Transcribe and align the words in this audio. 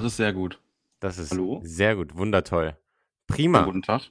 Das 0.00 0.12
ist 0.12 0.16
sehr 0.16 0.32
gut. 0.32 0.58
Das 1.00 1.18
ist 1.18 1.30
Hallo? 1.30 1.60
sehr 1.62 1.94
gut. 1.94 2.16
Wundertoll. 2.16 2.74
Prima. 3.26 3.64
guten 3.64 3.82
Tag. 3.82 4.10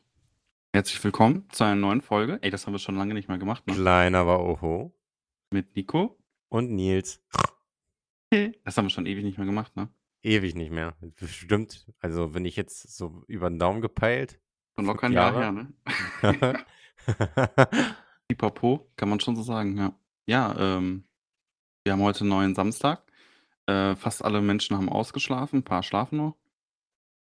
Herzlich 0.71 1.04
willkommen 1.04 1.50
zu 1.52 1.64
einer 1.64 1.78
neuen 1.78 2.02
Folge. 2.02 2.38
Ey, 2.43 2.52
das 2.52 2.68
haben 2.68 2.75
wir 2.75 2.79
schon 2.79 2.96
lange 2.96 3.15
nicht 3.15 3.28
mehr 3.28 3.39
gemacht, 3.39 3.65
ne? 3.65 3.74
Klein, 3.74 4.14
aber 4.14 4.39
oho. 4.46 4.96
Mit 5.50 5.75
Nico. 5.75 6.15
Und 6.50 6.70
Nils. 6.70 7.24
Das 8.29 8.78
haben 8.78 8.86
wir 8.86 8.92
schon 8.92 9.07
ewig 9.07 9.24
nicht 9.24 9.39
mehr 9.39 9.48
gemacht, 9.48 9.75
ne? 9.75 9.89
Ewig 10.21 10.54
nicht 10.54 10.70
mehr. 10.70 10.96
Bestimmt. 11.20 11.92
Also, 12.01 12.36
wenn 12.36 12.46
ich 12.46 12.56
jetzt 12.56 12.96
so 12.96 13.24
über 13.26 13.50
den 13.50 13.57
Daumen 13.57 13.82
gepeilt. 13.82 14.40
Schon 14.78 14.86
locker 14.86 15.07
ein 15.07 15.14
Jahr 15.14 15.34
her, 15.34 15.51
ne? 15.51 15.74
Pipapo, 18.28 18.92
kann 18.96 19.10
man 19.10 19.20
schon 19.21 19.36
so 19.36 19.42
sagen, 19.42 19.76
ja. 19.76 20.00
Ja, 20.28 20.56
ähm, 20.56 21.06
wir 21.84 21.93
haben 21.93 22.04
heute 22.04 22.20
einen 22.20 22.29
neuen 22.29 22.54
Samstag. 22.54 23.09
Äh, 23.69 23.96
fast 23.96 24.23
alle 24.23 24.41
Menschen 24.41 24.75
haben 24.75 24.89
ausgeschlafen, 24.89 25.59
ein 25.59 25.64
paar 25.64 25.83
schlafen 25.83 26.18
noch. 26.18 26.36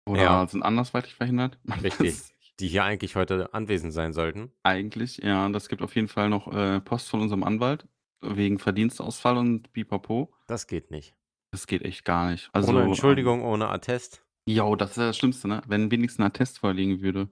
Oder 0.06 0.22
Ja. 0.22 0.46
sind 0.46 0.62
andersweitig 0.62 1.14
verhindert. 1.14 1.58
Man 1.64 1.80
Richtig. 1.80 2.16
Die 2.60 2.68
hier 2.68 2.84
eigentlich 2.84 3.16
heute 3.16 3.54
anwesend 3.54 3.92
sein 3.92 4.12
sollten. 4.12 4.52
Eigentlich, 4.62 5.18
ja. 5.18 5.48
Das 5.48 5.68
gibt 5.68 5.82
auf 5.82 5.94
jeden 5.94 6.08
Fall 6.08 6.28
noch 6.28 6.52
äh, 6.52 6.80
Post 6.80 7.08
von 7.08 7.20
unserem 7.22 7.42
Anwalt 7.42 7.86
wegen 8.20 8.58
Verdienstausfall 8.58 9.38
und 9.38 9.72
Pipapo. 9.72 10.34
Das 10.46 10.66
geht 10.66 10.90
nicht. 10.90 11.14
Das 11.52 11.66
geht 11.66 11.82
echt 11.82 12.04
gar 12.04 12.30
nicht. 12.30 12.50
Also, 12.52 12.70
ohne 12.70 12.82
ähm, 12.82 12.88
Entschuldigung, 12.88 13.42
ohne 13.42 13.68
Attest. 13.68 14.24
Jo, 14.46 14.76
das 14.76 14.90
ist 14.92 14.96
ja 14.98 15.06
das 15.06 15.16
Schlimmste, 15.16 15.48
ne? 15.48 15.62
Wenn 15.66 15.90
wenigstens 15.90 16.20
ein 16.20 16.26
Attest 16.26 16.58
vorliegen 16.58 17.00
würde. 17.00 17.30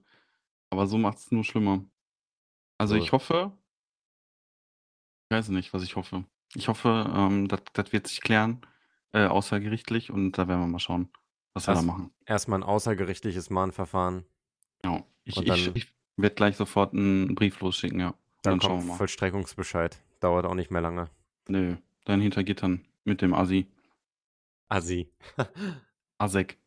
Aber 0.71 0.87
so 0.87 0.97
macht 0.97 1.19
es 1.19 1.31
nur 1.31 1.43
schlimmer. 1.43 1.85
Also 2.79 2.95
So. 2.95 3.01
ich 3.01 3.11
hoffe, 3.11 3.51
ich 5.29 5.35
weiß 5.37 5.49
nicht, 5.49 5.73
was 5.73 5.83
ich 5.83 5.95
hoffe. 5.95 6.25
Ich 6.55 6.67
hoffe, 6.67 7.11
ähm, 7.15 7.47
das 7.47 7.91
wird 7.91 8.07
sich 8.07 8.21
klären, 8.21 8.61
äh, 9.13 9.25
außergerichtlich 9.25 10.11
und 10.11 10.33
da 10.37 10.47
werden 10.47 10.61
wir 10.61 10.67
mal 10.67 10.79
schauen, 10.79 11.09
was 11.53 11.67
wir 11.67 11.73
da 11.73 11.79
Erst- 11.79 11.87
machen. 11.87 12.11
Erstmal 12.25 12.59
ein 12.59 12.63
außergerichtliches 12.63 13.49
Mahnverfahren. 13.49 14.25
Ja, 14.83 15.03
ich, 15.23 15.37
Und 15.37 15.43
ich, 15.43 15.65
dann- 15.65 15.75
ich 15.75 15.87
werde 16.17 16.35
gleich 16.35 16.57
sofort 16.57 16.93
einen 16.93 17.35
Brief 17.35 17.59
losschicken, 17.61 17.99
ja. 17.99 18.13
Dann, 18.41 18.53
dann 18.53 18.61
schauen 18.61 18.69
kommt 18.71 18.83
wir 18.83 18.87
mal. 18.89 18.97
Vollstreckungsbescheid. 18.97 19.99
Dauert 20.21 20.45
auch 20.45 20.53
nicht 20.55 20.71
mehr 20.71 20.81
lange. 20.81 21.09
Nö, 21.47 21.75
dann 22.05 22.21
hinter 22.21 22.43
Gittern 22.43 22.85
mit 23.03 23.21
dem 23.21 23.33
Assi. 23.33 23.67
Assi. 24.69 25.09
Asek. 26.17 26.57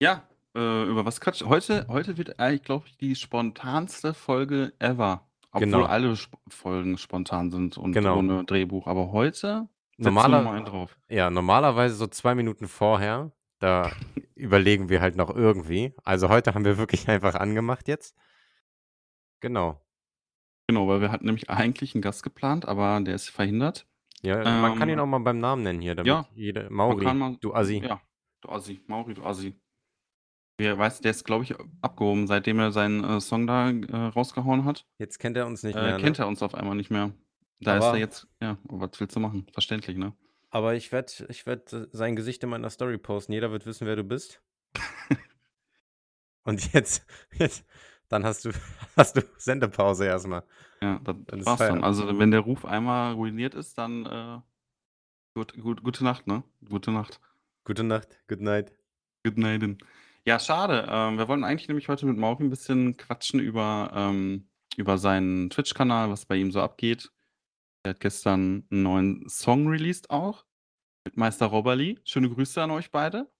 Ja, 0.00 0.26
äh, 0.54 0.84
über 0.84 1.04
was 1.04 1.20
quatsch? 1.20 1.42
Heute, 1.44 1.86
heute 1.88 2.16
wird 2.18 2.38
eigentlich, 2.40 2.62
glaube 2.64 2.86
ich, 2.86 2.96
die 2.96 3.14
spontanste 3.14 4.14
Folge 4.14 4.72
ever. 4.78 5.26
Obwohl 5.52 5.60
Genau. 5.66 5.84
alle 5.84 6.12
Sp 6.16 6.36
Folgen 6.48 6.96
spontan 6.96 7.50
sind 7.50 7.76
und 7.76 7.92
Genau. 7.92 8.18
ohne 8.18 8.44
Drehbuch. 8.44 8.86
Aber 8.86 9.12
heute 9.12 9.68
Normaler-. 10.04 10.88
Ja, 11.08 11.30
normalerweise 11.30 11.94
so 11.94 12.06
zwei 12.06 12.34
Minuten 12.34 12.68
vorher, 12.68 13.32
da 13.58 13.90
überlegen 14.34 14.88
wir 14.88 15.00
halt 15.00 15.16
noch 15.16 15.34
irgendwie. 15.34 15.94
Also 16.04 16.28
heute 16.28 16.54
haben 16.54 16.64
wir 16.64 16.78
wirklich 16.78 17.08
einfach 17.08 17.34
angemacht 17.34 17.88
jetzt. 17.88 18.16
Genau. 19.40 19.80
Genau, 20.68 20.86
weil 20.88 21.00
wir 21.00 21.10
hatten 21.10 21.26
nämlich 21.26 21.50
eigentlich 21.50 21.94
einen 21.94 22.02
Gast 22.02 22.22
geplant, 22.22 22.66
aber 22.66 23.00
der 23.00 23.14
ist 23.14 23.28
verhindert. 23.28 23.86
Ja, 24.22 24.36
man 24.44 24.78
kann 24.78 24.88
ihn 24.88 24.94
Ähm, 24.98 25.00
auch 25.00 25.06
mal 25.06 25.18
beim 25.18 25.38
Namen 25.38 25.62
nennen 25.62 25.80
hier, 25.80 25.94
damit 25.94 26.06
ja, 26.08 26.26
jede 26.34 26.64
Man 26.64 26.74
Mauri, 26.74 27.14
mal, 27.14 27.36
du 27.40 27.54
Assi. 27.54 27.78
Ja, 27.82 28.00
du 28.42 28.50
Assi. 28.50 28.80
Mauri, 28.86 29.14
du 29.14 29.24
Assi. 29.24 29.58
Wer 30.58 30.76
weiß, 30.76 31.00
der 31.00 31.12
ist, 31.12 31.24
glaube 31.24 31.44
ich, 31.44 31.54
abgehoben, 31.80 32.26
seitdem 32.26 32.58
er 32.58 32.70
seinen 32.70 33.02
äh, 33.02 33.20
Song 33.20 33.46
da 33.46 33.70
äh, 33.70 33.96
rausgehauen 34.14 34.66
hat. 34.66 34.86
Jetzt 34.98 35.18
kennt 35.18 35.38
er 35.38 35.46
uns 35.46 35.62
nicht 35.62 35.74
Äh, 35.74 35.82
mehr. 35.82 35.96
kennt 35.96 36.18
Ne? 36.18 36.24
er 36.24 36.28
uns 36.28 36.42
auf 36.42 36.54
einmal 36.54 36.76
nicht 36.76 36.90
mehr. 36.90 37.12
Da 37.60 37.76
ist 37.78 37.84
Aber- 37.84 37.96
er 37.96 38.00
jetzt, 38.00 38.26
ja, 38.40 38.58
was 38.64 38.98
willst 39.00 39.14
du 39.16 39.20
machen? 39.20 39.46
Verständlich, 39.52 39.96
ne? 39.96 40.14
Aber 40.50 40.74
ich 40.74 40.90
werde 40.90 41.12
ich 41.28 41.46
werd 41.46 41.68
sein 41.92 42.16
Gesicht 42.16 42.42
in 42.42 42.48
meiner 42.50 42.70
Story 42.70 42.98
posten. 42.98 43.32
Jeder 43.32 43.52
wird 43.52 43.66
wissen, 43.66 43.86
wer 43.86 43.96
du 43.96 44.02
bist. 44.02 44.42
Und 46.44 46.72
jetzt, 46.72 47.06
jetzt 47.34 47.64
dann 48.08 48.24
hast 48.24 48.44
du, 48.44 48.50
hast 48.96 49.16
du 49.16 49.22
Sendepause 49.36 50.06
erstmal. 50.06 50.42
Ja, 50.82 50.98
das 51.04 51.16
Dann 51.26 51.40
ist 51.40 51.46
war's 51.46 51.58
dann. 51.58 51.84
Also, 51.84 52.18
wenn 52.18 52.30
der 52.30 52.40
Ruf 52.40 52.64
einmal 52.64 53.12
ruiniert 53.14 53.54
ist, 53.54 53.76
dann 53.78 54.06
äh, 54.06 54.40
gut, 55.34 55.54
gut, 55.60 55.82
gute 55.84 56.02
Nacht, 56.02 56.26
ne? 56.26 56.42
Gute 56.68 56.90
Nacht. 56.90 57.20
Gute 57.64 57.84
Nacht, 57.84 58.08
good 58.26 58.40
night. 58.40 58.72
Good 59.22 59.36
night. 59.36 59.62
Ja, 60.24 60.38
schade. 60.38 60.86
Ähm, 60.90 61.18
wir 61.18 61.28
wollten 61.28 61.44
eigentlich 61.44 61.68
nämlich 61.68 61.88
heute 61.88 62.06
mit 62.06 62.16
Mauri 62.16 62.42
ein 62.44 62.50
bisschen 62.50 62.96
quatschen 62.96 63.38
über, 63.38 63.90
ähm, 63.94 64.48
über 64.76 64.96
seinen 64.98 65.50
Twitch-Kanal, 65.50 66.10
was 66.10 66.24
bei 66.24 66.36
ihm 66.36 66.50
so 66.50 66.60
abgeht. 66.62 67.12
Er 67.82 67.90
hat 67.90 68.00
gestern 68.00 68.66
einen 68.70 68.82
neuen 68.82 69.28
Song 69.28 69.66
released 69.68 70.10
auch. 70.10 70.44
Mit 71.04 71.16
Meister 71.16 71.46
Robberly. 71.46 71.98
Schöne 72.04 72.28
Grüße 72.28 72.62
an 72.62 72.70
euch 72.70 72.90
beide. 72.90 73.30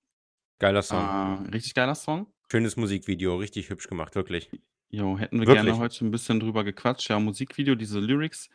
Geiler 0.59 0.83
Song. 0.83 1.47
Äh, 1.47 1.51
richtig 1.51 1.75
geiler 1.75 1.95
Song. 1.95 2.27
Schönes 2.51 2.77
Musikvideo, 2.77 3.37
richtig 3.37 3.71
hübsch 3.71 3.87
gemacht, 3.89 4.15
wirklich. 4.15 4.51
Jo, 4.89 5.19
hätten 5.19 5.41
wir 5.41 5.47
Wirklich? 5.47 5.65
gerne 5.67 5.79
heute 5.79 6.05
ein 6.05 6.11
bisschen 6.11 6.41
drüber 6.41 6.65
gequatscht. 6.65 7.09
Ja, 7.11 7.21
Musikvideo, 7.21 7.77
diese 7.77 8.01
Lyrics, 8.01 8.49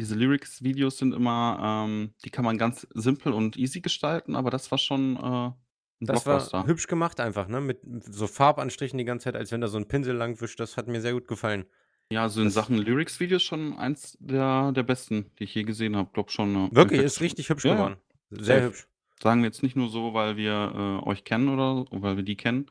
diese 0.00 0.16
Lyrics-Videos 0.16 0.98
sind 0.98 1.14
immer, 1.14 1.86
ähm, 1.86 2.14
die 2.24 2.30
kann 2.30 2.44
man 2.44 2.58
ganz 2.58 2.86
simpel 2.94 3.32
und 3.32 3.56
easy 3.56 3.80
gestalten, 3.80 4.34
aber 4.34 4.50
das 4.50 4.70
war 4.70 4.78
schon 4.78 5.16
äh, 5.16 5.20
ein 5.20 5.54
Das 6.00 6.26
war 6.26 6.66
hübsch 6.66 6.88
gemacht 6.88 7.20
einfach, 7.20 7.46
ne? 7.46 7.60
Mit 7.60 7.80
so 8.04 8.26
Farbanstrichen 8.26 8.98
die 8.98 9.04
ganze 9.04 9.24
Zeit, 9.24 9.36
als 9.36 9.52
wenn 9.52 9.60
da 9.60 9.68
so 9.68 9.78
ein 9.78 9.86
Pinsel 9.86 10.16
lang 10.16 10.40
wischt. 10.40 10.58
Das 10.58 10.76
hat 10.76 10.88
mir 10.88 11.00
sehr 11.00 11.12
gut 11.12 11.28
gefallen. 11.28 11.66
Ja, 12.12 12.28
so 12.28 12.40
in 12.40 12.46
das- 12.46 12.54
Sachen 12.54 12.78
Lyrics-Videos 12.78 13.42
schon 13.42 13.76
eins 13.78 14.16
der, 14.20 14.72
der 14.72 14.82
besten, 14.84 15.30
die 15.38 15.44
ich 15.44 15.54
je 15.54 15.64
gesehen 15.64 15.96
habe. 15.96 16.10
Glaub 16.12 16.30
schon. 16.30 16.54
ja. 16.54 16.68
Wirklich, 16.72 17.00
ist 17.02 17.20
richtig 17.20 17.48
hübsch 17.48 17.64
Ja, 17.64 17.72
ja. 17.72 17.76
geworden. 17.76 17.96
Sehr 18.30 18.44
Safe. 18.56 18.66
hübsch. 18.68 18.86
Sagen 19.22 19.40
wir 19.42 19.46
jetzt 19.48 19.62
nicht 19.62 19.76
nur 19.76 19.88
so, 19.88 20.12
weil 20.14 20.36
wir 20.36 21.00
äh, 21.02 21.08
euch 21.08 21.24
kennen 21.24 21.48
oder 21.48 21.86
so, 21.90 22.02
weil 22.02 22.16
wir 22.16 22.22
die 22.22 22.36
kennen. 22.36 22.70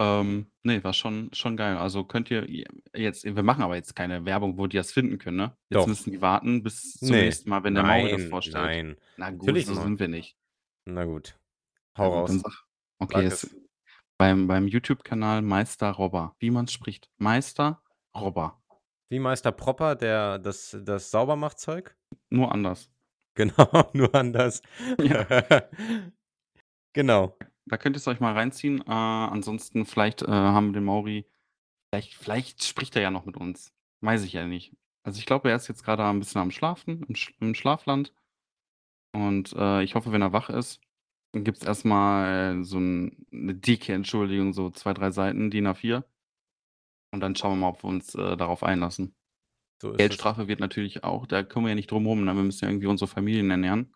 Ähm, 0.00 0.46
nee, 0.62 0.82
war 0.82 0.92
schon, 0.94 1.30
schon 1.32 1.56
geil. 1.56 1.76
Also 1.76 2.04
könnt 2.04 2.30
ihr 2.30 2.46
jetzt, 2.94 3.24
wir 3.24 3.42
machen 3.42 3.62
aber 3.62 3.76
jetzt 3.76 3.94
keine 3.94 4.24
Werbung, 4.24 4.56
wo 4.58 4.66
die 4.66 4.78
das 4.78 4.90
finden 4.92 5.18
können, 5.18 5.36
ne? 5.36 5.56
Jetzt 5.68 5.82
Doch. 5.82 5.86
müssen 5.86 6.10
die 6.10 6.20
warten 6.22 6.62
bis 6.62 6.94
zum 6.94 7.10
Nee. 7.10 7.24
nächsten 7.24 7.50
Mal, 7.50 7.62
wenn 7.64 7.74
der 7.74 7.84
Mauri 7.84 8.10
das 8.10 8.20
Nein, 8.22 8.30
vorstellt. 8.30 8.64
nein. 8.64 8.96
Na 9.18 9.30
gut, 9.30 9.40
Natürlich 9.46 9.66
so 9.66 9.74
sind 9.74 10.00
wir 10.00 10.08
nicht. 10.08 10.36
Na 10.86 11.04
gut. 11.04 11.38
Na 11.96 12.04
Hau 12.04 12.20
gut, 12.22 12.30
dann 12.30 12.36
raus. 12.40 12.42
sag, 12.42 12.64
okay, 12.98 13.14
Sag 13.16 13.22
jetzt 13.24 13.44
es. 13.44 13.56
beim, 14.18 14.46
beim 14.46 14.66
YouTube-Kanal 14.68 15.42
Meister 15.42 15.90
Robber, 15.90 16.34
wie 16.38 16.50
man 16.50 16.66
spricht. 16.66 17.10
Meister 17.18 17.82
Robber. 18.14 18.60
Wie 19.08 19.18
Meister 19.18 19.52
Propper, 19.52 19.96
der 19.96 20.38
das, 20.38 20.76
das 20.82 21.10
Saubermachtzeug? 21.10 21.96
Nur 22.30 22.52
anders. 22.52 22.90
Genau, 23.34 23.90
nur 23.92 24.14
anders. 24.14 24.62
Ja. 25.02 25.26
genau. 26.92 27.36
Da 27.66 27.76
könnt 27.76 27.96
ihr 27.96 27.98
es 27.98 28.08
euch 28.08 28.20
mal 28.20 28.34
reinziehen. 28.34 28.80
Äh, 28.80 28.90
ansonsten, 28.90 29.84
vielleicht 29.84 30.22
äh, 30.22 30.30
haben 30.30 30.68
wir 30.68 30.74
den 30.74 30.84
Mauri, 30.84 31.26
vielleicht, 31.90 32.14
vielleicht 32.14 32.64
spricht 32.64 32.96
er 32.96 33.02
ja 33.02 33.10
noch 33.10 33.26
mit 33.26 33.36
uns. 33.36 33.72
Weiß 34.00 34.24
ich 34.24 34.32
ja 34.32 34.46
nicht. 34.46 34.74
Also 35.02 35.18
ich 35.18 35.26
glaube, 35.26 35.50
er 35.50 35.56
ist 35.56 35.68
jetzt 35.68 35.84
gerade 35.84 36.04
ein 36.04 36.18
bisschen 36.18 36.40
am 36.40 36.50
Schlafen, 36.50 37.02
im, 37.04 37.14
Sch 37.14 37.34
im 37.40 37.54
Schlafland. 37.54 38.12
Und 39.12 39.52
äh, 39.54 39.82
ich 39.82 39.94
hoffe, 39.94 40.12
wenn 40.12 40.22
er 40.22 40.32
wach 40.32 40.50
ist, 40.50 40.80
dann 41.32 41.44
gibt 41.44 41.58
es 41.58 41.64
erstmal 41.64 42.62
so 42.64 42.78
ein, 42.78 43.26
eine 43.32 43.54
dicke 43.54 43.92
Entschuldigung, 43.92 44.52
so 44.52 44.70
zwei, 44.70 44.94
drei 44.94 45.10
Seiten, 45.10 45.50
DIN 45.50 45.68
A4. 45.68 46.04
Und 47.12 47.20
dann 47.20 47.34
schauen 47.34 47.52
wir 47.52 47.56
mal, 47.56 47.68
ob 47.68 47.82
wir 47.82 47.88
uns 47.88 48.14
äh, 48.14 48.36
darauf 48.36 48.62
einlassen. 48.62 49.14
So 49.80 49.88
ist 49.88 49.94
es. 49.94 49.98
Geldstrafe 49.98 50.48
wird 50.48 50.60
natürlich 50.60 51.04
auch, 51.04 51.26
da 51.26 51.42
kommen 51.42 51.66
wir 51.66 51.70
ja 51.70 51.74
nicht 51.74 51.90
drum 51.90 52.06
rum, 52.06 52.24
ne? 52.24 52.34
wir 52.34 52.42
müssen 52.42 52.64
ja 52.64 52.70
irgendwie 52.70 52.86
unsere 52.86 53.08
Familien 53.08 53.50
ernähren. 53.50 53.94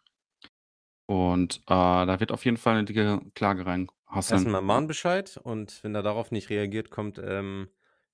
Und 1.06 1.58
äh, 1.66 2.06
da 2.06 2.18
wird 2.20 2.32
auf 2.32 2.44
jeden 2.44 2.56
Fall 2.56 2.76
eine 2.76 2.84
dicke 2.84 3.20
Klage 3.34 3.66
reinhasseln. 3.66 4.40
Erstmal 4.40 4.62
Mahnbescheid 4.62 5.36
und 5.36 5.84
wenn 5.84 5.94
er 5.94 6.02
darauf 6.02 6.30
nicht 6.30 6.48
reagiert, 6.48 6.90
kommt 6.90 7.20
ähm, 7.22 7.68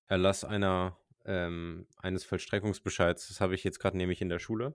Erlass 0.09 0.45
einer, 0.45 0.99
ähm, 1.25 1.87
eines 1.97 2.25
Vollstreckungsbescheids. 2.25 3.29
Das 3.29 3.41
habe 3.41 3.55
ich 3.55 3.63
jetzt 3.63 3.79
gerade 3.79 3.97
nämlich 3.97 4.21
in 4.21 4.29
der 4.29 4.41
Schule. 4.41 4.75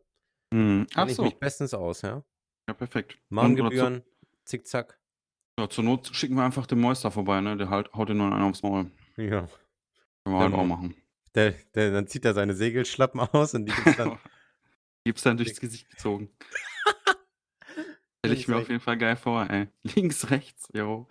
Mhm. 0.53 0.87
Ach 0.91 0.95
Kenn 0.95 1.09
ich 1.09 1.15
so, 1.15 1.23
mich 1.23 1.35
bestens 1.35 1.73
aus, 1.73 2.01
ja. 2.03 2.23
ja 2.69 2.73
perfekt. 2.73 3.17
Mahngebühren, 3.27 4.03
zickzack. 4.45 4.97
Ja, 5.59 5.69
zur 5.69 5.83
Not 5.83 6.09
schicken 6.13 6.35
wir 6.35 6.43
einfach 6.43 6.67
den 6.67 6.79
Moister 6.79 7.11
vorbei, 7.11 7.41
ne? 7.41 7.57
Der 7.57 7.69
halt, 7.69 7.91
haut 7.93 8.07
den 8.07 8.17
noch 8.17 8.31
einen 8.31 8.43
aufs 8.43 8.63
Maul. 8.63 8.91
Ja. 9.17 9.47
Können 10.25 10.35
wir 10.37 10.41
Ja, 10.41 10.47
auch 10.47 10.57
Mann. 10.57 10.67
machen. 10.67 10.95
Der, 11.35 11.51
der, 11.75 11.91
dann 11.91 12.07
zieht 12.07 12.25
er 12.25 12.33
seine 12.33 12.53
Segelschlappen 12.55 13.19
aus 13.19 13.53
und 13.53 13.65
die 13.67 13.73
gibt's 13.73 13.97
dann. 13.97 14.17
Gibt's 15.05 15.21
dann 15.21 15.37
durchs 15.37 15.59
Gesicht 15.59 15.87
gezogen. 15.91 16.29
Stelle 18.19 18.33
ich 18.33 18.47
Links, 18.47 18.47
mir 18.47 18.53
auf 18.55 18.59
rechts. 18.61 18.69
jeden 18.69 18.81
Fall 18.81 18.97
geil 18.97 19.15
vor, 19.15 19.47
ey. 19.49 19.67
Links, 19.95 20.31
rechts, 20.31 20.67
jo. 20.73 21.07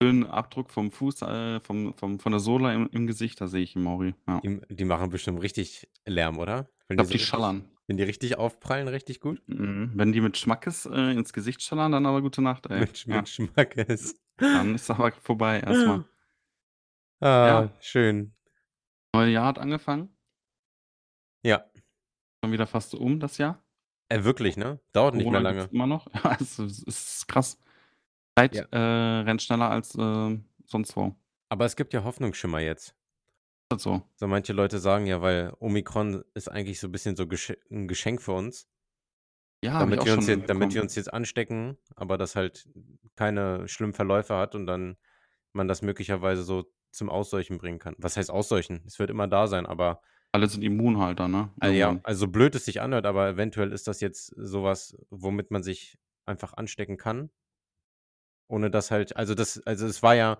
Schönen 0.00 0.24
Abdruck 0.24 0.70
vom 0.70 0.92
Fuß, 0.92 1.22
äh, 1.22 1.60
vom, 1.60 1.94
vom, 1.94 2.20
von 2.20 2.32
der 2.32 2.38
Sohle 2.40 2.72
im, 2.72 2.88
im 2.92 3.06
Gesicht, 3.06 3.40
da 3.40 3.48
sehe 3.48 3.62
ich 3.62 3.74
ihn, 3.76 3.82
Mauri. 3.82 4.14
Ja. 4.28 4.40
Die, 4.40 4.60
die 4.70 4.84
machen 4.84 5.10
bestimmt 5.10 5.42
richtig 5.42 5.88
Lärm, 6.06 6.38
oder? 6.38 6.68
Wenn 6.88 6.94
Ich 6.94 6.96
glaube, 6.96 7.04
so 7.06 7.10
die 7.10 7.14
richtig- 7.14 7.28
schallern. 7.28 7.68
Wenn 7.86 7.96
die 7.98 8.02
richtig 8.04 8.38
aufprallen, 8.38 8.88
richtig 8.88 9.20
gut. 9.20 9.42
Mhm. 9.46 9.90
Wenn 9.94 10.12
die 10.12 10.22
mit 10.22 10.38
Schmackes 10.38 10.86
äh, 10.86 11.10
ins 11.12 11.32
Gesicht 11.34 11.60
schallern, 11.60 11.92
dann 11.92 12.06
aber 12.06 12.22
gute 12.22 12.40
Nacht, 12.40 12.64
ey. 12.70 12.80
Mit, 12.80 13.04
ja. 13.04 13.16
mit 13.16 13.28
Schmackes. 13.28 14.14
Dann 14.38 14.74
ist 14.76 14.88
aber 14.90 15.12
vorbei 15.12 15.60
erstmal. 15.60 16.04
Ah, 17.20 17.26
Ja. 17.46 17.70
schön. 17.80 18.32
Neue 19.14 19.30
Jahr 19.30 19.46
hat 19.46 19.60
angefangen. 19.60 20.08
Ja. 21.44 21.64
Schon 22.42 22.52
wieder 22.52 22.66
fast 22.66 22.94
um 22.96 23.20
das 23.20 23.38
Jahr. 23.38 23.62
Äh, 24.08 24.24
wirklich, 24.24 24.56
ne? 24.56 24.80
Dauert 24.92 25.14
nicht 25.14 25.30
mehr 25.30 25.40
Corona 25.40 25.50
lange. 25.60 25.68
immer 25.72 25.86
noch. 25.86 26.08
Ja, 26.24 26.36
es 26.40 26.58
ist 26.58 26.82
ist 26.88 27.28
krass. 27.28 27.58
Zeit, 28.38 28.56
Ja. 28.56 28.64
äh, 28.72 29.20
rennt 29.22 29.42
schneller 29.42 29.70
als, 29.70 29.94
äh, 29.94 30.38
sonst 30.64 30.96
wo. 30.96 31.14
Aber 31.48 31.64
es 31.64 31.76
gibt 31.76 31.92
ja 31.94 32.02
Hoffnungsschimmer 32.04 32.58
jetzt. 32.60 32.96
So. 33.76 34.02
So 34.16 34.26
manche 34.26 34.52
Leute 34.52 34.78
sagen 34.78 35.06
ja, 35.06 35.20
weil 35.22 35.52
Omikron 35.60 36.24
ist 36.34 36.48
eigentlich 36.50 36.80
so 36.80 36.88
'n 36.88 36.92
bisschen 36.92 37.16
so 37.16 37.26
Gesch 37.28 37.52
'n 37.70 37.88
Geschenk 37.88 38.20
für 38.22 38.32
uns. 38.32 38.68
Ja, 39.64 39.78
Damit 39.78 40.04
wir 40.04 40.12
uns 40.14 40.26
jetzt 40.26 40.48
damit 40.50 40.74
wir 40.74 40.82
uns 40.82 40.94
jetzt 40.94 41.12
anstecken, 41.12 41.78
aber 41.96 42.18
das 42.18 42.36
halt 42.36 42.68
keine 43.16 43.66
schlimmen 43.68 43.94
Verläufe 43.94 44.36
hat 44.36 44.54
und 44.54 44.66
dann 44.66 44.96
man 45.52 45.68
das 45.68 45.82
möglicherweise 45.82 46.42
so 46.42 46.70
zum 46.94 47.10
Ausseuchen 47.10 47.58
bringen 47.58 47.78
kann. 47.78 47.94
Was 47.98 48.16
heißt 48.16 48.30
Ausseuchen? 48.30 48.82
Es 48.86 48.98
wird 48.98 49.10
immer 49.10 49.28
da 49.28 49.46
sein, 49.46 49.66
aber 49.66 50.00
Alle 50.32 50.48
sind 50.48 50.62
immun 50.62 50.98
halt 50.98 51.20
dann, 51.20 51.30
ne, 51.30 51.50
Ah 51.60 51.68
ja, 51.68 52.00
also 52.02 52.28
blöd 52.28 52.54
es 52.54 52.64
sich 52.64 52.80
anhört, 52.80 53.06
aber 53.06 53.28
eventuell 53.28 53.72
ist 53.72 53.86
das 53.86 54.00
jetzt 54.00 54.34
so 54.36 54.64
was, 54.64 54.96
womit 55.10 55.50
man 55.50 55.62
sich 55.62 55.98
einfach 56.26 56.54
anstecken 56.54 56.96
kann. 56.96 57.30
Ohne 58.48 58.70
dass 58.70 58.90
halt 58.90 59.16
also 59.16 59.34
das 59.34 59.60
also 59.66 59.86
es 59.86 60.02
war 60.02 60.14
ja 60.14 60.38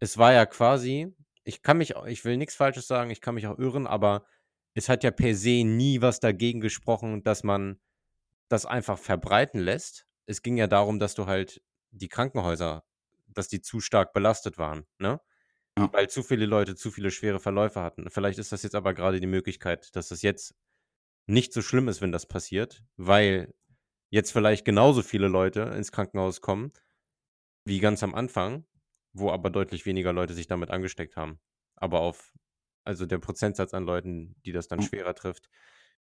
es 0.00 0.18
war 0.18 0.32
ja 0.32 0.46
quasi 0.46 1.14
ich 1.44 1.62
kann 1.62 1.78
mich 1.78 1.94
ich 2.06 2.24
will 2.24 2.36
nix 2.36 2.54
Falsches 2.56 2.86
sagen, 2.86 3.10
ich 3.10 3.20
kann 3.20 3.34
mich 3.34 3.46
auch 3.46 3.58
irren, 3.58 3.86
aber 3.86 4.26
es 4.74 4.88
hat 4.88 5.04
ja 5.04 5.10
per 5.10 5.34
se 5.34 5.64
nie 5.64 6.02
was 6.02 6.20
dagegen 6.20 6.60
gesprochen, 6.60 7.22
dass 7.22 7.44
man 7.44 7.78
das 8.48 8.66
einfach 8.66 8.98
verbreiten 8.98 9.60
lässt. 9.60 10.06
Es 10.26 10.42
ging 10.42 10.56
ja 10.56 10.66
darum, 10.66 10.98
dass 10.98 11.14
du 11.14 11.26
halt 11.26 11.62
die 11.90 12.08
Krankenhäuser 12.08 12.84
dass 13.36 13.48
die 13.48 13.60
zu 13.60 13.80
stark 13.80 14.12
belastet 14.12 14.58
waren, 14.58 14.86
ne? 14.98 15.20
Ja. 15.78 15.92
Weil 15.92 16.08
zu 16.08 16.22
viele 16.22 16.46
Leute 16.46 16.74
zu 16.74 16.90
viele 16.90 17.10
schwere 17.10 17.40
Verläufe 17.40 17.80
hatten. 17.82 18.08
Vielleicht 18.10 18.38
ist 18.38 18.52
das 18.52 18.62
jetzt 18.62 18.74
aber 18.74 18.94
grade 18.94 19.20
die 19.20 19.26
Möglichkeit, 19.26 19.94
dass 19.94 20.08
das 20.08 20.22
jetzt 20.22 20.54
nicht 21.26 21.52
so 21.52 21.62
schlimm 21.62 21.88
ist, 21.88 22.00
wenn 22.02 22.12
das 22.12 22.26
passiert, 22.26 22.84
weil 22.96 23.54
jetzt 24.10 24.32
vielleicht 24.32 24.64
genauso 24.64 25.02
viele 25.02 25.28
Leute 25.28 25.62
ins 25.62 25.92
Krankenhaus 25.92 26.40
kommen 26.40 26.72
wie 27.64 27.80
ganz 27.80 28.02
am 28.02 28.14
Anfang, 28.14 28.64
wo 29.12 29.30
aber 29.30 29.50
deutlich 29.50 29.86
weniger 29.86 30.12
Leute 30.12 30.34
sich 30.34 30.46
damit 30.46 30.70
angesteckt 30.70 31.16
haben. 31.16 31.40
Aber 31.76 32.00
auf 32.00 32.32
also 32.84 33.06
der 33.06 33.18
Prozentsatz 33.18 33.74
an 33.74 33.84
Leuten, 33.84 34.36
die 34.46 34.52
das 34.52 34.68
dann 34.68 34.80
Hm. 34.80 34.88
schwerer 34.88 35.14
trifft. 35.14 35.48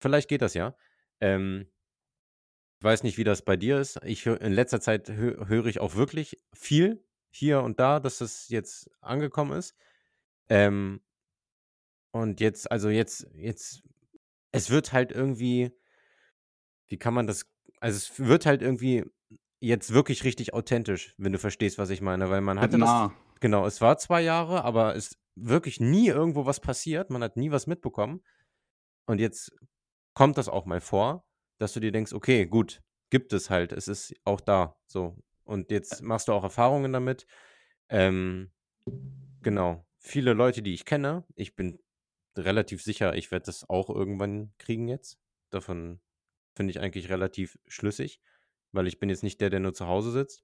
Vielleicht 0.00 0.28
geht 0.28 0.42
das 0.42 0.54
ja. 0.54 0.76
Ähm 1.20 1.68
weiß 2.82 3.02
nicht, 3.02 3.18
wie 3.18 3.24
das 3.24 3.42
bei 3.44 3.56
dir 3.56 3.80
ist. 3.80 3.98
Ich 4.04 4.24
in 4.26 4.52
letzter 4.52 4.80
Zeit 4.80 5.08
hö 5.08 5.46
höre 5.48 5.66
ich 5.66 5.80
auch 5.80 5.96
wirklich 5.96 6.38
viel 6.54 7.04
hier 7.38 7.62
und 7.62 7.81
da, 7.81 8.00
dass 8.00 8.19
das 8.19 8.49
jetzt 8.50 8.90
angekommen 9.00 9.52
ist. 9.58 9.76
Ähm 10.50 11.02
und 12.12 12.40
jetzt 12.40 12.70
also 12.70 12.88
jetzt 12.88 13.26
jetzt 13.35 13.82
es 14.52 14.70
wird 14.70 14.93
halt 14.93 15.12
irgendwie 15.12 15.73
wie 16.88 16.99
kann 16.99 17.14
man 17.14 17.26
das 17.26 17.46
also 17.81 17.96
es 17.96 18.19
wird 18.19 18.46
halt 18.46 18.62
irgendwie 18.62 19.05
jetzt 19.61 19.93
wirklich 19.93 20.25
richtig 20.25 20.55
authentisch, 20.55 21.14
wenn 21.19 21.32
du 21.32 21.38
verstehst, 21.38 21.79
was 21.79 21.90
ich 21.90 22.00
meine, 22.00 22.31
weil 22.31 22.40
man 22.40 22.61
hatte 22.61 22.79
das 22.79 22.94
nah. 22.94 23.12
genau, 23.40 23.67
es 23.67 23.81
war 23.81 23.99
2 23.99 24.20
Jahre, 24.23 24.64
aber 24.64 24.96
es 24.96 25.17
wirklich 25.37 25.81
nie 25.81 26.08
irgendwo 26.08 26.46
was 26.46 26.61
passiert. 26.61 27.11
Man 27.11 27.23
hat 27.23 27.37
nie 27.37 27.50
was 27.52 27.67
mitbekommen. 27.69 28.23
Und 29.06 29.20
jetzt 29.20 29.52
kommt 30.14 30.38
das 30.38 30.49
auch 30.49 30.67
mal 30.67 30.81
vor, 30.81 31.26
dass 31.58 31.73
du 31.75 31.81
dir 31.81 31.93
denkst: 31.93 32.12
„Okay, 32.14 32.46
gut, 32.46 32.82
gibt 33.11 33.32
es 33.32 33.50
halt. 33.50 33.73
Es 33.73 33.88
ist 33.88 34.14
auch 34.25 34.40
da“, 34.43 34.79
so. 34.88 35.17
Und 35.48 35.70
jetzt 35.70 36.02
machst 36.02 36.28
du 36.28 36.32
auch 36.34 36.44
Erfahrungen 36.44 36.92
damit. 36.92 37.26
Ähm, 37.90 38.52
genau. 39.42 39.86
Viele 39.98 40.34
Leute, 40.34 40.62
die 40.62 40.74
ich 40.74 40.84
kenne 40.86 41.26
ich 41.36 41.56
bin 41.56 41.80
relativ 42.38 42.82
sicher, 42.82 43.16
ich 43.16 43.30
werde 43.32 43.46
das 43.46 43.68
auch 43.70 43.90
irgendwann 43.90 44.52
kriegen 44.58 44.88
jetzt. 44.88 45.20
Davon 45.50 46.00
bin 46.56 46.68
ich 46.70 46.80
eigentlich 46.80 47.10
relativ 47.10 47.58
schlüssig, 47.68 48.20
weil 48.72 48.86
ich 48.88 49.00
bin 49.00 49.10
jetzt 49.10 49.22
nicht 49.24 49.40
der, 49.42 49.50
der 49.50 49.60
nur 49.60 49.74
zu 49.74 49.86
Hause 49.88 50.12
sitzt. 50.12 50.40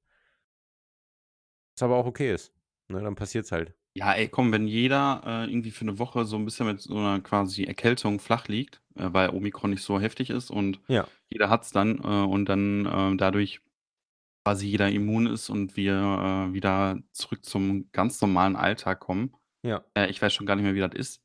Was 1.76 1.82
aber 1.82 1.96
auch 1.96 2.06
okay 2.06 2.32
ist, 2.32 2.54
ne? 2.88 3.00
Dann 3.02 3.16
passiert's 3.16 3.50
halt. 3.52 3.74
Ja, 3.96 4.12
ey, 4.12 4.28
komm, 4.28 4.50
wenn 4.50 4.66
jeder, 4.66 5.22
äh, 5.24 5.48
irgendwie 5.48 5.70
für 5.70 5.84
'ne 5.84 6.00
Woche 6.00 6.24
so 6.24 6.36
'n 6.36 6.44
bisschen 6.44 6.66
mit 6.66 6.80
so 6.80 6.94
'ner 6.94 7.20
quasi 7.20 7.62
Erkältung 7.62 8.18
flach 8.18 8.48
liegt, 8.48 8.82
äh, 8.96 9.06
weil 9.12 9.30
Omikron 9.30 9.70
nicht 9.70 9.82
so 9.84 10.00
heftig 10.00 10.30
ist 10.30 10.50
und 10.50 10.80
Ja. 10.88 11.14
jeder 11.28 11.48
hat's 11.48 11.70
dann, 11.70 11.98
äh, 12.02 12.02
und 12.26 12.46
dann, 12.46 12.86
äh, 12.86 13.16
dadurch 13.16 13.60
quasi 14.44 14.67
jeder 14.69 14.91
immun 14.91 15.26
ist 15.26 15.50
und 15.50 15.76
wir, 15.76 15.94
äh, 16.50 16.55
wieder 16.55 17.00
zurück 17.12 17.44
zum 17.44 17.91
ganz 17.93 18.20
normalen 18.20 18.56
Alltag 18.56 19.00
kommen. 19.00 19.35
Ja. 19.64 19.85
Äh, 19.96 20.08
ich 20.11 20.23
weiß 20.23 20.35
schon 20.35 20.46
gar 20.46 20.56
nicht 20.56 20.64
mehr, 20.64 20.75
wie 20.75 20.81
das 20.81 20.94
ist. 20.94 21.23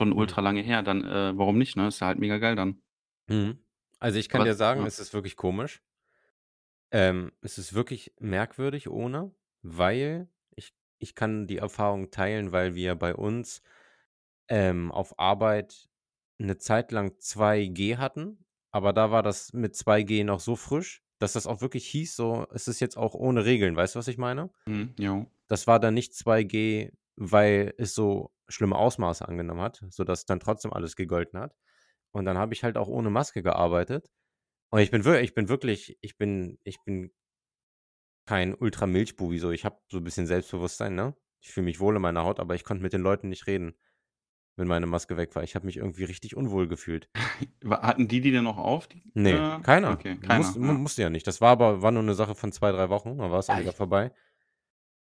Schon 0.00 0.12
Mhm. 0.16 0.34
ultra 0.34 0.40
lange 0.42 0.62
her, 0.62 0.82
dann, 0.82 1.04
äh, 1.04 1.36
warum 1.38 1.58
nicht, 1.58 1.76
ne? 1.76 1.88
Ist 1.88 2.00
ja 2.00 2.08
halt 2.08 2.18
mega 2.20 2.38
geil 2.38 2.56
dann. 2.56 2.82
Mhm. 3.28 3.64
Also, 4.00 4.18
ich 4.18 4.28
kann 4.28 4.42
Aber 4.42 4.44
dir 4.44 4.54
sagen, 4.54 4.84
ja. 4.84 4.86
es 4.86 4.98
ist 4.98 5.14
wirklich 5.14 5.36
komisch. 5.36 5.80
Ähm, 6.92 7.32
es 7.40 7.58
ist 7.58 7.74
wirklich 7.74 8.12
merkwürdig 8.20 8.88
ohne, 8.88 9.34
weil 9.62 10.28
ich 10.54 10.74
ich 10.98 11.14
kann 11.14 11.46
die 11.46 11.58
Erfahrung 11.58 12.10
teilen, 12.10 12.52
weil 12.52 12.74
wir 12.74 12.94
bei 12.94 13.14
uns, 13.14 13.62
ähm, 14.48 14.92
auf 14.92 15.18
Arbeit 15.20 15.90
'ne 16.38 16.58
Zeit 16.58 16.92
lang 16.92 17.18
2G 17.20 17.98
hatten, 17.98 18.46
aber 18.72 18.94
da 18.94 19.12
war 19.12 19.24
das 19.24 19.54
mit 19.54 19.76
2G 19.76 20.24
noch 20.24 20.40
so 20.40 20.56
frisch, 20.56 21.03
dass 21.18 21.34
das 21.34 21.46
auch 21.46 21.60
wirklich 21.62 21.86
hieß 21.88 22.16
so, 22.16 22.46
es 22.52 22.68
ist 22.68 22.80
jetzt 22.80 22.96
auch 22.98 23.14
ohne 23.14 23.44
Regeln. 23.44 23.76
Weißt 23.76 23.94
du, 23.94 23.98
was 23.98 24.08
ich 24.08 24.18
meine? 24.18 24.50
Mhm, 24.66 24.94
jo. 24.98 25.26
Das 25.48 25.66
war 25.66 25.80
dann 25.80 25.94
nicht 25.94 26.14
2G, 26.14 26.92
weil 27.16 27.74
es 27.78 27.94
so 27.94 28.32
schlimme 28.48 28.76
Ausmaße 28.76 29.26
angenommen 29.28 29.60
hat, 29.60 29.84
sodass 29.90 30.26
dann 30.26 30.40
trotzdem 30.40 30.72
alles 30.72 30.96
gegolten 30.96 31.38
hat. 31.38 31.54
Und 32.12 32.24
dann 32.26 32.38
habe 32.38 32.54
ich 32.54 32.64
halt 32.64 32.76
auch 32.78 32.88
ohne 32.88 33.10
Maske 33.10 33.42
gearbeitet. 33.42 34.10
Und 34.70 34.80
ich 34.80 34.90
bin 34.90 35.02
ich 35.16 35.34
bin 35.34 35.48
wirklich 35.48 35.98
ich 36.02 36.18
bin 36.18 36.58
ich 36.64 36.78
bin 36.84 37.12
kein 38.26 38.54
Ultra-Milchbubi 38.54 39.38
so. 39.38 39.50
Ich 39.50 39.64
habe 39.64 39.80
so 39.90 39.98
'n 39.98 40.04
bisschen 40.04 40.26
Selbstbewusstsein, 40.26 40.94
ne? 40.94 41.14
Ich 41.40 41.52
fühle 41.52 41.64
mich 41.66 41.80
wohl 41.80 41.96
in 41.96 42.02
meiner 42.02 42.24
Haut, 42.24 42.40
aber 42.40 42.54
ich 42.54 42.64
konnte 42.64 42.82
mit 42.82 42.92
den 42.92 43.02
Leuten 43.02 43.28
nicht 43.28 43.46
reden, 43.46 43.74
wenn 44.56 44.68
meine 44.68 44.86
Maske 44.86 45.16
weg 45.16 45.34
war. 45.36 45.42
Ich 45.42 45.54
habe 45.54 45.66
mich 45.66 45.76
irgendwie 45.78 46.04
richtig 46.04 46.36
unwohl 46.36 46.68
gefühlt. 46.68 47.08
Hatten 47.64 48.08
die 48.08 48.20
die 48.20 48.30
denn 48.32 48.44
noch 48.44 48.58
auf, 48.58 48.88
die 48.88 49.02
Ne, 49.16 49.46
äh, 49.46 49.60
keiner. 49.62 50.02
okay, 50.02 50.16
Muss 50.26 50.54
keiner, 50.56 50.56
mu 50.56 50.72
ja. 50.72 50.78
musste 50.78 51.02
ja 51.02 51.10
nicht. 51.10 51.26
Das 51.26 51.40
war 51.40 51.50
aber 51.50 51.82
war 51.82 51.92
nur 51.92 52.02
'ne 52.02 52.14
Sache 52.14 52.34
von 52.34 52.50
2, 52.52 52.72
3 52.72 52.88
Wochen, 52.88 53.18
dann 53.18 53.30
war's 53.30 53.48
auch 53.50 53.56
Ja, 53.56 53.60
wieder 53.60 53.72
ich 53.72 53.74
vorbei. 53.74 54.12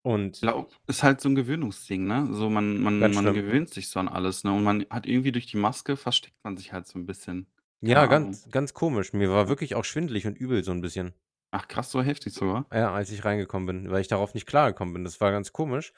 Und 0.06 0.42
glaube, 0.42 0.70
ist 0.88 1.04
halt 1.04 1.20
so 1.22 1.28
'n 1.30 1.36
Gewöhnungsding, 1.36 2.06
ne? 2.08 2.28
So 2.32 2.50
man 2.50 2.80
man 2.82 3.12
man 3.12 3.14
schlimm. 3.14 3.34
gewöhnt 3.34 3.70
sich 3.70 3.90
so 3.90 4.00
an 4.00 4.08
alles, 4.08 4.44
ne? 4.44 4.54
Und 4.54 4.64
man 4.64 4.86
hat 4.90 5.06
irgendwie 5.06 5.32
durch 5.34 5.48
die 5.48 5.58
Maske 5.58 5.98
versteckt 5.98 6.38
man 6.44 6.56
sich 6.58 6.72
halt 6.74 6.88
so 6.88 6.98
'n 7.00 7.06
bisschen. 7.06 7.48
Keine 7.84 7.84
Ja, 7.84 8.08
Ahnung. 8.08 8.40
ganz 8.40 8.50
ganz 8.52 8.74
komisch. 8.74 9.12
Mir 9.14 9.30
war 9.32 9.48
wirklich 9.50 9.76
auch 9.76 9.84
schwindelig 9.86 10.26
und 10.28 10.38
übel 10.38 10.64
so 10.64 10.72
'n 10.72 10.80
bisschen. 10.82 11.14
Ach 11.54 11.68
krass, 11.68 11.92
so 11.92 12.02
heftig 12.04 12.34
sogar? 12.34 12.70
Ja, 12.72 12.94
als 12.94 13.10
ich 13.12 13.26
reingekommen 13.26 13.66
bin, 13.66 13.92
weil 13.92 14.02
ich 14.02 14.08
darauf 14.08 14.34
nicht 14.36 14.46
klargekommen 14.46 14.94
bin. 14.94 15.04
Das 15.04 15.20
war 15.22 15.32
ganz 15.32 15.52
komisch 15.54 15.92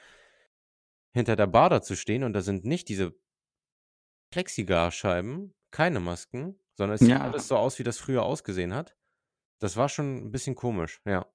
hinter 1.16 1.36
der 1.36 1.48
Bar 1.48 1.70
da 1.70 1.82
zu 1.82 1.96
stehen 1.96 2.24
und 2.24 2.34
da 2.34 2.42
sind 2.42 2.64
nicht 2.66 2.88
diese 2.90 3.14
Plexiglasscheiben, 4.32 5.54
keine 5.72 6.00
Masken, 6.00 6.60
sondern 6.74 6.96
es 6.96 7.06
sieht 7.06 7.20
Ja. 7.20 7.22
alles 7.22 7.48
so 7.48 7.58
aus, 7.58 7.80
wie 7.80 7.84
das 7.84 7.98
früher 8.00 8.24
ausgesehen 8.24 8.74
hat. 8.74 8.96
Das 9.60 9.78
war 9.78 9.90
schon 9.90 10.18
'n 10.28 10.32
bisschen 10.32 10.56
komisch, 10.56 11.02
ja. 11.06 11.28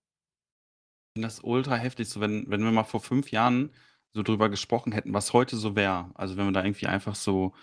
finde 1.15 1.27
das 1.29 1.41
ultra 1.43 1.77
heftig, 1.77 2.09
so 2.09 2.21
wenn 2.21 2.49
wenn 2.51 2.63
wir 2.63 2.71
mal 2.73 2.85
vor 2.85 3.01
5 3.01 3.31
Jahren 3.31 3.73
so 4.13 4.23
drüber 4.23 4.49
gesprochen 4.49 4.93
hätten, 4.93 5.13
was 5.15 5.33
heute 5.33 5.57
so 5.57 5.77
wäre. 5.77 6.11
Also, 6.15 6.37
wenn 6.37 6.47
wir 6.47 6.53
da 6.53 6.65
irgendwie 6.65 6.87
einfach 6.87 7.15
so 7.15 7.55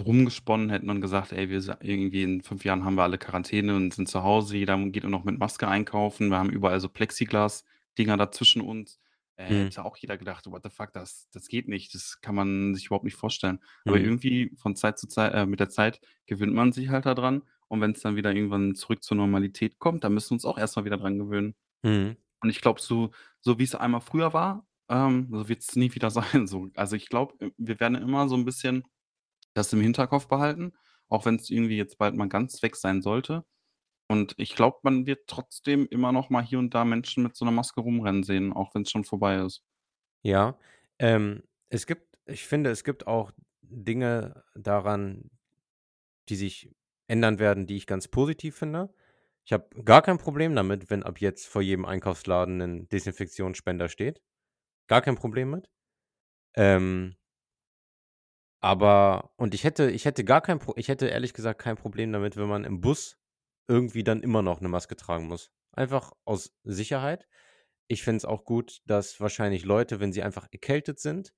rumgesponnen 0.00 0.70
hätten 0.70 0.90
und 0.90 1.00
gesagt: 1.00 1.32
„Ey, 1.32 1.48
wir 1.50 1.60
sa 1.62 1.78
irgendwie 1.82 2.22
in 2.22 2.42
5 2.42 2.64
Jahren 2.64 2.84
haben 2.84 2.96
wir 2.96 3.02
alle 3.04 3.18
Quarantäne 3.18 3.74
und 3.76 3.94
sind 3.94 4.08
zu 4.08 4.22
Hause, 4.22 4.56
jeder 4.56 4.78
geht 4.90 5.04
nur 5.04 5.10
noch 5.12 5.24
mit 5.24 5.38
Maske 5.38 5.68
einkaufen. 5.68 6.30
Wir 6.30 6.38
haben 6.38 6.50
überall 6.50 6.80
so 6.80 6.88
Plexiglasdinger 6.88 8.16
da 8.16 8.30
zwischen 8.32 8.60
uns.“ 8.62 8.98
Äh, 9.36 9.44
Mhm. 9.48 9.70
hätte 9.70 9.84
auch 9.84 9.96
jeder 9.98 10.16
gedacht: 10.18 10.46
„What 10.50 10.62
the 10.64 10.70
fuck, 10.70 10.92
das 10.92 11.28
das 11.32 11.48
geht 11.48 11.68
nicht. 11.68 11.94
Das 11.94 12.20
kann 12.20 12.34
man 12.34 12.74
sich 12.74 12.86
überhaupt 12.86 13.04
nicht 13.04 13.16
vorstellen.“ 13.16 13.60
Aber 13.86 13.98
Mhm. 13.98 14.00
irgendwie 14.00 14.52
von 14.56 14.76
Zeit 14.76 14.98
zu 14.98 15.08
Zei 15.08 15.28
äh, 15.28 15.46
mit 15.46 15.60
der 15.60 15.68
Zeit 15.70 16.00
gewöhnt 16.26 16.54
man 16.54 16.72
sich 16.72 16.88
halt 16.90 17.06
da 17.06 17.14
dran. 17.14 17.42
Und 17.68 17.80
wenn's 17.80 18.00
dann 18.00 18.16
wieder 18.16 18.32
irgendwann 18.32 18.74
zurück 18.76 19.02
zur 19.02 19.16
Normalität 19.16 19.78
kommt, 19.80 20.04
dann 20.04 20.14
müssen 20.14 20.30
wir 20.30 20.34
uns 20.34 20.44
auch 20.44 20.58
erst 20.58 20.76
mal 20.76 20.84
wieder 20.84 20.98
dran 20.98 21.18
gewöhnen. 21.18 21.56
Mhm. 21.84 22.16
Und 22.42 22.50
ich 22.50 22.60
glaube, 22.60 22.80
so 22.80 23.10
so 23.40 23.58
wie's 23.58 23.74
einmal 23.74 24.00
früher 24.00 24.32
war, 24.32 24.66
ähm, 24.88 25.28
so 25.32 25.48
wird's 25.48 25.76
nie 25.76 25.94
wieder 25.94 26.10
sein 26.10 26.46
so. 26.46 26.68
Also, 26.76 26.96
ich 26.96 27.08
glaube, 27.08 27.34
äh, 27.46 27.50
wir 27.58 27.80
werden 27.80 27.96
immer 27.96 28.28
so 28.28 28.36
'n 28.36 28.44
bisschen 28.44 28.84
das 29.54 29.72
im 29.72 29.80
Hinterkopf 29.80 30.28
behalten, 30.28 30.74
auch 31.08 31.26
wenn's 31.26 31.50
irgendwie 31.50 31.76
jetzt 31.78 31.98
bald 31.98 32.14
mal 32.16 32.28
ganz 32.28 32.62
weg 32.62 32.76
sein 32.76 33.02
sollte. 33.02 33.44
Und 34.10 34.34
ich 34.38 34.54
glaube, 34.54 34.78
man 34.82 35.06
wird 35.06 35.26
trotzdem 35.28 35.86
immer 35.90 36.12
noch 36.12 36.30
mal 36.30 36.42
hier 36.44 36.58
und 36.60 36.74
da 36.74 36.84
Menschen 36.84 37.22
mit 37.24 37.36
so 37.36 37.44
'ner 37.44 37.50
Maske 37.50 37.80
rumrennen 37.80 38.22
sehen, 38.22 38.52
auch 38.52 38.74
wenn's 38.74 38.90
schon 38.90 39.04
vorbei 39.04 39.36
ist. 39.38 39.60
Ja, 40.24 40.58
ähm, 40.98 41.42
es 41.68 41.86
gibt 41.86 42.16
ich 42.28 42.44
finde, 42.46 42.70
es 42.70 42.82
gibt 42.82 43.06
auch 43.06 43.30
Dinge 43.62 44.42
daran, 44.56 45.30
die 46.28 46.36
sich 46.36 46.70
ändern 47.08 47.38
werden, 47.40 47.66
die 47.66 47.76
ich 47.76 47.86
ganz 47.86 48.08
positiv 48.08 48.56
finde. 48.56 48.94
Ich 49.44 49.52
habe 49.52 49.68
gar 49.84 50.02
kein 50.02 50.18
Problem 50.18 50.54
damit, 50.56 50.90
wenn 50.90 51.02
ab 51.04 51.20
jetzt 51.20 51.46
vor 51.48 51.62
jedem 51.62 51.84
Einkaufsladen 51.86 52.58
'nen 52.58 52.88
Desinfektionsspender 52.90 53.88
steht. 53.88 54.22
Gar 54.88 55.02
kein 55.02 55.16
Problem 55.16 55.50
mit. 55.50 55.70
Ähm 56.56 57.16
aber 58.62 59.30
und 59.36 59.54
ich 59.54 59.64
hätte 59.64 59.90
ich 59.90 60.04
hätte 60.04 60.24
gar 60.24 60.40
kein 60.40 60.58
Pro 60.58 60.72
ich 60.76 60.88
hätte 60.88 61.06
ehrlich 61.08 61.34
gesagt 61.34 61.60
kein 61.60 61.76
Problem 61.76 62.12
damit, 62.12 62.36
wenn 62.36 62.48
man 62.48 62.64
im 62.64 62.80
Bus 62.80 63.16
irgendwie 63.68 64.04
dann 64.04 64.22
immer 64.22 64.42
noch 64.42 64.60
eine 64.60 64.68
Maske 64.68 64.96
tragen 64.96 65.28
muss. 65.28 65.50
Einfach 65.72 66.12
aus 66.24 66.54
Sicherheit. 66.64 67.28
Ich 67.88 68.02
finde 68.04 68.18
es 68.18 68.24
auch 68.26 68.44
gut, 68.44 68.80
dass 68.86 69.20
wahrscheinlich 69.20 69.64
Leute, 69.64 70.00
wenn 70.00 70.12
sie 70.12 70.22
einfach 70.22 70.48
erkältet 70.52 71.00
sind 71.00 71.34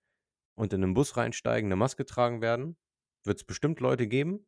und 0.56 0.72
in 0.74 0.80
'nen 0.82 0.94
Bus 0.94 1.16
reinsteigen, 1.18 1.68
eine 1.68 1.76
Maske 1.76 2.06
tragen 2.06 2.42
werden. 2.42 2.78
Wird 3.24 3.38
es 3.38 3.44
bestimmt 3.46 3.80
Leute 3.80 4.08
geben. 4.08 4.46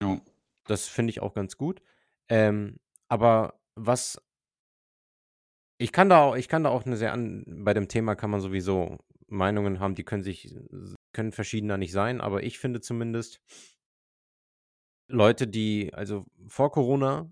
Ja. 0.00 0.24
Das 0.66 0.88
finde 0.88 1.10
ich 1.10 1.20
auch 1.20 1.34
ganz 1.34 1.56
gut. 1.56 1.82
Ähm, 2.28 2.78
aber 3.08 3.60
was 3.74 4.18
ich 5.80 5.92
kann 5.92 6.08
da 6.08 6.20
auch 6.22 6.36
ich 6.36 6.48
kann 6.48 6.62
da 6.64 6.70
auch 6.70 6.84
'ne 6.84 6.96
sehr 6.96 7.12
an 7.12 7.44
bei 7.64 7.74
dem 7.74 7.88
Thema 7.88 8.14
kann 8.14 8.30
man 8.30 8.40
sowieso 8.40 8.98
Meinungen 9.26 9.80
haben, 9.80 9.94
die 9.96 10.04
können 10.04 10.22
sich 10.22 10.54
können 11.12 11.32
verschiedener 11.32 11.78
nicht 11.78 11.92
sein, 11.92 12.20
aber 12.20 12.42
ich 12.44 12.58
finde 12.58 12.80
zumindest 12.80 13.40
Leute, 15.10 15.46
die 15.46 15.92
also 15.92 16.24
vor 16.48 16.72
Corona, 16.72 17.30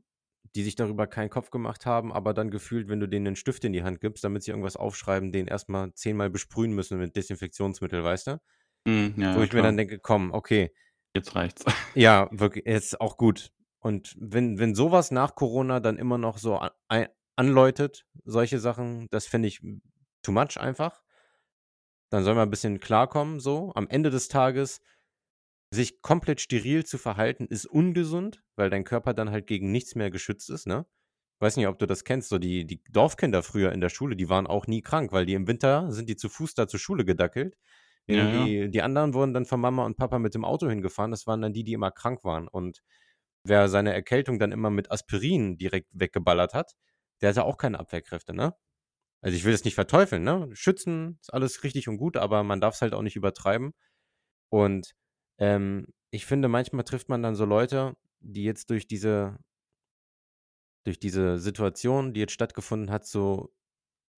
die 0.54 0.62
sich 0.62 0.74
darüber 0.76 1.06
keinen 1.06 1.30
Kopf 1.30 1.50
gemacht 1.50 1.86
haben, 1.86 2.12
aber 2.12 2.34
dann 2.34 2.50
gefühlt, 2.50 2.88
wenn 2.88 3.00
du 3.00 3.08
denen 3.08 3.24
'nen 3.24 3.36
Stift 3.36 3.64
in 3.64 3.72
die 3.72 3.82
Hand 3.82 4.00
gibst, 4.00 4.22
damit 4.24 4.42
sie 4.42 4.50
irgendwas 4.50 4.76
aufschreiben, 4.76 5.32
den 5.32 5.46
erst 5.46 5.68
mal 5.70 5.92
zehnmal 5.94 6.28
besprühen 6.30 6.72
müssen 6.74 6.98
mit 6.98 7.16
Desinfektionsmittel, 7.16 8.04
weißt 8.04 8.26
du? 8.28 8.38
Mhm, 8.86 9.14
ja, 9.16 9.34
Wo 9.34 9.42
ja, 9.42 9.44
ich 9.44 9.52
mir 9.52 9.62
dann 9.62 9.76
klar. 9.76 9.78
denke: 9.78 9.98
„Komm, 10.00 10.32
okay.“ 10.32 10.72
Jetzt 11.14 11.34
reicht's. 11.34 11.64
Ja, 11.96 12.28
wirk 12.32 12.56
jetzt 12.66 13.00
auch 13.00 13.16
gut. 13.18 13.52
Und 13.78 14.14
wenn 14.18 14.58
wenn 14.58 14.74
so 14.74 14.92
was 14.92 15.10
nach 15.10 15.34
Corona 15.34 15.80
dann 15.80 15.98
immer 15.98 16.16
noch 16.18 16.38
so 16.38 16.56
a 16.58 16.72
ei 16.88 17.08
anläutet, 17.36 18.06
solche 18.24 18.58
Sachen, 18.58 19.08
das 19.10 19.26
finde 19.26 19.48
ich 19.48 19.60
too 20.22 20.32
much 20.32 20.58
einfach. 20.58 21.02
Dann 22.12 22.24
soll 22.24 22.34
man 22.34 22.46
'n 22.48 22.50
bisschen 22.50 22.78
klarkommen 22.78 23.40
so. 23.40 23.72
Am 23.74 23.88
Ende 23.88 24.10
des 24.10 24.28
Tages 24.28 24.82
sich 25.72 26.02
komplett 26.02 26.40
steril 26.40 26.84
zu 26.86 26.98
verhalten, 26.98 27.46
ist 27.46 27.66
ungesund, 27.66 28.42
weil 28.56 28.70
dein 28.70 28.84
Körper 28.84 29.14
dann 29.14 29.30
halt 29.30 29.46
gegen 29.46 29.72
nichts 29.72 29.94
mehr 29.96 30.10
geschützt 30.10 30.50
ist, 30.50 30.66
ne? 30.66 30.86
Weiß 31.40 31.56
nicht, 31.56 31.66
ob 31.68 31.78
du 31.78 31.86
das 31.86 32.04
kennst, 32.04 32.28
so 32.30 32.38
die 32.38 32.66
die 32.66 32.82
Dorfkinder 32.90 33.42
früher 33.42 33.72
in 33.72 33.80
der 33.80 33.88
Schule, 33.90 34.16
die 34.16 34.28
waren 34.28 34.46
auch 34.46 34.66
nie 34.68 34.82
krank, 34.82 35.12
weil 35.12 35.26
die 35.26 35.34
im 35.34 35.48
Winter 35.48 35.90
sind 35.92 36.08
die 36.08 36.16
zu 36.16 36.28
Fuß 36.28 36.54
da 36.54 36.68
zur 36.68 36.80
Schule 36.80 37.04
gedackelt, 37.04 37.56
Ja, 38.06 38.16
während 38.16 38.32
ja. 38.32 38.48
die 38.48 38.70
die 38.70 38.82
anderen 38.82 39.14
wurden 39.14 39.34
dann 39.34 39.46
von 39.46 39.60
Mama 39.60 39.84
und 39.86 39.96
Papa 39.96 40.18
mit 40.20 40.34
dem 40.34 40.44
Auto 40.44 40.68
hingefahren. 40.70 41.10
Das 41.12 41.26
waren 41.26 41.42
dann 41.42 41.52
die, 41.52 41.64
die 41.64 41.72
immer 41.74 41.90
krank 41.92 42.24
waren. 42.24 42.48
Und 42.48 42.82
wer 43.44 43.68
seine 43.68 43.92
Erkältung 43.94 44.38
dann 44.38 44.52
immer 44.52 44.70
mit 44.70 44.90
Aspirin 44.92 45.58
direkt 45.58 45.88
weggeballert 45.92 46.54
hat, 46.54 46.74
der 47.22 47.30
hatte 47.30 47.44
auch 47.44 47.58
keine 47.58 47.80
Abwehrkräfte, 47.80 48.34
ne? 48.34 48.54
Also, 49.22 49.36
ich 49.36 49.44
will 49.44 49.52
das 49.52 49.64
nicht 49.64 49.74
verteufeln, 49.76 50.24
ne? 50.24 50.48
Schützen 50.54 51.18
ist 51.20 51.32
alles 51.34 51.64
richtig 51.64 51.88
und 51.88 51.96
gut, 51.98 52.16
aber 52.16 52.42
man 52.44 52.60
darf's 52.60 52.82
halt 52.82 52.94
auch 52.94 53.02
nicht 53.02 53.16
übertreiben. 53.16 53.72
Und, 54.50 54.92
ähm, 55.42 55.86
ich 56.10 56.26
finde, 56.26 56.48
manchmal 56.48 56.84
trifft 56.84 57.08
man 57.08 57.22
dann 57.22 57.34
so 57.34 57.44
Leute, 57.44 57.96
die 58.20 58.44
jetzt 58.44 58.70
durch 58.70 58.86
diese 58.86 59.38
durch 60.84 60.98
diese 60.98 61.38
Situation, 61.38 62.12
die 62.12 62.20
jetzt 62.20 62.32
stattgefunden 62.32 62.90
hat, 62.90 63.06
so 63.06 63.54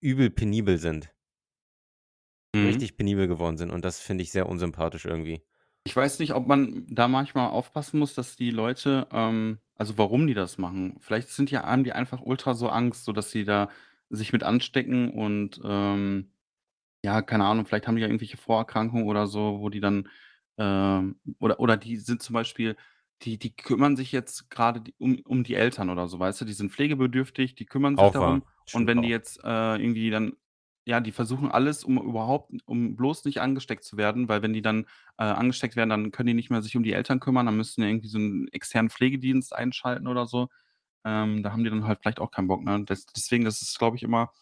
übel 0.00 0.30
penibel 0.30 0.78
sind. 0.78 1.12
Mhm. 2.54 2.66
Richtig 2.66 2.96
penibel 2.96 3.28
geworden 3.28 3.58
sind 3.58 3.70
und 3.70 3.84
das 3.84 4.00
finde 4.00 4.22
ich 4.22 4.32
sehr 4.32 4.48
unsympathisch 4.48 5.04
irgendwie. 5.04 5.42
Ich 5.86 5.94
weiß 5.94 6.18
nicht, 6.18 6.32
ob 6.34 6.46
man 6.46 6.86
da 6.88 7.08
manchmal 7.08 7.50
aufpassen 7.50 7.98
muss, 7.98 8.14
dass 8.14 8.36
die 8.36 8.50
Leute 8.50 9.06
ähm, 9.12 9.58
also 9.76 9.98
warum 9.98 10.26
die 10.26 10.34
das 10.34 10.58
machen. 10.58 10.96
Vielleicht 11.00 11.28
sind 11.28 11.50
die 11.50 11.58
haben 11.58 11.84
die 11.84 11.92
einfach 11.92 12.20
ultra 12.22 12.54
so 12.54 12.68
Angst, 12.68 13.04
sodass 13.04 13.30
sie 13.30 13.44
da 13.44 13.70
sich 14.10 14.32
mit 14.32 14.42
anstecken 14.42 15.10
und, 15.10 15.60
ähm, 15.64 16.30
ja, 17.04 17.22
keine 17.22 17.44
Ahnung, 17.46 17.66
vielleicht 17.66 17.86
haben 17.86 17.96
die 17.96 18.02
ja 18.02 18.08
irgendwelche 18.08 18.36
Vorerkrankungen 18.36 19.06
oder 19.06 19.26
so, 19.26 19.60
wo 19.60 19.68
die 19.70 19.80
dann, 19.80 20.08
ähm 20.58 21.20
oder 21.40 21.60
oder 21.60 21.76
die 21.76 21.96
sind 21.96 22.22
zum 22.22 22.34
Beispiel 22.34 22.76
die 23.22 23.38
die 23.38 23.54
kümmern 23.56 23.96
sich 23.96 24.12
jetzt 24.12 24.50
grade 24.50 24.80
d 24.82 24.94
um 24.98 25.20
um 25.24 25.44
die 25.44 25.54
Eltern 25.54 25.90
oder 25.90 26.08
so, 26.08 26.18
weißt 26.18 26.40
du? 26.42 26.44
Die 26.44 26.52
sind 26.54 26.72
pflegebedürftig, 26.72 27.54
die 27.54 27.66
kümmern 27.66 27.96
sich 27.96 28.10
Auch 28.10 28.18
wahr, 28.18 28.40
darum 28.40 28.44
und 28.70 28.86
stimmt 28.86 28.88
wenn 28.88 29.02
die 29.02 29.08
auch. 29.08 29.10
jetzt, 29.10 29.40
äh, 29.44 29.76
irgendwie 29.76 30.10
dann 30.10 30.34
ja, 30.86 31.00
die 31.00 31.12
versuchen 31.12 31.50
alles, 31.50 31.82
um 31.84 31.96
überhaupt 31.98 32.52
um 32.66 32.94
bloß 32.96 33.24
nicht 33.24 33.40
angesteckt 33.40 33.84
zu 33.84 33.96
werden, 33.96 34.28
weil 34.28 34.42
wenn 34.42 34.52
die 34.52 34.60
dann, 34.62 34.84
äh, 35.18 35.24
angesteckt 35.24 35.76
werden, 35.76 35.88
dann 35.90 36.10
können 36.12 36.26
die 36.26 36.34
nicht 36.34 36.50
mehr 36.50 36.60
sich 36.62 36.76
um 36.76 36.82
die 36.82 36.92
Eltern 36.92 37.20
kümmern, 37.20 37.46
dann 37.46 37.56
müssten 37.56 37.80
die 37.82 37.88
irgendwie 37.88 38.08
so 38.08 38.18
'n 38.18 38.48
externen 38.52 38.90
Pflegedienst 38.90 39.54
einschalten 39.54 40.06
oder 40.08 40.26
so. 40.26 40.48
Ähm, 41.04 41.42
da 41.42 41.52
haben 41.52 41.64
die 41.64 41.70
dann 41.70 41.86
halt 41.86 42.00
vielleicht 42.02 42.20
auch 42.20 42.30
keinen 42.30 42.48
Bock, 42.48 42.64
ne? 42.64 42.84
Des 42.84 43.06
deswegen, 43.06 43.44
das 43.44 43.62
ist, 43.62 43.78
glaube 43.78 43.96
ich, 43.96 44.02
immer 44.04 44.32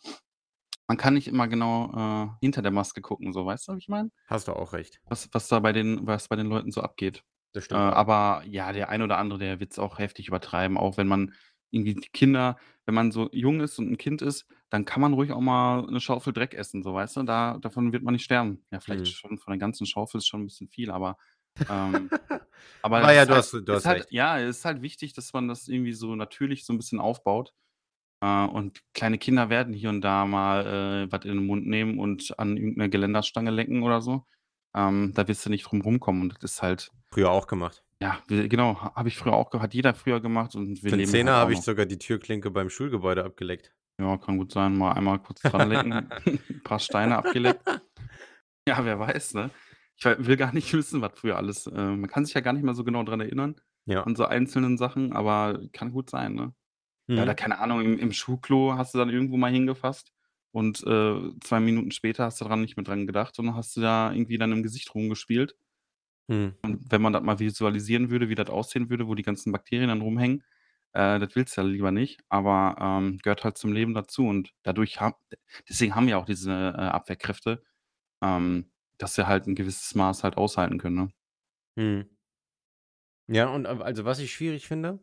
man 0.88 0.96
kann 0.98 1.14
nicht 1.14 1.28
immer 1.28 1.48
genau, 1.48 1.92
äh, 2.34 2.38
hinter 2.40 2.62
der 2.62 2.72
Maske 2.72 3.00
gucken, 3.02 3.32
so, 3.32 3.46
weißt 3.46 3.68
du, 3.68 3.74
wie 3.74 3.78
ich 3.78 3.88
meine? 3.88 4.10
Hast 4.28 4.48
du 4.48 4.52
auch 4.52 4.72
recht. 4.72 5.00
Was 5.06 5.28
was 5.32 5.48
da 5.48 5.58
bei 5.60 5.72
den 5.72 6.06
was 6.06 6.28
bei 6.28 6.36
den 6.36 6.46
Leuten 6.46 6.70
so 6.70 6.80
abgeht. 6.80 7.24
Das 7.54 7.64
Äh, 7.70 7.76
stimmt 7.76 7.76
aber 7.76 8.44
ja, 8.46 8.72
der 8.72 8.88
ein 8.88 9.02
oder 9.02 9.18
andere, 9.18 9.38
der 9.38 9.60
wird's 9.60 9.78
auch 9.78 9.98
heftig 9.98 10.28
übertreiben, 10.28 10.76
auch 10.78 10.96
wenn 10.96 11.08
man 11.08 11.34
irgendwie 11.70 11.94
die 11.94 12.08
Kinder 12.10 12.56
wenn 12.84 12.94
man 12.94 13.12
so 13.12 13.28
jung 13.32 13.60
ist 13.60 13.78
und 13.78 13.88
'n 13.88 13.96
Kind 13.98 14.22
ist, 14.22 14.46
dann 14.70 14.84
kann 14.84 15.00
man 15.00 15.12
ruhig 15.14 15.32
auch 15.32 15.40
mal 15.40 15.82
'ne 15.90 16.00
Schaufel 16.00 16.32
Dreck 16.32 16.54
essen, 16.54 16.82
so, 16.82 16.94
weißt 16.94 17.16
du? 17.16 17.22
Da 17.24 17.58
davon 17.58 17.92
wird 17.92 18.02
man 18.02 18.12
nicht 18.14 18.24
sterben. 18.24 18.64
Ja, 18.72 18.80
vielleicht 18.80 19.06
Mhm. 19.06 19.14
schon 19.16 19.38
von 19.38 19.52
der 19.52 19.58
ganzen 19.58 19.86
Schaufel 19.86 20.18
ist 20.18 20.26
schon 20.28 20.42
'n 20.42 20.46
bisschen 20.46 20.68
viel, 20.68 20.90
aber, 20.90 21.16
ähm 21.68 22.10
aber 22.82 23.02
Aber 23.02 23.12
es 23.12 23.12
ja, 23.12 23.24
ist 23.24 23.26
du 23.26 23.34
halt 23.34 23.36
hast 23.36 23.52
du 23.54 23.72
ist 23.72 23.74
hast 23.74 23.86
halt 23.86 24.06
recht. 24.06 24.08
ja, 24.10 24.38
es 24.40 24.58
ist 24.58 24.64
halt 24.66 24.82
wichtig, 24.82 25.14
dass 25.14 25.32
man 25.32 25.48
das 25.48 25.68
irgendwie 25.68 25.92
so 25.94 26.16
natürlich 26.16 26.64
so 26.66 26.72
'n 26.74 26.78
bisschen 26.78 27.00
aufbaut. 27.00 27.52
Äh, 28.22 28.46
und 28.46 28.80
kleine 28.94 29.18
Kinder 29.18 29.50
werden 29.50 29.74
hier 29.74 29.90
und 29.90 30.00
da 30.00 30.24
mal, 30.24 31.06
äh, 31.08 31.12
was 31.12 31.24
in 31.24 31.36
den 31.36 31.46
Mund 31.46 31.66
nehmen 31.66 31.98
und 31.98 32.38
an 32.38 32.56
irgend 32.56 32.76
'ne 32.78 32.88
Geländerstange 32.88 33.50
lecken 33.50 33.82
oder 33.82 34.00
so. 34.00 34.24
Ähm, 34.74 35.12
da 35.14 35.28
wirst 35.28 35.44
du 35.44 35.50
nicht 35.50 35.64
drum 35.64 35.82
rumkommen 35.82 36.22
und 36.22 36.34
das 36.42 36.52
ist 36.52 36.62
halt 36.62 36.90
Früher 37.10 37.30
auch 37.30 37.46
gemacht. 37.46 37.84
ja, 38.02 38.18
genau, 38.28 38.80
ha 38.80 38.94
habe 38.94 39.08
ich 39.08 39.16
früher 39.18 39.34
auch 39.34 39.52
hat 39.52 39.74
jeder 39.74 39.92
früher 39.94 40.20
gemacht 40.20 40.54
und 40.54 40.82
wir 40.82 40.90
Für 40.90 40.96
leben 40.96 41.10
Zehner 41.12 41.32
halt 41.32 41.40
habe 41.42 41.52
ich 41.52 41.60
sogar 41.60 41.84
die 41.84 41.98
Türklinke 41.98 42.50
beim 42.50 42.70
Schulgebäude 42.70 43.24
abgeleckt. 43.24 43.74
Ja, 43.98 44.16
kann 44.16 44.38
gut 44.38 44.52
sein, 44.52 44.76
mal 44.78 44.92
einmal 44.92 45.18
kurz 45.18 45.42
dran 45.42 45.68
lecken, 45.68 46.08
paar 46.64 46.78
Steine 46.78 47.18
abgeleckt. 47.18 47.62
Ja, 48.66 48.84
wer 48.84 48.98
weiß, 48.98 49.34
ne? 49.34 49.50
Ich 49.96 50.04
will 50.04 50.36
gar 50.36 50.52
nicht 50.52 50.72
wissen, 50.72 51.02
was 51.02 51.12
früher 51.16 51.36
alles 51.36 51.66
äh, 51.66 51.72
man 51.72 52.08
kann 52.08 52.24
sich 52.24 52.34
ja 52.34 52.40
gar 52.40 52.52
nicht 52.52 52.62
mehr 52.64 52.74
so 52.74 52.84
genau 52.84 53.02
dran 53.02 53.20
erinnern 53.20 53.56
Ja. 53.86 54.02
an 54.04 54.16
so 54.16 54.24
einzelnen 54.24 54.78
Sachen, 54.78 55.12
aber 55.12 55.60
kann 55.72 55.92
gut 55.92 56.10
sein, 56.10 56.34
ne? 56.34 56.54
Ja, 57.16 57.22
oder 57.22 57.34
Mhm. 57.34 57.36
keine 57.36 57.58
Ahnung, 57.58 57.82
im 57.82 57.98
im 57.98 58.12
Schuhklo 58.12 58.74
hast 58.76 58.94
du 58.94 58.98
dann 58.98 59.10
irgendwo 59.10 59.36
mal 59.36 59.52
hingefasst 59.52 60.12
und, 60.52 60.82
äh, 60.86 61.30
2 61.42 61.60
Minuten 61.60 61.90
später 61.90 62.24
hast 62.24 62.40
du 62.40 62.44
dran 62.46 62.60
nicht 62.62 62.76
mehr 62.76 62.84
dran 62.84 63.06
gedacht 63.06 63.38
und 63.38 63.54
hast 63.54 63.76
du 63.76 63.80
da 63.82 64.12
irgendwie 64.12 64.38
dann 64.38 64.52
im 64.52 64.62
Gesicht 64.62 64.94
rumgespielt. 64.94 65.56
Mhm. 66.28 66.62
Und 66.64 66.90
wenn 66.92 67.02
man 67.02 67.12
das 67.12 67.22
mal 67.22 67.38
visualisieren 67.40 68.10
würde, 68.10 68.28
wie 68.28 68.34
das 68.36 68.48
aussehen 68.48 68.88
würde, 68.88 69.08
wo 69.08 69.14
die 69.16 69.22
ganzen 69.24 69.50
Bakterien 69.52 69.88
dann 69.88 70.00
rumhängen, 70.00 70.44
äh, 70.92 71.18
das 71.18 71.34
willst 71.34 71.56
du 71.56 71.62
ja 71.62 71.66
lieber 71.66 71.90
nicht, 71.90 72.20
aber, 72.28 72.76
ähm, 72.80 73.18
gehört 73.18 73.42
halt 73.44 73.58
zum 73.58 73.72
Leben 73.72 73.94
dazu 73.94 74.26
und 74.28 74.52
dadurch 74.62 75.00
ha 75.00 75.16
deswegen 75.68 75.94
haben 75.96 76.06
wir 76.06 76.18
auch 76.18 76.24
diese, 76.26 76.52
äh, 76.52 76.54
Abwehrkräfte, 76.82 77.62
ähm, 78.22 78.70
dass 78.98 79.14
sie 79.16 79.26
halt 79.26 79.46
'n 79.48 79.54
gewisses 79.56 79.94
Maß 79.96 80.24
halt 80.24 80.36
aushalten 80.38 80.78
können, 80.78 80.96
ne? 80.96 81.10
Mhm. 81.76 82.12
Ja, 83.28 83.48
und 83.48 83.66
a 83.66 83.78
also, 83.80 84.04
was 84.04 84.18
ich 84.18 84.32
schwierig 84.32 84.66
finde 84.66 84.98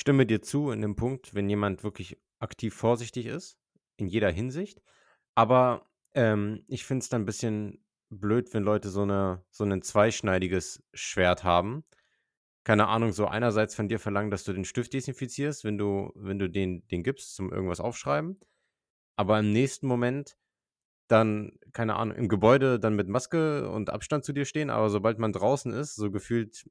stimme 0.00 0.26
dir 0.26 0.42
zu 0.42 0.70
in 0.72 0.82
dem 0.82 0.96
Punkt, 0.96 1.34
wenn 1.34 1.48
jemand 1.50 1.84
wirklich 1.84 2.18
aktiv 2.40 2.74
vorsichtig 2.74 3.26
ist, 3.26 3.58
in 3.98 4.08
jeder 4.08 4.30
Hinsicht. 4.30 4.82
Aber, 5.36 5.86
ähm, 6.14 6.64
ich 6.68 6.84
finde 6.86 7.02
es 7.04 7.08
dann 7.10 7.22
'n 7.22 7.26
bisschen 7.26 7.84
blöd, 8.10 8.52
wenn 8.54 8.64
Leute 8.64 8.90
so 8.90 9.04
'ne 9.06 9.44
so 9.50 9.64
'nen 9.64 9.82
zweischneidiges 9.82 10.82
Schwert 10.94 11.44
haben. 11.44 11.84
Keine 12.64 12.88
Ahnung, 12.88 13.12
so 13.12 13.26
einerseits 13.28 13.74
von 13.76 13.88
dir 13.88 13.98
verlangen, 14.00 14.30
dass 14.32 14.44
du 14.44 14.52
den 14.54 14.64
Stift 14.66 14.92
desinfizierst, 14.94 15.64
wenn 15.64 15.78
du 15.78 16.12
wenn 16.16 16.38
du 16.40 16.48
den 16.50 16.86
den 16.88 17.02
gibst 17.04 17.34
zum 17.36 17.52
irgendwas 17.52 17.80
aufschreiben, 17.80 18.40
aber 19.16 19.40
im 19.40 19.52
nächsten 19.52 19.86
Moment 19.88 20.36
dann, 21.08 21.52
keine 21.74 21.96
Ahnung, 21.96 22.16
im 22.16 22.28
Gebäude 22.28 22.80
dann 22.80 22.96
mit 22.96 23.08
Maske 23.08 23.70
und 23.70 23.90
Abstand 23.90 24.24
zu 24.24 24.32
dir 24.34 24.44
stehen, 24.46 24.70
aber 24.70 24.90
sobald 24.90 25.18
man 25.20 25.32
draußen 25.34 25.72
ist, 25.74 25.96
so 25.96 26.10
gefühlt 26.12 26.66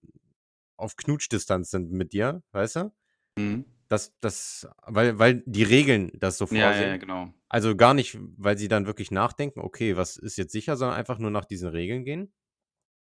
auf 0.77 0.95
Knutschdistanz 0.97 1.71
sind 1.71 1.91
mit 1.91 2.13
dir, 2.13 2.43
weißt 2.53 2.77
du? 2.77 2.93
Mhm. 3.39 3.63
Das 3.89 4.17
das 4.19 4.67
weil 4.85 5.17
weil 5.19 5.43
die 5.45 5.63
Regeln 5.63 6.11
das 6.15 6.37
so 6.37 6.45
Ja, 6.49 6.73
ja, 6.73 6.85
ja, 6.87 6.97
vorsehen. 6.97 6.97
genau. 6.97 7.33
Also, 7.49 7.75
gar 7.75 7.93
nicht, 7.95 8.17
weil 8.37 8.57
sie 8.57 8.67
dann 8.67 8.85
wirklich 8.85 9.11
nachdenken: 9.11 9.61
„Okay, 9.61 9.97
was 9.97 10.17
ist 10.17 10.37
jetzt 10.37 10.51
sicher“, 10.53 10.77
sondern 10.77 10.97
einfach 10.97 11.19
nur 11.19 11.31
nach 11.31 11.45
diesen 11.45 11.69
Regeln 11.69 12.05
gehen. 12.05 12.33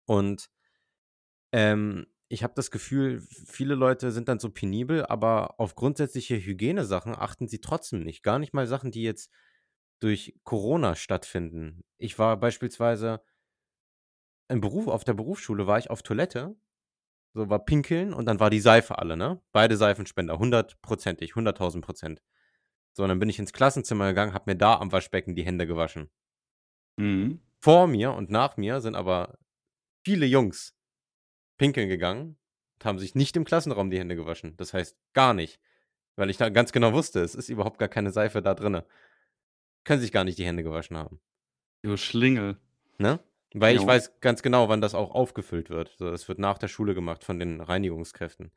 Und 0.07 0.51
ähm, 1.53 2.07
ich 2.29 2.43
habe 2.45 2.55
das 2.55 2.71
Gefühl, 2.71 3.21
viele 3.21 3.75
Leute 3.75 4.13
sind 4.13 4.29
dann 4.29 4.39
so 4.39 4.51
penibel, 4.51 5.05
aber 5.07 5.59
auf 5.59 5.75
grundsätzliche 5.75 6.37
Hygienesachen 6.37 7.15
achten 7.17 7.49
sie 7.49 7.61
trotzdem 7.61 8.05
nicht. 8.05 8.23
Gar 8.23 8.39
nicht 8.39 8.55
mal 8.55 8.67
Sachen, 8.67 8.93
die 8.93 9.03
jetzt 9.03 9.31
durch 10.01 10.39
Corona 10.45 10.95
stattfinden. 10.97 11.83
Ich 11.99 12.19
war 12.19 12.39
beispielsweise 12.39 13.23
im 14.49 14.61
Beruf 14.61 14.87
auf 14.89 15.05
der 15.05 15.15
Berufsschule 15.15 15.67
war 15.67 15.79
ich 15.79 15.89
auf 15.91 16.03
Toilette, 16.03 16.57
so, 17.35 17.49
war 17.49 17.65
pinkeln 17.65 18.13
und 18.13 18.27
dann 18.27 18.41
war 18.41 18.51
die 18.51 18.61
Seife 18.61 18.99
alle, 18.99 19.17
ne? 19.17 19.41
Beide 19.53 19.77
Seifenspender, 19.77 20.39
hundertprozentig, 20.39 21.35
100.000 21.35 21.83
%. 21.83 22.23
So, 22.93 23.05
und 23.05 23.09
dann 23.09 23.21
bin 23.21 23.29
ich 23.29 23.39
ins 23.39 23.53
Klassenzimmer 23.53 24.09
gegangen, 24.09 24.35
habe 24.35 24.51
mir 24.51 24.57
da 24.57 24.77
am 24.79 24.91
Waschbecken 24.93 25.35
die 25.35 25.45
Hände 25.45 25.67
gewaschen. 25.67 26.11
Mhm. 26.97 27.41
Vor 27.61 27.87
mir 27.87 28.13
und 28.13 28.31
nach 28.31 28.57
mir 28.57 28.81
sind 28.81 28.95
aber 28.97 29.39
viele 30.05 30.27
Jungs 30.27 30.75
pinkeln 31.59 31.89
gegangen 31.89 32.39
und 32.79 32.85
haben 32.85 32.99
sich 32.99 33.15
nicht 33.15 33.37
im 33.37 33.45
Klassenraum 33.45 33.91
die 33.91 33.99
Hände 33.99 34.17
gewaschen. 34.17 34.57
Das 34.57 34.73
heißt, 34.75 34.97
gar 35.13 35.35
nicht. 35.35 35.61
weil 36.17 36.31
ich 36.31 36.37
da 36.37 36.51
ganz 36.51 36.73
genau 36.73 36.93
wusste, 36.93 37.21
es 37.21 37.35
ist 37.35 37.49
überhaupt 37.49 37.79
gar 37.79 37.89
keine 37.89 38.11
Seife 38.11 38.43
da 38.43 38.55
drinne. 38.55 38.85
Können 39.85 40.01
sich 40.03 40.13
gar 40.13 40.25
nicht 40.25 40.39
die 40.39 40.45
Hände 40.45 40.63
gewaschen 40.63 40.97
haben. 40.97 41.21
Du 41.83 41.97
Schlingel. 41.97 42.59
Ne? 42.99 43.21
Weil 43.55 43.77
ich 43.77 43.83
Jo. 43.83 43.87
weiß 43.87 44.21
ganz 44.21 44.43
genau, 44.43 44.69
wann 44.69 44.81
das 44.81 44.95
auch 44.95 45.11
aufgefüllt 45.13 45.71
wird. 45.71 45.95
So, 45.99 46.11
das 46.11 46.29
wird 46.29 46.39
nach 46.39 46.59
der 46.59 46.69
Schule 46.69 46.95
gemacht 46.95 47.25
von 47.25 47.39
den 47.39 47.61
Reinigungskräften. 47.61 48.53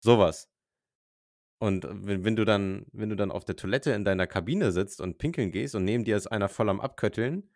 So 0.00 0.18
was. 0.18 0.46
Und 1.62 1.86
wenn 1.88 2.24
wenn 2.24 2.34
du 2.34 2.44
dann 2.44 2.86
wenn 2.92 3.08
du 3.08 3.14
dann 3.14 3.30
auf 3.30 3.44
der 3.44 3.54
Toilette 3.54 3.92
in 3.92 4.04
deiner 4.04 4.26
Kabine 4.26 4.72
sitzt 4.72 5.00
und 5.00 5.18
pinkeln 5.18 5.52
gehst 5.52 5.76
und 5.76 5.84
neben 5.84 6.02
dir 6.04 6.16
ist 6.16 6.26
einer 6.26 6.48
voll 6.48 6.68
am 6.68 6.80
Abkötteln 6.80 7.50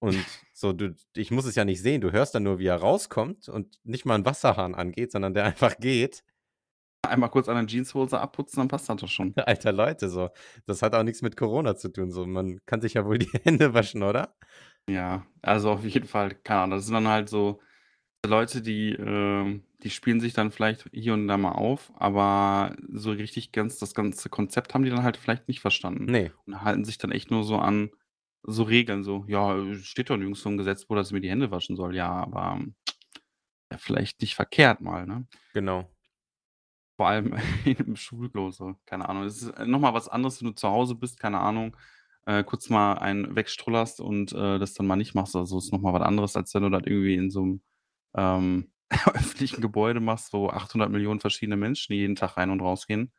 und 0.00 0.40
so 0.52 0.72
du 0.72 0.94
ich 1.16 1.30
muss 1.30 1.46
es 1.46 1.56
ja 1.56 1.64
nicht 1.64 1.82
sehen, 1.82 2.00
du 2.02 2.12
hörst 2.12 2.34
dann 2.34 2.44
nur, 2.44 2.58
wie 2.60 2.66
er 2.66 2.76
rauskommt 2.76 3.48
und 3.48 3.78
nicht 3.84 4.06
mal 4.06 4.16
'n 4.16 4.26
Wasserhahn 4.26 4.74
angeht, 4.74 5.12
sondern 5.12 5.34
der 5.34 5.44
einfach 5.46 5.78
geht. 5.78 6.22
Einmal 7.02 7.30
kurz 7.30 7.48
an 7.48 7.56
der 7.56 7.66
Jeanshose 7.66 8.18
abputzen, 8.20 8.58
dann 8.60 8.68
passt 8.68 8.88
das 8.88 8.96
doch 8.98 9.08
schon. 9.08 9.34
Alter, 9.46 9.72
Leute, 9.72 10.08
so. 10.08 10.30
Das 10.66 10.82
hat 10.82 10.94
auch 10.94 11.02
nix 11.02 11.22
mit 11.22 11.36
Corona 11.36 11.76
zu 11.76 11.88
tun, 11.92 12.10
so. 12.10 12.26
Man 12.26 12.58
kann 12.66 12.80
sich 12.80 12.94
ja 12.94 13.04
wohl 13.06 13.18
die 13.18 13.28
Hände 13.44 13.74
waschen, 13.74 14.02
oder? 14.02 14.34
Ja, 14.88 15.26
also 15.42 15.70
auf 15.70 15.84
jeden 15.84 16.06
Fall, 16.06 16.34
keine 16.34 16.60
Ahnung, 16.62 16.78
das 16.78 16.86
sind 16.86 16.94
dann 16.94 17.08
halt 17.08 17.28
so 17.28 17.60
Leute, 18.26 18.62
die, 18.62 18.92
ähm 18.94 19.64
die 19.82 19.90
spielen 19.90 20.20
sich 20.20 20.34
dann 20.34 20.52
vielleicht 20.52 20.88
hier 20.92 21.14
und 21.14 21.28
da 21.28 21.38
mal 21.38 21.52
auf, 21.52 21.92
aber 21.96 22.76
so 22.92 23.12
richtig 23.12 23.52
ganz 23.52 23.78
das 23.78 23.94
ganze 23.94 24.30
Konzept 24.30 24.74
haben 24.74 24.84
die 24.84 24.90
dann 24.90 25.04
halt 25.04 25.16
vielleicht 25.18 25.48
nicht 25.48 25.60
verstanden 25.60 26.10
Ne. 26.10 26.32
und 26.46 26.62
halten 26.62 26.84
sich 26.84 26.98
dann 26.98 27.12
echt 27.12 27.30
nur 27.30 27.44
so 27.44 27.58
an 27.58 27.90
so 28.44 28.64
Regeln, 28.64 29.04
so: 29.04 29.24
„Ja, 29.28 29.56
äh, 29.58 29.76
steht 29.76 30.10
doch 30.10 30.16
nirgends 30.18 30.42
so 30.42 30.50
im 30.50 30.58
Gesetz, 30.58 30.86
wo 30.88 30.96
ich 30.98 31.12
mir 31.12 31.20
die 31.22 31.30
Hände 31.30 31.50
waschen 31.52 31.76
soll.“ 31.76 31.96
Ja, 31.96 32.10
aber 32.10 32.60
ja, 33.72 33.78
vielleicht 33.78 34.20
nicht 34.20 34.34
verkehrt 34.34 34.80
mal, 34.80 35.06
ne? 35.06 35.26
Genau. 35.54 35.90
Vor 36.96 37.08
allem 37.08 37.34
im 37.64 37.96
Schulklo 37.96 38.50
so, 38.50 38.74
keine 38.86 39.08
Ahnung. 39.08 39.24
Es 39.24 39.42
ist 39.42 39.58
noch 39.66 39.78
mal 39.80 39.94
was 39.94 40.08
anderes, 40.08 40.40
wenn 40.40 40.48
du 40.48 40.54
zu 40.54 40.68
Hause 40.68 40.94
bist, 40.94 41.18
keine 41.18 41.40
Ahnung, 41.40 41.76
äh, 42.26 42.44
kurz 42.44 42.68
mal 42.70 42.94
einen 42.94 43.34
wegstrullerst 43.36 44.00
und, 44.00 44.32
äh, 44.32 44.58
das 44.58 44.74
dann 44.74 44.86
mal 44.86 44.96
nicht 44.96 45.14
machst 45.14 45.34
oder 45.36 45.46
so, 45.46 45.58
ist 45.58 45.72
noch 45.72 45.80
mal 45.80 45.92
was 45.92 46.02
anderes, 46.02 46.36
als 46.36 46.54
wenn 46.54 46.62
du 46.62 46.70
das 46.70 46.82
irgendwie 46.86 47.14
in 47.14 47.30
so 47.30 47.44
'nem, 47.44 47.62
ähm, 48.16 48.72
öffentlichen 49.14 49.60
Gebäude 49.62 50.00
machst, 50.00 50.32
wo 50.32 50.48
800.000.000 50.50 51.20
verschiedene 51.20 51.56
Menschen 51.56 51.94
jeden 51.94 52.16
Tag 52.16 52.36
rein 52.36 52.50
und 52.50 52.60
rausgehen, 52.60 53.12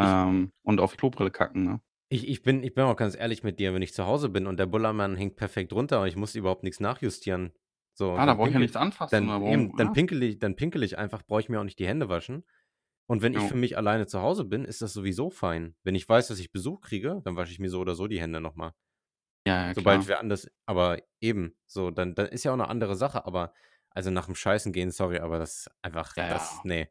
ähm, 0.00 0.52
und 0.62 0.80
auf 0.80 0.92
die 0.92 0.98
Klobrille 0.98 1.30
kacken, 1.30 1.64
ne? 1.64 1.80
Ich 2.08 2.28
ich 2.28 2.42
bin 2.42 2.62
ich 2.62 2.74
bin 2.74 2.84
auch 2.84 2.96
ganz 2.96 3.16
ehrlich 3.16 3.42
mit 3.42 3.58
dir, 3.58 3.74
wenn 3.74 3.82
ich 3.82 3.92
zu 3.94 4.06
Hause 4.06 4.28
bin 4.28 4.46
und 4.46 4.58
der 4.58 4.66
Bullermann 4.66 5.16
hängt 5.16 5.36
perfekt 5.36 5.72
runter 5.72 6.00
und 6.02 6.06
ich 6.08 6.16
muss 6.16 6.34
überhaupt 6.36 6.62
nix 6.62 6.78
nachjustieren, 6.78 7.52
so, 7.94 8.12
Ah, 8.12 8.26
da 8.26 8.34
brauche 8.34 8.48
ich 8.48 8.54
ja 8.54 8.60
nichts 8.60 8.76
anfassen 8.76 9.26
dann 9.26 9.42
eben, 9.44 9.76
dann 9.76 9.88
ah. 9.88 9.92
pinkel 9.92 10.22
ich 10.22 10.38
dann 10.38 10.56
pinkel 10.56 10.82
ich 10.82 10.98
einfach, 10.98 11.22
brauche 11.26 11.40
ich 11.40 11.48
mir 11.48 11.60
auch 11.60 11.64
nicht 11.64 11.78
die 11.78 11.86
Hände 11.86 12.08
waschen. 12.08 12.44
Und 13.10 13.22
wenn 13.22 13.34
ich 13.34 13.44
Jo. 13.44 13.46
für 13.46 13.56
mich 13.56 13.76
alleine 13.76 14.06
zu 14.06 14.20
Hause 14.20 14.44
bin, 14.44 14.64
ist 14.64 14.82
das 14.82 14.92
sowieso 14.92 15.30
fein. 15.30 15.76
Wenn 15.84 15.94
ich 15.94 16.08
weiß, 16.08 16.28
dass 16.28 16.40
ich 16.40 16.52
Besuch 16.52 16.80
kriege, 16.80 17.20
dann 17.24 17.36
wasche 17.36 17.52
ich 17.52 17.60
mir 17.60 17.70
so 17.70 17.80
oder 17.80 17.94
so 17.94 18.08
die 18.08 18.20
Hände 18.20 18.40
noch 18.40 18.56
mal. 18.56 18.72
Ja, 19.46 19.66
ja, 19.68 19.74
Sobald 19.74 20.06
klar. 20.06 20.08
wer 20.08 20.20
anders 20.20 20.48
aber 20.66 21.02
eben, 21.20 21.56
so, 21.66 21.90
dann 21.90 22.14
dann 22.14 22.26
ist 22.28 22.44
ja 22.44 22.52
auch 22.52 22.56
'ne 22.56 22.68
andere 22.68 22.96
Sache, 22.96 23.26
aber 23.26 23.52
also, 23.90 24.10
nach 24.10 24.26
dem 24.26 24.34
Scheißen 24.34 24.72
gehen, 24.72 24.90
sorry, 24.90 25.18
aber 25.20 25.38
das 25.38 25.58
ist 25.68 25.70
einfach 25.82 26.16
Ja, 26.16 26.26
das 26.28 26.60
ja. 26.64 26.64
ne. 26.64 26.88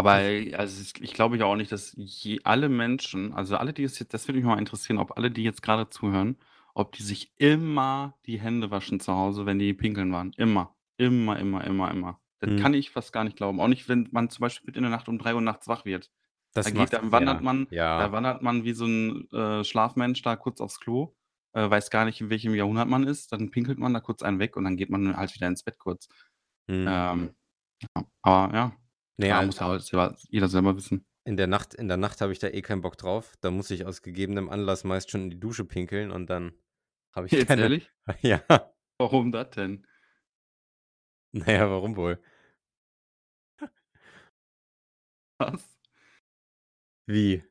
Aber, 0.00 0.18
äh, 0.22 0.54
also, 0.54 0.80
ich 0.80 1.00
ich 1.02 1.12
glaube 1.12 1.36
ja 1.36 1.44
auch 1.44 1.56
nicht, 1.56 1.72
dass 1.72 1.92
je 1.96 2.40
alle 2.44 2.68
Menschen 2.70 3.32
also, 3.34 3.56
alle, 3.56 3.72
die 3.74 3.82
es 3.84 3.98
jetzt 3.98 4.14
das 4.14 4.26
würde 4.28 4.38
mich 4.38 4.46
mal 4.46 4.58
interessieren, 4.58 4.98
ob 4.98 5.16
alle, 5.18 5.30
die 5.30 5.42
jetzt 5.42 5.62
grade 5.62 5.88
zuhören, 5.90 6.38
ob 6.74 6.92
die 6.92 7.02
sich 7.02 7.32
immer 7.36 8.18
die 8.26 8.40
Hände 8.40 8.70
waschen 8.70 9.00
zu 9.00 9.12
Hause, 9.14 9.44
wenn 9.46 9.58
die 9.58 9.74
pinkeln 9.74 10.12
waren. 10.12 10.32
Immer. 10.38 10.74
Immer, 10.96 11.38
immer, 11.38 11.64
immer, 11.64 11.90
immer. 11.90 12.20
Das 12.40 12.50
Mhm. 12.50 12.56
kann 12.56 12.74
ich 12.74 12.90
fast 12.90 13.12
gar 13.12 13.24
nicht 13.24 13.36
glauben. 13.36 13.60
Auch 13.60 13.68
nicht, 13.68 13.88
wenn 13.88 14.08
man 14.12 14.30
zum 14.30 14.42
Beispiel 14.42 14.66
mitten 14.66 14.78
in 14.78 14.84
der 14.84 14.90
Nacht 14.90 15.08
um 15.08 15.18
3:00 15.18 15.40
nachts 15.42 15.68
wach 15.68 15.84
wird. 15.84 16.10
Da 16.62 16.62
Das 16.62 16.72
geht 16.72 16.78
macht 16.78 16.92
dann 16.92 17.12
wandert 17.12 17.40
ja, 17.40 17.42
man 17.42 17.68
da 17.96 18.10
ja. 18.10 18.12
wandert 18.12 18.42
man 18.42 18.64
wie 18.64 18.72
so 18.72 18.86
'n, 18.86 19.28
äh, 19.32 19.64
Schlafmensch 19.64 20.22
da 20.22 20.36
kurz 20.36 20.60
aufs 20.60 20.80
Klo, 20.80 21.14
äh, 21.52 21.68
weiß 21.70 21.90
gar 21.90 22.04
nicht, 22.06 22.20
in 22.20 22.30
welchem 22.30 22.54
Jahrhundert 22.54 22.88
man 22.88 23.06
ist. 23.06 23.32
Dann 23.32 23.50
pinkelt 23.50 23.78
man 23.78 23.92
da 23.94 24.00
kurz 24.00 24.22
einen 24.22 24.38
weg 24.40 24.56
und 24.56 24.64
dann 24.64 24.76
geht 24.76 24.90
man 24.90 25.16
halt 25.16 25.34
wieder 25.34 25.48
ins 25.48 25.62
Bett 25.64 25.78
kurz. 25.78 26.08
Mhm. 26.68 26.86
Ähm, 26.86 27.34
ja, 27.96 28.06
aber 28.22 28.54
ja, 28.56 28.72
Ne, 29.18 29.26
klar, 29.28 29.42
muss 29.42 29.60
ja 29.60 29.66
halt 29.66 29.82
selber 29.82 30.16
jeder 30.30 30.48
selber 30.48 30.76
wissen. 30.76 31.06
In 31.24 31.36
der 31.36 31.46
Nacht 31.46 31.74
in 31.74 31.88
der 31.88 31.96
Nacht 31.96 32.20
habe 32.20 32.32
ich 32.32 32.38
da 32.38 32.48
eh 32.48 32.62
keinen 32.62 32.80
Bock 32.82 32.96
drauf. 32.96 33.34
Da 33.40 33.50
muss 33.50 33.70
ich 33.70 33.84
aus 33.86 34.02
gegebenem 34.02 34.48
Anlass 34.48 34.84
meist 34.84 35.10
schon 35.10 35.22
in 35.24 35.30
die 35.30 35.40
Dusche 35.40 35.64
pinkeln 35.64 36.10
und 36.10 36.28
dann 36.30 36.52
habe 37.12 37.26
ich 37.28 37.36
Jetzt 37.38 37.46
keine 37.46 37.62
ehrlich? 37.62 37.90
ja. 38.22 38.42
Warum 38.98 39.32
das 39.32 39.50
denn? 39.50 39.84
Na 41.32 41.52
ja, 41.52 41.70
warum 41.70 41.96
wohl? 41.96 42.18
Was? 45.40 45.76
Wie? 47.06 47.42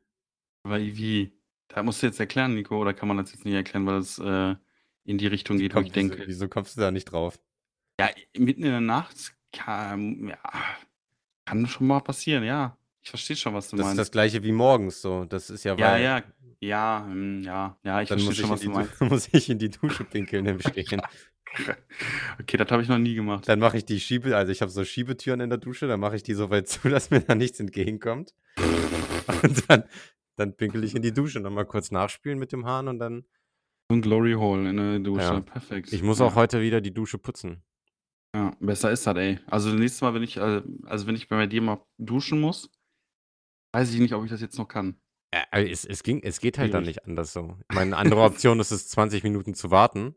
Weil 0.63 0.95
wie? 0.97 1.34
Da 1.67 1.84
musst 1.84 2.02
du 2.02 2.08
jetzt 2.08 2.19
erklären, 2.19 2.56
Nico, 2.56 2.80
oder 2.80 2.93
kann 2.93 3.08
man 3.08 3.17
das 3.17 3.32
jetzt 3.32 3.45
nicht 3.45 3.54
erklären, 3.54 3.86
weil 3.86 3.97
es, 3.99 4.17
äh, 4.19 4.56
in 5.06 5.17
die 5.17 5.28
Richtung 5.28 5.58
geht, 5.58 5.73
wo 5.75 5.80
ich 5.80 5.86
wieso 5.93 5.93
denke? 5.93 6.28
wieso 6.28 6.47
kommst 6.47 6.78
du 6.78 6.82
da 6.82 6.91
nicht 6.91 7.06
drauf? 7.06 7.39
Ja, 7.99 8.10
mitten 8.38 8.63
in 8.63 8.71
der 8.71 8.82
Nacht 8.82 9.34
kann 9.52 10.28
ja, 10.30 10.39
kann 11.45 11.67
schon 11.67 11.88
mal 11.88 11.99
passieren, 12.02 12.43
ja. 12.43 12.78
Ich 13.02 13.10
verstehe 13.10 13.36
schon, 13.36 13.54
was 13.54 13.69
du 13.69 13.75
Das 13.78 13.86
ist 13.86 13.88
meinst. 13.88 13.99
das 13.99 14.12
Gleiche 14.12 14.43
wie 14.43 14.52
morgens 14.52 15.02
so. 15.02 15.25
Das 15.25 15.49
ist 15.49 15.63
ja, 15.63 15.75
Ja, 15.75 15.93
weil 15.93 16.04
ja, 16.04 16.23
ja, 16.60 17.06
hm, 17.08 17.43
ja, 17.43 17.78
ja, 17.84 18.02
ich 18.02 18.10
dann 18.10 18.19
verstehe 18.19 18.45
schon, 18.45 18.49
in 18.49 18.52
was 18.52 18.60
die 18.60 18.65
du 18.67 18.71
meinst. 18.73 19.02
muss 19.02 19.30
ich 19.32 19.49
in 19.49 19.58
die 19.60 19.69
Dusche 19.69 20.04
pinkeln 20.04 20.45
im 20.45 20.60
Stehen. 20.62 21.02
Okay, 22.39 22.57
das 22.57 22.69
habe 22.71 22.81
ich 22.81 22.88
noch 22.89 22.97
nie 22.97 23.15
gemacht. 23.15 23.47
Dann 23.47 23.59
mache 23.59 23.77
ich 23.77 23.85
die 23.85 23.99
Schiebe 23.99 24.35
also, 24.38 24.51
ich 24.51 24.62
habe 24.62 24.71
so 24.71 24.83
Schiebetüren 24.85 25.39
in 25.41 25.49
der 25.49 25.57
Dusche, 25.59 25.88
dann 25.88 25.99
mache 25.99 26.15
ich 26.15 26.23
die 26.23 26.33
so 26.33 26.49
weit 26.49 26.67
zu, 26.67 26.79
dass 26.89 27.09
mir 27.09 27.21
da 27.21 27.35
nichts 27.35 27.59
entgegenkommt. 27.59 28.33
Und 29.43 29.69
dann 29.69 29.83
dann 30.38 30.55
pinkel 30.55 30.83
ich 30.85 30.95
in 30.95 31.01
die 31.01 31.13
Dusche, 31.13 31.41
noch 31.41 31.51
mal 31.51 31.65
kurz 31.65 31.91
nachspülen 31.91 32.39
mit 32.39 32.53
dem 32.53 32.65
Hahn 32.65 32.88
und 32.88 32.97
dann 32.99 33.25
So 33.91 33.95
'n 33.97 34.01
Glory 34.01 34.33
Hole 34.33 34.69
in 34.69 34.77
der 34.77 34.99
Dusche, 34.99 35.21
Ja. 35.25 35.39
perfekt. 35.41 35.91
Ich 35.91 36.01
muss 36.01 36.19
Ja. 36.19 36.27
auch 36.27 36.35
heute 36.35 36.62
wieder 36.62 36.79
die 36.79 36.93
Dusche 36.93 37.17
putzen. 37.17 37.62
Ja, 38.33 38.55
besser 38.62 38.89
ist 38.91 39.05
das, 39.05 39.17
ey. 39.17 39.39
Also, 39.47 39.71
nächstes 39.73 40.01
Mal, 40.01 40.13
wenn 40.13 40.23
ich 40.23 40.38
äh, 40.38 40.62
also, 40.85 41.07
wenn 41.07 41.15
ich 41.15 41.27
bei 41.27 41.45
dir 41.45 41.62
mal 41.62 41.83
duschen 41.97 42.39
muss, 42.39 42.69
weiß 43.73 43.93
ich 43.93 43.99
nicht, 43.99 44.13
ob 44.13 44.23
ich 44.23 44.29
das 44.31 44.39
jetzt 44.39 44.57
noch 44.57 44.67
kann. 44.69 44.95
Äh, 45.31 45.41
al 45.51 45.67
es 45.67 45.83
es 45.83 46.03
ging 46.03 46.21
es 46.23 46.39
geht 46.39 46.57
halt 46.57 46.73
dann 46.73 46.83
Schwierig. 46.85 46.97
nicht 46.97 47.05
anders 47.07 47.33
so. 47.33 47.57
Meine 47.67 47.97
andere 47.97 48.21
Option 48.21 48.59
ist 48.62 48.71
es, 48.71 48.88
20 48.89 49.23
Minuten 49.23 49.55
zu 49.55 49.71
warten. 49.71 50.15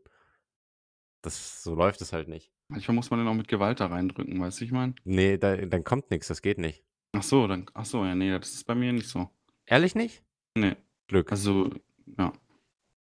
Das 1.23 1.63
so 1.63 1.73
läuft 1.73 2.01
es 2.01 2.11
halt 2.13 2.27
nicht. 2.27 2.51
Manchmal 2.69 2.95
muss 2.95 3.09
man 3.09 3.19
den 3.19 3.27
auch 3.27 3.33
mit 3.33 3.47
Gewalt 3.47 3.79
da 3.79 3.87
reindrücken, 3.87 4.39
weißt 4.39 4.59
du, 4.59 4.65
ich 4.65 4.71
meine? 4.71 4.93
Ne, 5.05 5.37
da 5.39 5.55
dann 5.55 5.83
kommt 5.83 6.11
nix, 6.11 6.27
das 6.27 6.41
geht 6.41 6.57
nicht. 6.57 6.83
Ach 7.15 7.23
so, 7.23 7.47
dann 7.47 7.65
ach 7.73 7.85
so, 7.85 8.03
ja, 8.03 8.13
ne, 8.13 8.37
das 8.39 8.53
ist 8.53 8.65
bei 8.65 8.75
mir 8.75 8.91
nicht 8.91 9.07
so. 9.07 9.29
Ehrlich 9.65 9.95
nicht? 9.95 10.21
Ne. 10.57 10.75
Glück. 11.07 11.31
Also, 11.31 11.69
ja. 12.17 12.33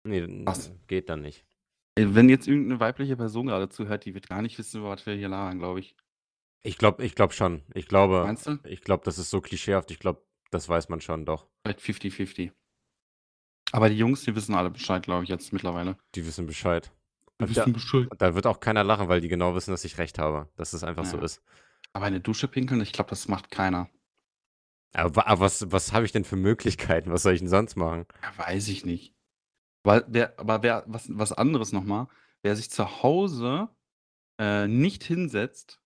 Ne, 0.07 0.17
n 0.23 0.45
Was? 0.45 0.71
geht 0.87 1.09
dann 1.09 1.21
nicht. 1.21 1.45
Ey, 1.97 2.13
wenn 2.13 2.29
jetzt 2.29 2.47
irgend 2.47 2.67
'ne 2.67 2.79
weibliche 2.79 3.15
Person 3.17 3.47
gerade 3.47 3.69
zuhört, 3.69 4.05
die 4.05 4.13
wird 4.13 4.27
gar 4.29 4.41
nicht 4.41 4.57
wissen, 4.59 4.81
über 4.81 4.89
was 4.89 5.05
wir 5.05 5.15
hier 5.15 5.29
labern, 5.29 5.57
glaube 5.59 5.79
ich. 5.79 5.95
Ich 6.63 6.77
glaube 6.77 7.03
ich 7.05 7.15
glaube 7.15 7.33
schon. 7.33 7.63
Ich 7.73 7.87
glaube 7.87 8.23
Meinst 8.25 8.45
du? 8.47 8.59
ich 8.65 8.81
glaube, 8.81 9.03
das 9.05 9.17
ist 9.17 9.29
so 9.29 9.41
klischeehaft. 9.41 9.89
Ich 9.91 9.99
glaube, 9.99 10.23
das 10.51 10.67
weiß 10.69 10.89
man 10.89 11.01
schon, 11.01 11.25
doch. 11.25 11.47
Vielleicht 11.63 11.79
50-50. 11.81 12.51
Aber 13.71 13.89
die 13.89 13.97
Jungs, 13.97 14.23
die 14.23 14.35
wissen 14.35 14.53
alle 14.55 14.69
Bescheid, 14.69 15.03
glaube 15.03 15.23
ich, 15.23 15.29
jetzt 15.29 15.53
mittlerweile. 15.53 15.97
Die 16.15 16.25
wissen 16.25 16.45
Bescheid. 16.45 16.91
Die 17.39 17.43
Und 17.45 17.57
da 17.57 17.65
Bescheid. 17.65 18.07
da 18.17 18.35
wird 18.35 18.47
auch 18.47 18.59
keiner 18.59 18.83
lachen, 18.83 19.07
weil 19.09 19.21
die 19.21 19.27
genau 19.27 19.55
wissen, 19.55 19.71
dass 19.71 19.83
ich 19.85 19.97
recht 19.97 20.19
habe, 20.19 20.49
dass 20.55 20.73
es 20.73 20.83
einfach 20.83 21.05
so 21.05 21.17
Ja. 21.17 21.23
ist. 21.23 21.41
Aber 21.93 22.07
in 22.07 22.13
der 22.13 22.21
Dusche 22.21 22.47
pinkeln, 22.47 22.81
ich 22.81 22.93
glaube, 22.93 23.09
das 23.09 23.27
macht 23.27 23.51
keiner. 23.51 23.89
Aber 24.93 25.27
aber 25.27 25.41
was 25.41 25.71
was 25.71 25.91
habe 25.93 26.05
ich 26.05 26.11
denn 26.11 26.23
für 26.23 26.35
Möglichkeiten? 26.37 27.11
Was 27.11 27.23
soll 27.23 27.33
ich 27.33 27.39
denn 27.39 27.49
sonst 27.49 27.75
machen? 27.75 28.05
Ja, 28.21 28.37
weiß 28.37 28.67
ich 28.69 28.85
nicht. 28.85 29.13
Weil 29.83 30.05
wer 30.07 30.39
aber 30.39 30.63
wer 30.63 30.83
was 30.87 31.07
was 31.09 31.33
anderes 31.33 31.71
noch 31.71 31.83
mal, 31.83 32.07
wer 32.43 32.55
sich 32.55 32.71
zu 32.71 33.03
Hause, 33.03 33.69
äh, 34.39 34.67
nicht 34.67 35.03
hinsetzt, 35.03 35.81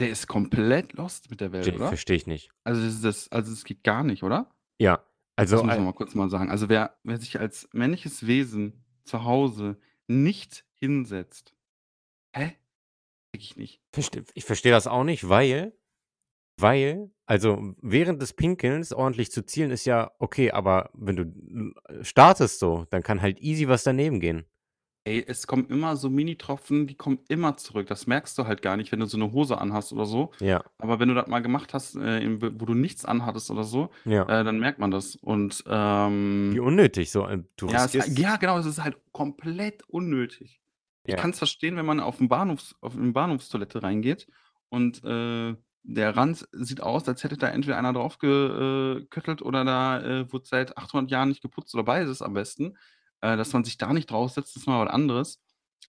der 0.00 0.10
ist 0.10 0.26
komplett 0.26 0.92
lost 0.94 1.30
mit 1.30 1.40
der 1.40 1.52
Welt, 1.52 1.76
Verstehe 1.78 2.16
ich 2.16 2.26
nicht. 2.26 2.50
Also, 2.64 2.82
das 2.82 3.00
das 3.00 3.32
also, 3.32 3.50
das 3.52 3.64
geht 3.64 3.84
gar 3.84 4.02
nicht, 4.04 4.22
oder? 4.22 4.50
Ja, 4.78 5.04
Das 5.36 5.52
also, 5.52 5.56
muss 5.56 5.76
man 5.76 5.78
al 5.78 5.80
mal 5.84 5.92
kurz 5.94 6.14
mal 6.14 6.30
sagen. 6.30 6.50
Also, 6.50 6.68
wer 6.68 6.96
wer 7.04 7.18
sich 7.18 7.38
als 7.40 7.68
männliches 7.72 8.26
Wesen 8.26 8.84
zu 9.04 9.24
Hause 9.24 9.78
nicht 10.08 10.64
hinsetzt 10.80 11.54
hä? 12.36 12.52
Ich 13.32 13.56
nicht. 13.56 13.80
Ich 14.34 14.44
verstehe 14.44 14.72
das 14.72 14.86
auch 14.86 15.04
nicht, 15.04 15.28
weil 15.28 15.74
weil 16.58 17.10
also, 17.26 17.74
während 17.82 18.22
des 18.22 18.34
Pinkelns 18.34 18.92
ordentlich 18.92 19.32
zu 19.32 19.44
zielen 19.44 19.70
ist 19.72 19.86
ja 19.86 20.12
okay, 20.20 20.52
aber 20.52 20.90
wenn 20.94 21.16
du 21.16 21.22
n 21.24 21.74
startest 22.02 22.60
so, 22.60 22.86
dann 22.90 23.02
kann 23.02 23.22
halt 23.22 23.40
easy 23.40 23.68
was 23.68 23.84
daneben 23.84 24.20
gehen. 24.20 24.46
Ey, 25.06 25.24
es 25.28 25.46
kommen 25.46 25.68
immer 25.68 25.96
so 25.96 26.10
Minitropfen, 26.10 26.88
die 26.88 26.96
kommen 26.96 27.20
immer 27.28 27.56
zurück. 27.56 27.86
Das 27.86 28.08
merkst 28.08 28.36
du 28.38 28.46
halt 28.48 28.60
gar 28.60 28.76
nicht, 28.76 28.90
wenn 28.90 28.98
du 28.98 29.06
so 29.06 29.16
'ne 29.16 29.30
Hose 29.30 29.56
anhast 29.58 29.92
oder 29.92 30.04
so. 30.04 30.32
Ja. 30.40 30.66
Aber 30.78 30.98
wenn 30.98 31.08
du 31.08 31.14
das 31.14 31.28
mal 31.28 31.38
gemacht 31.42 31.72
hast, 31.74 31.94
äh, 31.94 32.18
im 32.18 32.42
wo 32.42 32.64
du 32.66 32.74
nichts 32.74 33.04
anhattest 33.04 33.52
oder 33.52 33.62
so, 33.62 33.90
Ja. 34.06 34.26
äh, 34.26 34.42
dann 34.42 34.58
merkt 34.58 34.80
man 34.80 34.90
das. 34.90 35.14
Und, 35.14 35.62
Wie 36.50 36.58
ähm 36.58 36.60
unnötig 36.60 37.10
so, 37.10 37.28
ähm, 37.28 37.48
du 37.56 37.66
ja, 37.68 37.84
es 37.84 37.94
riskierst 37.94 38.16
ja, 38.18 38.36
genau, 38.36 38.58
es 38.58 38.66
ist 38.66 38.82
halt 38.82 38.96
komplett 39.12 39.82
unnötig. 39.88 40.60
Ich 41.04 41.16
Ja. 41.16 41.16
kann's 41.16 41.38
verstehen, 41.38 41.76
wenn 41.76 41.86
man 41.86 42.00
auf'm 42.00 42.28
Bahnhofs 42.28 42.74
auf 42.80 42.94
'n 42.96 43.12
Bahnhofstoilette 43.12 43.82
reingeht 43.82 44.28
und, 44.68 45.02
äh, 45.04 45.56
der 45.88 46.16
Rand 46.16 46.48
sieht 46.52 46.80
aus, 46.80 47.08
als 47.08 47.22
hätte 47.24 47.36
da 47.36 47.48
entweder 47.48 47.78
einer 47.78 47.92
drauf 47.92 48.18
ge 48.18 48.98
äh, 49.02 49.06
köttelt 49.06 49.40
oder 49.42 49.64
da, 49.64 50.00
äh, 50.02 50.32
wurde 50.32 50.44
seit 50.46 50.76
800 50.76 51.10
Jahren 51.12 51.28
nicht 51.28 51.42
geputzt 51.42 51.74
oder 51.74 51.84
beides 51.84 52.22
am 52.22 52.34
besten. 52.34 52.76
Äh, 53.20 53.36
dass 53.36 53.52
man 53.52 53.64
sich 53.64 53.78
da 53.78 53.92
nicht 53.92 54.10
draufsetzt, 54.10 54.56
ist 54.56 54.66
mal 54.66 54.84
was 54.84 54.92
anderes. 54.92 55.40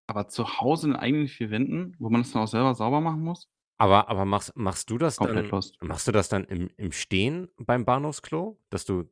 Aber 0.08 0.28
zu 0.30 0.60
Hause 0.60 0.88
in 0.88 0.94
den 0.94 1.00
eigenen 1.02 1.28
4 1.28 1.50
Wänden, 1.52 1.96
wo 2.00 2.10
man 2.10 2.22
das 2.24 2.32
dann 2.32 2.44
auch 2.44 2.48
selber 2.48 2.76
sauber 2.76 3.02
machen 3.02 3.22
muss 3.22 3.50
Aber 3.78 4.10
aber 4.10 4.26
machst 4.26 4.56
machst 4.56 4.90
du 4.90 4.98
das 4.98 5.18
dann 5.18 5.50
lost. 5.50 5.78
machst 5.82 6.08
du 6.08 6.12
das 6.12 6.30
dann 6.30 6.46
im 6.46 6.70
im 6.78 6.92
Stehen 6.92 7.50
beim 7.58 7.86
Bahnhofsklo, 7.86 8.60
dass 8.70 8.86
du 8.86 9.04
Ja, 9.04 9.06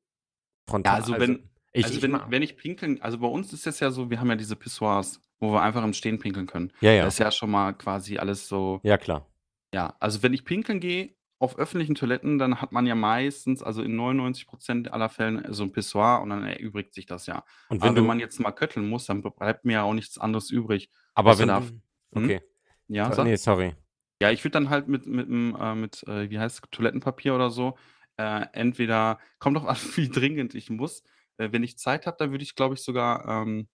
frontal 0.69 0.95
also 0.95 1.13
also 1.13 1.28
wenn 1.28 1.49
ich 1.73 1.86
also 1.86 1.97
ich 1.97 2.04
wenn 2.04 2.13
wenn 2.32 2.41
ich 2.43 2.58
pinkeln 2.58 3.01
also 3.01 3.19
bei 3.19 3.28
uns 3.28 3.51
ist 3.54 3.67
es 3.67 3.80
ja 3.80 3.91
so, 3.91 4.10
wir 4.10 4.19
haben 4.19 4.30
ja 4.30 4.36
diese 4.36 4.56
Pissoirs, 4.56 5.19
wo 5.39 5.51
wir 5.51 5.62
einfach 5.62 5.84
im 5.84 5.93
Stehen 5.93 6.19
pinkeln 6.19 6.45
können. 6.47 6.71
Ja, 6.82 6.91
ja. 6.91 7.08
ist 7.08 7.19
ja 7.19 7.32
schon 7.32 7.51
mal 7.51 7.73
quasi 7.73 8.17
alles 8.17 8.47
so 8.47 8.82
Ja, 8.84 8.97
klar. 8.97 9.28
ja, 9.73 9.95
also 9.99 10.23
wenn 10.23 10.34
ich 10.34 10.45
pinkeln 10.45 10.80
gehe 10.80 11.14
auf 11.39 11.58
öffentlichen 11.58 11.95
Toiletten, 11.95 12.38
dann 12.39 12.62
hat 12.62 12.71
man 12.71 12.88
ja 12.88 12.95
meistens, 12.95 13.62
also 13.63 13.82
in 13.84 13.95
99% 13.95 14.91
aller 14.93 15.10
Fällen 15.10 15.45
so 15.54 15.63
'n 15.63 15.71
Pissoir 15.74 16.21
und 16.21 16.30
dann 16.30 16.43
erübrigt 16.45 16.93
sich 16.93 17.06
das 17.06 17.28
ja. 17.28 17.43
Und 17.71 17.82
wenn 17.84 17.93
Aber 17.93 17.98
wenn 17.98 18.06
du 18.06 18.06
man 18.06 18.19
jetzt 18.19 18.39
mal 18.39 18.52
kötteln 18.52 18.88
muss, 18.89 19.06
dann 19.06 19.21
bleibt 19.21 19.65
mir 19.65 19.74
ja 19.74 19.84
auch 19.84 19.93
nichts 19.93 20.17
anderes 20.17 20.50
übrig, 20.52 20.91
Aber 21.17 21.38
außer 21.38 21.39
wenn 21.39 21.48
da 21.48 21.58
du 21.58 21.60
f 21.60 21.74
mhm. 22.12 22.34
okay. 22.34 22.41
Ja, 22.88 23.12
sag. 23.12 23.28
ne, 23.28 23.38
sorry. 23.38 23.76
Ja, 24.21 24.32
ich 24.32 24.43
würde 24.45 24.54
dann 24.54 24.69
halt 24.69 24.88
mit 24.89 25.06
mit'm 25.08 25.56
äh, 25.60 25.76
mit, 25.76 26.04
äh, 26.08 26.30
wie 26.32 26.39
heißt's, 26.39 26.62
Toilettenpapier 26.71 27.36
oder 27.36 27.52
so, 27.52 27.78
äh, 28.17 28.45
entweder 28.54 29.19
kommt 29.39 29.58
drauf 29.58 29.67
an, 29.67 29.78
wie 29.98 30.10
dringend 30.10 30.56
ich 30.56 30.69
muss. 30.71 31.04
Äh, 31.38 31.52
wenn 31.54 31.63
ich 31.63 31.78
Zeit 31.80 32.08
habe, 32.08 32.17
dann 32.19 32.32
würde 32.32 32.43
ich, 32.45 32.56
glaube 32.56 32.76
ich, 32.76 32.82
sogar, 32.84 33.28
ähm, 33.28 33.67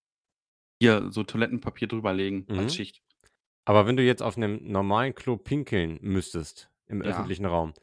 hier 0.82 1.12
so 1.12 1.24
Toilettenpapier 1.24 1.88
drüber 1.90 2.14
legen 2.14 2.50
als 2.56 2.74
Mhm. 2.74 2.76
Schicht. 2.76 3.02
Aber 3.66 3.88
wenn 3.88 3.98
du 3.98 4.04
jetzt 4.04 4.24
auf 4.24 4.38
'nem 4.38 4.60
normalen 4.64 5.16
Klo 5.16 5.38
pinkeln 5.38 6.00
müsstest 6.02 6.71
im 6.92 7.02
Ja. 7.04 7.04
öffentlichen 7.04 7.46
Raum 7.48 7.74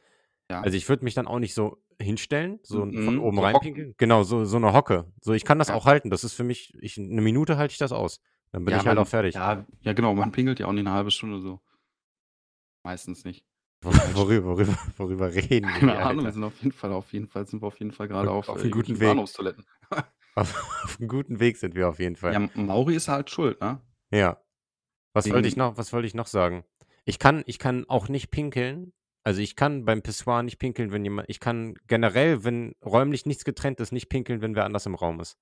Ja. 0.49 0.65
also, 0.65 0.77
ich 0.77 0.89
würde 0.89 1.05
mich 1.05 1.13
dann 1.15 1.27
auch 1.27 1.39
nicht 1.39 1.53
so 1.55 1.83
hinstellen, 2.01 2.59
so 2.63 2.83
'n 2.83 2.97
von 2.99 3.17
Mhm, 3.17 3.19
oben 3.19 3.37
so 3.37 3.41
rein 3.41 3.53
hocken. 3.53 3.61
pinkeln. 3.61 3.95
Genau, 3.97 4.23
so 4.23 4.45
so 4.45 4.59
'ne 4.59 4.73
Hocke. 4.73 5.13
So, 5.21 5.33
ich 5.33 5.45
kann 5.45 5.59
das 5.59 5.69
Ja. 5.69 5.71
auch 5.71 5.85
halten. 5.85 6.09
Das 6.11 6.23
ist 6.25 6.33
für 6.33 6.43
mich 6.45 6.73
ich 6.81 6.97
'ne 6.97 7.21
Minute 7.21 7.57
halte 7.57 7.73
ich 7.73 7.77
das 7.79 7.91
aus. 7.93 8.21
Dann 8.53 8.65
bin 8.65 8.73
Ja, 8.73 8.77
ich 8.77 8.87
halt 8.87 8.97
man 8.97 8.99
auch 8.99 9.07
fertig. 9.07 9.35
ja, 9.35 9.65
ja 9.81 9.93
genau, 9.93 10.13
man 10.13 10.31
pinkelt 10.31 10.59
ja 10.59 10.67
auch 10.67 10.71
nicht 10.73 10.83
'ne 10.83 10.91
1/2 10.91 11.11
Stunde 11.11 11.39
so. 11.41 11.59
Meistens 12.85 13.25
nicht. 13.25 13.43
Wo 13.83 13.91
worüber 14.13 14.45
worüber 14.57 14.77
worüber 14.97 15.33
reden 15.33 15.73
wir 15.73 15.87
Keine 15.87 15.99
Ahnung, 16.01 16.25
wir 16.25 16.31
sind 16.31 16.43
auf 16.43 16.57
jeden 16.61 16.71
Fall 16.71 16.91
auf 16.93 17.13
jeden 17.13 17.27
Fall 17.27 17.45
sind 17.47 17.61
wir 17.61 17.67
auf 17.67 17.79
jeden 17.79 17.91
Fall 17.91 18.07
grade 18.07 18.31
auf, 18.31 18.53
Auf 18.53 18.63
äh, 18.63 18.65
'm 18.65 18.71
guten 18.71 18.99
Weg. 18.99 19.01
Bahnhofstoiletten. 19.01 19.65
Auf 20.35 20.53
auf 20.83 20.99
'm 20.99 21.07
guten 21.07 21.39
Weg 21.39 21.57
sind 21.57 21.75
wir 21.75 21.89
auf 21.89 21.99
jeden 21.99 22.15
Fall. 22.15 22.37
Ja, 22.37 22.47
Mauri 22.53 22.95
ist 22.95 23.07
halt 23.07 23.29
schuld, 23.29 23.59
ne? 23.61 23.81
Ja. 24.11 24.41
Was 25.13 25.31
wollte 25.31 25.47
ich 25.47 25.57
noch 25.57 25.77
was 25.77 25.93
wollte 25.93 26.07
ich 26.07 26.15
noch 26.15 26.27
sagen? 26.27 26.65
Ich 27.05 27.19
kann 27.19 27.43
ich 27.47 27.59
kann 27.59 27.85
auch 27.89 28.09
nicht 28.09 28.31
pinkeln 28.31 28.93
also, 29.23 29.41
ich 29.41 29.55
kann 29.55 29.85
beim 29.85 30.01
Pissoir 30.01 30.43
nicht 30.43 30.59
pinkeln, 30.59 30.91
wenn 30.91 31.03
jemand 31.03 31.29
ich 31.29 31.39
kann 31.39 31.75
generell, 31.87 32.43
wenn 32.43 32.73
räumlich 32.83 33.25
nichts 33.25 33.43
getrennt 33.45 33.79
ist, 33.79 33.91
nicht 33.91 34.09
pinkeln, 34.09 34.41
wenn 34.41 34.55
wer 34.55 34.65
anders 34.65 34.85
im 34.85 34.95
Raum 34.95 35.19
ist. 35.19 35.37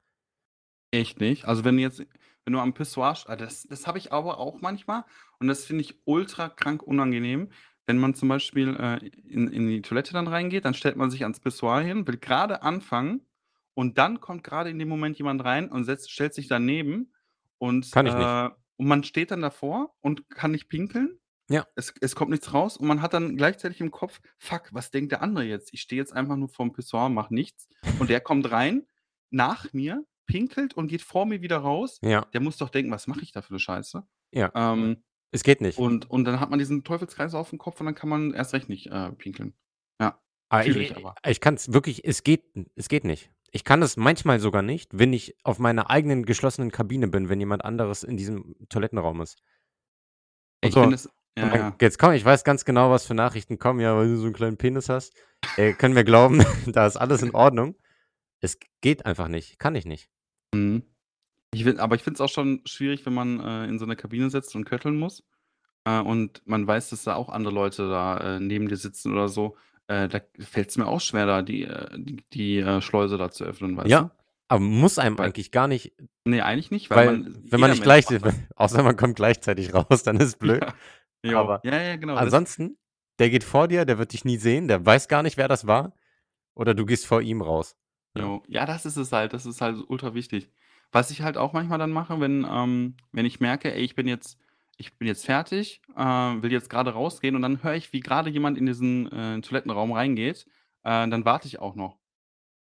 Echt 0.91 1.19
nicht? 1.19 1.45
Also, 1.45 1.63
wenn 1.65 1.75
du 1.77 1.81
jetzt 1.81 1.99
wenn 2.45 2.53
du 2.53 2.59
am 2.59 2.73
Pissoir 2.73 3.15
ah, 3.25 3.35
das 3.35 3.63
das 3.63 3.87
habe 3.87 3.97
ich 3.97 4.13
aber 4.13 4.39
auch 4.39 4.61
manchmal 4.61 5.03
und 5.39 5.47
das 5.47 5.65
finde 5.65 5.81
ich 5.81 5.99
ultra 6.05 6.47
krank 6.49 6.81
unangenehm, 6.81 7.49
wenn 7.87 7.97
man 7.97 8.13
zum 8.15 8.29
Beispiel, 8.29 8.75
äh, 8.77 9.05
in 9.27 9.47
in 9.49 9.67
die 9.67 9.81
Toilette 9.81 10.13
dann 10.13 10.27
reingeht, 10.27 10.63
dann 10.65 10.73
stellt 10.73 10.95
man 10.95 11.11
sich 11.11 11.23
ans 11.23 11.39
Pissoir 11.41 11.81
hin, 11.81 12.07
will 12.07 12.17
grade 12.17 12.61
anfangen 12.61 13.25
und 13.73 13.97
dann 13.97 14.21
kommt 14.21 14.43
grade 14.45 14.69
in 14.69 14.79
dem 14.79 14.87
Moment 14.89 15.17
jemand 15.17 15.43
rein 15.43 15.69
und 15.69 15.83
setzt 15.83 16.09
stellt 16.11 16.33
sich 16.33 16.47
daneben 16.47 17.11
und, 17.57 17.91
Kann 17.91 18.05
ich 18.07 18.15
nicht. 18.15 18.35
äh 18.45 18.49
und 18.79 18.85
man 18.87 19.03
steht 19.03 19.31
dann 19.31 19.41
davor 19.41 19.95
und 20.01 20.29
kann 20.29 20.51
nicht 20.51 20.69
pinkeln. 20.69 21.19
Ja. 21.49 21.67
Es 21.75 21.93
es 22.01 22.15
kommt 22.15 22.31
nichts 22.31 22.53
raus 22.53 22.77
und 22.77 22.87
man 22.87 23.01
hat 23.01 23.13
dann 23.13 23.37
gleichzeitig 23.37 23.81
im 23.81 23.91
Kopf: 23.91 24.19
„Fuck, 24.39 24.69
was 24.73 24.91
denkt 24.91 25.11
der 25.11 25.21
andere 25.21 25.43
jetzt? 25.45 25.73
Ich 25.73 25.81
stehe 25.81 26.01
jetzt 26.01 26.13
einfach 26.13 26.35
nur 26.35 26.49
vorm 26.49 26.73
Pissoir, 26.73 27.09
mache 27.09 27.33
nichts 27.33 27.67
und 27.99 28.09
der 28.09 28.19
kommt 28.21 28.51
rein 28.51 28.87
nach 29.29 29.71
mir, 29.73 30.05
pinkelt 30.25 30.73
und 30.75 30.87
geht 30.87 31.01
vor 31.03 31.25
mir 31.25 31.41
wieder 31.41 31.57
raus. 31.57 32.01
Ja. 32.01 32.27
Der 32.33 32.41
muss 32.41 32.57
doch 32.57 32.69
denken: 32.69 32.91
„Was 32.91 33.07
mache 33.07 33.21
ich 33.21 33.31
da 33.31 33.41
für 33.41 33.53
'ne 33.53 33.59
Scheiße?“ 33.59 34.03
Ja. 34.33 34.53
Ähm, 34.55 35.03
Es 35.33 35.43
geht 35.43 35.61
nicht. 35.61 35.85
und 35.85 36.09
und 36.11 36.25
dann 36.25 36.39
hat 36.41 36.49
man 36.51 36.59
diesen 36.59 36.83
Teufelskreis 36.83 37.35
aufm 37.35 37.57
Kopf 37.59 37.79
und 37.81 37.87
dann 37.87 37.95
kann 37.95 38.09
man 38.09 38.33
erst 38.33 38.53
recht 38.53 38.69
nicht, 38.69 38.87
äh, 38.87 39.11
pinkeln. 39.13 39.55
Ja, 40.01 40.21
Ah, 40.51 40.63
ich 40.63 40.77
i 40.77 40.95
aber. 40.95 41.17
ich 41.25 41.41
kann's 41.41 41.73
wirklich 41.73 42.05
es 42.05 42.23
geht 42.23 42.43
es 42.75 42.87
geht 42.87 43.03
nicht. 43.03 43.31
Ich 43.51 43.63
kann 43.63 43.81
es 43.81 43.97
manchmal 43.97 44.39
sogar 44.39 44.61
nicht, 44.61 44.97
wenn 44.97 45.11
ich 45.13 45.35
auf 45.43 45.59
meiner 45.59 45.89
eigenen 45.89 46.25
geschlossenen 46.25 46.71
Kabine 46.71 47.07
bin, 47.07 47.29
wenn 47.29 47.39
jemand 47.39 47.63
anderes 47.65 48.03
in 48.03 48.17
diesem 48.17 48.55
Toilettenraum 48.69 49.21
ist. 49.21 49.37
Und 50.63 50.69
Ich 50.69 50.73
so 50.73 50.79
finde 50.79 50.95
es 50.95 51.09
ja, 51.37 51.43
und 51.43 51.51
dann 51.51 51.59
ja. 51.61 51.75
jetzt 51.81 51.99
komm, 51.99 52.13
ich 52.13 52.25
weiß 52.25 52.43
ganz 52.43 52.65
genau, 52.65 52.91
was 52.91 53.05
für 53.05 53.13
Nachrichten 53.13 53.59
kommen: 53.59 53.79
„Ja, 53.79 53.95
weil 53.95 54.07
du 54.07 54.17
so 54.17 54.27
'n 54.27 54.33
kleinen 54.33 54.57
Penis 54.57 54.89
hast.“ 54.89 55.13
Ey, 55.57 55.73
können 55.73 55.95
wir 55.95 56.03
glauben, 56.03 56.39
da 56.67 56.85
ist 56.87 56.97
alles 56.97 57.21
in 57.21 57.31
Ordnung. 57.31 57.75
Es 58.41 58.59
geht 58.81 59.05
einfach 59.05 59.27
nicht. 59.29 59.59
Kann 59.59 59.75
ich 59.75 59.85
nicht. 59.85 60.09
Mhm. 60.53 60.83
Ich 61.53 61.65
will 61.65 61.79
aber 61.79 61.95
ich 61.95 62.03
finde 62.03 62.15
es 62.17 62.21
auch 62.21 62.29
schon 62.33 62.61
schwierig, 62.65 63.05
wenn 63.05 63.13
man, 63.13 63.39
äh, 63.39 63.65
in 63.67 63.79
so 63.79 63.85
'ner 63.85 63.95
Kabine 63.95 64.29
sitzt 64.29 64.55
und 64.55 64.65
kötteln 64.65 64.97
muss, 64.99 65.23
äh, 65.85 65.99
und 65.99 66.41
man 66.45 66.67
weiß, 66.67 66.89
dass 66.91 67.03
da 67.03 67.15
auch 67.15 67.29
andere 67.29 67.53
Leute 67.53 67.89
da, 67.89 68.37
äh, 68.37 68.39
neben 68.39 68.67
dir 68.69 68.77
sitzen 68.77 69.13
oder 69.13 69.29
so. 69.29 69.57
Äh, 69.87 70.07
da 70.09 70.19
fällt's 70.39 70.77
mir 70.77 70.87
auch 70.87 71.01
schwer, 71.01 71.25
da 71.25 71.41
die, 71.41 71.63
äh 71.63 71.87
die 71.99 72.17
die, 72.33 72.57
äh, 72.59 72.81
Schleuse 72.81 73.17
da 73.17 73.31
zu 73.31 73.45
öffnen, 73.45 73.77
weißt 73.77 73.87
du? 73.87 73.91
Ja, 73.91 74.11
aber 74.49 74.59
muss 74.61 74.99
einem 74.99 75.17
Weil 75.17 75.27
eigentlich 75.27 75.51
gar 75.51 75.67
nicht 75.67 75.93
Ne, 76.25 76.43
eigentlich 76.43 76.71
nicht, 76.71 76.89
weil 76.89 77.07
weil 77.07 77.17
man 77.19 77.43
wenn 77.51 77.59
man 77.61 77.69
nicht 77.71 77.83
gleich 77.83 78.05
außer 78.57 78.83
man 78.83 78.97
kommt 78.97 79.15
gleichzeitig 79.15 79.73
raus, 79.73 80.03
dann 80.03 80.17
ist 80.17 80.39
blöd. 80.39 80.61
Ja. 80.61 80.73
Jo. 81.31 81.39
Aber 81.39 81.63
Ja, 81.63 81.81
ja, 81.81 81.95
genau. 81.97 82.17
Ansonsten, 82.17 82.77
der 83.19 83.29
geht 83.29 83.43
vor 83.43 83.67
dir, 83.67 83.85
der 83.85 83.97
wird 83.99 84.13
dich 84.13 84.25
nie 84.25 84.37
sehen, 84.37 84.67
der 84.67 84.85
weiß 84.85 85.07
gar 85.07 85.23
nicht, 85.23 85.37
wer 85.37 85.47
das 85.47 85.67
war 85.67 85.93
oder 86.55 86.73
du 86.75 86.85
gehst 86.85 87.07
vor 87.07 87.21
ihm 87.21 87.41
raus, 87.41 87.77
ja. 88.15 88.23
Jo. 88.23 88.43
Ja, 88.47 88.65
das 88.65 88.85
ist 88.85 88.97
es 88.97 89.11
halt. 89.11 89.33
Das 89.33 89.45
ist 89.45 89.61
halt 89.61 89.77
ultra 89.89 90.13
wichtig. 90.13 90.49
Was 90.91 91.11
ich 91.11 91.21
halt 91.21 91.37
auch 91.37 91.53
manchmal 91.53 91.77
dann 91.79 91.91
mache, 91.91 92.19
wenn, 92.19 92.45
ähm 92.49 92.95
wenn 93.11 93.25
ich 93.25 93.39
merke: 93.39 93.73
„Ey, 93.73 93.81
ich 93.83 93.95
bin 93.95 94.07
jetzt 94.07 94.39
ich 94.79 94.97
bin 94.97 95.07
jetzt 95.07 95.25
fertig, 95.25 95.81
äh, 95.95 96.01
will 96.03 96.51
jetzt 96.51 96.69
grade 96.69 96.91
rausgehen“ 96.93 97.35
und 97.35 97.41
dann 97.41 97.63
höre 97.63 97.73
ich, 97.75 97.93
wie 97.93 97.99
grade 97.99 98.29
jemand 98.29 98.57
in 98.57 98.65
diesen, 98.67 99.11
äh, 99.11 99.41
Toilettenraum 99.41 99.91
reingeht, 99.91 100.45
äh, 100.83 101.07
dann 101.07 101.25
warte 101.25 101.47
ich 101.47 101.59
auch 101.59 101.75
noch. 101.75 101.97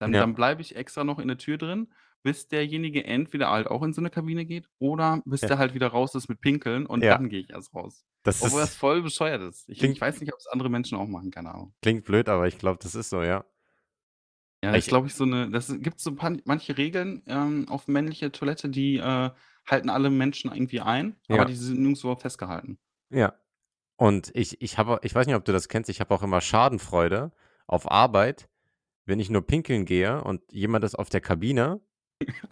Dann 0.00 0.12
Ja. 0.12 0.20
dann 0.20 0.34
bleibe 0.34 0.62
ich 0.62 0.76
extra 0.76 1.04
noch 1.04 1.18
in 1.20 1.28
der 1.28 1.38
Tür 1.38 1.58
drin, 1.58 1.88
bis 2.26 2.48
derjenige 2.48 3.04
entweder 3.06 3.50
halt 3.50 3.68
auch 3.68 3.82
in 3.84 3.94
so 3.94 4.02
'ne 4.02 4.10
Kabine 4.10 4.46
geht 4.46 4.68
oder 4.80 5.22
bis 5.26 5.44
Ja. 5.44 5.48
der 5.48 5.58
halt 5.58 5.74
wieder 5.74 5.88
raus 5.88 6.14
ist 6.16 6.28
mit 6.28 6.40
Pinkeln 6.42 6.86
und 6.86 7.06
Ja. 7.06 7.18
dann 7.18 7.30
gehe 7.30 7.40
ich 7.40 7.50
erst 7.50 7.74
raus. 7.74 8.04
Das 8.26 8.40
Obwohl 8.40 8.62
das 8.62 8.64
ist 8.64 8.76
voll 8.76 9.02
bescheuert 9.02 9.42
ist. 9.42 9.68
Ich 9.70 9.80
klingt 9.80 9.92
ich 9.92 10.00
weiß 10.00 10.20
nicht, 10.20 10.34
ob's 10.34 10.48
andere 10.48 10.70
Menschen 10.70 10.98
auch 10.98 11.08
machen, 11.08 11.30
keine 11.32 11.54
Ahnung. 11.54 11.74
klingt 11.82 12.04
blöd, 12.04 12.28
aber 12.28 12.46
ich 12.48 12.58
glaube, 12.58 12.78
das 12.82 12.94
ist 12.94 13.10
so, 13.10 13.22
ja. 13.22 13.46
Ja, 14.62 14.72
das 14.72 14.86
Ich 14.86 14.88
glaube 14.88 15.06
ich, 15.06 15.14
so 15.14 15.24
'ne 15.26 15.50
das 15.50 15.68
gibt 15.80 16.00
so 16.00 16.14
pan 16.14 16.40
manche 16.46 16.76
Regeln, 16.78 17.22
ähm, 17.26 17.68
auf 17.68 17.88
männliche 17.88 18.32
Toilette, 18.32 18.68
die, 18.70 18.96
äh, 18.96 19.30
halten 19.68 19.90
alle 19.90 20.10
Menschen 20.10 20.50
irgendwie 20.52 20.80
ein, 20.80 21.16
aber 21.28 21.44
Ja. 21.44 21.46
die 21.46 21.54
sind 21.54 21.78
nirgendswo 21.80 22.14
festgehalten. 22.16 22.78
Ja. 23.12 23.34
Und 23.96 24.32
ich 24.34 24.60
ich 24.62 24.78
habe 24.78 25.00
ich 25.02 25.14
weiß 25.14 25.26
nicht, 25.26 25.36
ob 25.36 25.44
du 25.44 25.52
das 25.52 25.68
kennst, 25.68 25.90
ich 25.90 26.00
habe 26.00 26.14
auch 26.14 26.22
immer 26.22 26.40
Schadenfreude 26.42 27.32
auf 27.66 27.90
Arbeit, 27.90 28.48
wenn 29.06 29.20
ich 29.20 29.30
nur 29.30 29.46
pinkeln 29.46 29.86
gehe 29.86 30.22
und 30.24 30.42
jemand 30.52 30.84
ist 30.84 30.96
auf 30.96 31.10
der 31.10 31.20
Kabine, 31.22 31.80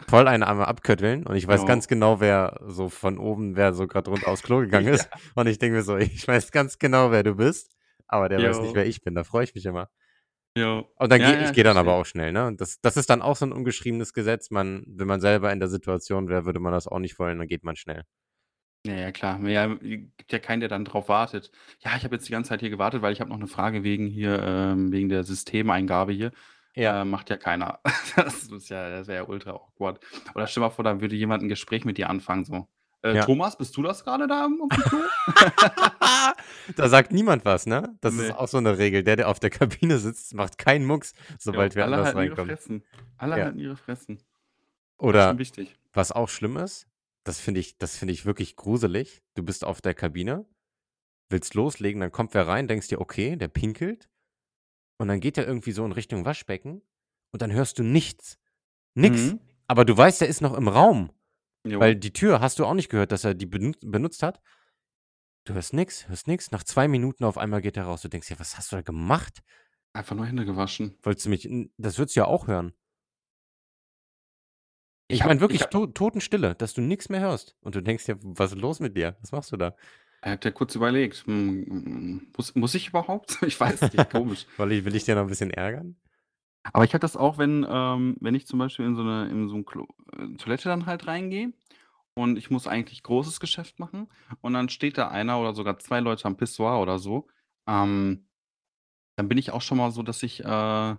voll 0.07 0.27
einen 0.27 0.43
einmal 0.43 0.67
abkötteln 0.67 1.25
und 1.25 1.35
ich 1.35 1.47
weiß 1.47 1.65
Jo. 1.65 1.65
ganz 1.65 1.87
genau, 1.87 2.19
wer 2.19 2.59
so 2.67 2.89
von 2.89 3.17
oben 3.17 3.55
wer 3.55 3.73
so 3.73 3.87
grad 3.87 4.07
runter 4.07 4.27
aufs 4.27 4.43
Klo 4.43 4.59
gegangen 4.59 4.87
ist. 4.93 5.09
Ja. 5.11 5.35
Und 5.35 5.47
ich 5.47 5.59
denke 5.59 5.77
mir 5.77 5.83
so: 5.83 5.97
„Ich 5.97 6.27
weiß 6.27 6.51
ganz 6.51 6.77
genau, 6.79 7.11
wer 7.11 7.23
du 7.23 7.35
bist“, 7.35 7.75
aber 8.07 8.29
der 8.29 8.43
weiß 8.43 8.61
nicht, 8.61 8.73
Jo. 8.73 8.75
wer 8.75 8.85
ich 8.87 9.01
bin. 9.01 9.15
Da 9.15 9.23
freue 9.23 9.43
ich 9.45 9.55
mich 9.55 9.65
immer. 9.65 9.89
Jo. 10.57 10.89
Und 10.99 11.11
dann 11.11 11.21
Ja, 11.21 11.23
gehe 11.23 11.35
ja, 11.35 11.51
ich 11.51 11.51
gehe 11.51 11.63
dann 11.65 11.77
aber 11.77 11.93
auch 11.95 12.05
schnell, 12.05 12.31
ne? 12.31 12.47
Und 12.47 12.61
das 12.61 12.79
das 12.79 12.95
ist 12.95 13.09
dann 13.09 13.21
auch 13.21 13.35
so 13.35 13.45
'n 13.45 13.51
ungeschriebenes 13.51 14.13
Gesetz. 14.13 14.49
Man 14.49 14.83
wenn 14.87 15.07
man 15.07 15.19
selber 15.19 15.51
in 15.51 15.59
der 15.59 15.67
Situation 15.69 16.29
wäre, 16.29 16.45
würde 16.45 16.59
man 16.59 16.71
das 16.71 16.87
auch 16.87 16.99
nicht 16.99 17.19
wollen, 17.19 17.37
dann 17.37 17.47
geht 17.47 17.63
man 17.65 17.75
schnell. 17.75 18.05
Ja, 18.85 18.93
ja, 18.93 19.11
klar. 19.11 19.39
Ja, 19.49 19.65
gibt 19.75 20.31
ja 20.31 20.37
keinen, 20.37 20.59
der 20.59 20.69
dann 20.69 20.85
drauf 20.85 21.09
wartet. 21.09 21.51
Ja, 21.79 21.95
ich 21.97 22.03
habe 22.03 22.15
jetzt 22.15 22.27
die 22.27 22.31
ganze 22.31 22.49
Zeit 22.49 22.59
hier 22.59 22.69
gewartet, 22.69 23.01
weil 23.01 23.13
ich 23.13 23.19
habe 23.19 23.31
noch 23.31 23.37
'ne 23.39 23.47
Frage 23.47 23.83
wegen 23.83 24.05
hier, 24.05 24.39
ähm 24.43 24.91
wegen 24.91 25.09
der 25.09 25.23
Systemeingabe 25.23 26.11
hier. 26.13 26.31
Ja. 26.77 27.01
Äh, 27.01 27.05
macht 27.05 27.29
ja 27.29 27.37
keiner. 27.37 27.79
Das 28.15 28.43
ist 28.43 28.69
ja 28.69 28.89
das 28.89 29.07
wäre 29.07 29.23
ja 29.23 29.29
ultra 29.29 29.51
awkward. 29.51 29.99
Oder 30.35 30.47
stell 30.47 30.61
mal 30.61 30.69
vor, 30.69 30.83
da 30.83 31.01
würde 31.01 31.15
jemand 31.15 31.43
'n 31.43 31.49
Gespräch 31.49 31.85
mit 31.85 31.97
dir 31.97 32.09
anfangen 32.09 32.45
so: 32.45 32.67
„Äh, 33.01 33.15
Ja. 33.15 33.25
Thomas, 33.25 33.57
bist 33.57 33.75
du 33.77 33.81
das 33.81 34.03
grade 34.03 34.27
da 34.27 34.45
am 34.45 34.71
Klo?“ 34.83 35.11
Da 36.75 36.89
sagt 36.89 37.11
niemand 37.13 37.45
was, 37.45 37.65
ne? 37.65 37.97
Das 38.01 38.17
ist 38.17 38.29
Ne. 38.29 38.35
auch 38.35 38.47
so 38.47 38.59
'ne 38.59 38.77
Regel. 38.77 39.03
Der, 39.03 39.15
der 39.15 39.29
auf 39.29 39.39
der 39.39 39.49
Kabine 39.49 39.99
sitzt, 39.99 40.33
macht 40.33 40.57
keinen 40.57 40.85
Mucks, 40.85 41.13
sobald 41.39 41.75
wer 41.75 41.85
alle 41.85 41.95
anders 41.95 42.03
halten 42.03 42.21
ihre. 42.21 42.35
Fressen. 42.37 42.83
Alle 43.17 43.35
Ja. 43.35 43.43
halten 43.45 43.59
ihre 43.59 43.77
Fressen. 43.77 44.19
Oder 44.99 45.41
was 45.93 46.11
auch 46.11 46.29
schlimm 46.29 46.57
ist, 46.57 46.87
das 47.23 47.39
finde 47.39 47.59
ich 47.59 47.77
das 47.77 47.97
finde 47.97 48.13
ich 48.13 48.25
wirklich 48.25 48.55
gruselig. 48.55 49.23
Du 49.35 49.43
bist 49.43 49.63
auf 49.65 49.81
der 49.81 49.93
Kabine, 49.93 50.45
willst 51.29 51.55
loslegen, 51.55 52.01
dann 52.01 52.11
kommt 52.13 52.33
wer 52.35 52.47
rein, 52.47 52.67
denkst 52.67 52.89
dir: 52.89 53.01
„Okay, 53.01 53.35
der 53.37 53.49
pinkelt.“ 53.49 54.07
Und 54.99 55.07
dann 55.07 55.19
geht 55.19 55.37
der 55.37 55.47
irgendwie 55.47 55.71
so 55.71 55.85
in 55.85 55.91
Richtung 55.91 56.25
Waschbecken 56.25 56.81
und 57.31 57.41
dann 57.41 57.51
hörst 57.51 57.79
du 57.79 57.83
nichts. 57.83 58.37
Nix. 58.95 59.35
Mhm. 59.35 59.39
Aber 59.67 59.85
du 59.85 59.97
weißt, 59.97 60.21
der 60.21 60.29
ist 60.29 60.41
noch 60.41 60.55
im 60.55 60.67
Raum, 60.69 61.11
weil 61.79 61.95
Jo. 61.95 61.95
die 61.95 62.13
Tür 62.13 62.41
hast 62.41 62.59
du 62.59 62.65
auch 62.65 62.75
nicht 62.75 62.89
gehört, 62.89 63.11
dass 63.11 63.25
er 63.25 63.35
die 63.35 63.47
benut 63.47 63.77
benutzt 63.81 64.23
hat. 64.23 64.41
Du 65.47 65.53
hörst 65.53 65.73
nix, 65.73 66.07
hörst 66.07 66.27
nix. 66.27 66.51
Nach 66.51 66.63
2 66.63 66.87
Minuten 66.87 67.23
auf 67.23 67.37
einmal 67.37 67.61
geht 67.61 67.77
er 67.77 67.83
raus. 67.85 68.01
Du 68.01 68.09
denkst 68.09 68.27
dir: 68.27 68.39
„Was 68.39 68.57
hast 68.57 68.71
du 68.71 68.75
da 68.77 68.81
gemacht?“ 68.81 69.41
Einfach 69.93 70.15
nur 70.15 70.27
Hände 70.27 70.45
gewaschen. 70.45 70.99
Wolltest 71.03 71.25
du 71.25 71.29
mich 71.29 71.47
das 71.77 71.97
würdest 71.97 72.15
du 72.17 72.19
ja 72.21 72.25
auch 72.25 72.47
hören. 72.47 72.73
Ich 75.09 75.23
Ich 75.23 75.23
meine 75.23 75.39
ich 75.47 75.59
wirklich 75.59 75.61
habe 75.61 75.69
to 75.69 75.85
Totenstille, 75.87 76.55
dass 76.55 76.73
du 76.73 76.81
nix 76.81 77.09
mehr 77.09 77.21
hörst 77.21 77.55
und 77.61 77.75
du 77.75 77.81
denkst 77.81 78.05
dir: 78.05 78.17
„Was 78.21 78.51
ist 78.53 78.59
los 78.59 78.79
mit 78.79 78.97
dir? 78.97 79.17
Was 79.21 79.31
machst 79.31 79.51
du 79.51 79.57
da?“ 79.57 79.75
Er 80.25 80.31
hat 80.31 80.43
ja 80.45 80.49
kurz 80.49 80.73
überlegt, 80.73 81.17
hm, 81.27 81.65
hm, 81.67 82.27
muss 82.35 82.55
muss 82.55 82.73
ich 82.73 82.87
überhaupt? 82.89 83.37
Ich 83.45 83.59
weiß 83.59 83.93
nicht, 83.93 84.09
komisch. 84.09 84.47
Weil 84.57 84.71
ich 84.71 84.83
will 84.83 84.95
ich 84.95 85.05
dich 85.05 85.13
noch 85.15 85.21
'n 85.21 85.27
bisschen 85.27 85.51
ärgern? 85.51 85.97
Aber 86.73 86.83
ich 86.83 86.93
habe 86.93 87.01
das 87.01 87.15
auch, 87.15 87.37
wenn 87.37 87.65
ähm, 87.69 88.17
wenn 88.19 88.33
ich 88.35 88.47
zum 88.47 88.59
Beispiel 88.59 88.85
in 88.85 88.95
so 88.95 89.03
'ne 89.03 89.29
in 89.29 89.47
so 89.49 89.55
'n 89.55 89.65
Klo 89.65 89.87
äh, 90.17 90.35
Toilette 90.37 90.69
dann 90.69 90.85
halt 90.87 91.05
reingehe 91.07 91.53
und 92.15 92.37
ich 92.37 92.49
muss 92.51 92.67
eigentlich 92.67 93.03
großes 93.03 93.39
Geschäft 93.39 93.79
machen 93.79 94.09
und 94.41 94.53
dann 94.53 94.69
steht 94.69 94.97
da 94.97 95.09
einer 95.09 95.39
oder 95.39 95.53
sogar 95.53 95.79
2 95.79 95.99
Leute 95.99 96.25
am 96.25 96.37
Pissoir 96.37 96.81
oder 96.81 96.99
so, 96.99 97.27
ähm, 97.67 98.27
dann 99.17 99.29
bin 99.29 99.37
ich 99.39 99.51
auch 99.51 99.61
schon 99.61 99.77
mal 99.79 99.91
so, 99.91 100.03
dass 100.03 100.23
ich, 100.23 100.43
äh, 100.45 100.95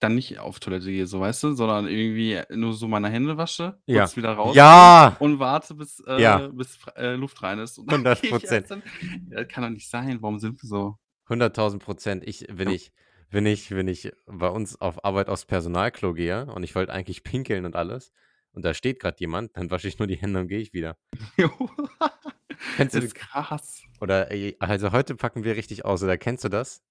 dann 0.00 0.14
nicht 0.14 0.38
auf 0.38 0.58
Toilette 0.60 0.86
gehe, 0.86 1.06
so, 1.06 1.20
weißt 1.20 1.42
du, 1.44 1.52
sondern 1.52 1.86
irgendwie 1.86 2.40
nur 2.50 2.72
so 2.72 2.88
meine 2.88 3.08
Hände 3.10 3.36
wasche, 3.36 3.78
Ja. 3.86 4.02
kurz 4.02 4.16
wieder 4.16 4.32
rausgehe 4.32 4.62
Ja! 4.62 5.16
und 5.20 5.38
warte, 5.38 5.74
bis 5.74 6.02
Ja. 6.06 6.46
äh, 6.46 6.48
bis 6.48 6.76
fr 6.76 6.96
äh, 6.96 7.14
Luft 7.14 7.42
rein 7.42 7.58
ist 7.58 7.78
und 7.78 7.90
dann 7.92 8.00
hundert 8.04 8.22
gehe 8.22 8.30
ich 8.30 8.42
Prozent. 8.42 8.70
erst 8.70 8.70
dann 8.70 8.82
ja, 9.30 9.44
kann 9.44 9.62
doch 9.64 9.70
nicht 9.70 9.88
sein. 9.88 10.18
Warum 10.22 10.38
sind 10.38 10.60
wir 10.62 10.66
so? 10.68 10.96
100.000 11.28 11.80
%. 11.84 12.22
Ich 12.26 12.46
wenn 12.50 12.68
Ja. 12.68 12.74
ich 12.74 12.92
wenn 13.30 13.46
ich 13.46 13.70
wenn 13.70 13.86
ich 13.88 14.10
bei 14.26 14.48
uns 14.48 14.80
auf 14.80 15.04
Arbeit 15.04 15.28
aufs 15.28 15.44
Personalklo 15.44 16.14
gehe 16.14 16.46
und 16.46 16.64
ich 16.64 16.74
wollte 16.74 16.92
eigentlich 16.92 17.22
pinkeln 17.22 17.64
und 17.64 17.76
alles 17.76 18.10
und 18.52 18.64
da 18.64 18.74
steht 18.74 18.98
grad 18.98 19.20
jemand, 19.20 19.56
dann 19.56 19.70
wasche 19.70 19.86
ich 19.86 19.98
nur 20.00 20.08
die 20.08 20.16
Hände 20.16 20.40
und 20.40 20.48
gehe 20.48 20.58
ich 20.58 20.72
wieder. 20.72 20.96
Kennst 22.76 22.94
du 22.94 22.98
Ist 22.98 23.14
krass. 23.14 23.82
Oder 24.00 24.28
also 24.58 24.92
heute 24.92 25.14
packen 25.14 25.44
wir 25.44 25.56
richtig 25.56 25.84
aus, 25.84 26.02
oder 26.02 26.18
kennst 26.18 26.44
du 26.44 26.48
das? 26.48 26.82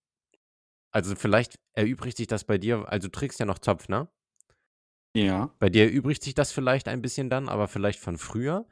Also, 0.93 1.15
vielleicht 1.15 1.55
erübrigt 1.73 2.17
sich 2.17 2.27
das 2.27 2.43
bei 2.45 2.57
dir 2.57 2.87
also, 2.89 3.07
du 3.07 3.11
trägst 3.11 3.39
ja 3.39 3.45
noch 3.45 3.59
Zopf, 3.59 3.87
ne? 3.89 4.09
Ja. 5.13 5.53
Bei 5.59 5.69
dir 5.69 5.83
erübrigt 5.85 6.23
sich 6.23 6.33
das 6.33 6.51
vielleicht 6.51 6.87
ein 6.87 7.01
bisschen 7.01 7.29
dann, 7.29 7.49
aber 7.49 7.67
vielleicht 7.67 7.99
von 7.99 8.17
früher, 8.17 8.67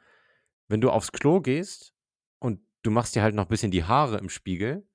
wenn 0.68 0.80
du 0.80 0.90
aufs 0.90 1.12
Klo 1.12 1.40
gehst 1.40 1.94
und 2.40 2.60
du 2.82 2.90
machst 2.90 3.14
dir 3.16 3.22
halt 3.22 3.34
noch 3.34 3.46
bisschen 3.46 3.70
die 3.72 3.84
Haare 3.84 4.18
im 4.18 4.28
Spiegel 4.30 4.88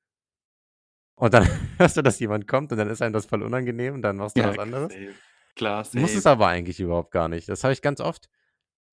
und 1.15 1.33
dann 1.33 1.45
hörst 1.77 1.97
du, 1.97 2.01
dass 2.01 2.19
jemand 2.19 2.47
kommt 2.47 2.71
und 2.71 2.77
dann 2.77 2.89
ist 2.89 3.01
einem 3.01 3.13
das 3.13 3.25
voll 3.25 3.43
unangenehm 3.43 3.95
und 3.95 4.01
dann 4.01 4.17
machst 4.17 4.38
du 4.39 4.43
Ja, 4.43 4.45
was 4.45 4.57
anderes. 4.57 4.97
safe. 4.97 5.15
Klar, 5.55 5.83
Muss 5.91 6.15
es 6.15 6.25
safe. 6.25 6.27
aber 6.27 6.47
eigentlich 6.47 6.79
überhaupt 6.79 7.12
gar 7.12 7.27
nicht. 7.29 7.49
Das 7.49 7.63
habe 7.63 7.73
ich 7.73 7.81
ganz 7.81 7.99
oft. 8.01 8.29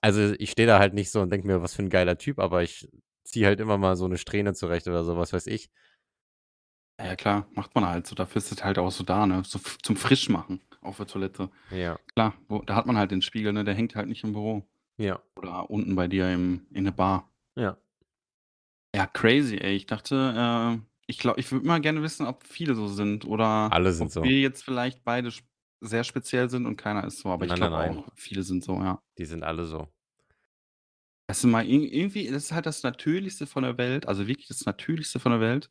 Also, 0.02 0.34
ich 0.38 0.50
stehe 0.52 0.68
da 0.68 0.78
halt 0.80 0.94
nicht 0.94 1.10
so 1.10 1.20
und 1.22 1.30
denke 1.32 1.46
mir: 1.46 1.62
„Was 1.62 1.74
für 1.74 1.82
'n 1.82 1.90
geiler 1.90 2.18
Typ“, 2.18 2.38
aber 2.40 2.62
ich 2.62 2.88
ziehe 3.24 3.46
halt 3.46 3.60
immer 3.60 3.78
mal 3.78 3.96
so 3.96 4.08
'ne 4.08 4.18
Strähne 4.18 4.54
zurecht 4.54 4.88
oder 4.88 5.04
so, 5.04 5.16
was 5.18 5.32
weiß 5.32 5.46
ich. 5.48 5.70
Ja, 7.02 7.16
klar, 7.16 7.46
macht 7.54 7.74
man 7.74 7.86
halt 7.86 8.06
so. 8.06 8.14
Dafür 8.14 8.38
ist 8.38 8.52
es 8.52 8.62
halt 8.64 8.78
auch 8.78 8.90
so 8.90 9.04
da, 9.04 9.26
ne? 9.26 9.42
So 9.44 9.58
f 9.58 9.78
zum 9.82 9.96
Frischmachen 9.96 10.60
auf 10.82 10.96
der 10.98 11.06
Toilette. 11.06 11.50
Ja. 11.70 11.98
Klar, 12.14 12.34
wo 12.48 12.60
da 12.62 12.74
hat 12.74 12.86
man 12.86 12.96
halt 12.98 13.10
den 13.10 13.22
Spiegel, 13.22 13.52
ne? 13.52 13.64
Der 13.64 13.74
hängt 13.74 13.94
halt 13.96 14.08
nicht 14.08 14.24
im 14.24 14.32
Büro. 14.32 14.66
Ja. 14.98 15.20
Oder 15.36 15.70
unten 15.70 15.94
bei 15.96 16.08
dir 16.08 16.30
im 16.32 16.66
in 16.72 16.84
der 16.84 16.90
Bar. 16.92 17.30
Ja. 17.56 17.76
Ja, 18.94 19.06
crazy, 19.06 19.56
ey. 19.58 19.76
Ich 19.76 19.86
dachte, 19.86 20.76
äh 20.78 20.86
ich 21.06 21.18
glaube 21.18 21.40
ich 21.40 21.50
würde 21.50 21.66
mal 21.66 21.80
gerne 21.80 22.02
wissen, 22.02 22.26
ob 22.26 22.44
viele 22.44 22.74
so 22.74 22.86
sind 22.86 23.24
oder 23.24 23.72
Alle 23.72 23.92
sind 23.92 24.06
ob 24.08 24.12
so. 24.12 24.22
wir 24.22 24.38
jetzt 24.40 24.62
vielleicht 24.64 25.04
beide 25.04 25.28
sp 25.34 25.46
sehr 25.82 26.04
speziell 26.04 26.50
sind 26.50 26.66
und 26.66 26.76
keiner 26.76 27.04
ist 27.04 27.20
so, 27.20 27.30
aber 27.30 27.46
ich 27.46 27.50
Nein, 27.50 27.58
nein, 27.60 27.70
glaube 27.70 27.94
nein. 27.94 27.98
auch, 28.04 28.08
viele 28.14 28.42
sind 28.42 28.62
so, 28.62 28.74
ja. 28.74 29.02
Die 29.16 29.24
sind 29.24 29.42
alle 29.42 29.64
so. 29.64 29.88
Weißt 31.28 31.44
du 31.44 31.48
mal, 31.48 31.64
ir 31.64 31.92
irgendwie 31.92 32.28
das 32.28 32.44
ist 32.44 32.52
halt 32.52 32.66
das 32.66 32.82
Natürlichste 32.82 33.46
von 33.46 33.62
der 33.62 33.78
Welt, 33.78 34.06
also 34.08 34.26
wirklich 34.26 34.48
das 34.48 34.66
Natürlichste 34.66 35.20
von 35.20 35.32
der 35.32 35.40
Welt. 35.40 35.70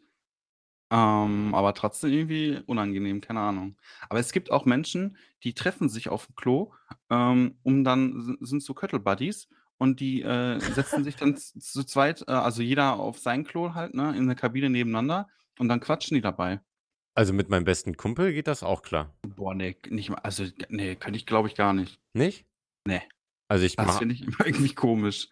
Ähm, 0.92 1.54
aber 1.54 1.74
trotzdem 1.76 2.12
irgendwie 2.12 2.62
unangenehm, 2.66 3.22
keine 3.22 3.42
Ahnung. 3.42 3.78
Aber 4.10 4.20
es 4.20 4.32
gibt 4.32 4.52
auch 4.52 4.66
Menschen, 4.66 5.18
die 5.44 5.54
treffen 5.54 5.88
sich 5.90 6.10
auf'm 6.10 6.36
Klo, 6.36 6.72
ähm, 7.12 7.58
um 7.64 7.84
dann 7.84 8.38
sind 8.42 8.64
so 8.64 8.74
Cuddle-Buddies 8.74 9.50
und 9.78 10.00
die, 10.00 10.22
äh, 10.24 10.60
setzen 10.60 11.04
sich 11.04 11.16
dann 11.16 11.36
z 11.38 11.62
zu 11.64 11.84
zweit, 11.84 12.24
äh 12.28 12.32
also 12.32 12.62
jeder 12.64 12.94
auf 13.00 13.20
sein 13.20 13.44
Klo 13.46 13.74
halt, 13.76 13.94
ne, 13.94 14.16
in 14.18 14.26
der 14.28 14.36
Kabine 14.36 14.70
nebeneinander 14.70 15.28
und 15.60 15.68
dann 15.70 15.80
quatschen 15.80 16.16
die 16.16 16.22
dabei. 16.22 16.60
Also, 17.16 17.34
mit 17.34 17.50
meinem 17.50 17.66
besten 17.66 17.98
Kumpel 17.98 18.34
geht 18.34 18.48
das 18.48 18.64
auch 18.64 18.82
klar. 18.82 19.14
Boah, 19.36 19.54
ne, 19.54 19.76
nicht 19.90 20.10
mal 20.10 20.18
also, 20.20 20.46
ne, 20.70 20.96
könnte 20.96 21.18
ich, 21.18 21.26
glaube 21.26 21.48
ich, 21.48 21.56
gar 21.56 21.74
nicht. 21.74 22.00
Nicht? 22.14 22.46
Ne. 22.86 23.02
Also, 23.50 23.66
ich 23.66 23.76
Das 23.76 23.88
ma 23.88 23.98
finde 23.98 24.16
ich 24.16 24.22
immer 24.28 24.46
irgendwie 24.46 24.74
komisch. 24.74 25.28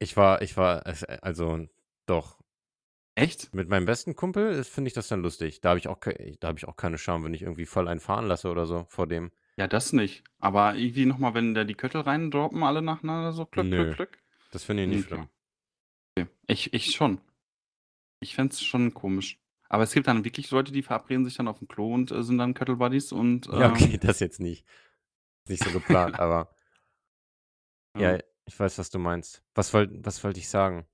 Ich 0.00 0.16
war 0.16 0.42
ich 0.42 0.56
war 0.56 0.86
es 0.86 1.04
also 1.04 1.66
doch. 2.06 2.37
Echt? 3.18 3.52
Mit 3.52 3.68
meinem 3.68 3.84
besten 3.86 4.14
Kumpel, 4.14 4.60
äh, 4.60 4.64
finde 4.64 4.88
ich 4.88 4.94
das 4.94 5.08
dann 5.08 5.22
lustig. 5.22 5.60
Da 5.60 5.70
habe 5.70 5.78
ich 5.78 5.88
auch 5.88 5.98
da 6.00 6.48
habe 6.48 6.58
ich 6.58 6.68
auch 6.68 6.76
keine 6.76 6.98
Scham, 6.98 7.24
wenn 7.24 7.34
ich 7.34 7.42
irgendwie 7.42 7.66
voll 7.66 7.88
einen 7.88 8.00
fahren 8.00 8.26
lasse 8.26 8.48
oder 8.50 8.66
so 8.66 8.84
vor 8.88 9.06
dem. 9.06 9.32
Ja, 9.56 9.66
das 9.66 9.92
nicht. 9.92 10.22
Aber 10.38 10.76
irgendwie 10.76 11.04
noch 11.04 11.18
mal, 11.18 11.34
wenn 11.34 11.52
da 11.54 11.64
die 11.64 11.74
Köttel 11.74 12.02
reindroppen, 12.02 12.62
alle 12.62 12.80
nacheinander 12.80 13.32
so 13.32 13.44
Glück, 13.44 13.66
Glück, 13.66 13.96
Glück. 13.96 14.18
das 14.52 14.62
finde 14.64 14.84
ich 14.84 14.88
nicht 14.88 15.06
schlimm. 15.08 15.28
Okay. 16.16 16.28
Ich 16.46 16.72
ich 16.72 16.92
schon. 16.94 17.20
Ich 18.20 18.34
fände 18.34 18.52
es 18.52 18.62
schon 18.62 18.94
komisch. 18.94 19.38
Aber 19.68 19.82
es 19.82 19.92
gibt 19.92 20.06
dann 20.06 20.24
wirklich 20.24 20.50
Leute, 20.50 20.72
die 20.72 20.82
verabreden 20.82 21.24
sich 21.24 21.36
dann 21.36 21.48
auf'm 21.48 21.66
Klo 21.66 21.92
und, 21.92 22.10
äh, 22.10 22.22
sind 22.22 22.38
dann 22.38 22.54
Cuddle-Buddies 22.54 23.12
und, 23.12 23.46
Ja, 23.46 23.70
okay, 23.70 23.90
ähm 23.94 24.00
das 24.00 24.20
jetzt 24.20 24.40
nicht. 24.40 24.64
Nicht 25.48 25.62
so 25.62 25.70
geplant, 25.70 26.18
aber 26.20 26.54
Ja. 27.96 28.12
ja, 28.16 28.20
ich 28.46 28.58
weiß, 28.58 28.78
was 28.78 28.90
du 28.90 28.98
meinst. 28.98 29.42
Was 29.54 29.74
wollt 29.74 29.90
was 30.06 30.22
wollte 30.24 30.38
ich 30.40 30.48
sagen? 30.48 30.86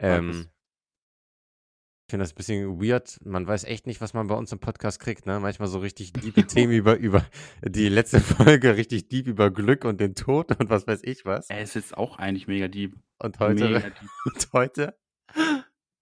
Sag 0.00 0.18
Ähm. 0.18 0.50
Ich 2.08 2.10
finde 2.10 2.24
das 2.24 2.32
bisschen 2.32 2.80
weird. 2.80 3.20
Man 3.22 3.46
weiß 3.46 3.64
echt 3.64 3.86
nicht, 3.86 4.00
was 4.00 4.14
man 4.14 4.28
bei 4.28 4.34
uns 4.34 4.50
im 4.50 4.58
Podcast 4.58 4.98
kriegt, 4.98 5.26
ne? 5.26 5.40
Manchmal 5.40 5.68
so 5.68 5.78
richtig 5.78 6.14
diepe 6.14 6.46
Themen 6.46 6.72
über 6.72 6.96
über 6.96 7.22
die 7.62 7.90
letzte 7.90 8.20
Folge 8.60 8.78
richtig 8.78 9.10
deep 9.10 9.26
über 9.26 9.50
Glück 9.50 9.84
und 9.84 10.00
den 10.00 10.14
Tod 10.14 10.58
und 10.58 10.70
was 10.70 10.86
weiß 10.86 11.00
ich 11.04 11.26
was. 11.26 11.50
Er 11.50 11.60
ist 11.60 11.74
jetzt 11.74 11.94
auch 11.98 12.18
eigentlich 12.18 12.48
mega 12.48 12.66
deep. 12.66 12.96
Und 13.18 13.38
heute 13.40 13.62
Mega 13.66 13.80
deep. 13.90 14.08
und 14.24 14.48
heute 14.54 14.96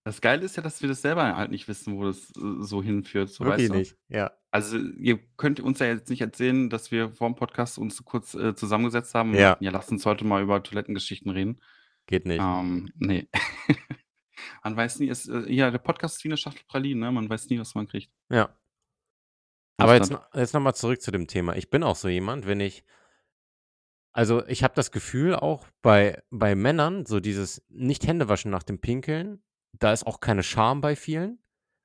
Das 0.04 0.20
Geile 0.20 0.44
ist 0.44 0.54
ja, 0.56 0.62
dass 0.62 0.80
wir 0.80 0.88
das 0.88 1.02
selber 1.02 1.34
halt 1.36 1.50
nicht 1.50 1.66
wissen, 1.66 1.96
wo 1.96 2.04
das, 2.04 2.30
äh, 2.36 2.62
so 2.62 2.84
hinführt, 2.84 3.28
so, 3.30 3.44
Wirklich 3.44 3.64
weißt 3.64 3.74
du? 3.74 3.78
nicht, 3.78 3.96
ja. 4.08 4.30
Also, 4.52 4.78
ihr 4.78 5.18
könnt 5.36 5.58
uns 5.58 5.80
ja 5.80 5.86
jetzt 5.86 6.08
nicht 6.08 6.20
erzählen, 6.20 6.70
dass 6.70 6.92
wir 6.92 7.10
vorm 7.10 7.34
Podcast 7.34 7.78
uns 7.78 8.04
kurz, 8.04 8.34
äh, 8.34 8.54
zusammengesetzt 8.54 9.12
haben 9.16 9.34
Ja. 9.34 9.56
„Ja, 9.58 9.72
lass 9.72 9.90
uns 9.90 10.06
heute 10.06 10.24
mal 10.24 10.40
über 10.40 10.62
Toilettengeschichten 10.62 11.32
reden.“ 11.32 11.60
Geht 12.06 12.26
nicht. 12.26 12.40
Ähm, 12.40 12.92
ne. 12.94 13.26
Man 14.64 14.76
weiß 14.76 15.00
nie, 15.00 15.08
es 15.08 15.28
äh, 15.28 15.52
ja, 15.52 15.70
der 15.70 15.78
Podcast 15.78 16.16
ist 16.18 16.24
wie 16.24 16.28
'ne 16.28 16.36
Schachtel 16.36 16.64
Pralinen, 16.68 17.00
ne? 17.00 17.12
Man 17.12 17.28
weiß 17.28 17.48
nie, 17.50 17.58
was 17.58 17.74
man 17.74 17.86
kriegt. 17.88 18.10
Ja. 18.30 18.56
Aber 19.78 19.94
jetzt 19.94 20.12
jetzt 20.34 20.54
noch 20.54 20.60
mal 20.60 20.74
zurück 20.74 21.02
zu 21.02 21.10
dem 21.10 21.26
Thema. 21.26 21.54
Ich 21.56 21.68
bin 21.70 21.82
auch 21.82 21.96
so 21.96 22.08
jemand, 22.08 22.46
wenn 22.46 22.60
ich 22.60 22.82
also, 24.14 24.46
ich 24.46 24.64
habe 24.64 24.72
das 24.74 24.92
Gefühl 24.92 25.34
auch 25.36 25.66
bei 25.82 26.22
bei 26.30 26.54
Männern, 26.54 27.04
so 27.04 27.20
dieses 27.20 27.62
nicht 27.68 28.06
Hände 28.06 28.28
waschen 28.28 28.50
nach 28.50 28.62
dem 28.62 28.80
Pinkeln, 28.80 29.42
da 29.78 29.92
ist 29.92 30.06
auch 30.06 30.20
keine 30.20 30.42
Scham 30.42 30.80
bei 30.80 30.96
vielen. 30.96 31.38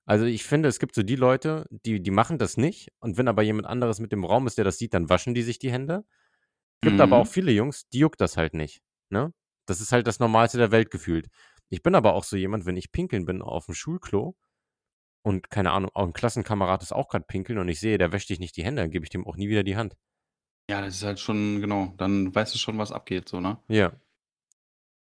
Also, 0.05 0.25
ich 0.25 0.43
finde, 0.45 0.69
es 0.69 0.79
gibt 0.79 0.95
so 0.95 1.03
die 1.03 1.15
Leute, 1.17 1.65
die 1.85 2.01
die 2.01 2.11
machen 2.11 2.37
das 2.37 2.55
nicht 2.57 2.89
und 2.99 3.17
wenn 3.17 3.27
aber 3.27 3.41
jemand 3.43 3.67
anderes 3.67 3.99
mit 3.99 4.13
im 4.13 4.23
Raum 4.25 4.47
ist, 4.47 4.57
der 4.57 4.65
das 4.65 4.77
sieht, 4.77 4.93
dann 4.93 5.09
waschen 5.09 5.33
die 5.33 5.43
sich 5.43 5.59
die 5.59 5.71
Hände. 5.71 6.05
Gibt 6.81 7.01
aber 7.01 7.17
auch 7.17 7.25
Mhm. 7.25 7.29
viele 7.29 7.51
Jungs, 7.53 7.89
die 7.89 7.99
juckt 7.99 8.21
das 8.21 8.37
halt 8.37 8.53
nicht, 8.55 8.81
ne? 9.09 9.33
Das 9.67 9.81
ist 9.81 9.91
halt 9.93 10.07
das 10.07 10.19
Normalste 10.19 10.57
der 10.59 10.71
Welt 10.71 10.91
gefühlt. 10.91 11.27
Ich 11.73 11.81
bin 11.83 11.95
aber 11.95 12.13
auch 12.15 12.25
so 12.25 12.35
jemand, 12.35 12.65
wenn 12.65 12.75
ich 12.75 12.91
pinkeln 12.91 13.23
bin 13.25 13.41
auf'm 13.41 13.73
Schulklo 13.73 14.35
und 15.23 15.51
keine 15.51 15.71
Ahnung, 15.71 15.91
auch 15.95 16.05
'n 16.05 16.13
Klassenkamerad 16.13 16.83
ist 16.83 16.93
auch 16.93 17.09
grad 17.09 17.27
pinkeln 17.27 17.59
und 17.59 17.69
ich 17.69 17.79
sehe, 17.79 17.97
der 17.97 18.11
wäscht 18.13 18.29
sich 18.29 18.39
nicht 18.39 18.57
die 18.57 18.63
Hände, 18.65 18.81
dann 18.83 18.91
gebe 18.91 19.05
ich 19.05 19.11
dem 19.11 19.27
auch 19.27 19.37
nie 19.37 19.49
wieder 19.49 19.63
die 19.63 19.77
Hand. 19.77 19.95
Ja, 20.69 20.81
das 20.81 20.95
ist 20.95 21.03
halt 21.03 21.19
schon 21.19 21.59
genau, 21.61 21.93
dann 21.97 22.33
weißt 22.33 22.53
du 22.53 22.57
schon, 22.59 22.77
was 22.77 22.91
abgeht 22.91 23.27
so, 23.27 23.39
ne? 23.41 23.57
Ja. 23.69 24.01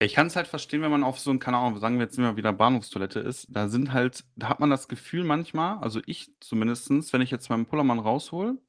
Ich 0.01 0.13
kann's 0.13 0.37
halt 0.37 0.47
verstehen, 0.47 0.81
wenn 0.81 0.91
man 0.91 1.03
auf 1.03 1.19
so 1.19 1.29
'n 1.29 1.39
keine 1.39 1.57
Ahnung, 1.57 1.77
sagen 1.79 1.97
wir 1.97 2.05
jetzt, 2.05 2.17
wir 2.17 2.37
wieder 2.37 2.53
Bahnhofstoilette 2.53 3.19
ist, 3.19 3.47
da 3.49 3.67
sind 3.67 3.91
halt 3.91 4.23
da 4.37 4.47
hat 4.47 4.61
man 4.61 4.69
das 4.69 4.87
Gefühl 4.87 5.25
manchmal, 5.25 5.77
also 5.79 5.99
ich 6.05 6.31
zumindestens, 6.39 7.11
wenn 7.11 7.19
ich 7.21 7.31
jetzt 7.31 7.49
meinen 7.49 7.65
Pullermann 7.65 7.99
raushole 7.99 8.59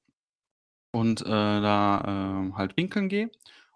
und, 0.95 1.23
äh, 1.23 1.25
da, 1.27 2.03
ähm, 2.43 2.57
halt 2.57 2.77
pinkeln 2.77 3.09
gehe 3.09 3.31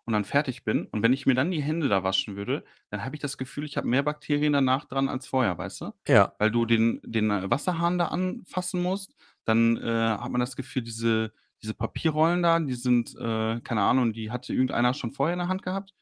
und 0.07 0.12
dann 0.12 0.25
fertig 0.25 0.64
bin 0.64 0.87
und 0.87 1.03
wenn 1.03 1.12
ich 1.12 1.27
mir 1.27 1.35
dann 1.35 1.51
die 1.51 1.62
Hände 1.62 1.88
da 1.88 2.03
waschen 2.05 2.37
würde, 2.37 2.64
dann 2.90 3.05
habe 3.05 3.17
ich 3.17 3.23
das 3.23 3.38
Gefühl, 3.38 3.64
ich 3.64 3.77
habe 3.77 3.88
mehr 3.88 4.03
Bakterien 4.03 4.53
danach 4.53 4.85
dran 4.87 5.09
als 5.09 5.27
vorher, 5.27 5.57
weißt 5.59 5.81
du? 5.83 5.93
Ja. 6.07 6.35
Weil 6.38 6.51
du 6.51 6.67
den 6.67 7.01
den, 7.05 7.31
äh, 7.31 7.51
Wasserhahn 7.51 7.99
da 7.99 8.07
anfassen 8.09 8.83
musst, 8.83 9.14
dann, 9.45 9.77
äh, 9.79 9.83
hat 10.19 10.31
man 10.31 10.40
das 10.40 10.57
Gefühl, 10.57 10.83
diese 10.83 11.33
diese 11.62 11.75
Papierrollen 11.75 12.43
da, 12.43 12.61
die 12.61 12.75
sind, 12.75 13.14
äh, 13.17 13.61
keine 13.62 13.83
Ahnung, 13.83 14.12
die 14.12 14.31
hatte 14.31 14.53
irgendeiner 14.53 14.93
schon 14.95 15.12
vorher 15.12 15.33
in 15.35 15.38
der 15.38 15.49
Hand 15.49 15.62
gehabt 15.62 15.95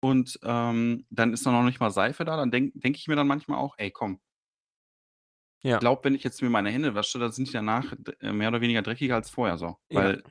und, 0.00 0.38
ähm, 0.44 1.06
dann 1.10 1.32
ist 1.34 1.46
da 1.46 1.52
noch 1.52 1.64
nicht 1.64 1.80
mal 1.80 1.90
Seife 1.90 2.24
da, 2.24 2.36
dann 2.36 2.50
denke 2.52 2.78
denke 2.80 2.98
ich 2.98 3.08
mir 3.08 3.16
dann 3.16 3.26
manchmal 3.28 3.58
auch: 3.58 3.74
„Ey, 3.78 3.90
komm“ 3.92 4.20
Ja. 5.64 5.82
glaube, 5.82 6.04
wenn 6.04 6.14
ich 6.14 6.22
jetzt 6.24 6.42
mir 6.42 6.50
meine 6.50 6.70
Hände 6.70 6.94
wasche, 6.94 7.18
dann 7.18 7.32
sind 7.32 7.48
die 7.48 7.52
danach 7.52 7.94
d 7.98 8.12
äh, 8.20 8.32
mehr 8.32 8.48
oder 8.48 8.60
weniger 8.60 8.82
dreckiger 8.82 9.14
als 9.16 9.30
vorher 9.30 9.58
so, 9.58 9.76
Ja. 9.90 10.12
weil 10.12 10.24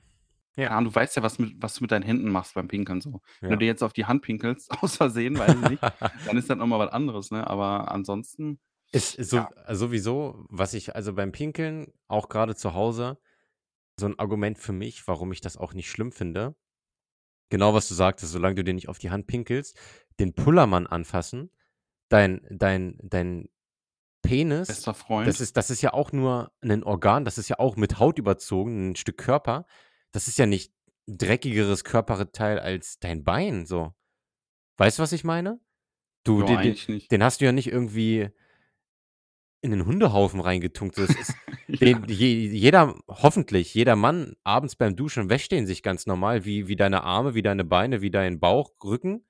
Ja. 0.57 0.71
Ahnung, 0.75 0.91
du 0.91 0.95
weißt 0.95 1.15
ja, 1.15 1.23
was 1.23 1.39
mit 1.39 1.55
was 1.61 1.75
du 1.75 1.83
mit 1.83 1.91
deinen 1.91 2.03
Händen 2.03 2.29
machst 2.31 2.53
beim 2.53 2.67
Pinkeln 2.67 3.01
so. 3.01 3.21
Wenn 3.47 3.57
du 3.57 3.57
Ja. 3.57 3.63
dir 3.65 3.67
jetzt 3.67 3.83
auf 3.83 3.93
die 3.93 4.05
Hand 4.05 4.21
pinkelst, 4.21 4.69
aus 4.83 4.97
Versehen, 4.97 5.37
weiß 5.37 5.55
ich 5.55 5.65
nicht, 5.65 5.83
dann 6.23 6.37
ist 6.37 6.49
das 6.49 6.57
noch 6.57 6.67
mal 6.67 6.79
was 6.79 6.91
anderes, 6.91 7.31
ne? 7.31 7.47
Aber 7.47 7.91
ansonsten, 7.91 8.59
Ist 8.93 9.13
so 9.23 9.47
ja. 9.47 9.51
sowieso, 9.69 10.45
was 10.49 10.73
ich 10.73 10.95
also 10.95 11.13
beim 11.13 11.31
Pinkeln, 11.31 11.93
auch 12.09 12.27
grade 12.27 12.55
zu 12.55 12.73
Hause, 12.73 13.19
so 13.99 14.07
'n 14.07 14.19
Argument 14.19 14.59
für 14.59 14.73
mich, 14.73 15.07
warum 15.07 15.31
ich 15.33 15.41
das 15.41 15.57
auch 15.57 15.73
nicht 15.73 15.89
schlimm 15.91 16.11
finde. 16.11 16.55
Genau, 17.49 17.73
was 17.73 17.87
du 17.89 17.95
sagtest, 17.95 18.31
solange 18.33 18.55
du 18.55 18.63
dir 18.65 18.73
nicht 18.75 18.89
auf 18.89 18.99
die 18.99 19.11
Hand 19.11 19.27
pinkelst, 19.27 19.77
den 20.19 20.35
Pullermann 20.35 20.87
anfassen, 20.87 21.51
dein 22.09 22.41
dein 22.51 22.97
dein 23.03 23.49
Penis, 24.23 24.85
Bester 24.85 24.93
das 25.23 25.39
Freund. 25.39 25.41
ist 25.41 25.57
das 25.57 25.69
ist 25.71 25.81
ja 25.83 25.93
auch 25.93 26.11
nur 26.13 26.53
'nen 26.63 26.83
Organ, 26.83 27.25
das 27.25 27.37
ist 27.39 27.49
ja 27.49 27.59
auch 27.59 27.77
mit 27.77 27.99
Haut 27.99 28.19
überzogen, 28.19 28.91
'n 28.91 28.95
Stück 28.97 29.17
Körper. 29.19 29.65
Das 30.15 30.27
ist 30.27 30.37
ja 30.37 30.45
nicht 30.45 30.73
'n 31.07 31.17
dreckigeres 31.17 31.83
Körperteil 31.83 32.59
als 32.59 32.99
dein 32.99 33.23
Bein 33.23 33.65
so. 33.65 33.93
Weißt 34.77 34.99
du, 34.99 35.03
was 35.03 35.13
ich 35.13 35.23
meine? 35.25 35.59
Du, 36.25 36.43
Ja, 36.43 36.45
de 36.45 36.57
de 36.57 36.75
eigentlich 36.75 36.87
nicht. 36.89 37.11
den 37.11 37.23
hast 37.23 37.41
du 37.41 37.45
ja 37.45 37.51
nicht 37.53 37.67
irgendwie 37.71 38.29
in 39.63 39.69
'nen 39.71 39.85
Hundehaufen 39.85 40.39
reingetunkt. 40.39 40.97
Das 40.97 41.15
Ja. 41.67 41.77
den 41.81 42.07
je 42.07 42.27
jeder 42.47 42.95
hoffentlich, 43.07 43.73
jeder 43.73 43.95
Mann 43.95 44.35
abends 44.43 44.75
beim 44.75 44.95
Duschen 44.95 45.29
wäscht 45.29 45.51
den 45.51 45.67
sich 45.67 45.83
ganz 45.83 46.05
normal 46.07 46.45
wie 46.45 46.67
wie 46.67 46.75
deine 46.75 47.03
Arme, 47.03 47.35
wie 47.35 47.41
deine 47.43 47.63
Beine, 47.63 48.01
wie 48.01 48.11
dein 48.11 48.39
Bauch, 48.39 48.71
Rücken. 48.83 49.25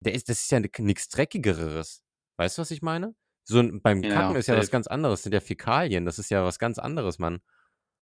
Der 0.00 0.14
ist 0.14 0.28
das 0.30 0.42
ist 0.42 0.52
ja 0.52 0.60
nix 0.60 1.08
Dreckigeres. 1.10 2.02
Weißt 2.38 2.58
du, 2.58 2.62
was 2.62 2.70
ich 2.72 2.82
meine? 2.82 3.14
So 3.44 3.60
'n 3.60 3.82
beim 3.82 4.08
Kacken 4.08 4.36
Ja, 4.36 4.36
ist 4.36 4.48
ja 4.48 4.56
was 4.56 4.70
ganz 4.70 4.86
anderes, 4.88 5.22
sind 5.24 5.34
ja 5.34 5.40
Fäkalien, 5.40 6.04
das 6.06 6.18
ist 6.20 6.30
ja 6.30 6.44
was 6.44 6.58
ganz 6.60 6.78
anderes, 6.78 7.18
Mann. 7.20 7.40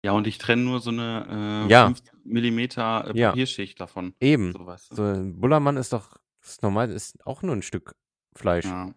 Ja, 0.04 0.12
und 0.12 0.28
ich 0.28 0.38
trenne 0.38 0.64
nur 0.64 0.80
so 0.80 0.92
'ne, 0.92 1.70
äh, 1.70 1.70
Ja. 1.70 1.82
5 1.82 2.00
Millimeter, 2.24 3.08
äh, 3.08 3.14
Ja. 3.14 3.36
Papierschicht 3.36 3.80
davon, 3.80 4.14
Eben. 4.22 4.58
so, 4.58 4.66
weißt 4.66 4.92
du? 4.92 4.98
So 4.98 5.04
'n 5.04 5.40
Bullermann 5.42 5.78
ist 5.78 5.94
doch 5.94 6.18
ist 6.44 6.64
normal 6.64 6.92
ist 6.92 7.26
auch 7.28 7.42
nur 7.44 7.56
'n 7.56 7.62
Stück 7.64 7.96
Fleisch. 8.36 8.64
Ja. 8.64 8.94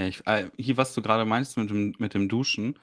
Ja, 0.00 0.06
ich 0.08 0.26
äh, 0.26 0.50
hier, 0.58 0.76
was 0.78 0.94
du 0.94 1.02
grade 1.02 1.24
meinst 1.26 1.56
mit 1.58 1.70
dem 1.70 1.94
mit 1.98 2.14
dem 2.14 2.28
Duschen, 2.28 2.78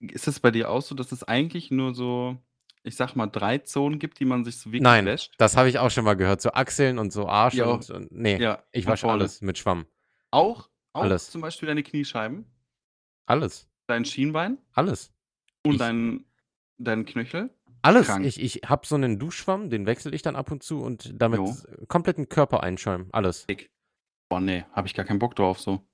ist 0.00 0.28
es 0.28 0.40
bei 0.40 0.50
dir 0.52 0.70
auch 0.70 0.82
so, 0.82 0.94
dass 0.94 1.12
es 1.12 1.24
eigentlich 1.24 1.70
nur 1.70 1.94
so, 1.94 2.38
ich 2.84 2.96
sage 2.96 3.12
mal, 3.16 3.28
3 3.28 3.58
Zonen 3.58 3.98
gibt, 4.00 4.20
die 4.20 4.26
man 4.26 4.44
sich 4.44 4.58
so 4.58 4.72
wirklich 4.72 5.04
Nein, 5.04 5.06
wäscht? 5.06 5.38
das 5.38 5.56
habe 5.56 5.68
ich 5.70 5.78
auch 5.78 5.90
schon 5.90 6.04
mal 6.04 6.16
gehört, 6.16 6.42
so 6.42 6.50
Achseln 6.52 6.98
und 6.98 7.10
so 7.12 7.26
Arsch 7.28 7.60
Ja, 7.60 7.62
und 7.62 7.88
und 7.90 8.12
ne, 8.12 8.42
ja, 8.42 8.64
ich 8.72 8.86
wasche 8.86 9.08
vorne. 9.08 9.32
alles 9.32 9.40
mit 9.40 9.56
Schwamm. 9.58 9.86
Auch 10.32 10.68
auch 10.92 11.14
Alles. 11.14 11.28
zum 11.28 11.40
Beispiel 11.42 11.66
deine 11.68 11.82
Kniescheiben? 11.82 12.46
Alles. 13.28 13.66
Dein 13.88 14.04
Schienbein? 14.04 14.58
Alles. 14.74 15.10
Und 15.64 15.78
Ich 15.78 15.80
dein 15.80 16.24
deinen 16.78 17.04
Knöchel? 17.06 17.50
Alles. 17.84 18.16
Krank. 18.16 18.20
Ich 18.20 18.40
ich 18.40 18.62
habe 18.66 18.86
so 18.86 18.96
'nen 18.96 19.18
Duschschwamm, 19.18 19.70
den 19.70 19.86
wechsle 19.86 20.12
ich 20.14 20.22
dann 20.22 20.36
ab 20.36 20.50
und 20.50 20.62
zu 20.62 20.80
und 20.82 21.12
damit 21.20 21.48
Jo. 21.48 21.60
kompletten 21.88 22.28
Körper 22.28 22.62
einschäumen, 22.62 23.08
alles. 23.12 23.48
Dick. 23.48 23.70
Boah, 24.30 24.40
ne, 24.40 24.66
habe 24.72 24.88
ich 24.88 24.94
gar 24.94 25.04
keinen 25.06 25.18
Bock 25.20 25.36
drauf 25.36 25.60
so. 25.60 25.88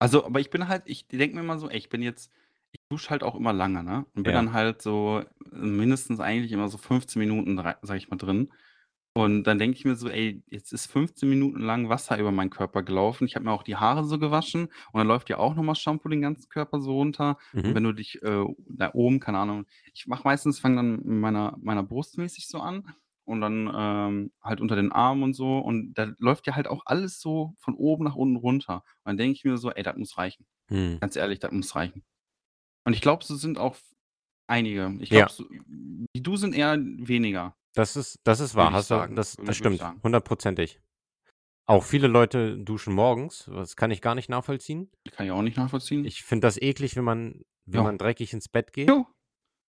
Also, 0.00 0.24
aber 0.26 0.40
ich 0.40 0.50
bin 0.50 0.68
halt 0.68 0.84
ich 0.86 1.08
denke 1.08 1.36
mir 1.36 1.42
immer 1.42 1.58
so: 1.58 1.70
„Ey, 1.70 1.78
ich 1.78 1.90
bin 1.90 2.02
jetzt 2.02 2.30
ich 2.72 2.80
dusche 2.90 3.10
halt 3.10 3.24
auch 3.24 3.36
immer 3.36 3.52
lange, 3.54 3.84
ne?“ 3.84 4.06
Und 4.14 4.24
bin 4.24 4.34
Ja. 4.34 4.34
dann 4.34 4.52
halt 4.54 4.82
so 4.82 5.24
mindestens 5.50 6.20
eigentlich 6.20 6.52
immer 6.52 6.68
so 6.68 6.78
15 6.78 7.20
Minuten 7.20 7.56
sage 7.82 7.98
ich 7.98 8.10
mal, 8.10 8.16
drin. 8.18 8.52
Und 9.16 9.44
dann 9.44 9.58
denke 9.58 9.76
ich 9.76 9.84
mir 9.84 9.94
so: 9.94 10.08
„Ey, 10.08 10.42
jetzt 10.46 10.72
ist 10.72 10.86
15 10.86 11.28
Minuten 11.28 11.60
lang 11.60 11.88
Wasser 11.90 12.18
über 12.18 12.32
meinen 12.32 12.48
Körper 12.50 12.82
gelaufen.“ 12.82 13.26
Ich 13.26 13.34
habe 13.34 13.44
mir 13.44 13.52
auch 13.52 13.62
die 13.62 13.76
Haare 13.76 14.04
so 14.04 14.18
gewaschen 14.18 14.64
und 14.92 14.98
dann 14.98 15.06
läuft 15.06 15.28
ja 15.28 15.36
auch 15.38 15.54
noch 15.54 15.62
mal 15.62 15.74
Shampoo 15.74 16.08
den 16.08 16.22
ganzen 16.22 16.48
Körper 16.48 16.80
so 16.80 16.92
runter. 16.94 17.36
Und 17.66 17.74
Mhm. 17.74 17.74
wenn 17.74 17.84
du 17.84 17.92
dich, 17.92 18.22
äh, 18.22 18.44
da 18.68 18.90
oben, 18.94 19.20
keine 19.20 19.38
Ahnung 19.38 19.66
ich 19.92 20.06
mache 20.06 20.22
meistens 20.24 20.58
fange 20.60 20.76
dann 20.76 20.92
mit 20.96 21.04
meiner 21.06 21.56
meiner 21.60 21.82
Brust 21.82 22.16
mäßig 22.16 22.48
so 22.48 22.58
an 22.60 22.84
und 23.24 23.40
dann, 23.42 23.70
ähm, 23.74 24.32
halt 24.42 24.60
unter 24.62 24.76
den 24.76 24.92
Armen 24.92 25.22
und 25.24 25.34
so. 25.34 25.58
Und 25.58 25.92
da 25.94 26.12
läuft 26.18 26.46
ja 26.46 26.54
halt 26.56 26.66
auch 26.68 26.82
alles 26.86 27.20
so 27.20 27.54
von 27.58 27.74
oben 27.74 28.04
nach 28.04 28.16
unten 28.16 28.36
runter. 28.36 28.76
Und 28.76 29.10
dann 29.10 29.16
denke 29.18 29.34
ich 29.36 29.44
mir 29.44 29.58
so: 29.58 29.70
„Ey, 29.70 29.82
das 29.82 29.96
muss 29.96 30.16
reichen.“ 30.16 30.46
Mhm. 30.70 31.02
Ganz 31.02 31.16
ehrlich, 31.16 31.40
das 31.40 31.52
muss 31.52 31.74
reichen. 31.76 32.04
Und 32.84 32.94
ich 32.94 33.02
glaube, 33.02 33.24
so 33.24 33.36
sind 33.36 33.58
auch 33.58 33.76
einige. 34.48 34.96
Ich 35.00 35.10
Ja. 35.10 35.28
glaube, 35.28 35.32
so 35.32 35.46
wie 36.14 36.22
du 36.22 36.36
sind 36.36 36.54
eher 36.54 36.78
weniger. 36.80 37.56
Das 37.76 37.96
ist 37.96 38.20
das 38.24 38.40
ist 38.40 38.54
wahr. 38.54 38.72
Hast 38.72 38.90
du 38.90 38.94
sagen, 38.96 39.16
das 39.16 39.36
das 39.44 39.56
stimmt, 39.56 39.80
sagen. 39.80 40.02
hundertprozentig. 40.02 40.80
Auch 41.66 41.84
viele 41.84 42.08
Leute 42.08 42.58
duschen 42.58 42.92
morgens, 42.94 43.46
das 43.52 43.76
kann 43.76 43.90
ich 43.90 44.02
gar 44.02 44.14
nicht 44.14 44.28
nachvollziehen. 44.28 44.90
Kann 45.10 45.26
ich 45.26 45.32
auch 45.32 45.42
nicht 45.42 45.56
nachvollziehen. 45.56 46.04
Ich 46.04 46.22
finde 46.22 46.46
das 46.46 46.60
eklig, 46.60 46.96
wenn 46.96 47.04
man 47.04 47.42
wenn 47.64 47.84
man 47.84 47.96
dreckig 47.98 48.32
ins 48.32 48.48
Bett 48.48 48.72
geht. 48.72 48.88
Jo. 48.88 49.06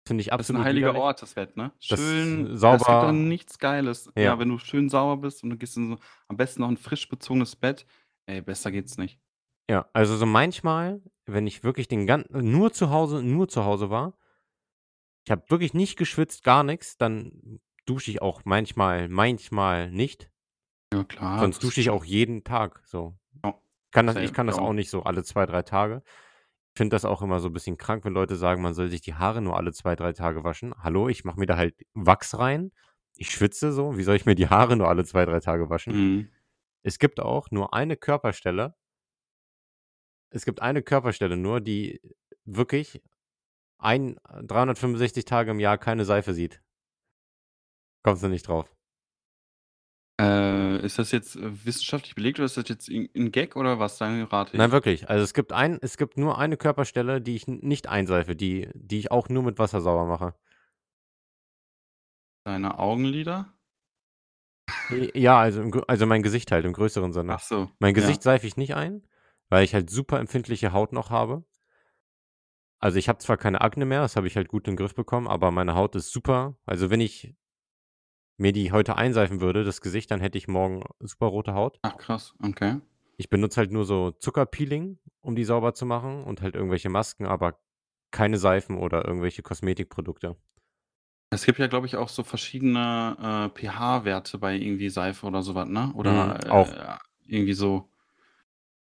Finde 0.07 0.21
ich 0.21 0.33
Das 0.37 0.47
ist 0.49 0.55
'n 0.55 0.57
absolut 0.57 0.65
heiliger 0.65 0.91
widerlich. 0.91 1.01
Ort, 1.01 1.21
das 1.21 1.33
Bett, 1.33 1.57
ne? 1.57 1.73
Das 1.89 1.99
Schön 1.99 2.45
es 2.45 2.47
gibt 2.51 2.59
sauber 2.59 3.01
doch 3.03 3.11
nichts 3.11 3.57
Geiles. 3.59 4.09
Ja, 4.17 4.23
Ja. 4.23 4.39
wenn 4.39 4.49
du 4.49 4.57
schön 4.57 4.89
sauber 4.89 5.17
bist 5.21 5.43
und 5.43 5.49
du 5.51 5.57
gehst 5.57 5.77
in 5.77 5.89
so 5.91 5.97
am 6.27 6.37
besten 6.37 6.61
noch 6.61 6.69
'n 6.69 6.77
frisch 6.77 7.09
bezogenes 7.09 7.55
Bett. 7.55 7.85
Ey, 8.25 8.41
besser 8.41 8.71
geht's 8.71 8.97
nicht. 8.97 9.19
Ja, 9.69 9.87
also 9.93 10.17
so 10.17 10.25
manchmal, 10.25 11.03
wenn 11.27 11.45
ich 11.45 11.63
wirklich 11.63 11.87
den 11.87 12.07
gan 12.07 12.25
nur 12.31 12.73
zu 12.73 12.89
Hause 12.89 13.21
nur 13.21 13.47
zu 13.47 13.65
Hause 13.65 13.91
war 13.91 14.13
ich 15.27 15.31
habe 15.31 15.43
wirklich 15.49 15.73
nicht 15.73 15.97
geschwitzt, 15.97 16.43
gar 16.43 16.63
nix, 16.63 16.97
dann 16.97 17.59
dusche 17.89 18.11
ich 18.11 18.21
auch 18.21 18.41
manchmal 18.45 19.09
manchmal 19.09 19.91
nicht. 19.91 20.29
Ja 20.93 21.03
klar, 21.03 21.39
Sonst 21.39 21.63
dusche 21.63 21.81
ich 21.81 21.89
auch 21.89 22.05
jeden 22.05 22.43
Tag 22.43 22.81
so. 22.85 23.17
Ja, 23.43 23.59
Kann 23.91 24.07
das 24.07 24.15
ich 24.17 24.33
kann 24.33 24.47
das 24.47 24.57
auch 24.57 24.73
nicht 24.73 24.89
so 24.89 25.03
alle 25.03 25.23
2, 25.23 25.45
3 25.45 25.61
Tage. 25.63 26.03
Ich 26.73 26.77
finde 26.77 26.95
das 26.95 27.05
auch 27.05 27.21
immer 27.21 27.39
so 27.39 27.49
bisschen 27.49 27.77
krank, 27.77 28.05
wenn 28.05 28.13
Leute 28.13 28.35
sagen, 28.35 28.61
man 28.61 28.73
soll 28.73 28.89
sich 28.89 29.01
die 29.01 29.15
Haare 29.15 29.41
nur 29.41 29.57
alle 29.57 29.73
2, 29.73 29.95
3 29.95 30.13
Tage 30.13 30.43
waschen. 30.43 30.73
Hallo, 30.77 31.09
ich 31.09 31.25
mache 31.25 31.39
mir 31.39 31.45
da 31.45 31.57
halt 31.57 31.75
Wachs 31.93 32.37
rein. 32.37 32.71
Ich 33.15 33.31
schwitze 33.31 33.71
so. 33.71 33.97
Wie 33.97 34.03
soll 34.03 34.15
ich 34.15 34.25
mir 34.25 34.35
die 34.35 34.47
Haare 34.47 34.75
nur 34.77 34.87
alle 34.87 35.03
2, 35.03 35.25
3 35.25 35.39
Tage 35.39 35.69
waschen? 35.69 35.93
Mhm. 35.93 36.29
Es 36.83 36.99
gibt 36.99 37.19
auch 37.19 37.51
nur 37.51 37.73
eine 37.73 37.97
Körperstelle 37.97 38.75
es 40.31 40.45
gibt 40.45 40.61
eine 40.61 40.81
Körperstelle 40.81 41.37
nur, 41.37 41.61
die 41.61 42.01
wirklich 42.45 43.01
ein 43.77 44.19
365 44.43 45.25
Tage 45.25 45.51
im 45.51 45.59
Jahr 45.59 45.77
keine 45.77 46.05
Seife 46.05 46.33
sieht. 46.33 46.61
Kommst 48.05 48.23
du 48.23 48.27
nicht 48.29 48.47
drauf. 48.47 48.69
Äh, 50.19 50.85
ist 50.85 50.99
das 50.99 51.11
jetzt, 51.13 51.37
äh, 51.37 51.65
wissenschaftlich 51.65 52.13
belegt 52.13 52.39
oder 52.39 52.45
ist 52.45 52.57
das 52.57 52.67
jetzt 52.67 52.89
'n 52.89 53.07
'n 53.15 53.31
Gag 53.31 53.55
oder 53.55 53.79
was? 53.79 53.97
Dann 53.97 54.21
rate 54.23 54.57
Nein, 54.57 54.71
ich. 54.71 54.71
wirklich. 54.71 55.09
Also, 55.09 55.23
es 55.23 55.33
gibt 55.33 55.53
ein 55.53 55.77
es 55.81 55.97
gibt 55.97 56.17
nur 56.17 56.37
eine 56.39 56.57
Körperstelle, 56.57 57.21
die 57.21 57.35
ich 57.35 57.47
n 57.47 57.59
nicht 57.61 57.87
einseife, 57.87 58.35
die 58.35 58.67
die 58.73 58.97
ich 58.99 59.11
auch 59.11 59.29
nur 59.29 59.43
mit 59.43 59.59
Wasser 59.59 59.79
sauber 59.81 60.05
mache. 60.05 60.33
Deine 62.45 62.79
Augenlider? 62.79 63.53
Ja, 64.91 65.37
also 65.39 65.61
im 65.61 65.69
Gr 65.71 65.83
also 65.87 66.07
mein 66.07 66.23
Gesicht 66.23 66.51
halt 66.51 66.65
im 66.65 66.73
größeren 66.73 67.13
Sinne. 67.13 67.37
Ach 67.37 67.39
so, 67.41 67.69
Mein 67.77 67.93
ja. 67.93 68.19
Gesicht 68.19 68.23
seife 68.23 68.47
ich 68.47 68.57
nicht 68.57 68.73
ein, 68.75 69.03
weil 69.47 69.63
ich 69.63 69.75
halt 69.75 69.89
super 69.91 70.19
empfindliche 70.19 70.73
Haut 70.73 70.93
noch 70.93 71.11
habe. 71.11 71.43
Also, 72.81 72.97
ich 72.97 73.09
habe 73.09 73.19
zwar 73.19 73.35
keine 73.37 73.59
Akne 73.59 73.85
mehr, 73.85 74.01
das 74.01 74.15
habe 74.15 74.27
ich 74.27 74.37
halt 74.37 74.47
gut 74.47 74.65
in 74.67 74.73
'n 74.75 74.77
Griff 74.77 74.95
bekommen, 74.95 75.27
aber 75.27 75.51
meine 75.51 75.75
Haut 75.75 75.95
ist 75.97 76.11
super. 76.13 76.55
Also, 76.65 76.89
wenn 76.89 77.01
ich 77.01 77.35
mir 78.39 78.53
die 78.53 78.71
heute 78.71 78.95
einseifen 78.95 79.41
würde, 79.41 79.63
das 79.63 79.81
Gesicht, 79.81 80.09
dann 80.11 80.21
hätte 80.21 80.37
ich 80.37 80.47
morgen 80.47 80.83
super 80.99 81.27
rote 81.27 81.53
Haut. 81.53 81.79
Ach 81.81 81.97
krass, 81.97 82.33
okay. 82.41 82.77
Ich 83.17 83.29
benutze 83.29 83.57
halt 83.57 83.71
nur 83.71 83.85
so 83.85 84.11
Zuckerpeeling, 84.11 84.97
um 85.21 85.35
die 85.35 85.43
sauber 85.43 85.73
zu 85.73 85.85
machen 85.85 86.23
und 86.23 86.41
halt 86.41 86.55
irgendwelche 86.55 86.89
Masken, 86.89 87.25
aber 87.25 87.59
keine 88.11 88.37
Seifen 88.37 88.77
oder 88.77 89.05
irgendwelche 89.05 89.41
Kosmetikprodukte. 89.41 90.37
Es 91.31 91.45
gibt 91.45 91.59
ja, 91.59 91.67
glaube 91.67 91.85
ich, 91.85 91.95
auch 91.95 92.09
so 92.09 92.23
verschiedene, 92.23 93.51
äh, 93.55 93.59
pH-Werte 93.59 94.39
bei 94.39 94.55
irgendwie 94.55 94.89
Seife 94.89 95.27
oder 95.27 95.43
so 95.43 95.53
was, 95.53 95.67
ne? 95.69 95.87
Mhm, 95.87 95.95
Oder, 95.95 96.39
auch. 96.49 96.67
äh, 96.69 96.97
irgendwie 97.25 97.53
so 97.53 97.89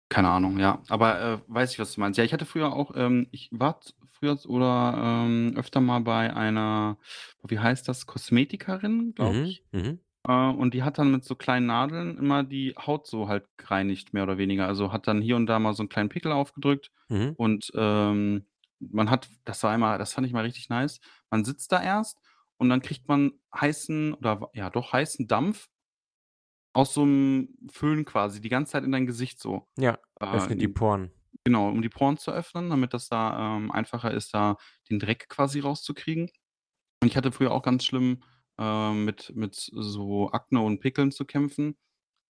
keine 0.09 0.29
Ahnung, 0.31 0.59
ja. 0.59 0.83
Aber, 0.89 1.21
äh, 1.21 1.39
weiß 1.49 1.73
ich, 1.73 1.79
was 1.79 1.95
du 1.95 2.01
meinst. 2.01 2.19
Ja, 2.19 2.25
ich 2.25 2.33
hatte 2.33 2.47
früher 2.47 2.73
auch 2.73 2.93
ähm, 2.97 3.29
ich 3.33 3.49
war 3.53 3.81
z 3.81 3.95
früher 4.13 4.39
oder, 4.49 4.95
ähm, 5.27 5.55
öfter 5.57 5.81
mal 5.81 6.01
bei 6.01 6.35
einer, 6.35 6.99
wie 7.47 7.59
heißt 7.59 7.89
das, 7.89 8.07
Kosmetikerin, 8.07 9.15
glaube 9.15 9.41
Mhm, 9.43 9.45
ich. 9.45 9.65
mhm. 9.73 10.05
Äh, 10.29 10.33
und 10.51 10.75
die 10.75 10.83
hat 10.85 10.99
dann 10.99 11.11
mit 11.13 11.25
so 11.25 11.37
kleinen 11.37 11.67
Nadeln 11.67 12.19
immer 12.19 12.45
die 12.45 12.75
Haut 12.79 13.07
so 13.09 13.29
halt 13.29 13.47
gereinigt, 13.59 14.15
mehr 14.15 14.25
oder 14.25 14.39
weniger. 14.39 14.67
Also, 14.69 14.93
hat 14.93 15.09
dann 15.09 15.23
hier 15.23 15.37
und 15.37 15.47
da 15.47 15.59
mal 15.61 15.75
so 15.75 15.83
'n 15.85 15.89
kleinen 15.91 16.11
Pickel 16.11 16.33
aufgedrückt 16.33 16.93
Mhm. 17.11 17.37
und, 17.37 17.71
ähm, 17.77 18.47
man 18.81 19.11
hat 19.11 19.29
das 19.45 19.63
war 19.65 19.75
immer 19.75 19.99
das 19.99 20.13
fand 20.15 20.27
ich 20.27 20.33
mal 20.35 20.45
richtig 20.45 20.69
nice. 20.71 21.01
Man 21.31 21.45
sitzt 21.45 21.73
da 21.73 21.83
erst 21.83 22.21
und 22.59 22.69
dann 22.71 22.83
kriegt 22.83 23.09
man 23.09 23.33
heißen 23.59 24.15
oder 24.15 24.41
w 24.43 24.47
ja 24.55 24.71
doch, 24.71 24.93
heißen 24.93 25.29
Dampf 25.29 25.69
aus 26.75 26.95
so 26.95 27.05
'm 27.05 27.49
Föhn 27.73 28.05
quasi 28.05 28.41
die 28.41 28.49
ganze 28.51 28.73
Zeit 28.73 28.85
in 28.85 28.93
dein 28.93 29.07
Gesicht 29.07 29.41
so, 29.41 29.69
Ja, 29.79 29.99
äh, 30.21 30.27
öffnet 30.33 30.61
die 30.61 30.69
in 30.69 30.75
Poren. 30.75 31.11
genau, 31.45 31.69
um 31.71 31.83
die 31.83 31.91
Poren 31.91 32.19
zu 32.19 32.33
öffnen, 32.33 32.71
damit 32.71 32.95
das 32.95 33.09
da, 33.11 33.57
ähm, 33.59 33.73
einfacher 33.73 34.13
ist, 34.13 34.35
da 34.35 34.57
den 34.91 34.99
Dreck 35.01 35.29
quasi 35.31 35.61
rauszukriegen. 35.61 36.31
Und 37.03 37.09
ich 37.09 37.17
hatte 37.19 37.33
früher 37.33 37.53
auch 37.53 37.63
ganz 37.63 37.85
schlimm, 37.87 38.23
äh, 38.61 38.93
mit 38.95 39.33
mit 39.37 39.55
so 39.57 40.31
Akne 40.33 40.61
und 40.63 40.81
Pickeln 40.81 41.13
zu 41.13 41.25
kämpfen. 41.27 41.77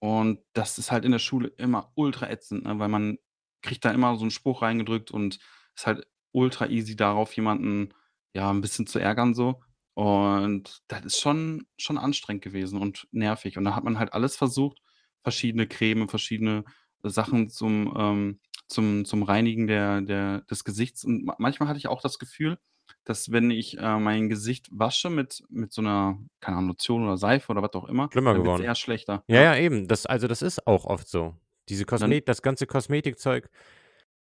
Und 0.00 0.40
das 0.54 0.78
ist 0.78 0.92
halt 0.92 1.04
in 1.06 1.12
der 1.12 1.20
Schule 1.20 1.48
immer 1.58 1.92
ultra 1.96 2.30
ätzend, 2.30 2.64
ne, 2.66 2.78
weil 2.80 2.88
man 2.90 3.18
kriegt 3.62 3.84
da 3.86 3.92
immer 3.92 4.16
so 4.18 4.24
'n 4.26 4.32
Spruch 4.32 4.62
reingedrückt 4.62 5.10
und 5.12 5.40
ist 5.76 5.86
halt 5.88 6.06
ultra 6.32 6.68
easy, 6.68 6.96
darauf 6.96 7.34
jemanden, 7.36 7.94
ja, 8.34 8.50
'n 8.52 8.62
bisschen 8.62 8.86
zu 8.88 9.00
ärgern 9.00 9.34
so. 9.34 9.63
Und 9.94 10.80
das 10.88 11.04
ist 11.04 11.20
schon 11.20 11.66
schon 11.78 11.98
anstrengend 11.98 12.42
gewesen 12.44 12.80
und 12.80 13.06
nervig. 13.12 13.58
Und 13.58 13.64
da 13.64 13.76
hat 13.76 13.84
man 13.84 13.98
halt 13.98 14.12
alles 14.12 14.36
versucht, 14.36 14.78
verschiedene 15.22 15.66
Creme, 15.68 16.08
verschiedene 16.08 16.64
Sachen 17.02 17.48
zum, 17.50 17.94
ähm 17.98 18.40
zum 18.68 19.04
zum 19.04 19.22
Reinigen 19.22 19.66
der 19.68 20.00
der 20.02 20.42
des 20.42 20.64
Gesichts. 20.64 21.04
Und 21.04 21.24
ma 21.24 21.36
manchmal 21.38 21.68
hatte 21.68 21.78
ich 21.78 21.88
auch 21.88 22.00
das 22.02 22.18
Gefühl, 22.18 22.58
dass 23.04 23.30
wenn 23.32 23.50
ich, 23.50 23.78
äh, 23.78 23.98
mein 23.98 24.28
Gesicht 24.28 24.68
wasche 24.72 25.10
mit 25.10 25.44
mit 25.50 25.72
so 25.72 25.82
'ner, 25.82 26.18
keine 26.40 26.56
Ahnung, 26.58 26.70
Lotion 26.70 27.04
oder 27.04 27.16
Seife 27.18 27.50
oder 27.52 27.62
was 27.62 27.72
auch 27.74 27.84
immer, 27.86 28.10
Schlimmer 28.12 28.34
dann 28.34 28.42
wird's 28.44 28.58
geworden. 28.58 28.60
eher 28.60 28.74
schlechter, 28.74 29.24
Ja, 29.28 29.40
ja. 29.40 29.54
ja, 29.54 29.56
eben. 29.56 29.88
Das 29.88 30.06
also, 30.06 30.28
das 30.28 30.42
ist 30.42 30.66
auch 30.66 30.84
oft 30.86 31.08
so. 31.08 31.36
Diese 31.68 31.84
Dann 31.98 32.14
Kosme 32.14 32.22
das 32.22 32.42
ganze 32.42 32.66
Kosmetikzeug, 32.66 33.50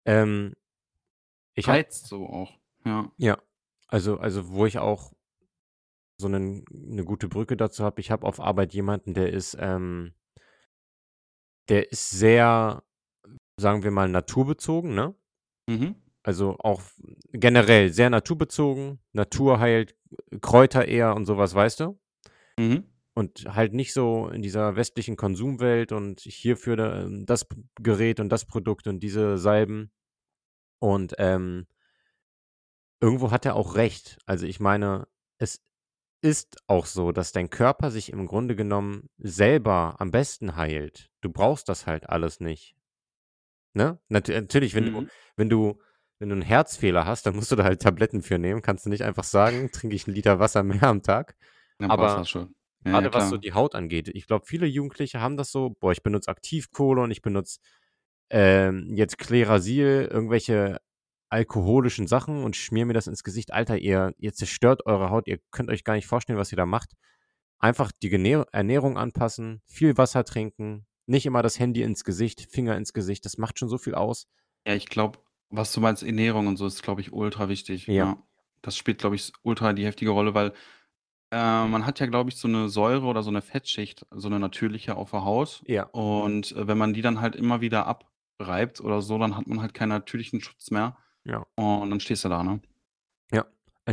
ähm 0.06 0.54
ich 1.58 1.70
habe 1.70 1.82
reizt 1.82 2.08
so 2.08 2.28
auch, 2.28 2.54
ja. 2.86 3.12
Ja, 3.20 3.38
also 3.88 4.20
also, 4.20 4.50
wo 4.50 4.66
ich 4.68 4.78
auch 4.78 5.14
so 6.20 6.28
'nen 6.28 6.66
'ne 6.72 7.04
gute 7.06 7.28
Brücke 7.30 7.58
dazu 7.58 7.84
habe, 7.84 8.02
ich 8.02 8.12
habe 8.12 8.26
auf 8.28 8.40
Arbeit 8.40 8.74
jemanden, 8.74 9.14
der 9.14 9.32
ist, 9.34 9.56
ähm 9.60 10.14
der 11.70 11.92
ist 11.92 12.10
sehr, 12.12 12.84
sagen 13.58 13.84
wir 13.84 13.92
mal, 13.92 14.10
naturbezogen, 14.10 14.96
ne? 14.96 15.16
Mhm. 15.70 15.96
Also, 16.24 16.58
auch 16.60 16.82
generell 17.34 17.92
sehr 17.94 18.10
naturbezogen, 18.10 19.00
Natur 19.14 19.60
heilt, 19.60 19.96
Kräuter 20.42 20.88
eher 20.88 21.16
und 21.16 21.26
so 21.26 21.38
was, 21.38 21.56
weißt 21.56 21.82
du? 21.82 22.00
Mhm. 22.60 22.86
Und 23.16 23.46
halt 23.56 23.74
nicht 23.74 23.94
so 23.94 24.30
in 24.30 24.42
dieser 24.44 24.76
westlichen 24.78 25.18
Konsumwelt 25.18 25.92
und 25.94 26.22
hierfür 26.22 26.80
ähm, 26.80 27.26
das 27.28 27.48
Gerät 27.82 28.20
und 28.22 28.30
das 28.30 28.46
Produkt 28.46 28.88
und 28.88 29.02
diese 29.02 29.38
Salben. 29.40 29.92
Und, 30.80 31.16
ähm 31.20 31.68
irgendwo 33.02 33.32
hat 33.32 33.46
er 33.46 33.56
auch 33.56 33.76
recht. 33.76 34.18
Also, 34.26 34.46
ich 34.48 34.60
meine, 34.60 35.08
es 35.38 35.62
ist 36.22 36.58
auch 36.68 36.86
so, 36.86 37.12
dass 37.12 37.32
dein 37.32 37.50
Körper 37.50 37.92
sich 37.92 38.12
im 38.12 38.26
Grunde 38.28 38.56
genommen 38.56 39.10
selber 39.18 39.96
am 40.00 40.12
besten 40.12 40.56
heilt. 40.56 41.10
Du 41.22 41.30
brauchst 41.32 41.70
das 41.70 41.88
halt 41.88 42.10
alles 42.10 42.40
nicht. 42.40 42.74
Ne? 43.76 44.00
Natü 44.10 44.34
natürlich, 44.34 44.74
wenn 44.76 44.86
du 44.86 44.92
Mhm. 44.92 45.10
wenn 45.36 45.50
du 45.50 45.80
wenn 46.20 46.30
du 46.30 46.36
'n 46.36 46.42
Herzfehler 46.42 47.06
hast, 47.06 47.26
dann 47.28 47.36
musst 47.36 47.52
du 47.52 47.56
da 47.56 47.64
halt 47.64 47.82
Tabletten 47.82 48.22
für 48.24 48.40
nehmen. 48.40 48.62
Kannst 48.64 48.86
du 48.86 48.90
nicht 48.90 49.04
einfach 49.04 49.24
sagen: 49.24 49.72
„Trinke 49.72 49.96
ich 49.96 50.08
'n 50.08 50.14
Liter 50.14 50.40
Wasser 50.40 50.64
mehr 50.64 50.84
am 50.84 51.04
Tag.“ 51.04 51.36
Dann 51.80 51.96
du 51.96 52.06
Aber 52.06 52.26
das 52.26 52.30
schon. 52.30 52.56
Ja, 52.86 52.94
ja, 53.02 53.10
grade 53.10 53.14
was 53.14 53.30
so 53.30 53.38
die 53.38 53.54
Haut 53.54 53.76
angeht 53.76 54.10
ich 54.10 54.28
glaube, 54.28 54.46
viele 54.48 54.68
Jugendliche 54.68 55.22
haben 55.22 55.38
das 55.38 55.52
so: 55.52 55.72
„Boah, 55.80 55.92
ich 55.94 56.04
benutze 56.04 56.32
Aktivkohle 56.32 57.02
und 57.04 57.12
ich 57.12 57.22
benutze, 57.22 57.60
ähm, 58.32 58.94
jetzt 58.96 59.18
Klerasil, 59.20 60.10
irgendwelche 60.12 60.80
alkoholischen 61.30 62.08
Sachen 62.08 62.44
und 62.44 62.56
schmiere 62.56 62.86
mir 62.88 62.94
das 62.94 63.08
ins 63.08 63.24
Gesicht.“ 63.24 63.54
Alter, 63.54 63.78
ihr 63.80 64.14
ihr 64.18 64.34
zerstört 64.34 64.86
eure 64.86 65.10
Haut. 65.12 65.28
Ihr 65.28 65.40
könnt 65.52 65.70
euch 65.70 65.84
gar 65.84 65.96
nicht 65.96 66.08
vorstellen, 66.08 66.40
was 66.40 66.52
ihr 66.54 66.58
da 66.58 66.66
macht. 66.66 66.94
Einfach 67.60 67.92
die 68.04 68.10
Genä 68.10 68.46
Ernährung 68.54 68.98
anpassen, 68.98 69.62
viel 69.68 69.98
Wasser 69.98 70.24
trinken, 70.26 70.88
nicht 71.08 71.26
immer 71.28 71.44
das 71.44 71.60
Handy 71.60 71.84
ins 71.84 72.04
Gesicht, 72.06 72.48
Finger 72.52 72.78
ins 72.78 72.94
Gesicht. 72.94 73.26
Das 73.26 73.38
macht 73.38 73.60
schon 73.60 73.70
so 73.70 73.78
viel 73.80 73.96
aus. 73.96 74.26
Ja, 74.66 74.76
ich 74.76 74.88
glaube, 74.88 75.20
was 75.50 75.72
du 75.74 75.80
meinst, 75.82 76.04
Ernährung 76.04 76.48
und 76.48 76.58
so, 76.58 76.66
ist, 76.66 76.84
glaube 76.84 77.02
ich, 77.02 77.14
ultra 77.14 77.48
wichtig, 77.50 77.88
Ja. 77.88 78.12
ja. 78.12 78.22
Das 78.62 78.76
spielt, 78.76 78.98
glaube 79.00 79.16
ich, 79.16 79.32
ultra 79.44 79.72
die 79.74 79.86
heftige 79.86 80.12
Rolle, 80.12 80.34
weil, 80.34 80.52
äh, 81.32 81.68
man 81.68 81.86
hat 81.86 82.00
ja, 82.00 82.08
glaube 82.08 82.30
ich, 82.32 82.38
so 82.38 82.48
'ne 82.48 82.70
Säure 82.70 83.06
oder 83.08 83.24
so 83.24 83.32
'ne 83.32 83.42
Fettschicht, 83.44 84.06
so 84.12 84.30
'ne 84.30 84.40
natürliche 84.40 84.96
auf 84.98 85.12
der 85.12 85.26
Haut. 85.26 85.66
Ja. 85.66 85.92
Und, 85.92 86.54
äh, 86.54 86.68
wenn 86.68 86.78
man 86.80 86.94
die 86.94 87.02
dann 87.02 87.22
halt 87.22 87.36
immer 87.36 87.62
wieder 87.62 87.88
abreibt 87.88 88.82
oder 88.82 89.02
so, 89.02 89.18
dann 89.20 89.38
hat 89.38 89.48
man 89.48 89.62
halt 89.62 89.74
keinen 89.76 89.90
natürlichen 89.90 90.42
Schutz 90.42 90.72
mehr. 90.72 90.98
Ja. 91.28 91.48
Und 91.56 91.90
dann 91.90 92.00
stehst 92.00 92.24
du 92.26 92.30
da, 92.30 92.44
ne? 92.44 92.62
Ja, 93.32 93.46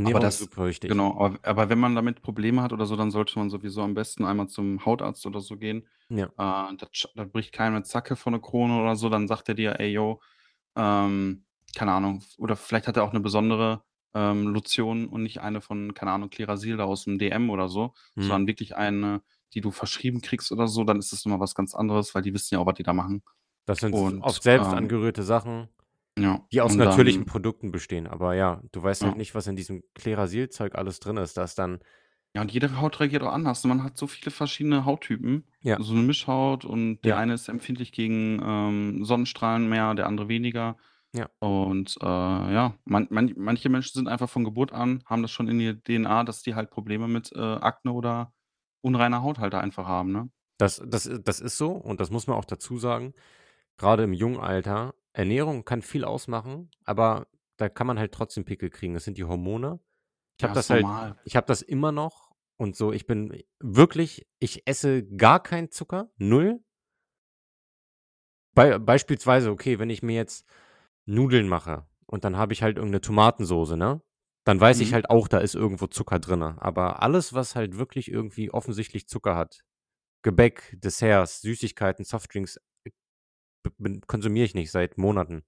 Aber 0.02 0.20
Ernährung 0.20 0.28
ist 0.28 0.38
das 0.38 0.50
super 0.50 0.66
wichtig. 0.66 0.94
genau, 0.94 1.18
aber 1.18 1.38
aber 1.42 1.68
wenn 1.70 1.78
man 1.78 1.94
damit 1.94 2.20
Probleme 2.22 2.62
hat 2.62 2.72
oder 2.72 2.84
so, 2.86 2.94
dann 2.96 3.10
sollte 3.10 3.38
man 3.38 3.48
sowieso 3.50 3.82
am 3.82 3.94
besten 3.94 4.24
einmal 4.24 4.48
zum 4.48 4.84
Hautarzt 4.84 5.24
oder 5.26 5.40
so 5.40 5.56
gehen. 5.56 5.86
Ja. 6.10 6.34
Äh, 6.38 6.74
da 7.14 7.24
bricht 7.24 7.52
keinem 7.52 7.74
'ne 7.74 7.82
Zacke 7.84 8.16
vor 8.16 8.30
'ne 8.32 8.40
Krone 8.40 8.80
oder 8.80 8.96
so, 8.96 9.08
dann 9.08 9.28
sagt 9.28 9.48
er 9.48 9.54
dir: 9.54 9.80
„Ey, 9.80 9.92
yo, 9.92 10.20
ähm“ 10.76 11.44
keine 11.76 11.92
Ahnung, 11.92 12.22
oder 12.38 12.56
vielleicht 12.56 12.88
hat 12.88 12.96
er 12.98 13.04
auch 13.04 13.12
'ne 13.14 13.20
besondere, 13.20 13.84
ähm, 14.14 14.48
Lotion 14.48 15.08
und 15.08 15.22
nicht 15.24 15.40
eine 15.40 15.60
von, 15.62 15.94
keine 15.94 16.12
Ahnung, 16.12 16.30
Klerasil 16.30 16.76
da 16.78 16.84
aus'm 16.86 17.18
DM 17.18 17.50
oder 17.50 17.68
so, 17.68 17.94
Mhm. 18.16 18.34
sondern 18.34 18.46
wirklich 18.48 18.76
eine, 18.76 19.22
die 19.54 19.60
du 19.62 19.70
verschrieben 19.72 20.22
kriegst 20.22 20.52
oder 20.52 20.68
so, 20.68 20.84
dann 20.84 20.98
ist 20.98 21.12
das 21.12 21.24
noch 21.26 21.32
mal 21.38 21.40
was 21.42 21.54
ganz 21.56 21.74
anderes, 21.74 22.14
weil 22.14 22.22
die 22.22 22.34
wissen 22.34 22.54
ja 22.54 22.60
auch, 22.60 22.66
was 22.66 22.74
die 22.76 22.82
da 22.84 22.92
machen. 22.94 23.22
Das 23.68 23.80
sind 23.80 23.96
s 23.96 24.14
oft 24.18 24.42
Und, 24.42 24.42
selbst 24.42 24.74
ähm 24.74 24.74
angerührte 24.74 25.22
Sachen, 25.22 25.68
Ja, 26.18 26.48
die 26.52 26.60
aus 26.60 26.76
und 26.76 26.78
natürlichen 26.78 27.24
dann 27.24 27.26
Produkten 27.26 27.72
bestehen. 27.72 28.06
Aber 28.06 28.34
ja, 28.34 28.62
du 28.72 28.82
weißt 28.82 29.04
halt 29.04 29.14
Ja. 29.14 29.16
nicht, 29.16 29.34
was 29.34 29.46
in 29.46 29.56
diesem 29.56 29.82
Klerasil-Zeug 29.94 30.74
alles 30.76 31.00
drin 31.00 31.16
ist. 31.16 31.36
Da 31.36 31.44
ist 31.44 31.58
dann 31.58 31.80
Ja, 32.36 32.42
und 32.42 32.50
jede 32.52 32.80
Haut 32.80 32.98
reagiert 32.98 33.22
auch 33.22 33.32
anders. 33.32 33.64
Und 33.64 33.68
man 33.68 33.84
hat 33.84 33.96
so 33.96 34.08
viele 34.08 34.32
verschiedene 34.32 34.84
Hauttypen, 34.84 35.44
Ja. 35.62 35.78
so 35.78 35.94
'ne 35.94 36.02
Mischhaut 36.02 36.64
und 36.64 37.02
der 37.04 37.16
Ja. 37.16 37.16
eine 37.16 37.34
ist 37.34 37.48
empfindlich 37.48 37.92
gegen, 37.92 38.40
ähm, 38.44 39.04
Sonnenstrahlen 39.04 39.68
mehr, 39.68 39.94
der 39.94 40.06
andere 40.08 40.28
weniger. 40.28 40.76
Ja. 41.14 41.28
Und, 41.40 41.96
äh, 42.02 42.06
ja, 42.06 42.74
man 42.84 43.06
man 43.10 43.34
manche 43.36 43.68
Menschen 43.68 43.94
sind 43.98 44.08
einfach 44.08 44.30
von 44.30 44.44
Geburt 44.44 44.72
an 44.72 45.02
haben 45.06 45.22
das 45.22 45.30
schon 45.32 45.48
in 45.48 45.60
ihrer 45.60 45.74
DNA, 45.76 46.24
dass 46.24 46.42
die 46.42 46.54
halt 46.56 46.70
Probleme 46.70 47.08
mit, 47.08 47.32
äh, 47.34 47.38
Akne 47.40 47.92
oder 47.92 48.32
unreiner 48.82 49.22
Haut 49.22 49.38
halt 49.38 49.54
einfach 49.54 49.86
haben, 49.86 50.12
ne? 50.12 50.30
Das 50.60 50.80
das 50.86 51.10
das 51.24 51.40
ist 51.40 51.58
so 51.58 51.72
und 51.72 52.00
das 52.00 52.10
muss 52.10 52.26
man 52.26 52.36
auch 52.36 52.44
dazu 52.44 52.78
sagen. 52.78 53.14
Grade 53.78 54.04
im 54.04 54.12
jungen 54.14 54.38
Alter, 54.40 54.94
Ernährung 55.14 55.64
kann 55.64 55.80
viel 55.82 56.04
ausmachen, 56.04 56.70
aber 56.84 57.28
da 57.56 57.68
kann 57.68 57.86
man 57.86 57.98
halt 58.00 58.12
trotzdem 58.12 58.44
Pickel 58.44 58.68
kriegen. 58.70 58.94
Das 58.94 59.04
sind 59.04 59.16
die 59.16 59.24
Hormone. 59.24 59.80
Ich 60.38 60.44
habe 60.44 60.50
Ja, 60.50 60.54
das 60.54 60.70
halt 60.70 60.82
normal. 60.82 61.16
ich 61.24 61.36
habe 61.36 61.46
das 61.46 61.62
immer 61.62 61.92
noch 61.92 62.32
und 62.56 62.76
so. 62.76 62.92
Ich 62.92 63.06
bin 63.06 63.42
wirklich 63.60 64.26
ich 64.40 64.66
esse 64.66 65.04
gar 65.06 65.42
keinen 65.42 65.70
Zucker, 65.70 66.10
0. 66.18 66.60
Bei 68.56 68.78
beispielsweise, 68.78 69.50
okay, 69.50 69.78
wenn 69.78 69.90
ich 69.90 70.02
mir 70.02 70.14
jetzt 70.14 70.46
Nudeln 71.06 71.48
mache 71.48 71.86
und 72.06 72.24
dann 72.24 72.36
habe 72.36 72.52
ich 72.52 72.62
halt 72.62 72.76
irgend 72.76 72.92
'ne 72.92 73.00
Tomatensoße, 73.00 73.76
ne? 73.76 74.00
Dann 74.44 74.60
weiß 74.60 74.80
ich 74.80 74.90
Mhm. 74.90 74.94
halt 74.94 75.10
auch, 75.10 75.26
da 75.28 75.38
ist 75.38 75.54
irgendwo 75.54 75.86
Zucker 75.88 76.18
drinnen. 76.20 76.58
Aber 76.58 77.02
alles, 77.02 77.32
was 77.34 77.56
halt 77.56 77.78
wirklich 77.78 78.10
irgendwie 78.10 78.50
offensichtlich 78.52 79.08
Zucker 79.08 79.36
hat, 79.36 79.60
Gebäck, 80.22 80.76
Desserts, 80.82 81.42
Süßigkeiten, 81.42 82.04
Softdrinks, 82.04 82.60
konsumiere 84.06 84.44
ich 84.46 84.54
nicht 84.54 84.70
seit 84.70 84.98
Monaten. 84.98 85.44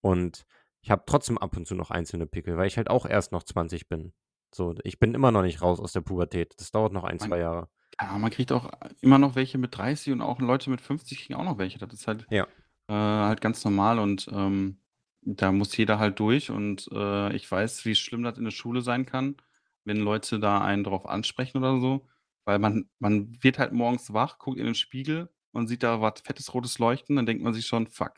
Und 0.00 0.44
ich 0.82 0.90
habe 0.90 1.04
trotzdem 1.06 1.38
ab 1.38 1.56
und 1.56 1.66
zu 1.66 1.74
noch 1.74 1.90
einzelne 1.90 2.26
Pickel, 2.26 2.56
weil 2.56 2.66
ich 2.66 2.76
halt 2.76 2.90
auch 2.90 3.06
erst 3.06 3.32
noch 3.32 3.42
20 3.44 3.88
bin. 3.88 4.12
So, 4.54 4.74
ich 4.84 4.98
bin 4.98 5.14
immer 5.14 5.30
noch 5.32 5.42
nicht 5.42 5.62
raus 5.62 5.80
aus 5.80 5.92
der 5.92 6.00
Pubertät. 6.02 6.54
Das 6.58 6.70
dauert 6.72 6.92
noch 6.92 7.04
1, 7.04 7.22
Man 7.22 7.28
2 7.28 7.38
Jahre. 7.38 7.68
ja, 8.00 8.18
man 8.18 8.30
kriegt 8.30 8.52
auch 8.52 8.70
immer 9.00 9.18
noch 9.18 9.34
welche 9.36 9.58
mit 9.58 9.76
30 9.76 10.12
und 10.12 10.20
auch 10.20 10.40
Leute 10.40 10.70
mit 10.70 10.80
50 10.80 11.18
kriegen 11.20 11.34
auch 11.38 11.44
noch 11.44 11.58
welche. 11.58 11.78
Das 11.78 11.92
ist 11.92 12.06
halt, 12.06 12.26
Ja. 12.30 12.46
äh, 12.88 12.92
halt 12.94 13.40
ganz 13.40 13.64
normal 13.64 13.98
und, 13.98 14.28
ähm, 14.32 14.78
da 15.24 15.52
muss 15.52 15.76
jeder 15.76 15.98
halt 16.00 16.18
durch 16.18 16.50
und, 16.50 16.88
äh, 16.92 17.32
ich 17.36 17.48
weiß, 17.50 17.84
wie 17.84 17.94
schlimm 17.94 18.24
das 18.24 18.38
in 18.38 18.44
der 18.44 18.50
Schule 18.50 18.82
sein 18.82 19.06
kann, 19.06 19.36
wenn 19.84 19.98
Leute 19.98 20.40
da 20.40 20.60
einen 20.62 20.82
drauf 20.84 21.06
ansprechen 21.06 21.58
oder 21.58 21.78
so, 21.80 22.08
weil 22.44 22.58
man 22.58 22.90
man 22.98 23.40
wird 23.42 23.58
halt 23.60 23.72
morgens 23.72 24.12
wach, 24.12 24.38
guckt 24.40 24.58
in 24.58 24.64
den 24.66 24.74
Spiegel 24.74 25.30
und 25.52 25.68
sieht 25.68 25.82
da 25.82 26.00
was 26.00 26.20
fettes 26.24 26.54
rotes 26.54 26.78
Leuchten, 26.78 27.16
dann 27.16 27.26
denkt 27.26 27.42
man 27.44 27.54
sich 27.54 27.66
schon: 27.66 27.86
„Fuck, 27.88 28.14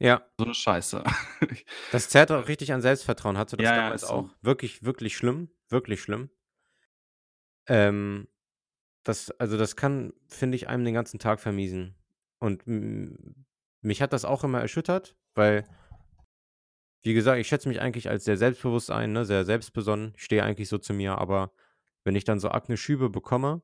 Ja. 0.00 0.26
so 0.38 0.46
'ne 0.46 0.54
Scheiße.“ 0.54 1.04
Das 1.92 2.08
zerrt 2.08 2.32
auch 2.32 2.48
richtig 2.48 2.72
an 2.72 2.80
Selbstvertrauen. 2.80 3.36
Hattest 3.36 3.52
du 3.52 3.56
das 3.58 3.70
Ja, 3.70 3.76
ja, 3.76 3.90
damals 3.90 3.94
ist 3.94 4.06
auch? 4.06 4.28
so. 4.28 4.30
Wirklich, 4.40 4.82
wirklich 4.82 5.14
schlimm, 5.16 5.50
wirklich 5.68 6.00
schlimm. 6.00 6.30
Ähm, 7.68 8.28
das 9.04 9.30
also, 9.40 9.58
das 9.58 9.76
kann, 9.76 10.12
finde 10.28 10.56
ich, 10.56 10.68
einem 10.68 10.84
den 10.84 10.94
ganzen 10.94 11.18
Tag 11.20 11.40
vermiesen. 11.40 11.96
Und 12.38 12.64
mich 13.82 14.02
hat 14.02 14.12
das 14.12 14.24
auch 14.24 14.44
immer 14.44 14.60
erschüttert, 14.60 15.16
weil 15.34 15.66
wie 17.04 17.14
gesagt, 17.14 17.38
ich 17.40 17.48
schätze 17.48 17.68
mich 17.68 17.80
eigentlich 17.80 18.08
als 18.08 18.24
sehr 18.24 18.36
selbstbewusst 18.36 18.90
ein, 18.90 19.12
ne, 19.12 19.24
sehr 19.24 19.44
selbstbesonnen. 19.44 20.12
Stehe 20.16 20.44
eigentlich 20.44 20.68
so 20.68 20.78
zu 20.78 20.94
mir, 20.94 21.18
aber 21.18 21.52
wenn 22.04 22.14
ich 22.14 22.24
dann 22.24 22.38
so 22.38 22.48
Akne-Schübe 22.50 23.10
bekomme 23.10 23.62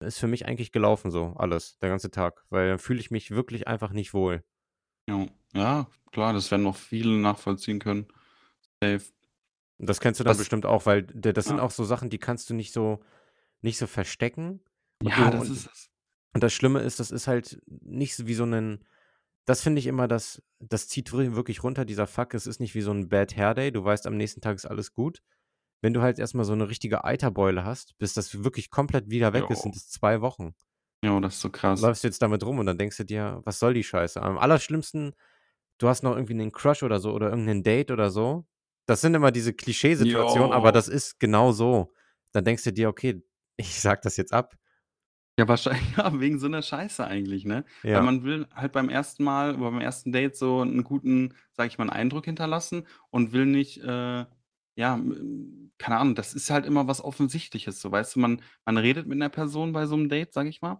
ist 0.00 0.18
für 0.18 0.26
mich 0.28 0.46
eigentlich 0.46 0.72
gelaufen 0.72 1.10
so 1.10 1.34
alles, 1.36 1.78
der 1.78 1.90
ganze 1.90 2.10
Tag, 2.10 2.44
weil 2.50 2.68
dann 2.70 2.78
fühle 2.78 3.00
ich 3.00 3.10
mich 3.10 3.30
wirklich 3.30 3.68
einfach 3.68 3.92
nicht 3.92 4.14
wohl. 4.14 4.42
Ja. 5.08 5.26
Ja, 5.54 5.88
klar, 6.12 6.32
das 6.32 6.50
werden 6.50 6.62
noch 6.62 6.76
viele 6.76 7.10
nachvollziehen 7.18 7.78
können. 7.80 8.06
Safe. 8.82 9.12
Das 9.78 10.00
kennst 10.00 10.20
du 10.20 10.24
dann 10.24 10.36
Was 10.36 10.38
bestimmt 10.38 10.66
auch, 10.66 10.86
weil 10.86 11.04
das 11.04 11.48
sind 11.48 11.58
Ja. 11.58 11.60
auch 11.60 11.70
so 11.70 11.84
Sachen, 11.84 12.10
die 12.10 12.18
kannst 12.18 12.50
du 12.50 12.54
nicht 12.54 12.72
so 12.72 13.00
nicht 13.62 13.78
so 13.78 13.86
verstecken. 13.88 14.62
Und 15.04 15.18
du 15.18 15.26
Ja, 15.26 15.30
das 15.30 15.48
und 15.48 15.50
ist 15.50 15.66
es. 15.66 15.88
und 16.34 16.42
das 16.44 16.52
Schlimme 16.54 16.80
ist, 16.80 17.00
das 17.00 17.10
ist 17.12 17.28
halt 17.28 17.60
nicht 17.68 18.16
so 18.16 18.26
wie 18.28 18.34
so 18.34 18.46
'nen 18.46 18.84
das 19.46 19.62
finde 19.62 19.80
ich 19.80 19.86
immer, 19.88 20.08
das 20.08 20.42
das 20.60 20.88
zieht 20.88 21.12
wi 21.14 21.36
wirklich 21.36 21.64
runter, 21.64 21.84
dieser 21.86 22.06
Fuck. 22.08 22.34
Es 22.34 22.46
ist 22.48 22.60
nicht 22.60 22.74
wie 22.76 22.82
so 22.82 22.92
'n 22.92 23.08
Bad 23.10 23.36
Hair 23.36 23.54
Day. 23.54 23.72
Du 23.72 23.84
weißt, 23.84 24.06
am 24.08 24.16
nächsten 24.18 24.40
Tag 24.42 24.56
ist 24.56 24.66
alles 24.66 24.92
gut. 24.94 25.22
Wenn 25.84 25.94
du 25.94 26.02
halt 26.02 26.18
erst 26.18 26.34
mal 26.34 26.44
so 26.44 26.54
'ne 26.54 26.68
richtige 26.68 27.04
Eiterbeule 27.04 27.64
hast, 27.64 27.96
bis 27.98 28.12
das 28.12 28.44
wirklich 28.44 28.70
komplett 28.70 29.08
wieder 29.10 29.32
weg 29.32 29.48
ist, 29.48 29.62
Jo. 29.62 29.62
sind 29.62 29.76
es 29.76 29.88
2 29.88 30.20
Wochen. 30.20 30.54
Jo, 31.04 31.18
das 31.20 31.34
ist 31.36 31.40
so 31.40 31.50
krass. 31.50 31.90
Läufst 31.90 32.02
jetzt 32.04 32.20
damit 32.22 32.42
rum 32.44 32.58
und 32.58 32.66
dann 32.66 32.78
denkst 32.78 32.96
du 32.96 33.04
dir: 33.04 33.40
„Was 33.44 33.58
soll 33.58 33.74
die 33.74 33.84
Scheiße?“ 33.84 34.20
Am 34.20 34.38
allerschlimmsten, 34.38 35.14
du 35.78 35.88
hast 35.88 36.02
noch 36.02 36.16
irgendwie 36.16 36.34
'nen 36.34 36.52
Crush 36.52 36.82
oder 36.82 37.00
so 37.00 37.12
oder 37.12 37.30
irgend 37.30 37.46
'nen 37.46 37.62
Date 37.64 37.90
oder 37.90 38.10
so, 38.10 38.46
Das 38.86 39.00
sind 39.02 39.14
immer 39.14 39.32
diese 39.32 39.54
Klischeesituationen, 39.54 40.52
aber 40.52 40.72
das 40.72 40.88
ist 40.88 41.20
genau 41.20 41.52
so. 41.52 41.92
Dann 42.32 42.44
denkst 42.44 42.64
du 42.64 42.72
dir: 42.72 42.88
„Okay, 42.90 43.22
ich 43.58 43.80
sage 43.80 44.00
das 44.04 44.16
jetzt 44.16 44.32
ab.“ 44.32 44.56
Ja, 45.38 45.48
wahrscheinlich 45.48 45.82
ja, 45.96 46.18
wegen 46.20 46.38
so 46.38 46.48
'ner 46.48 46.62
Scheiße 46.62 47.06
eigentlich, 47.06 47.44
ne? 47.44 47.64
Weil 47.92 48.02
Ja. 48.02 48.02
man 48.02 48.24
will 48.24 48.46
halt 48.54 48.72
beim 48.72 48.88
ersten 48.88 49.24
Mal 49.24 49.56
beim 49.56 49.80
ersten 49.80 50.12
Date 50.12 50.36
so 50.36 50.62
'n 50.62 50.82
guten, 50.84 51.34
sage 51.52 51.68
ich 51.68 51.78
mal, 51.78 51.84
'n 51.84 51.90
Eindruck 51.90 52.24
hinterlassen 52.24 52.86
und 53.10 53.32
will 53.32 53.46
nicht, 53.46 53.78
äh, 53.82 54.26
ja, 54.80 55.00
keine 55.78 55.98
Ahnung, 55.98 56.14
das 56.16 56.34
ist 56.34 56.50
halt 56.50 56.66
immer 56.66 56.88
was 56.88 57.02
Offensichtliches, 57.04 57.80
so, 57.80 57.92
weißt 57.92 58.16
du? 58.16 58.20
Man 58.20 58.42
man 58.66 58.78
redet 58.78 59.06
mit 59.06 59.18
'ner 59.18 59.28
Person 59.30 59.72
bei 59.72 59.86
so 59.86 59.96
'nem 59.96 60.08
Date, 60.08 60.32
sage 60.34 60.48
ich 60.50 60.62
mal, 60.62 60.78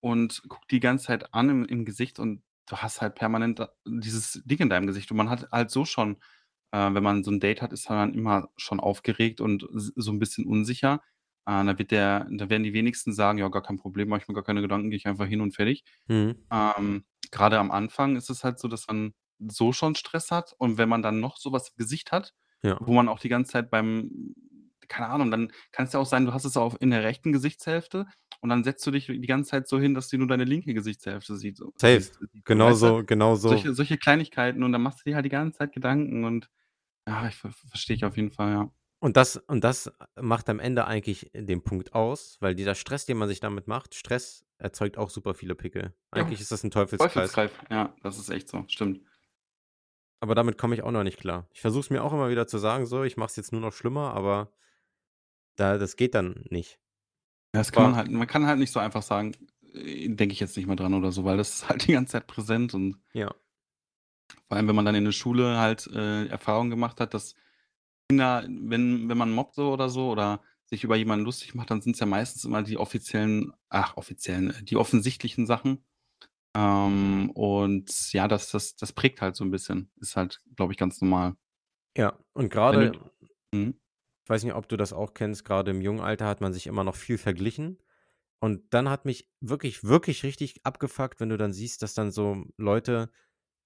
und 0.00 0.42
guckt 0.48 0.70
die 0.72 0.80
ganze 0.80 1.06
Zeit 1.06 1.34
an 1.34 1.48
im 1.50 1.64
im 1.66 1.84
Gesicht 1.86 2.18
und 2.20 2.42
du 2.68 2.76
hast 2.78 3.00
halt 3.02 3.14
permanent 3.16 3.60
da 3.60 3.70
dieses 3.86 4.42
Ding 4.46 4.58
in 4.60 4.70
deinem 4.70 4.86
Gesicht 4.86 5.10
und 5.10 5.16
man 5.18 5.30
hat 5.30 5.50
halt 5.52 5.70
so 5.70 5.84
schon 5.86 6.18
äh, 6.72 6.92
wenn 6.94 7.02
man 7.02 7.24
so 7.24 7.30
'n 7.32 7.40
Date 7.40 7.62
hat, 7.62 7.72
ist 7.72 7.88
man 7.90 8.14
immer 8.14 8.50
schon 8.58 8.80
aufgeregt 8.80 9.40
und 9.40 9.64
s 9.76 9.92
so 9.96 10.12
'n 10.12 10.18
bisschen 10.20 10.46
unsicher. 10.46 11.02
Äh, 11.46 11.64
da 11.64 11.78
wird 11.78 11.90
der 11.92 12.26
da 12.30 12.50
werden 12.50 12.64
die 12.64 12.74
wenigsten 12.74 13.12
sagen: 13.14 13.38
„Ja, 13.38 13.48
gar 13.48 13.62
kein 13.62 13.78
Problem, 13.78 14.08
mache 14.10 14.22
ich 14.22 14.28
mir 14.28 14.34
gar 14.34 14.44
keine 14.44 14.62
Gedanken, 14.62 14.90
gehe 14.90 14.98
ich 14.98 15.06
einfach 15.08 15.26
hin 15.26 15.40
und 15.42 15.54
fertig.“ 15.56 15.84
Mhm. 16.08 16.48
Ähm, 16.52 17.04
grade 17.32 17.58
am 17.58 17.70
Anfang 17.72 18.16
ist 18.16 18.30
es 18.30 18.44
halt 18.44 18.58
so, 18.60 18.68
dass 18.68 18.86
man 18.88 19.14
so 19.48 19.72
schon 19.72 19.94
Stress 19.96 20.30
hat 20.32 20.54
und 20.58 20.78
wenn 20.78 20.88
man 20.90 21.02
dann 21.02 21.20
noch 21.20 21.36
so 21.38 21.52
was 21.52 21.70
im 21.70 21.76
Gesicht 21.78 22.12
hat, 22.12 22.34
Ja. 22.64 22.78
wo 22.78 22.92
man 22.94 23.08
auch 23.08 23.18
die 23.20 23.28
ganze 23.28 23.52
Zeit 23.52 23.70
beim 23.70 24.34
keine 24.88 25.08
Ahnung, 25.10 25.30
dann 25.30 25.52
kann's 25.72 25.92
ja 25.92 26.00
auch 26.00 26.06
sein, 26.06 26.24
du 26.26 26.32
hast 26.32 26.44
es 26.46 26.56
auch 26.56 26.74
in 26.80 26.90
der 26.90 27.02
rechten 27.04 27.32
Gesichtshälfte 27.32 28.06
und 28.40 28.48
dann 28.50 28.64
setzt 28.64 28.86
du 28.86 28.90
dich 28.90 29.06
die 29.06 29.20
ganze 29.26 29.50
Zeit 29.50 29.68
so 29.68 29.78
hin, 29.78 29.94
dass 29.94 30.08
du 30.08 30.16
nur 30.18 30.28
deine 30.28 30.44
linke 30.44 30.72
Gesichtshälfte 30.74 31.36
sieht 31.36 31.58
so 31.58 31.72
Safe. 31.76 32.02
siehst, 32.02 32.18
weißt 32.56 32.84
du? 32.84 32.92
Genauso 32.92 33.04
genauso. 33.04 33.64
Solche 33.64 33.74
solche 33.74 33.98
Kleinigkeiten 33.98 34.62
und 34.64 34.72
dann 34.72 34.82
machst 34.82 35.00
du 35.06 35.10
dir 35.10 35.16
halt 35.16 35.26
die 35.26 35.30
ganze 35.30 35.58
Zeit 35.58 35.72
Gedanken 35.74 36.24
und 36.24 36.48
ja, 37.08 37.28
ich 37.28 37.36
ver 37.36 37.52
verstehe 37.52 37.96
ich 37.96 38.04
auf 38.06 38.16
jeden 38.18 38.32
Fall, 38.32 38.52
ja. 38.52 38.72
Und 39.02 39.16
das 39.16 39.36
und 39.36 39.62
das 39.62 39.92
macht 40.20 40.48
am 40.48 40.58
Ende 40.58 40.86
eigentlich 40.86 41.30
den 41.34 41.62
Punkt 41.62 41.94
aus, 41.94 42.36
weil 42.40 42.54
dieser 42.56 42.74
Stress, 42.74 43.06
den 43.06 43.16
man 43.16 43.28
sich 43.28 43.38
damit 43.40 43.68
macht 43.68 43.94
Stress 43.94 44.44
erzeugt 44.58 44.98
auch 44.98 45.10
super 45.10 45.34
viele 45.34 45.54
Pickel. 45.54 45.94
Ja, 46.14 46.24
Eigentlich 46.24 46.40
ist 46.40 46.50
das 46.50 46.64
'n 46.64 46.70
Teufelskreis. 46.72 47.38
Teufelskreis. 47.38 47.52
Ja, 47.70 47.94
das 48.02 48.18
ist 48.18 48.30
echt 48.30 48.48
so, 48.48 48.64
stimmt. 48.68 49.02
Aber 50.20 50.34
damit 50.36 50.58
komme 50.58 50.74
ich 50.76 50.82
auch 50.82 50.90
noch 50.92 51.02
nicht 51.04 51.18
klar. 51.18 51.48
Ich 51.52 51.60
versuche 51.60 51.80
es 51.80 51.90
mir 51.90 52.02
auch 52.04 52.12
immer 52.12 52.28
wieder 52.30 52.46
zu 52.46 52.58
sagen 52.58 52.86
so: 52.86 53.02
„Ich 53.04 53.16
mache 53.16 53.30
es 53.30 53.36
jetzt 53.36 53.52
nur 53.52 53.60
noch 53.60 53.72
schlimmer“, 53.72 54.14
aber 54.14 54.52
da 55.56 55.76
das 55.76 55.96
geht 55.96 56.14
dann 56.14 56.44
nicht. 56.48 56.80
Ja, 57.54 57.60
das 57.60 57.72
kann 57.72 57.82
man 57.82 57.96
halt 57.96 58.10
man 58.10 58.26
kann 58.26 58.46
halt 58.46 58.58
nicht 58.58 58.72
so 58.72 58.80
einfach 58.80 59.02
sagen: 59.02 59.32
„Äh, 59.72 60.08
denke 60.10 60.32
ich 60.32 60.40
jetzt 60.40 60.56
nicht 60.56 60.66
mehr 60.66 60.76
dran“ 60.76 60.94
oder 60.94 61.12
so, 61.12 61.24
weil 61.24 61.36
das 61.36 61.50
ist 61.54 61.68
halt 61.68 61.86
die 61.88 61.92
ganze 61.92 62.12
Zeit 62.12 62.26
präsent 62.26 62.74
und 62.74 62.96
Ja. 63.14 63.32
vor 64.48 64.56
allem, 64.56 64.68
wenn 64.68 64.76
man 64.76 64.84
dann 64.84 64.94
in 64.94 65.04
der 65.04 65.12
Schule 65.12 65.58
halt, 65.58 65.86
äh, 65.88 66.26
Erfahrungen 66.26 66.70
gemacht 66.70 67.00
hat, 67.00 67.14
dass 67.14 67.34
Kinder, 68.08 68.44
wenn 68.48 69.08
wenn 69.08 69.18
man 69.18 69.32
mobbt 69.32 69.54
so 69.56 69.72
oder 69.72 69.88
so 69.90 70.10
oder 70.10 70.42
sich 70.66 70.84
über 70.84 70.96
jemanden 70.96 71.24
lustig 71.26 71.54
macht, 71.54 71.70
dann 71.70 71.82
sind's 71.82 72.00
ja 72.00 72.06
meistens 72.06 72.44
immer 72.44 72.62
die 72.62 72.78
offiziellen 72.78 73.52
ach, 73.70 73.96
offiziellen, 73.96 74.54
die 74.64 74.76
offensichtlichen 74.76 75.46
Sachen. 75.46 75.84
Ähm, 76.54 77.30
und 77.34 78.12
ja, 78.12 78.28
das 78.28 78.50
das 78.50 78.76
das 78.76 78.92
prägt 78.92 79.20
halt 79.22 79.36
so 79.36 79.44
'n 79.44 79.50
bisschen. 79.50 79.90
Ist 80.00 80.16
halt, 80.16 80.40
glaube 80.56 80.72
ich, 80.72 80.78
ganz 80.78 81.00
normal. 81.00 81.36
Ja, 81.96 82.18
und 82.34 82.52
d 82.92 82.98
mhm. 83.52 83.80
ich 84.24 84.30
weiß 84.30 84.44
nicht, 84.44 84.54
ob 84.54 84.68
du 84.68 84.76
das 84.76 84.92
auch 84.92 85.14
kennst, 85.14 85.44
grade 85.44 85.70
im 85.70 85.80
jungen 85.80 86.00
Alter 86.00 86.26
hat 86.26 86.40
man 86.40 86.52
sich 86.52 86.66
immer 86.66 86.84
noch 86.84 86.96
viel 86.96 87.18
verglichen. 87.18 87.78
Und 88.40 88.74
dann 88.74 88.88
hat 88.90 89.04
mich 89.06 89.30
wirklich, 89.40 89.84
wirklich 89.84 90.22
richtig 90.24 90.64
abgefuckt, 90.66 91.20
wenn 91.20 91.30
du 91.30 91.38
dann 91.38 91.52
siehst, 91.52 91.82
dass 91.82 91.94
dann 91.94 92.12
so 92.12 92.44
Leute 92.58 93.10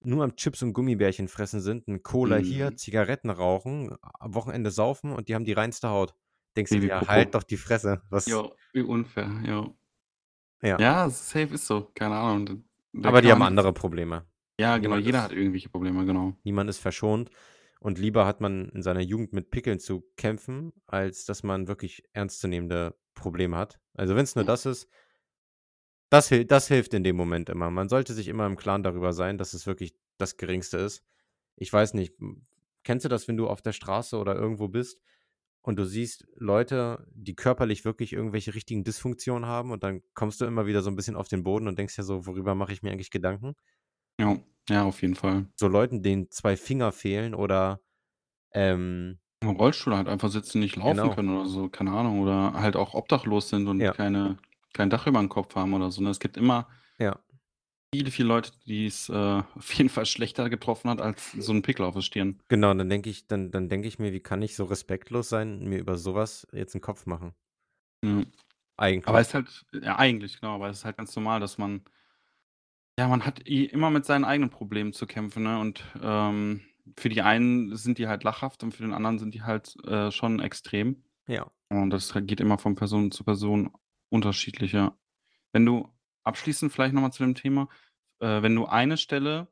nur 0.03 0.23
am 0.23 0.35
Chips 0.37 0.63
und 0.63 0.73
Gummibärchen 0.73 1.27
fressen 1.29 1.61
sind, 1.61 1.87
'n 1.89 2.03
Cola 2.03 2.37
hier, 2.37 2.75
Mhm. 2.75 2.77
Zigaretten 2.77 3.29
rauchen, 3.31 3.95
am 4.03 4.35
Wochenende 4.35 4.71
saufen 4.71 5.13
und 5.13 5.29
die 5.29 5.35
haben 5.35 5.45
die 5.45 5.53
reinste 5.53 5.89
Haut. 5.89 6.15
Denkst 6.57 6.73
du 6.73 6.79
dir: 6.81 7.07
„Halt 7.07 7.35
doch 7.35 7.43
die 7.43 7.57
Fresse.“ 7.57 8.03
Was 8.11 8.31
Jo, 8.31 8.55
wie 8.73 8.81
unfair, 8.83 9.29
jo. 9.45 9.77
Ja. 10.61 10.79
Ja, 10.79 11.09
safe 11.09 11.53
ist 11.53 11.67
so, 11.67 11.91
keine 11.93 12.15
Ahnung. 12.17 12.63
Da 12.93 13.09
Aber 13.09 13.21
die 13.21 13.31
haben 13.31 13.41
andere 13.41 13.73
Probleme. 13.73 14.25
Ja, 14.59 14.77
genau, 14.77 14.89
Niemand 14.95 15.05
jeder 15.05 15.17
ist 15.19 15.23
hat 15.25 15.31
irgendwelche 15.33 15.69
Probleme, 15.69 16.05
genau. 16.05 16.37
niemand 16.43 16.69
ist 16.69 16.77
verschont. 16.77 17.29
Und 17.79 17.97
lieber 17.99 18.25
hat 18.25 18.39
man 18.39 18.69
in 18.69 18.81
seiner 18.81 19.01
Jugend 19.01 19.33
mit 19.33 19.49
Pickeln 19.51 19.79
zu 19.79 20.05
kämpfen, 20.15 20.71
als 20.87 21.25
dass 21.25 21.43
man 21.43 21.67
wirklich 21.67 22.03
ernstzunehmende 22.13 22.95
Probleme 23.13 23.57
hat. 23.57 23.79
Also, 23.93 24.15
wenn's 24.15 24.35
nur 24.35 24.45
Ja. 24.45 24.47
das 24.47 24.65
ist 24.65 24.87
das 26.09 26.29
das 26.47 26.67
hilft 26.67 26.93
in 26.93 27.03
dem 27.03 27.15
Moment 27.15 27.49
immer. 27.49 27.71
Man 27.71 27.89
sollte 27.89 28.13
sich 28.13 28.27
immer 28.27 28.45
im 28.45 28.55
Klaren 28.55 28.83
darüber 28.83 29.13
sein, 29.13 29.37
dass 29.37 29.53
es 29.53 29.65
wirklich 29.65 29.95
das 30.17 30.37
Geringste 30.37 30.77
ist. 30.77 31.03
Ich 31.55 31.73
weiß 31.73 31.95
nicht, 31.95 32.17
hm, 32.19 32.43
kennst 32.83 33.05
du 33.05 33.09
das, 33.09 33.27
wenn 33.27 33.37
du 33.37 33.47
auf 33.47 33.61
der 33.61 33.73
Straße 33.73 34.17
oder 34.17 34.35
irgendwo 34.35 34.67
bist 34.67 35.01
und 35.63 35.77
du 35.77 35.85
siehst 35.85 36.27
Leute, 36.37 37.07
die 37.13 37.35
körperlich 37.35 37.85
wirklich 37.85 38.13
irgendwelche 38.13 38.55
richtigen 38.55 38.83
Dysfunktionen 38.85 39.47
haben 39.47 39.71
und 39.71 39.83
dann 39.83 40.03
kommst 40.15 40.41
du 40.41 40.45
immer 40.45 40.67
wieder 40.67 40.83
so 40.83 40.91
'n 40.91 40.95
bisschen 40.97 41.15
auf 41.17 41.29
den 41.29 41.43
Boden 41.43 41.67
und 41.69 41.79
denkst 41.79 41.95
dir 41.97 42.03
so: 42.03 42.25
„Worüber 42.27 42.55
mache 42.55 42.73
ich 42.73 42.83
mir 42.83 42.91
eigentlich 42.93 43.11
Gedanken?“ 43.11 43.55
Jo, 44.19 44.43
ja, 44.69 44.83
auf 44.85 45.01
jeden 45.01 45.15
Fall. 45.15 45.47
So 45.59 45.67
Leuten, 45.67 46.01
denen 46.01 46.31
2 46.31 46.57
Finger 46.57 46.91
fehlen 46.91 47.35
oder, 47.35 47.81
ähm 48.53 49.19
Im 49.41 49.49
Rollstuhl 49.49 49.95
halt 49.95 50.07
einfach 50.07 50.29
sitzen, 50.29 50.59
nicht 50.59 50.77
laufen 50.77 51.09
Genau. 51.09 51.09
können 51.09 51.29
oder 51.35 51.47
so, 51.49 51.67
keine 51.67 51.91
Ahnung. 51.91 52.21
Oder 52.21 52.53
halt 52.53 52.75
auch 52.77 52.93
obdachlos 52.93 53.49
sind 53.49 53.67
und 53.67 53.81
Ja. 53.81 53.93
keine 53.93 54.37
kein 54.73 54.89
Dach 54.89 55.05
übern 55.05 55.29
Kopf 55.29 55.55
haben 55.55 55.73
oder 55.73 55.91
so, 55.91 56.01
ne? 56.01 56.09
Es 56.09 56.19
gibt 56.19 56.37
immer 56.37 56.67
Ja. 56.99 57.23
Viele, 57.93 58.11
viele 58.11 58.27
Leute, 58.29 58.51
die's, 58.65 59.09
äh, 59.09 59.13
auf 59.13 59.73
jeden 59.73 59.89
Fall 59.89 60.05
schlechter 60.05 60.49
getroffen 60.49 60.89
hat 60.89 61.01
als 61.01 61.31
so 61.31 61.51
'n 61.53 61.61
Pickel 61.61 61.85
auf 61.85 61.93
der 61.95 62.01
Stirn. 62.01 62.39
Genau, 62.51 62.71
und 62.71 62.77
dann 62.77 62.89
denke 62.89 63.09
ich 63.09 63.27
dann 63.27 63.51
dann 63.51 63.69
denke 63.69 63.87
ich 63.87 63.99
mir: 63.99 64.11
„Wie 64.11 64.19
kann 64.19 64.41
ich 64.41 64.55
so 64.55 64.65
respektlos 64.65 65.29
sein, 65.29 65.63
mir 65.67 65.79
über 65.79 65.97
so 65.97 66.13
was 66.13 66.45
jetzt 66.51 66.75
'n 66.75 66.81
Kopf 66.81 67.05
machen?“ 67.05 67.33
Mhm. 68.03 68.31
Aber 69.05 69.19
Eigentlich. 69.19 69.21
ist 69.21 69.33
halt 69.35 69.65
ja, 69.73 69.97
eigentlich, 69.97 70.39
genau, 70.41 70.55
aber 70.55 70.69
es 70.69 70.79
ist 70.79 70.85
halt 70.85 70.97
ganz 70.97 71.15
normal, 71.15 71.39
dass 71.41 71.57
man 71.57 71.83
ja, 72.99 73.07
man 73.07 73.25
hat 73.25 73.39
immer 73.47 73.89
mit 73.89 74.05
seinen 74.05 74.23
eigenen 74.25 74.51
Problemen 74.51 74.93
zu 74.93 75.07
kämpfen, 75.07 75.43
ne? 75.43 75.59
Und, 75.59 75.83
ähm, 76.01 76.61
für 76.97 77.09
die 77.09 77.21
einen 77.23 77.75
sind 77.75 77.97
die 77.97 78.07
halt 78.07 78.23
lachhaft 78.23 78.61
und 78.63 78.73
für 78.73 78.83
den 78.83 78.93
anderen 78.93 79.17
sind 79.17 79.33
die 79.33 79.41
halt, 79.41 79.75
äh, 79.87 80.11
schon 80.11 80.39
extrem. 80.39 81.03
Ja. 81.27 81.53
Und 81.69 81.91
das 81.91 82.13
geht 82.25 82.41
immer 82.41 82.59
von 82.59 82.75
Person 82.75 83.11
zu 83.11 83.23
Person 83.25 83.71
unterschiedlich, 84.09 84.73
ja. 84.73 84.97
Wenn 85.53 85.65
du 85.67 85.92
abschließend 86.23 86.71
vielleicht 86.73 86.93
noch 86.93 87.01
mal 87.01 87.11
zu 87.11 87.23
dem 87.23 87.35
Thema, 87.35 87.69
äh, 88.19 88.41
wenn 88.43 88.55
du 88.55 88.65
eine 88.67 88.97
Stelle 88.97 89.49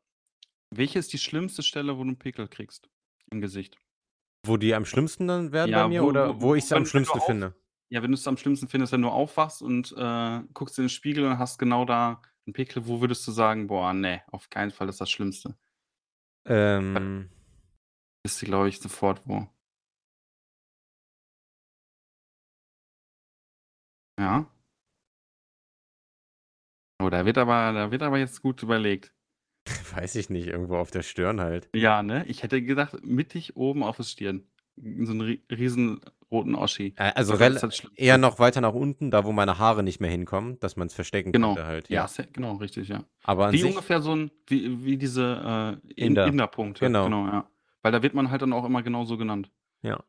welche 0.72 1.00
ist 1.00 1.14
die 1.14 1.20
schlimmste 1.20 1.64
Stelle, 1.64 1.98
wo 1.98 2.04
du 2.04 2.12
'n 2.12 2.20
Pickel 2.20 2.48
kriegst 2.50 2.90
im 3.32 3.42
Gesicht? 3.42 3.78
Wo 4.46 4.58
die 4.58 4.74
am 4.74 4.86
schlimmsten 4.86 5.28
dann 5.28 5.52
werden 5.52 5.74
bei 5.76 5.84
Ja, 5.84 5.86
mir 5.86 6.04
wo 6.04 6.10
wo 6.16 6.34
oder 6.34 6.42
wo 6.42 6.56
ich's 6.56 6.72
am 6.72 6.86
wenn 6.86 6.92
wenn 6.94 7.04
du 7.06 7.12
schlimmsten 7.12 7.20
auf 7.20 7.22
finde? 7.22 7.54
ja, 7.90 8.02
wenn 8.02 8.12
du's 8.12 8.26
am 8.28 8.38
schlimmsten 8.38 8.68
findest, 8.70 8.94
wenn 8.94 9.02
du 9.02 9.10
aufwachst 9.10 9.62
und, 9.62 9.92
äh, 9.98 10.42
guckst 10.54 10.78
in 10.80 10.86
den 10.86 10.90
Spiegel 10.90 11.26
und 11.26 11.38
hast 11.40 11.58
genau 11.60 11.86
da 11.86 12.22
'n 12.48 12.54
Pickel, 12.54 12.88
wo 12.88 13.02
würdest 13.02 13.28
du 13.28 13.32
sagen: 13.32 13.68
„Boah, 13.68 13.94
ne, 13.94 14.24
auf 14.32 14.50
keinen 14.50 14.72
Fall, 14.72 14.90
ist 14.90 15.02
das 15.02 15.12
Schlimmste?“ 15.12 15.58
Ähm 16.46 17.30
Wüsste, 18.26 18.46
glaube 18.46 18.70
ich, 18.70 18.80
sofort 18.80 19.28
wo. 19.28 19.48
Ja? 24.18 24.52
Oh, 27.02 27.10
da 27.10 27.26
wird 27.26 27.38
aber 27.38 27.74
da 27.74 27.92
wird 27.92 28.04
aber 28.04 28.18
jetzt 28.18 28.42
gut 28.42 28.62
überlegt. 28.64 29.14
Weiß 29.96 30.16
ich 30.16 30.30
nicht, 30.30 30.48
irgendwo 30.48 30.78
auf 30.78 30.92
der 30.92 31.04
Stirn 31.04 31.40
halt. 31.42 31.70
Ja, 31.76 32.04
ne? 32.04 32.26
Ich 32.28 32.44
hätte 32.44 32.62
gedacht, 32.62 33.06
mittig 33.06 33.56
oben 33.56 33.84
auf 33.84 33.98
der 33.98 34.04
Stirn. 34.04 34.44
So 34.78 35.14
'n 35.14 35.22
ri 35.22 35.44
riesenroten 35.52 36.56
Oschi. 36.56 36.94
Also 36.98 37.36
das 37.38 37.84
eher 37.96 38.18
noch 38.18 38.40
weiter 38.40 38.62
nach 38.62 38.74
unten, 38.74 39.12
da 39.12 39.26
wo 39.26 39.32
meine 39.32 39.58
Haare 39.58 39.84
nicht 39.84 40.00
mehr 40.00 40.10
hinkommen, 40.10 40.60
dass 40.60 40.76
man's 40.76 40.94
verstecken 40.94 41.32
Genau. 41.34 41.54
könnte 41.56 41.66
halt, 41.68 41.90
Ja, 41.90 42.08
ja. 42.18 42.26
genau, 42.34 42.54
richtig, 42.56 42.88
ja. 42.88 43.04
Aber 43.24 43.52
Wie 43.52 43.64
ungefähr 43.64 44.02
so 44.02 44.14
'n 44.14 44.32
wie 44.48 44.84
wie 44.86 44.98
diese, 44.98 45.80
äh, 45.84 45.92
In 45.92 46.08
Inder, 46.08 46.28
Inderpunkte, 46.28 46.86
genau. 46.86 47.04
genau, 47.06 47.28
ja. 47.28 47.50
Weil 47.84 47.92
da 47.92 48.02
wird 48.02 48.14
man 48.14 48.30
halt 48.32 48.42
dann 48.42 48.54
auch 48.54 48.66
immer 48.66 48.82
genau 48.82 49.06
so 49.06 49.18
genannt. 49.18 49.52
Ja. 49.84 50.04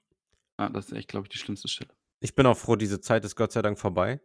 Ja, 0.58 0.68
das 0.68 0.86
ist 0.86 0.92
echt, 0.92 1.08
glaube 1.08 1.26
ich, 1.26 1.30
die 1.30 1.38
schlimmste 1.38 1.68
Stelle. 1.68 1.90
Ich 2.20 2.34
bin 2.34 2.46
auch 2.46 2.56
froh, 2.56 2.76
diese 2.76 3.00
Zeit 3.00 3.24
ist 3.24 3.36
Gott 3.36 3.52
sei 3.52 3.62
Dank 3.62 3.78
vorbei. 3.78 4.20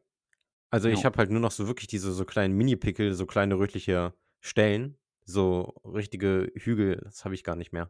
Also, 0.73 0.89
ich 0.89 1.05
habe 1.05 1.17
halt 1.17 1.29
nur 1.31 1.39
noch 1.39 1.51
so 1.51 1.67
wirklich 1.67 1.87
diese 1.87 2.11
so 2.11 2.25
kleinen 2.25 2.55
Mini-Pickel, 2.57 3.13
so 3.13 3.25
kleine 3.25 3.57
rötliche 3.57 4.13
Stellen, 4.41 4.97
so 5.23 5.61
richtige 5.85 6.51
Hügel, 6.55 6.99
das 7.03 7.23
habe 7.23 7.35
ich 7.35 7.43
gar 7.43 7.55
nicht 7.55 7.71
mehr. 7.71 7.89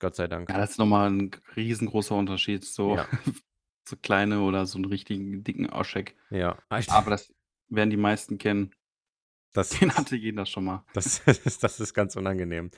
Gott 0.00 0.16
sei 0.16 0.26
Dank. 0.28 0.48
Ja, 0.48 0.58
das 0.58 0.72
ist 0.72 0.78
noch 0.78 0.86
mal 0.86 1.06
'n 1.08 1.30
g 1.30 1.38
riesengroßer 1.56 2.14
Unterschied, 2.14 2.64
so 2.64 2.96
Ja. 2.96 3.08
so 3.88 3.96
kleine 3.96 4.40
oder 4.42 4.66
so 4.66 4.78
'n 4.78 4.84
richtigen 4.84 5.42
dicken 5.44 5.70
Oschek. 5.70 6.16
Ja, 6.30 6.64
Aber 6.88 7.10
das 7.10 7.32
werden 7.68 7.90
die 7.90 7.96
meisten 7.96 8.38
kennen. 8.38 8.72
Das 9.54 9.70
Den 9.70 9.90
ist 9.90 9.96
hatte 9.96 10.16
jeder 10.16 10.46
schon 10.46 10.64
mal. 10.64 10.84
das 10.92 11.20
ist 11.20 11.62
das 11.64 11.80
ist 11.80 11.94
ganz 11.94 12.16
unangenehm. 12.16 12.70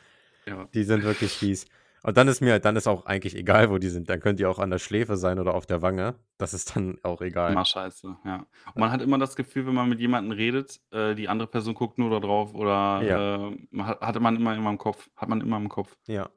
Ja. 0.47 0.69
Die 0.75 0.85
sind 0.85 1.05
wirklich 1.05 1.39
fies. 1.39 1.67
Und 2.07 2.17
dann 2.17 2.29
ist 2.29 2.41
mir 2.41 2.61
dann 2.61 2.77
ist 2.77 2.87
auch 2.87 3.05
eigentlich 3.07 3.35
egal, 3.35 3.69
wo 3.69 3.79
die 3.79 3.89
sind. 3.89 4.09
Dann 4.09 4.21
können 4.21 4.37
die 4.37 4.47
auch 4.47 4.61
an 4.61 4.71
der 4.71 4.79
Schläfe 4.79 5.17
sein 5.17 5.39
oder 5.41 5.55
auf 5.55 5.67
der 5.67 5.83
Wange. 5.83 6.15
Das 6.39 6.55
ist 6.55 6.77
dann 6.77 6.99
auch 7.03 7.21
egal. 7.21 7.53
Immer 7.53 7.65
scheiße, 7.65 8.17
ja. 8.25 8.47
Und 8.75 8.77
man 8.79 8.91
hat 8.91 9.01
immer 9.03 9.19
das 9.19 9.37
Gefühl, 9.37 9.67
wenn 9.67 9.75
man 9.75 9.89
mit 9.89 10.01
jemandem 10.01 10.33
redet, 10.33 10.81
äh, 10.91 11.15
die 11.15 11.29
andere 11.29 11.49
Person 11.49 11.75
guckt 11.75 11.99
nur 11.99 12.11
da 12.11 12.19
drauf 12.21 12.55
Ja. 12.55 12.61
oder, 12.61 13.51
äh, 13.53 13.67
ma 13.71 14.01
hatte 14.01 14.21
man 14.21 14.37
immer 14.37 14.55
immer 14.57 14.71
im 14.71 14.79
Kopf 14.79 15.09
hat 15.17 15.29
man 15.29 15.41
immer 15.41 15.57
im 15.57 15.69
Kopf. 15.69 15.97
Ja. 16.09 16.31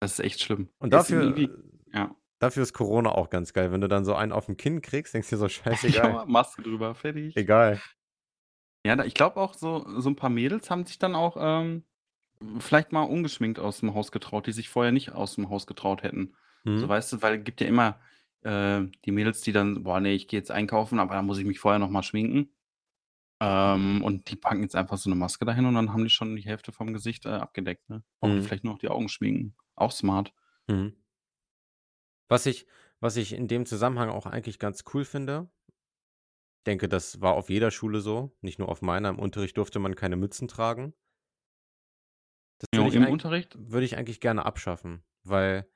Das 0.00 0.12
ist 0.12 0.20
echt 0.20 0.40
schlimm. 0.42 0.68
Und 0.78 0.92
dafür 0.92 1.34
ja. 1.92 2.14
dafür 2.40 2.62
ist 2.62 2.72
Corona 2.74 3.10
auch 3.12 3.30
ganz 3.30 3.52
geil. 3.52 3.72
Wenn 3.72 3.80
du 3.80 3.88
dann 3.88 4.04
so 4.04 4.14
einen 4.14 4.32
auf 4.32 4.44
aufm 4.44 4.56
Kinn 4.56 4.82
kriegst, 4.82 5.14
denkst 5.14 5.30
du 5.30 5.36
dir 5.36 5.40
so: 5.40 5.48
„Scheißegal.“ 5.50 6.12
Ja, 6.12 6.24
Maske 6.26 6.62
drüber, 6.62 6.94
fertig. 6.94 7.36
Egal. 7.36 7.82
Ja, 8.86 8.96
da 8.96 9.04
ich 9.04 9.14
glaube 9.14 9.36
auch 9.40 9.54
so 9.54 9.84
so 10.00 10.10
'n 10.10 10.16
paar 10.16 10.28
Mädels 10.30 10.70
haben 10.70 10.84
sich 10.84 10.98
dann 10.98 11.14
auch, 11.14 11.36
ähm, 11.40 11.84
vielleicht 12.58 12.92
mal 12.92 13.02
ungeschminkt 13.02 13.58
aus'm 13.58 13.94
Haus 13.94 14.12
getraut, 14.12 14.46
die 14.46 14.52
sich 14.52 14.68
vorher 14.68 14.92
nicht 14.92 15.12
aus'm 15.14 15.48
Haus 15.48 15.66
getraut 15.66 16.02
hätten. 16.02 16.34
So, 16.74 16.88
Mhm. 16.88 16.90
weißt 16.90 17.12
du, 17.12 17.22
weil 17.22 17.38
gibt 17.42 17.60
ja 17.60 17.66
immer, 17.68 18.00
äh, 18.42 18.82
die 19.04 19.12
Mädels, 19.12 19.40
die 19.42 19.52
dann: 19.52 19.82
„Boah, 19.84 20.00
ne, 20.00 20.12
ich 20.12 20.28
gehe 20.28 20.38
jetzt 20.40 20.50
einkaufen, 20.50 20.98
aber 20.98 21.14
dann 21.14 21.26
muss 21.26 21.38
ich 21.38 21.44
mich 21.46 21.58
vorher 21.60 21.78
noch 21.78 21.90
mal 21.90 22.02
schminken.“ 22.02 22.52
Ähm, 23.40 24.02
und 24.04 24.30
die 24.30 24.36
packen 24.36 24.62
jetzt 24.62 24.76
einfach 24.76 24.98
so 24.98 25.10
'ne 25.10 25.16
Maske 25.16 25.44
dahin 25.46 25.66
und 25.66 25.74
dann 25.76 25.92
haben 25.92 26.04
die 26.04 26.10
schon 26.10 26.36
die 26.36 26.42
Hälfte 26.44 26.72
vom 26.72 26.92
Gesicht, 26.94 27.26
äh, 27.26 27.30
abgedeckt, 27.30 27.88
ne? 27.90 28.04
Brauchen 28.20 28.40
Mhm. 28.40 28.44
vielleicht 28.44 28.64
nur 28.64 28.74
noch 28.74 28.80
die 28.80 28.88
Augen 28.90 29.08
schminken. 29.10 29.56
Auch 29.76 29.92
smart. 29.92 30.32
Mhm. 30.68 30.94
Was 32.30 32.46
ich 32.46 32.66
was 33.00 33.16
ich 33.18 33.32
in 33.34 33.48
dem 33.48 33.66
Zusammenhang 33.66 34.08
auch 34.08 34.24
eigentlich 34.26 34.58
ganz 34.58 34.84
cool 34.94 35.04
finde 35.04 35.50
denke, 36.66 36.88
das 36.88 37.20
war 37.20 37.34
auf 37.34 37.50
jeder 37.50 37.70
Schule 37.70 38.00
so, 38.00 38.36
nicht 38.40 38.58
nur 38.58 38.68
auf 38.70 38.80
meiner. 38.82 39.10
Im 39.10 39.18
Unterricht 39.18 39.56
durfte 39.58 39.78
man 39.78 39.94
keine 39.94 40.16
Mützen 40.16 40.48
tragen. 40.48 40.94
Das 42.70 42.88
ich 42.88 42.94
im 42.94 43.06
Unterricht? 43.08 43.56
würde 43.58 43.84
ich 43.86 43.96
eigentlich 43.96 44.20
gerne 44.20 44.44
abschaffen, 44.46 45.02
weil, 45.22 45.66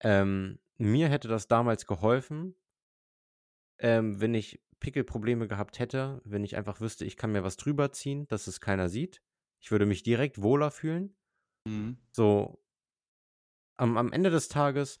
ähm, 0.00 0.58
mir 0.78 1.08
hätte 1.08 1.28
das 1.28 1.48
damals 1.48 1.86
geholfen 1.86 2.54
ähm, 3.78 4.20
wenn 4.20 4.34
ich 4.34 4.60
Pickelprobleme 4.80 5.48
gehabt 5.48 5.78
hätte, 5.78 6.20
wenn 6.24 6.44
ich 6.44 6.56
einfach 6.56 6.80
wüsste, 6.80 7.04
ich 7.04 7.16
kann 7.16 7.32
mir 7.32 7.44
was 7.44 7.56
drüber 7.56 7.92
ziehen, 7.92 8.26
dass 8.28 8.46
es 8.46 8.60
keiner 8.60 8.88
sieht. 8.88 9.22
Ich 9.60 9.70
würde 9.70 9.86
mich 9.86 10.02
direkt 10.02 10.42
wohler 10.42 10.70
fühlen. 10.70 11.16
Mhm. 11.66 11.98
So 12.12 12.62
am 13.78 13.96
am 13.96 14.12
Ende 14.12 14.30
des 14.30 14.48
Tages, 14.48 14.98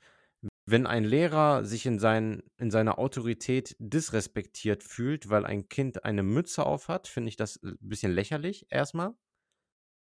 wenn 0.66 0.86
ein 0.86 1.04
Lehrer 1.04 1.64
sich 1.64 1.86
in 1.86 1.98
seinen 1.98 2.42
in 2.58 2.70
seiner 2.70 2.98
Autorität 2.98 3.76
disrespektiert 3.78 4.82
fühlt, 4.82 5.30
weil 5.30 5.44
ein 5.44 5.68
Kind 5.68 6.04
eine 6.04 6.22
Mütze 6.22 6.64
aufhat, 6.66 7.08
finde 7.08 7.28
ich 7.28 7.36
das, 7.36 7.56
äh, 7.62 7.72
bisschen 7.80 8.12
lächerlich 8.12 8.66
erst 8.70 8.94
mal. 8.94 9.14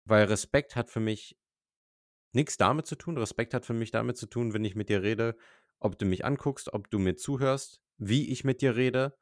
Weil 0.07 0.25
Respekt 0.25 0.75
hat 0.75 0.89
für 0.89 0.99
mich 0.99 1.37
nix 2.33 2.57
damit 2.57 2.87
zu 2.87 2.95
tun. 2.95 3.17
Respekt 3.17 3.53
hat 3.53 3.65
für 3.65 3.73
mich 3.73 3.91
damit 3.91 4.17
zu 4.17 4.27
tun, 4.27 4.53
wenn 4.53 4.65
ich 4.65 4.75
mit 4.75 4.89
dir 4.89 5.03
rede, 5.03 5.37
ob 5.79 5.99
du 5.99 6.05
mich 6.05 6.25
anguckst, 6.25 6.73
ob 6.73 6.89
du 6.91 6.99
mir 6.99 7.15
zuhörst, 7.17 7.81
wie 7.97 8.29
ich 8.31 8.43
mit 8.43 8.61
dir 8.61 8.75
rede 8.75 9.17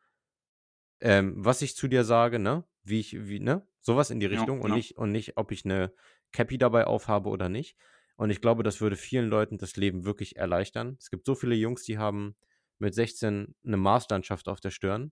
ähm, 1.01 1.33
was 1.37 1.61
ich 1.61 1.75
zu 1.75 1.87
dir 1.87 2.03
sage, 2.03 2.39
ne? 2.39 2.65
Wie 2.83 2.99
ich 2.99 3.13
wie 3.27 3.39
ne? 3.39 3.67
So 3.81 3.95
was 3.97 4.09
in 4.09 4.19
die 4.19 4.25
Ja, 4.29 4.47
Richtung 4.47 4.61
und 4.61 4.71
ja. 4.71 4.73
nicht 4.73 4.97
und 4.97 5.11
nicht, 5.11 5.37
ob 5.37 5.51
ich 5.51 5.63
'ne 5.65 5.93
Käppi 6.31 6.57
dabei 6.57 6.85
aufhabe 6.87 7.29
oder 7.29 7.49
nicht. 7.49 7.77
Und 8.17 8.29
ich 8.31 8.41
glaube, 8.41 8.63
das 8.63 8.81
würde 8.81 8.95
vielen 8.95 9.27
Leuten 9.29 9.57
das 9.59 9.75
Leben 9.75 10.05
wirklich 10.05 10.37
erleichtern. 10.37 10.97
Es 10.99 11.09
gibt 11.11 11.25
so 11.25 11.35
viele 11.35 11.53
Jungs, 11.55 11.83
die 11.83 11.97
haben 11.99 12.35
mit 12.79 12.95
16 12.95 13.55
'ne 13.63 13.77
Marslandschaft 13.77 14.47
auf 14.47 14.59
der 14.59 14.71
Stirn 14.71 15.11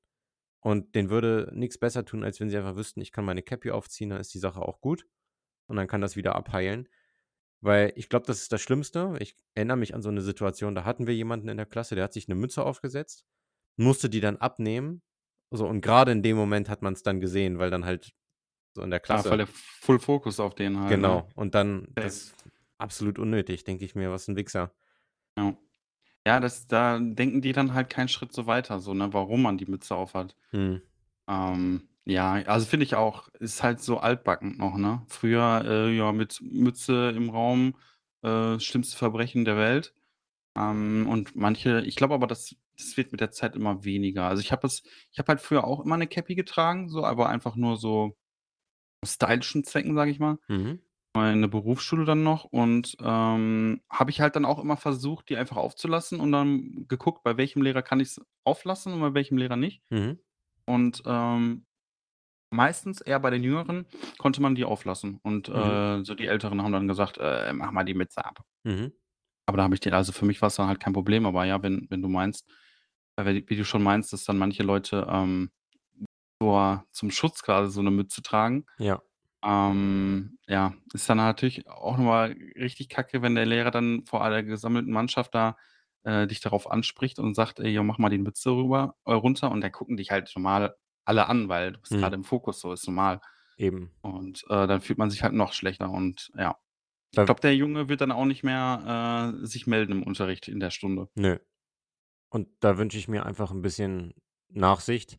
und 0.62 0.96
denen 0.96 1.10
würde 1.12 1.52
nix 1.54 1.78
besser 1.80 2.06
tun, 2.06 2.24
als 2.24 2.40
wenn 2.42 2.50
sie 2.50 2.58
einfach 2.58 2.78
wüssten: 2.78 3.02
„Ich 3.02 3.12
kann 3.14 3.26
meine 3.26 3.44
Käppi 3.44 3.72
aufziehen, 3.72 4.12
dann 4.12 4.22
ist 4.22 4.34
die 4.34 4.40
Sache 4.40 4.62
auch 4.62 4.82
gut 4.82 5.06
und 5.68 5.78
dann 5.78 5.88
kann 5.88 6.02
das 6.02 6.16
wieder 6.18 6.36
abheilen.“ 6.36 6.88
Weil 7.62 7.94
ich 7.98 8.10
glaube, 8.10 8.26
das 8.28 8.42
ist 8.44 8.52
das 8.54 8.62
Schlimmste. 8.62 9.16
Ich 9.20 9.38
erinnere 9.56 9.78
mich 9.78 9.96
an 9.96 10.02
so 10.04 10.12
'ne 10.12 10.22
Situation, 10.22 10.76
da 10.76 10.86
hatten 10.86 11.08
wir 11.08 11.16
jemanden 11.16 11.50
in 11.50 11.58
der 11.58 11.66
Klasse, 11.68 11.96
der 11.96 12.06
hat 12.06 12.14
sich 12.14 12.28
'ne 12.30 12.36
Mütze 12.36 12.64
aufgesetzt, 12.66 13.26
musste 13.78 14.10
die 14.10 14.22
dann 14.22 14.38
abnehmen. 14.38 15.04
So, 15.52 15.68
und 15.68 15.82
grade 15.82 16.12
in 16.14 16.24
dem 16.24 16.38
Moment 16.38 16.70
hat 16.70 16.82
man's 16.84 17.04
dann 17.04 17.22
gesehen, 17.22 17.60
weil 17.60 17.72
dann 17.72 17.86
halt 17.86 18.14
so 18.76 18.84
in 18.84 18.92
der 18.92 19.00
Ja, 19.10 19.22
voll 19.24 19.38
Klasse 19.38 19.38
der 19.38 19.48
Full 19.48 20.00
Fokus 20.00 20.40
auf 20.40 20.56
den 20.56 20.80
halt, 20.80 21.00
ne? 21.00 21.20
Genau. 21.20 21.32
Und 21.36 21.56
dann 21.56 21.88
das 22.00 22.36
absolut 22.78 23.18
unnötig, 23.18 23.64
denke 23.64 23.86
ich 23.86 23.96
mir: 23.96 24.12
„Was 24.12 24.28
'n 24.28 24.36
Wichser.“ 24.36 24.76
Ja. 25.38 25.58
Ja, 26.28 26.40
das 26.42 26.68
da 26.68 27.00
denken 27.00 27.42
die 27.42 27.54
dann 27.54 27.74
halt 27.74 27.90
keinen 27.90 28.10
Schritt 28.10 28.34
so 28.34 28.48
weiter 28.48 28.80
so, 28.80 28.94
ne, 28.94 29.14
warum 29.14 29.42
man 29.44 29.58
die 29.58 29.66
Mütze 29.68 29.96
aufhat. 29.96 30.36
Mhm. 30.54 30.86
Ähm, 31.30 31.90
ja, 32.06 32.34
also, 32.46 32.66
finde 32.68 32.86
ich 32.86 32.96
auch, 32.96 33.30
ist 33.40 33.64
halt 33.64 33.82
so 33.82 33.98
altbacken 34.00 34.58
noch, 34.58 34.78
ne? 34.78 35.04
Früher, 35.10 35.64
äh, 35.66 35.96
ja, 35.98 36.12
mit 36.12 36.40
Mütze 36.42 37.10
im 37.16 37.30
Raum, 37.30 37.76
äh, 38.24 38.60
schlimmste 38.60 38.98
Verbrechen 38.98 39.46
der 39.46 39.58
Welt. 39.58 39.94
Ähm, 40.58 41.08
und 41.10 41.36
manche 41.36 41.82
ich 41.86 41.96
glaube 41.98 42.16
aber, 42.16 42.28
das 42.28 42.56
das 42.78 42.98
wird 42.98 43.12
mit 43.14 43.22
der 43.22 43.32
Zeit 43.32 43.56
immer 43.56 43.86
weniger. 43.86 44.28
Also, 44.28 44.42
ich 44.42 44.52
habe 44.54 44.68
es 44.68 44.84
ich 45.12 45.20
habe 45.20 45.30
halt 45.30 45.42
früher 45.42 45.66
auch 45.66 45.82
immer 45.86 45.98
'ne 45.98 46.08
Käppi 46.08 46.36
getragen, 46.36 46.90
so, 46.90 47.06
aber 47.06 47.30
einfach 47.30 47.56
nur 47.58 47.78
so 47.78 48.18
aus 49.04 49.14
stylischen 49.16 49.64
Zwecken, 49.66 49.96
sage 49.96 50.12
ich 50.12 50.20
mal. 50.20 50.40
Mhm. 50.50 50.80
Der 51.16 51.48
Berufsschule 51.48 52.06
dann 52.06 52.24
noch 52.24 52.46
und, 52.46 52.98
ähm, 53.02 53.82
habe 53.90 54.12
ich 54.12 54.22
halt 54.22 54.36
dann 54.36 54.46
auch 54.46 54.60
immer 54.60 54.78
versucht, 54.78 55.30
die 55.30 55.38
einfach 55.38 55.58
aufzulassen 55.58 56.20
und 56.22 56.32
dann 56.34 56.88
geguckt, 56.90 57.24
bei 57.24 57.38
welchem 57.38 57.62
Lehrer 57.64 57.84
kann 57.84 58.00
ich's 58.02 58.22
auflassen 58.46 58.94
und 58.94 59.02
bei 59.02 59.14
welchem 59.16 59.38
Lehrer 59.38 59.58
nicht. 59.58 59.82
Mhm. 59.92 60.20
Und, 60.66 61.04
ähm, 61.06 61.66
meistens 62.56 63.02
eher 63.02 63.20
bei 63.20 63.30
den 63.32 63.44
Jüngeren 63.44 63.86
konnte 64.18 64.42
man 64.42 64.56
die 64.56 64.66
auflassen 64.66 65.20
und, 65.24 65.50
Mhm. 65.54 65.86
äh, 65.90 66.04
so 66.04 66.16
die 66.16 66.28
Älteren 66.28 66.62
haben 66.64 66.72
dann 66.74 66.88
gesagt: 66.88 67.18
„Äh, 67.20 67.54
mach 67.54 67.72
mal 67.72 67.84
die 67.86 67.94
Mütze 67.96 68.26
ab.“ 68.26 68.44
Mhm. 68.66 68.96
Aber 69.48 69.58
da 69.58 69.64
habe 69.64 69.76
ich 69.76 69.80
den 69.82 69.94
also, 69.94 70.12
für 70.12 70.26
mich 70.26 70.42
war's 70.42 70.56
dann 70.56 70.68
halt 70.68 70.80
kein 70.80 70.94
Problem, 70.94 71.26
aber 71.26 71.46
ja, 71.46 71.62
wenn 71.64 71.86
wenn 71.90 72.02
du 72.02 72.08
meinst 72.10 72.48
äh, 73.18 73.26
wie 73.26 73.46
wie 73.50 73.56
du 73.58 73.66
schon 73.66 73.84
meinst, 73.84 74.12
dass 74.14 74.26
dann 74.26 74.38
manche 74.38 74.64
Leute, 74.64 75.08
ähm, 75.10 75.52
nur 76.42 76.86
zum 76.92 77.12
Schutz 77.12 77.44
quasi 77.44 77.72
so 77.74 77.82
'ne 77.84 77.92
Mütze 77.92 78.22
tragen, 78.24 78.66
Ja. 78.80 79.02
ähm, 79.44 80.40
ja, 80.48 80.76
ist 80.94 81.10
dann 81.10 81.18
natürlich 81.20 81.68
auch 81.70 81.98
noch 81.98 82.06
mal 82.06 82.36
richtig 82.58 82.90
kacke, 82.90 83.22
wenn 83.24 83.36
der 83.36 83.46
Lehrer 83.48 83.72
dann 83.72 84.06
vor 84.08 84.24
aller 84.24 84.44
gesammelten 84.44 84.94
Mannschaft 84.94 85.36
da, 85.36 85.58
äh, 86.06 86.28
dich 86.28 86.42
darauf 86.42 86.70
anspricht 86.72 87.20
und 87.20 87.36
sagt: 87.36 87.60
„Ey, 87.62 87.72
jo, 87.74 87.84
mach 87.84 88.00
mal 88.00 88.10
die 88.12 88.20
Mütze 88.20 88.52
rüber 88.52 88.96
äh, 89.06 89.14
runter.“ 89.14 89.52
Und 89.52 89.62
da 89.64 89.70
gucken 89.72 89.98
dich 89.98 90.12
halt 90.12 90.32
normal 90.36 90.76
alle 91.06 91.28
an, 91.30 91.50
weil 91.50 91.74
du 91.74 91.80
bist 91.80 91.94
Mhm. 91.94 92.02
grade 92.02 92.16
im 92.16 92.24
Fokus, 92.24 92.60
so, 92.62 92.74
ist 92.74 92.88
normal. 92.88 93.22
Eben. 93.58 93.96
Und, 94.02 94.44
äh, 94.50 94.68
dann 94.68 94.82
fühlt 94.82 95.00
man 95.00 95.10
sich 95.12 95.24
halt 95.24 95.34
noch 95.34 95.54
schlechter 95.54 95.90
und 95.92 96.32
ja. 96.38 96.58
Ich 97.12 97.24
glaube, 97.26 97.42
der 97.42 97.56
Junge 97.56 97.90
wird 97.90 98.02
dann 98.02 98.12
auch 98.12 98.26
nicht 98.26 98.44
mehr, 98.44 99.34
äh, 99.44 99.46
sich 99.48 99.68
melden 99.68 99.94
im 99.94 100.04
Unterricht 100.04 100.48
in 100.50 100.60
der 100.60 100.72
Stunde. 100.72 101.10
Nö. 101.18 101.38
Und 102.30 102.50
da 102.62 102.78
wünsche 102.78 102.98
ich 103.00 103.08
mir 103.10 103.26
einfach 103.26 103.52
'n 103.52 103.62
bisschen 103.64 104.14
Nachsicht. 104.50 105.18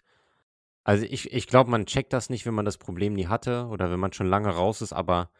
Also, 0.84 1.04
ich 1.06 1.32
ich 1.32 1.46
glaube, 1.48 1.70
man 1.70 1.86
checkt 1.86 2.12
das 2.14 2.30
nicht, 2.30 2.46
wenn 2.46 2.54
man 2.54 2.64
das 2.66 2.78
Problem 2.78 3.14
nie 3.14 3.26
hatte 3.28 3.66
oder 3.68 3.90
wenn 3.90 4.00
man 4.00 4.12
schon 4.14 4.28
lange 4.28 4.50
raus 4.50 4.82
ist, 4.82 4.92
aber 4.94 5.30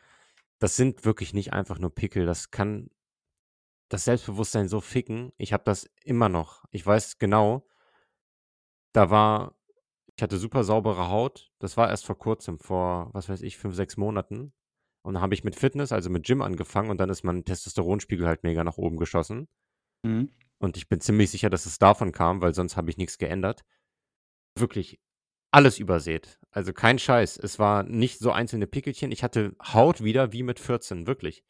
das 0.61 0.77
sind 0.77 1.05
wirklich 1.07 1.35
nicht 1.35 1.53
einfach 1.55 1.79
nur 1.81 1.95
Pickel. 1.95 2.27
Das 2.27 2.51
kann 2.53 2.91
das 3.91 4.05
Selbstbewusstsein 4.05 4.69
so 4.69 4.81
ficken. 4.81 5.33
Ich 5.39 5.53
habe 5.53 5.65
das 5.65 5.91
immer 6.05 6.29
noch. 6.29 6.65
Ich 6.73 6.85
weiß 6.87 7.19
genau 7.19 7.65
da 8.95 9.11
war 9.11 9.55
ich 10.17 10.23
hatte 10.23 10.39
super 10.39 10.65
saubere 10.65 11.11
Haut. 11.11 11.53
Das 11.59 11.77
war 11.77 11.91
erst 11.91 12.07
vor 12.07 12.19
Kurzem, 12.19 12.59
vor, 12.59 13.11
was 13.13 13.29
weiß 13.29 13.43
ich, 13.43 13.59
5, 13.59 13.75
6 13.75 13.99
Monaten. 13.99 14.55
Und 15.03 15.15
dann 15.15 15.23
habe 15.23 15.35
ich 15.35 15.45
mit 15.45 15.55
Fitness, 15.55 15.93
also, 15.93 16.09
mit 16.11 16.25
Gym 16.25 16.43
angefangen 16.43 16.91
und 16.91 16.99
dann 16.99 17.11
ist 17.11 17.23
mein 17.23 17.45
Testosteronspiegel 17.45 18.27
halt 18.27 18.43
mega 18.43 18.65
nach 18.65 18.79
oben 18.79 18.97
geschossen. 18.97 19.47
Mhm. 20.03 20.31
Und 20.59 20.79
ich 20.79 20.89
bin 20.89 21.01
ziemlich 21.01 21.31
sicher, 21.31 21.51
dass 21.51 21.67
es 21.67 21.79
davon 21.79 22.13
kam, 22.13 22.41
weil 22.41 22.55
sonst 22.55 22.77
habe 22.77 22.91
ich 22.91 22.97
nix 22.97 23.19
geändert. 23.19 23.63
Wirklich 24.59 24.99
alles 25.51 25.79
übersät. 25.79 26.41
Also, 26.51 26.73
kein 26.73 26.99
Scheiß. 26.99 27.37
Es 27.37 27.59
war 27.59 27.83
nicht 27.83 28.19
so 28.19 28.33
einzelne 28.33 28.67
Pickelchen. 28.67 29.13
Ich 29.13 29.23
hatte 29.23 29.55
Haut 29.63 30.03
wieder 30.03 30.33
wie 30.33 30.43
mit 30.43 30.59
14, 30.59 31.07
wirklich. 31.07 31.45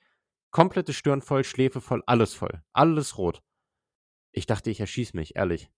Komplette 0.50 0.92
Stirn 0.92 1.22
voll, 1.22 1.44
Schläfe 1.44 1.80
voll, 1.80 2.02
alles 2.06 2.34
voll. 2.34 2.62
Alles 2.72 3.16
rot. 3.16 3.42
Ich 4.32 4.46
dachte, 4.46 4.70
ich 4.70 4.80
erschieße 4.80 5.16
mich, 5.16 5.36
ehrlich. 5.36 5.70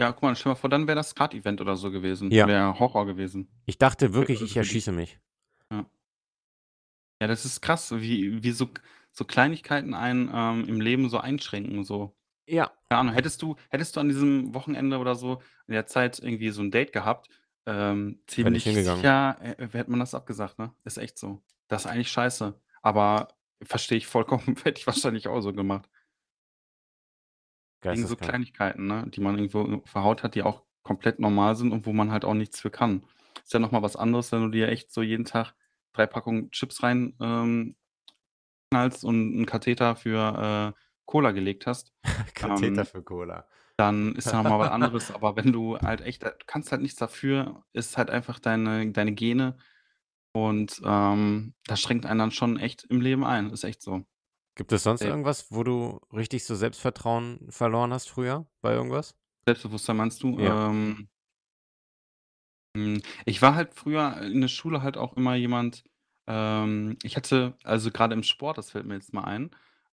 Ja, 0.00 0.12
guck 0.12 0.22
mal, 0.22 0.34
stell 0.36 0.50
mal 0.52 0.56
vor, 0.56 0.70
dann 0.70 0.86
wäre 0.86 0.96
das 0.96 1.10
Skatevent 1.10 1.60
oder 1.60 1.76
so 1.76 1.90
gewesen. 1.90 2.30
Ja. 2.30 2.46
Wäre 2.46 2.78
Horror 2.78 3.06
gewesen. 3.06 3.48
Ich 3.66 3.78
dachte 3.78 4.14
wirklich, 4.14 4.38
also, 4.38 4.46
ich 4.46 4.56
erschieße 4.56 4.92
mich. 4.92 5.18
Ja. 5.70 5.86
Ja, 7.20 7.28
das 7.28 7.44
ist 7.44 7.60
krass, 7.60 7.92
wie 7.92 8.42
wie 8.42 8.50
so 8.52 8.68
so 9.12 9.24
Kleinigkeiten 9.24 9.92
einen, 9.94 10.30
ähm, 10.32 10.64
im 10.68 10.80
Leben 10.80 11.08
so 11.10 11.18
einschränken, 11.18 11.84
so. 11.84 12.16
Ja. 12.48 12.72
Keine 12.88 13.00
Ahnung, 13.00 13.14
hättest 13.14 13.42
du 13.42 13.56
hättest 13.68 13.94
du 13.96 14.00
an 14.00 14.08
diesem 14.08 14.54
Wochenende 14.54 14.98
oder 14.98 15.14
so 15.14 15.40
in 15.68 15.74
der 15.74 15.86
Zeit 15.86 16.18
irgendwie 16.18 16.48
so 16.50 16.62
'n 16.62 16.70
Date 16.70 16.92
gehabt, 16.92 17.28
ähm, 17.66 18.20
ziemlich 18.26 18.64
hingegangen. 18.64 18.96
sicher, 19.02 19.36
hä 19.40 19.54
hätte 19.72 19.90
man 19.90 20.00
das 20.00 20.14
abgesagt, 20.14 20.58
ne? 20.58 20.72
Ist 20.84 20.96
echt 20.98 21.18
so. 21.18 21.42
Das 21.68 21.84
ist 21.84 21.90
eigentlich 21.90 22.10
scheiße, 22.10 22.58
aber 22.82 23.28
verstehe 23.62 23.98
ich 23.98 24.06
vollkommen, 24.06 24.56
hätte 24.64 24.80
ich 24.80 24.86
wahrscheinlich 24.86 25.28
auch 25.28 25.40
so 25.42 25.52
gemacht. 25.52 25.88
Wegen 27.88 28.06
so 28.06 28.16
Geisteskrank. 28.16 28.16
Kleinigkeiten, 28.16 28.86
ne, 28.86 29.06
die 29.08 29.20
man 29.20 29.36
irgendwo 29.38 29.62
auf 29.82 29.92
der 29.92 30.04
Haut 30.04 30.22
hat, 30.22 30.34
die 30.34 30.42
auch 30.42 30.62
komplett 30.82 31.18
normal 31.20 31.56
sind 31.56 31.72
und 31.72 31.86
wo 31.86 31.92
man 31.92 32.10
halt 32.12 32.24
auch 32.24 32.34
nichts 32.34 32.60
für 32.60 32.70
kann. 32.70 33.04
Ist 33.44 33.52
ja 33.52 33.58
noch 33.60 33.72
mal 33.72 33.82
was 33.82 33.96
anderes, 33.96 34.32
wenn 34.32 34.42
du 34.42 34.48
dir 34.50 34.68
echt 34.68 34.92
so 34.92 35.02
jeden 35.02 35.24
Tag 35.24 35.54
3 35.92 36.06
Packungen 36.06 36.50
Chips 36.52 36.82
rein, 36.82 37.14
ähm, 37.20 37.76
knallst 38.70 39.04
und 39.04 39.34
'n 39.40 39.46
Katheter 39.46 39.96
für, 39.96 40.74
äh, 40.76 40.80
Cola 41.06 41.32
gelegt 41.32 41.66
hast. 41.66 41.92
Katheter 42.34 42.84
Ähm, 42.84 42.86
für 42.86 43.02
Cola. 43.02 43.46
dann 43.78 44.14
ist 44.16 44.32
ja 44.32 44.38
noch 44.38 44.46
mal 44.46 44.60
was 44.60 44.68
anderes. 44.70 45.10
Aber 45.12 45.36
wenn 45.36 45.52
du 45.52 45.78
halt 45.80 46.02
echt 46.02 46.24
du 46.24 46.32
kannst 46.46 46.72
halt 46.72 46.82
nichts 46.82 46.98
dafür, 46.98 47.64
ist 47.72 47.98
halt 47.98 48.10
einfach 48.10 48.38
deine 48.40 48.92
deine 48.92 49.12
Gene 49.14 49.58
und, 50.34 50.80
ähm, 50.84 51.54
das 51.66 51.80
schränkt 51.82 52.06
einen 52.06 52.20
dann 52.20 52.32
schon 52.32 52.58
echt 52.58 52.84
im 52.90 53.00
Leben 53.02 53.24
ein. 53.24 53.50
Ist 53.52 53.64
echt 53.64 53.82
so. 53.82 54.04
Gibt 54.56 54.72
es 54.72 54.82
sonst 54.82 55.02
Safe. 55.02 55.02
irgendwas, 55.04 55.50
wo 55.50 55.62
du 55.62 56.00
richtig 56.12 56.44
so 56.44 56.54
Selbstvertrauen 56.54 57.50
verloren 57.50 57.92
hast 57.92 58.08
früher 58.10 58.46
bei 58.60 58.72
irgendwas? 58.74 59.14
Selbstbewusstsein 59.46 59.96
meinst 59.96 60.22
du? 60.22 60.38
Ja. 60.38 60.58
Ähm 60.58 61.08
hm, 62.76 63.02
ich 63.26 63.42
war 63.42 63.54
halt 63.54 63.74
früher 63.74 64.20
in 64.22 64.40
der 64.40 64.48
Schule 64.48 64.82
halt 64.82 64.96
auch 64.96 65.16
immer 65.16 65.34
jemand 65.34 65.84
ähm, 66.26 66.96
ich 67.02 67.16
hatte 67.16 67.56
also 67.64 67.90
grade 67.90 68.14
im 68.14 68.22
Sport, 68.22 68.56
das 68.58 68.70
fällt 68.70 68.86
mir 68.86 68.94
jetzt 68.94 69.12
mal 69.12 69.24
ein, 69.24 69.50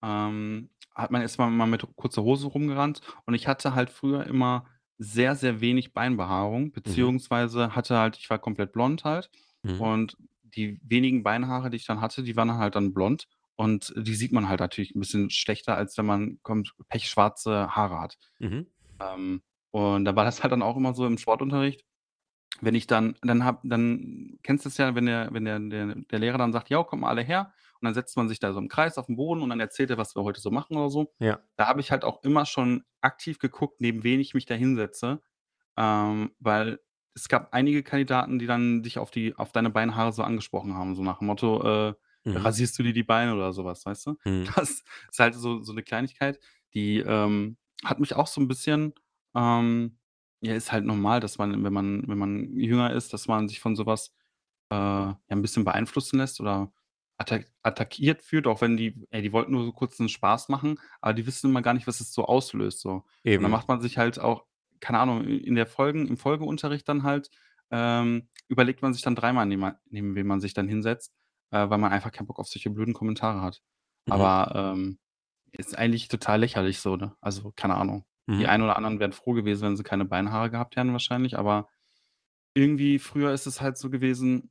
ähm, 0.02 0.70
hat 0.94 1.10
man 1.10 1.22
man 1.38 1.52
immer 1.52 1.66
mit 1.66 1.84
kurzer 1.96 2.22
Hose 2.22 2.46
rumgerannt 2.46 3.00
und 3.26 3.34
ich 3.34 3.48
hatte 3.48 3.74
halt 3.74 3.90
früher 3.90 4.24
immer 4.26 4.66
sehr, 4.98 5.34
sehr 5.36 5.60
wenig 5.60 5.92
Beinbehaarung, 5.94 6.70
Mhm. 6.86 7.12
beziehungsweise 7.12 7.74
hatte 7.74 7.98
halt 7.98 8.16
ich 8.18 8.30
war 8.30 8.38
komplett 8.38 8.72
blond 8.72 9.04
halt 9.04 9.30
Mhm. 9.64 9.88
und 9.88 10.16
die 10.44 10.80
wenigen 10.84 11.22
Beinhaare, 11.24 11.70
die 11.70 11.76
ich 11.76 11.86
dann 11.86 12.00
hatte, 12.00 12.22
die 12.22 12.36
waren 12.36 12.52
halt 12.54 12.76
dann 12.76 12.94
blond 12.94 13.26
und 13.62 13.92
die 13.96 14.14
sieht 14.16 14.32
man 14.32 14.48
halt 14.48 14.60
natürlich 14.60 14.94
'n 14.96 15.00
bisschen 15.00 15.30
schlechter, 15.30 15.76
als 15.76 15.96
wenn 15.98 16.06
man 16.06 16.40
kommt 16.42 16.74
pechschwarze 16.88 17.74
Haare 17.76 18.00
hat. 18.00 18.18
Mhm. 18.40 18.72
Ähm, 19.00 19.42
und 19.72 20.04
da 20.06 20.16
war 20.16 20.24
das 20.26 20.42
halt 20.42 20.52
dann 20.52 20.62
auch 20.62 20.76
immer 20.78 20.94
so 20.94 21.06
im 21.06 21.18
Sportunterricht, 21.18 21.84
wenn 22.62 22.74
ich 22.76 22.86
dann 22.88 23.16
dann 23.22 23.44
habe 23.44 23.68
dann 23.68 24.38
kennst 24.44 24.66
du's 24.66 24.78
ja, 24.78 24.94
wenn 24.96 25.06
der 25.06 25.30
wenn 25.34 25.44
der 25.46 25.58
der 25.60 25.96
der 25.96 26.18
Lehrer 26.20 26.38
dann 26.38 26.52
sagt: 26.52 26.70
„Jo, 26.70 26.84
kommt 26.84 27.02
mal 27.02 27.08
alle 27.10 27.22
her.“ 27.22 27.52
Und 27.80 27.86
dann 27.86 27.94
setzt 27.94 28.16
man 28.16 28.28
sich 28.30 28.40
da 28.40 28.52
so 28.54 28.60
im 28.60 28.68
Kreis 28.68 28.98
auf'n 28.98 29.16
Boden 29.16 29.42
und 29.42 29.50
dann 29.50 29.60
erzählt 29.60 29.90
er, 29.90 29.98
was 29.98 30.16
wir 30.16 30.22
heute 30.24 30.40
so 30.42 30.50
machen 30.52 30.76
oder 30.78 30.90
so. 30.90 31.12
Ja. 31.20 31.42
Da 31.58 31.68
habe 31.68 31.80
ich 31.80 31.90
halt 31.92 32.04
auch 32.04 32.22
immer 32.24 32.46
schon 32.46 32.84
aktiv 33.02 33.38
geguckt, 33.40 33.80
neben 33.80 34.04
wen 34.04 34.20
ich 34.20 34.34
mich 34.34 34.46
da 34.46 34.54
hinsetze, 34.56 35.22
ähm, 35.78 36.32
weil 36.40 36.80
es 37.16 37.28
gab 37.28 37.54
einige 37.54 37.82
Kandidaten, 37.84 38.38
die 38.40 38.46
dann 38.46 38.82
dich 38.84 38.98
auf 38.98 39.10
die 39.12 39.36
auf 39.36 39.52
deine 39.52 39.70
Beinhaare 39.70 40.12
so 40.12 40.22
angesprochen 40.24 40.74
haben, 40.74 40.94
so 40.96 41.02
nach 41.04 41.18
dem 41.20 41.28
Motto, 41.28 41.90
äh: 41.90 41.94
Mhm. 42.26 42.46
„Rasierst 42.46 42.78
du 42.78 42.82
dir 42.84 42.92
die 42.92 43.02
Beine?“ 43.04 43.34
oder 43.34 43.52
so 43.52 43.64
was, 43.64 43.84
weißt 43.86 44.06
du? 44.06 44.16
Mhm. 44.26 44.54
Das 44.56 44.70
ist 45.10 45.18
halt 45.20 45.34
so 45.34 45.62
so 45.62 45.72
'ne 45.72 45.82
Kleinigkeit, 45.82 46.38
die, 46.74 46.98
ähm, 47.00 47.56
hat 47.84 48.00
mich 48.00 48.14
auch 48.16 48.26
so 48.28 48.40
'n 48.40 48.48
bisschen 48.48 48.94
ähm, 49.34 49.98
ja, 50.42 50.54
ist 50.54 50.72
halt 50.72 50.84
normal, 50.84 51.20
dass 51.20 51.38
man, 51.38 51.62
wenn 51.64 51.72
man 51.72 52.08
wenn 52.08 52.18
man 52.18 52.58
jünger 52.58 52.92
ist, 52.92 53.12
dass 53.14 53.28
man 53.28 53.48
sich 53.48 53.60
von 53.60 53.76
so 53.76 53.86
was, 53.86 54.14
äh, 54.70 54.74
ja 54.76 55.16
'n 55.30 55.42
bisschen 55.42 55.64
beeinflussen 55.64 56.18
lässt 56.18 56.40
oder 56.40 56.72
attak 57.18 57.46
attackiert 57.62 58.22
fühlt, 58.22 58.46
auch 58.48 58.60
wenn 58.62 58.76
die 58.76 59.06
ey, 59.10 59.22
die 59.22 59.32
wollten 59.32 59.52
nur 59.52 59.64
so 59.64 59.72
kurz 59.72 59.98
'n 60.00 60.08
Spaß 60.08 60.48
machen, 60.50 60.78
aber 61.00 61.14
die 61.14 61.26
wissen 61.26 61.50
immer 61.50 61.62
gar 61.62 61.74
nicht, 61.74 61.86
was 61.86 62.00
es 62.00 62.12
so 62.14 62.24
auslöst 62.26 62.80
so. 62.80 63.04
Und 63.36 63.42
dann 63.44 63.50
Eben. 63.50 63.52
macht 63.52 63.68
man 63.68 63.80
sich 63.80 63.98
halt 63.98 64.18
auch 64.20 64.46
keine 64.80 64.98
Ahnung, 65.00 65.24
in 65.26 65.54
der 65.56 65.66
Folgen 65.66 66.08
im 66.08 66.16
Folgeunterricht 66.18 66.88
dann 66.88 67.04
halt, 67.04 67.30
ähm, 67.70 68.28
überlegt 68.48 68.82
man 68.82 68.92
sich 68.94 69.02
dann 69.02 69.14
dreimal, 69.16 69.46
neben 69.46 69.72
neben 69.90 70.14
wen 70.16 70.26
man 70.26 70.40
sich 70.40 70.54
dann 70.54 70.68
hinsetzt, 70.68 71.14
äh, 71.52 71.70
weil 71.70 71.78
man 71.78 71.92
einfach 71.92 72.12
keinen 72.12 72.26
Bock 72.26 72.40
auf 72.40 72.48
solche 72.48 72.70
blöden 72.70 72.94
Kommentare 72.94 73.42
hat. 73.42 73.62
Mhm. 74.06 74.12
Aber, 74.14 74.52
ähm, 74.74 74.98
ist 75.52 75.76
eigentlich 75.78 76.08
total 76.08 76.40
lächerlich 76.40 76.80
so, 76.80 76.96
ne? 76.96 77.14
Also, 77.20 77.52
keine 77.56 77.76
Ahnung. 77.76 78.04
Die 78.28 78.34
Mhm. 78.34 78.46
einen 78.46 78.62
oder 78.64 78.76
anderen 78.76 79.00
wären 79.00 79.12
froh 79.12 79.34
gewesen, 79.34 79.62
wenn 79.62 79.76
sie 79.76 79.82
keine 79.84 80.04
Beinhaare 80.06 80.50
gehabt 80.50 80.76
hätten 80.76 80.92
wahrscheinlich, 80.92 81.38
aber 81.38 81.68
irgendwie 82.54 82.98
früher 82.98 83.32
ist 83.32 83.46
es 83.46 83.60
halt 83.60 83.78
so 83.78 83.90
gewesen, 83.90 84.50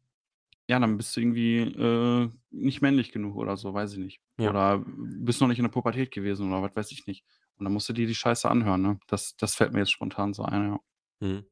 ja, 0.69 0.79
dann 0.79 0.97
bist 0.97 1.15
du 1.15 1.21
irgendwie, 1.21 1.59
äh, 1.59 2.29
nicht 2.51 2.81
männlich 2.81 3.11
genug 3.11 3.35
oder 3.37 3.57
so, 3.57 3.73
weiß 3.73 3.93
ich 3.93 3.99
nicht. 3.99 4.21
Ja. 4.39 4.49
Oder 4.51 4.83
bist 4.85 5.41
noch 5.41 5.47
nicht 5.49 5.59
in 5.59 5.65
der 5.65 5.71
Pubertät 5.71 6.11
gewesen 6.11 6.49
oder 6.51 6.61
was 6.63 6.75
weiß 6.75 6.91
ich 6.93 7.07
nicht. 7.07 7.25
Und 7.57 7.65
dann 7.65 7.73
musst 7.73 7.89
du 7.89 7.93
dir 7.93 8.07
die 8.07 8.15
Scheiße 8.15 8.49
anhören, 8.49 8.81
ne? 8.81 8.99
Das 9.07 9.35
das 9.37 9.55
fällt 9.55 9.73
mir 9.73 9.79
jetzt 9.79 9.91
spontan 9.91 10.33
so 10.33 10.43
ein, 10.43 10.71
ja. 10.71 10.79
Mhm. 11.27 11.45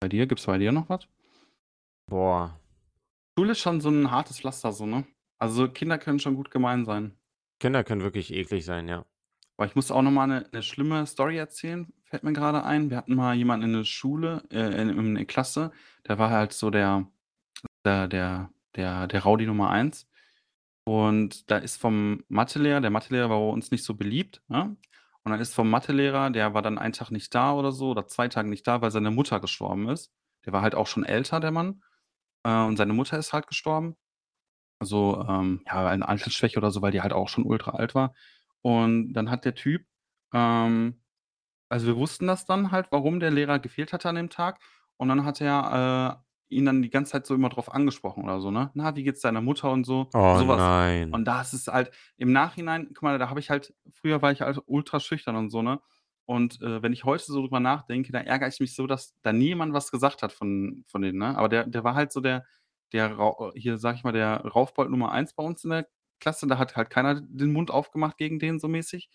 Bei 0.00 0.08
dir? 0.08 0.26
Gibt's 0.26 0.46
bei 0.46 0.58
dir 0.58 0.72
noch 0.72 0.88
was? 0.88 1.08
Boah. 2.08 2.61
Schule 3.38 3.52
ist 3.52 3.60
schon 3.60 3.80
so 3.80 3.88
'n 3.88 4.10
hartes 4.10 4.40
Pflaster 4.40 4.72
so, 4.72 4.84
ne? 4.84 5.06
Also, 5.38 5.66
Kinder 5.68 5.96
können 5.98 6.18
schon 6.18 6.34
gut 6.36 6.50
gemein 6.50 6.84
sein. 6.84 7.16
Kinder 7.60 7.84
können 7.84 8.02
wirklich 8.02 8.32
eklig 8.32 8.64
sein, 8.64 8.88
ja. 8.88 9.04
Boah, 9.58 9.66
ich 9.66 9.74
muss 9.74 9.90
auch 9.90 10.02
noch 10.02 10.10
mal 10.10 10.26
'ne 10.26 10.46
'ne 10.52 10.62
schlimme 10.62 11.06
Story 11.06 11.36
erzählen, 11.36 11.92
fällt 12.04 12.22
mir 12.24 12.32
grade 12.32 12.64
ein. 12.64 12.90
Wir 12.90 12.96
hatten 12.96 13.14
mal 13.14 13.34
jemanden 13.34 13.66
in 13.66 13.72
der 13.74 13.84
Schule, 13.84 14.42
äh, 14.50 14.80
in 14.80 14.88
in 14.88 15.14
der 15.14 15.26
Klasse, 15.26 15.72
der 16.08 16.18
war 16.18 16.30
halt 16.30 16.52
so 16.52 16.70
der 16.70 17.06
der 17.86 18.08
der 18.08 18.50
der 18.76 19.08
der 19.08 19.24
Rowdy 19.24 19.46
Nummer 19.46 19.70
1. 19.70 20.08
Und 20.84 21.50
da 21.50 21.58
ist 21.58 21.78
vom 21.80 22.24
Mathelehrer 22.28 22.80
der 22.82 22.90
Mathelehrer 22.90 23.30
war 23.30 23.38
bei 23.40 23.50
uns 23.52 23.70
nicht 23.72 23.84
so 23.84 23.94
beliebt, 23.96 24.42
ne? 24.48 24.76
Und 25.24 25.32
dann 25.32 25.40
ist 25.40 25.54
vom 25.54 25.70
Mathelehrer 25.70 26.30
der 26.30 26.54
war 26.54 26.62
dann 26.62 26.78
einen 26.78 26.94
Tag 26.94 27.10
nicht 27.12 27.34
da 27.34 27.54
oder 27.54 27.72
so 27.72 27.90
oder 27.92 28.06
2 28.08 28.28
Tage 28.28 28.48
nicht 28.50 28.66
da, 28.68 28.82
weil 28.82 28.90
seine 28.92 29.10
Mutter 29.12 29.40
gestorben 29.40 29.88
ist. 29.90 30.12
Der 30.46 30.52
war 30.54 30.62
halt 30.62 30.74
auch 30.76 30.86
schon 30.88 31.04
älter, 31.04 31.40
der 31.40 31.52
Mann, 31.52 31.82
äh, 32.44 32.64
und 32.64 32.76
seine 32.76 32.92
Mutter 32.94 33.18
ist 33.18 33.32
halt 33.32 33.46
gestorben. 33.46 33.96
Also, 34.80 35.24
ähm, 35.28 35.62
ja, 35.66 35.86
eine 35.88 36.08
Altersschwäche 36.08 36.58
oder 36.58 36.70
so, 36.70 36.82
weil 36.82 36.92
die 36.92 37.02
halt 37.02 37.12
auch 37.12 37.28
schon 37.28 37.44
ultra 37.44 37.72
alt 37.72 37.94
war. 37.94 38.14
Und 38.62 39.12
dann 39.14 39.30
hat 39.30 39.44
der 39.44 39.54
Typ, 39.54 39.86
ähm 40.34 40.98
also, 41.70 41.86
wir 41.86 41.96
wussten 41.96 42.26
das 42.26 42.44
dann 42.46 42.70
halt, 42.70 42.88
warum 42.92 43.18
der 43.20 43.30
Lehrer 43.30 43.58
gefehlt 43.58 43.92
hatte 43.92 44.08
an 44.08 44.16
dem 44.16 44.30
Tag. 44.30 44.60
Und 44.98 45.08
dann 45.08 45.24
hat 45.24 45.40
er, 45.40 46.22
äh, 46.50 46.54
ihn 46.56 46.66
dann 46.66 46.82
die 46.82 46.90
ganze 46.90 47.12
Zeit 47.12 47.26
so 47.26 47.34
immer 47.34 47.48
drauf 47.48 47.72
angesprochen 47.72 48.24
oder 48.24 48.40
so, 48.40 48.50
ne? 48.50 48.70
„Na, 48.74 48.94
wie 48.96 49.04
geht's 49.04 49.20
deiner 49.22 49.40
Mutter?“ 49.40 49.70
und 49.72 49.84
so, 49.84 50.12
Oh 50.14 50.18
so 50.32 50.48
was. 50.48 50.68
nein. 50.68 51.10
Und 51.10 51.24
das 51.26 51.54
ist 51.54 51.68
halt 51.68 51.90
im 52.18 52.32
Nachhinein 52.32 52.88
guck 52.94 53.02
mal, 53.02 53.18
da 53.18 53.30
habe 53.30 53.40
ich 53.40 53.50
halt 53.50 53.74
früher 53.90 54.22
war 54.22 54.32
ich 54.32 54.42
halt 54.42 54.58
ultra 54.66 55.00
schüchtern 55.00 55.36
und 55.36 55.50
so, 55.50 55.62
ne? 55.62 55.80
Und, 56.26 56.60
äh, 56.62 56.82
wenn 56.82 56.92
ich 56.92 57.04
heute 57.04 57.24
so 57.24 57.40
drüber 57.42 57.60
nachdenke, 57.60 58.12
da 58.12 58.20
ärgere 58.20 58.48
ich 58.48 58.60
mich 58.60 58.74
so, 58.74 58.86
dass 58.86 59.16
da 59.22 59.32
nie 59.32 59.46
jemand 59.48 59.72
was 59.74 59.90
gesagt 59.90 60.22
hat 60.22 60.32
von 60.32 60.84
von 60.88 61.02
denen, 61.02 61.18
ne? 61.18 61.36
Aber 61.36 61.48
der 61.48 61.66
der 61.66 61.84
war 61.84 61.94
halt 61.94 62.12
so 62.12 62.20
der 62.20 62.46
der 62.92 63.16
hier, 63.54 63.78
sage 63.78 63.96
ich 63.98 64.04
mal, 64.04 64.12
der 64.12 64.38
Raufbold 64.42 64.90
Nummer 64.90 65.12
1 65.12 65.32
bei 65.34 65.42
uns 65.44 65.64
in 65.64 65.70
der 65.70 65.88
Klasse. 66.20 66.46
Da 66.46 66.58
hat 66.58 66.76
halt 66.76 66.90
keiner 66.90 67.20
den 67.22 67.52
Mund 67.52 67.70
aufgemacht 67.70 68.18
gegen 68.18 68.38
den 68.38 68.60
so 68.60 68.68
mäßig. 68.68 69.10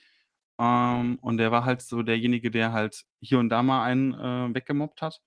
Ähm, 0.59 1.19
und 1.21 1.37
der 1.37 1.51
war 1.51 1.65
halt 1.65 1.81
so 1.83 2.01
derjenige, 2.03 2.49
der 2.51 2.73
halt 2.73 3.03
hier 3.21 3.39
und 3.39 3.49
da 3.49 3.61
mal 3.63 3.83
einen, 3.83 4.13
äh, 4.15 4.55
weggemobbt 4.55 5.01
hat. 5.03 5.21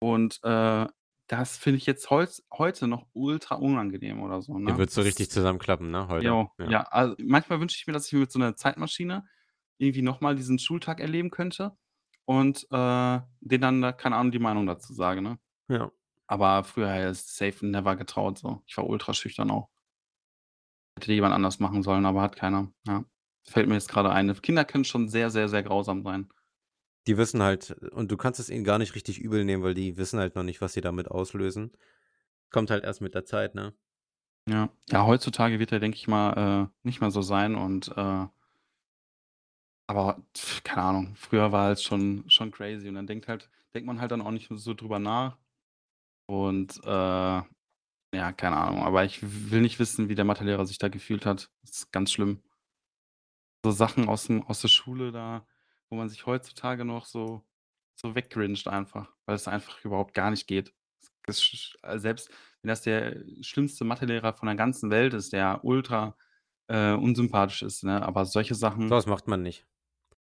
Und, 0.00 0.40
äh, 0.44 0.86
das 1.28 1.56
finde 1.58 1.78
ich 1.78 1.86
jetzt 1.86 2.10
heutz 2.10 2.42
heute 2.52 2.86
noch 2.88 3.06
ultra 3.14 3.56
unangenehm 3.56 4.22
oder 4.22 4.42
so, 4.42 4.58
ne? 4.58 4.78
würdest 4.78 4.94
so 4.94 5.02
richtig 5.02 5.30
zusammenklappen, 5.30 5.90
ne, 5.90 6.08
heute? 6.08 6.38
jo, 6.38 6.50
Ja. 6.58 6.72
ja, 6.72 6.82
also, 6.84 7.14
manchmal 7.20 7.60
wünsche 7.60 7.76
ich 7.78 7.86
mir, 7.86 7.92
dass 7.92 8.06
ich 8.06 8.12
mit 8.14 8.30
so 8.32 8.38
'ner 8.38 8.56
Zeitmaschine 8.56 9.24
irgendwie 9.78 10.02
noch 10.02 10.20
mal 10.20 10.36
diesen 10.36 10.58
Schultag 10.58 11.00
erleben 11.00 11.30
könnte 11.30 11.76
und, 12.24 12.66
äh, 12.70 13.20
denen 13.40 13.60
dann 13.62 13.82
da, 13.82 13.92
keine 13.92 14.16
Ahnung, 14.16 14.32
die 14.32 14.38
Meinung 14.38 14.66
dazu 14.66 14.94
sage, 14.94 15.22
ne? 15.22 15.38
Ja. 15.68 15.90
Aber 16.26 16.64
früher 16.64 16.94
es 16.94 17.36
safe 17.36 17.66
never 17.66 17.96
getraut 17.96 18.38
so. 18.38 18.62
Ich 18.66 18.76
war 18.76 18.88
ultra 18.88 19.12
schüchtern 19.14 19.50
auch. 19.50 19.68
Hätte 20.98 21.12
jemand 21.12 21.34
anders 21.34 21.58
machen 21.58 21.82
sollen, 21.82 22.06
aber 22.06 22.22
hat 22.22 22.36
keiner, 22.36 22.72
ja. 22.86 23.04
Fällt 23.46 23.68
mir 23.68 23.74
jetzt 23.74 23.88
grade 23.90 24.10
ein. 24.10 24.32
Kinder 24.40 24.64
können 24.64 24.84
schon 24.84 25.08
sehr, 25.08 25.30
sehr, 25.30 25.48
sehr 25.48 25.62
grausam 25.62 26.02
sein. 26.02 26.30
Die 27.06 27.18
wissen 27.18 27.42
halt 27.42 27.72
und 27.92 28.10
du 28.10 28.16
kannst 28.16 28.40
es 28.40 28.48
ihnen 28.48 28.64
gar 28.64 28.78
nicht 28.78 28.94
richtig 28.94 29.18
übel 29.18 29.44
nehmen, 29.44 29.62
weil 29.62 29.74
die 29.74 29.98
wissen 29.98 30.18
halt 30.18 30.34
noch 30.34 30.42
nicht, 30.42 30.62
was 30.62 30.72
sie 30.72 30.80
damit 30.80 31.10
auslösen. 31.10 31.72
Kommt 32.50 32.70
halt 32.70 32.84
erst 32.84 33.02
mit 33.02 33.14
der 33.14 33.26
Zeit, 33.26 33.54
ne? 33.54 33.74
Ja. 34.48 34.70
Ja, 34.88 35.04
heutzutage 35.06 35.58
wird 35.58 35.72
er, 35.72 35.80
denke 35.80 35.96
ich 35.96 36.08
mal, 36.08 36.70
äh, 36.72 36.86
nicht 36.86 37.00
mehr 37.02 37.10
so 37.10 37.20
sein 37.20 37.54
und, 37.54 37.88
äh 37.96 38.26
aber 39.86 40.22
keine 40.64 40.82
Ahnung, 40.82 41.14
früher 41.16 41.52
war 41.52 41.72
es 41.72 41.82
schon 41.82 42.24
schon 42.28 42.50
crazy 42.50 42.88
und 42.88 42.94
dann 42.96 43.06
denkt 43.06 43.28
halt 43.28 43.50
denkt 43.74 43.86
man 43.86 44.00
halt 44.00 44.12
dann 44.12 44.22
auch 44.22 44.30
nicht 44.30 44.48
so 44.50 44.74
drüber 44.74 44.98
nach. 44.98 45.38
Und, 46.26 46.80
äh, 46.84 46.88
ja, 46.90 48.32
keine 48.36 48.56
Ahnung, 48.56 48.82
aber 48.84 49.04
ich 49.04 49.20
will 49.52 49.60
nicht 49.62 49.78
wissen, 49.80 50.08
wie 50.08 50.14
der 50.16 50.24
Mathelehrer 50.26 50.66
sich 50.66 50.78
da 50.78 50.88
gefühlt 50.88 51.26
hat. 51.26 51.50
Das 51.62 51.72
ist 51.72 51.92
ganz 51.92 52.12
schlimm. 52.12 52.42
So 53.64 53.70
Sachen 53.70 54.08
aus'm 54.08 54.42
aus 54.46 54.60
der 54.60 54.68
Schule 54.68 55.10
da, 55.12 55.46
wo 55.88 55.96
man 55.96 56.08
sich 56.08 56.26
heutzutage 56.26 56.84
noch 56.84 57.06
so 57.06 57.44
so 57.96 58.14
weggrinst 58.16 58.66
einfach, 58.68 59.12
weil 59.24 59.36
es 59.36 59.46
einfach 59.48 59.84
überhaupt 59.84 60.14
gar 60.14 60.30
nicht 60.30 60.46
geht. 60.48 60.74
Sch 61.30 61.76
also, 61.82 62.02
selbst 62.02 62.30
wenn 62.62 62.68
das 62.68 62.82
der 62.82 63.24
schlimmste 63.42 63.84
Mathelehrer 63.84 64.34
von 64.34 64.46
der 64.46 64.56
ganzen 64.56 64.90
Welt 64.90 65.14
ist, 65.14 65.32
der 65.32 65.64
ultra, 65.64 66.16
äh, 66.68 66.92
unsympathisch 66.94 67.62
ist, 67.62 67.84
ne, 67.84 68.02
aber 68.02 68.24
solche 68.26 68.54
So 68.88 68.88
Sachen 68.88 68.90
was 68.94 69.06
macht 69.06 69.26
man 69.28 69.42
nicht. 69.42 69.66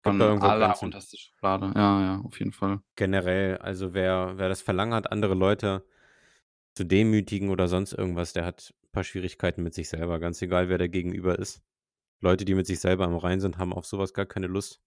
Von 0.04 0.32
Grenzen. 0.40 0.40
allerunterste 0.40 1.18
Schublade. 1.18 1.72
Ja, 1.74 2.00
ja, 2.02 2.20
auf 2.24 2.38
jeden 2.38 2.52
Fall. 2.52 2.80
Generell, 2.98 3.56
also, 3.58 3.94
wer 3.94 4.34
wer 4.36 4.48
das 4.48 4.62
Verlangen 4.62 4.94
hat, 4.94 5.10
andere 5.12 5.34
Leute 5.34 5.86
zu 6.74 6.84
demütigen 6.84 7.50
oder 7.50 7.68
sonst 7.68 7.92
irgendwas, 7.94 8.32
der 8.34 8.44
hat 8.46 8.74
paar 8.92 9.04
Schwierigkeiten 9.04 9.62
mit 9.64 9.74
sich 9.74 9.88
selber, 9.90 10.20
ganz 10.20 10.42
egal, 10.42 10.68
wer 10.70 10.78
der 10.78 10.88
Gegenüber 10.90 11.38
ist. 11.38 11.62
Leute, 12.20 12.44
die 12.46 12.54
mit 12.56 12.66
sich 12.66 12.80
selber 12.80 13.04
im 13.06 13.16
Reinen 13.16 13.40
sind, 13.42 13.58
haben 13.58 13.72
auf 13.74 13.86
so 13.86 13.98
was 13.98 14.14
gar 14.14 14.26
keine 14.26 14.48
Lust. 14.48 14.78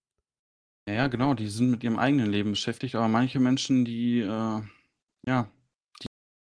Ja, 0.88 0.92
ja, 0.94 1.06
genau, 1.06 1.32
die 1.32 1.48
sind 1.48 1.70
mit 1.70 1.82
ihrem 1.82 1.98
eigenen 1.98 2.30
Leben 2.30 2.50
beschäftigt, 2.50 2.94
aber 2.94 3.08
manche 3.08 3.40
Menschen, 3.40 3.84
die, 3.86 4.20
äh 4.20 4.60
ja, 5.26 5.50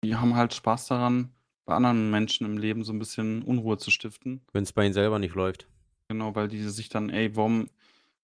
die 0.04 0.10
die 0.10 0.16
haben 0.18 0.36
halt 0.36 0.54
Spaß 0.54 0.88
daran, 0.88 1.34
bei 1.66 1.76
anderen 1.76 2.12
Menschen 2.12 2.46
im 2.46 2.58
Leben 2.58 2.84
so 2.84 2.94
'n 2.94 3.00
bisschen 3.00 3.44
Unruhe 3.44 3.78
zu 3.78 3.92
stiften. 3.92 4.46
Wenn's 4.56 4.72
bei 4.72 4.86
ihnen 4.86 4.94
selber 4.94 5.18
nicht 5.18 5.34
läuft. 5.34 5.68
Genau, 6.10 6.36
weil 6.36 6.48
die 6.50 6.62
sich 6.70 6.90
dann 6.90 7.10
ey, 7.10 7.36
warum 7.36 7.70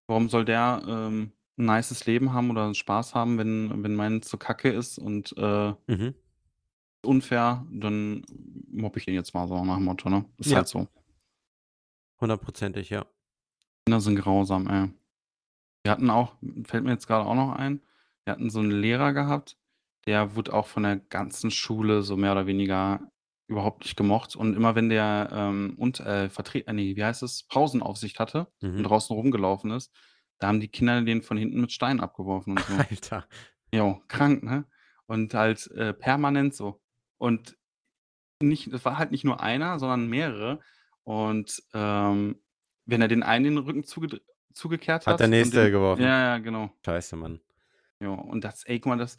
warum 0.10 0.30
soll 0.30 0.46
der, 0.46 0.84
ähm, 0.88 1.34
'n 1.60 1.66
nices 1.68 2.06
Leben 2.08 2.34
haben 2.34 2.52
oder 2.52 2.74
Spaß 2.76 3.16
haben, 3.16 3.38
wenn 3.40 3.84
wenn 3.84 3.96
meins 3.96 4.30
so 4.30 4.38
Kacke 4.40 4.70
ist 4.72 5.00
und, 5.00 5.38
äh 5.38 5.74
Mhm. 5.90 6.20
unfair, 7.06 7.66
dann 7.72 8.26
mobbe 8.72 9.00
ich 9.00 9.06
den 9.06 9.14
jetzt 9.14 9.34
mal 9.34 9.48
so 9.48 9.64
nach 9.64 9.76
dem 9.78 9.86
Motto, 9.86 10.10
ne? 10.10 10.26
Ist 10.38 10.54
Ja. 10.54 10.56
halt 10.56 10.68
so. 10.68 10.90
Hundertprozentig, 12.22 12.90
ja. 12.90 13.06
Kinder 13.86 14.02
sind 14.02 14.18
grausam, 14.18 14.68
ey. 14.70 14.90
Wir 15.84 15.92
hatten 15.92 16.10
auch 16.12 16.36
fällt 16.66 16.84
mir 16.86 16.92
jetzt 16.92 17.08
grade 17.08 17.26
auch 17.26 17.36
noch 17.36 17.54
ein, 17.54 17.82
wir 18.26 18.34
hatten 18.34 18.50
so 18.52 18.60
'n 18.62 18.72
Lehrer 18.72 19.14
gehabt, 19.14 19.58
der 20.08 20.36
wurde 20.36 20.54
auch 20.54 20.68
von 20.68 20.84
der 20.84 20.98
ganzen 20.98 21.52
Schule 21.52 22.04
so 22.04 22.18
mehr 22.18 22.34
oder 22.34 22.48
weniger 22.48 23.02
überhaupt 23.50 23.84
nicht 23.84 23.98
gemocht 23.98 24.36
und 24.36 24.56
immer 24.56 24.76
wenn 24.76 24.90
der, 24.90 25.30
ähm, 25.34 25.74
und 25.78 26.00
äh, 26.00 26.30
vertre 26.30 26.66
äh, 26.68 26.74
ne, 26.74 26.96
wie 26.96 27.04
heißt 27.04 27.24
es, 27.24 27.44
Pausenaufsicht 27.48 28.20
hatte 28.20 28.48
und 28.62 28.78
Mhm. 28.78 28.84
draußen 28.84 29.14
rumgelaufen 29.16 29.72
ist, 29.72 29.92
da 30.38 30.48
haben 30.48 30.60
die 30.62 30.70
Kinder 30.70 31.02
den 31.02 31.22
von 31.22 31.38
hinten 31.38 31.60
mit 31.60 31.72
Steinen 31.72 32.00
abgeworfen 32.00 32.54
und 32.54 32.64
so. 32.64 32.74
Alter. 32.90 33.28
Jo, 33.74 34.02
krank, 34.08 34.44
ne? 34.44 34.66
Und 35.08 35.34
halt, 35.34 35.70
äh, 35.72 35.94
permanent 35.94 36.56
so. 36.56 36.82
Und 37.18 37.58
nicht 38.42 38.68
es 38.68 38.86
war 38.86 38.98
halt 38.98 39.12
nicht 39.12 39.26
nur 39.26 39.42
einer, 39.42 39.80
sondern 39.80 40.08
mehrere. 40.08 40.60
Und, 41.04 41.62
ähm, 41.74 42.40
wenn 42.86 43.02
er 43.02 43.08
den 43.08 43.24
einen 43.24 43.44
den 43.46 43.58
Rücken 43.58 43.84
zugedr 43.84 44.20
zugekehrt 44.54 45.06
Hat 45.06 45.20
der 45.20 45.26
hat 45.28 45.28
und 45.28 45.30
Nächste 45.32 45.64
den 45.64 45.72
geworfen. 45.72 46.02
ja, 46.02 46.22
ja, 46.22 46.38
genau. 46.40 46.72
Scheiße, 46.86 47.16
Mann. 47.16 47.40
Jo, 48.00 48.14
und 48.14 48.44
das 48.44 48.64
ey, 48.64 48.80
guck 48.80 48.92
mal, 48.92 48.98
das 48.98 49.18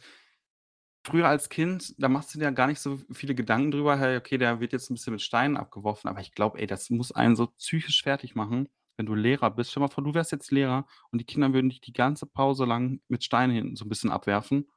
früher 1.03 1.27
als 1.27 1.49
Kind, 1.49 1.93
da 2.01 2.09
machst 2.09 2.33
du 2.33 2.39
dir 2.39 2.45
ja 2.45 2.51
gar 2.51 2.67
nicht 2.67 2.79
so 2.79 2.99
viele 3.11 3.35
Gedanken 3.35 3.71
drüber: 3.71 3.97
„Hey, 3.97 4.17
okay, 4.17 4.37
der 4.37 4.59
wird 4.59 4.73
jetzt 4.73 4.89
'n 4.89 4.95
bisschen 4.95 5.13
mit 5.13 5.21
Steinen 5.21 5.57
abgeworfen.“ 5.57 6.09
Aber 6.09 6.21
ich 6.21 6.31
glaube, 6.33 6.59
ey, 6.59 6.67
das 6.67 6.89
muss 6.89 7.11
einen 7.11 7.35
so 7.35 7.47
psychisch 7.47 8.03
fertig 8.03 8.35
machen, 8.35 8.69
wenn 8.97 9.05
du 9.07 9.15
Lehrer 9.15 9.51
bist. 9.51 9.71
Stell 9.71 9.81
mal 9.81 9.89
vor, 9.89 10.03
du 10.03 10.13
wärst 10.13 10.31
jetzt 10.31 10.51
Lehrer 10.51 10.85
und 11.11 11.19
die 11.21 11.25
Kinder 11.25 11.53
würden 11.53 11.69
dich 11.69 11.81
die 11.81 11.93
ganze 11.93 12.25
Pause 12.27 12.65
lang 12.65 13.01
mit 13.07 13.23
Steinen 13.23 13.55
hinten 13.55 13.75
so 13.75 13.85
'n 13.85 13.89
bisschen 13.89 14.11
abwerfen. 14.11 14.67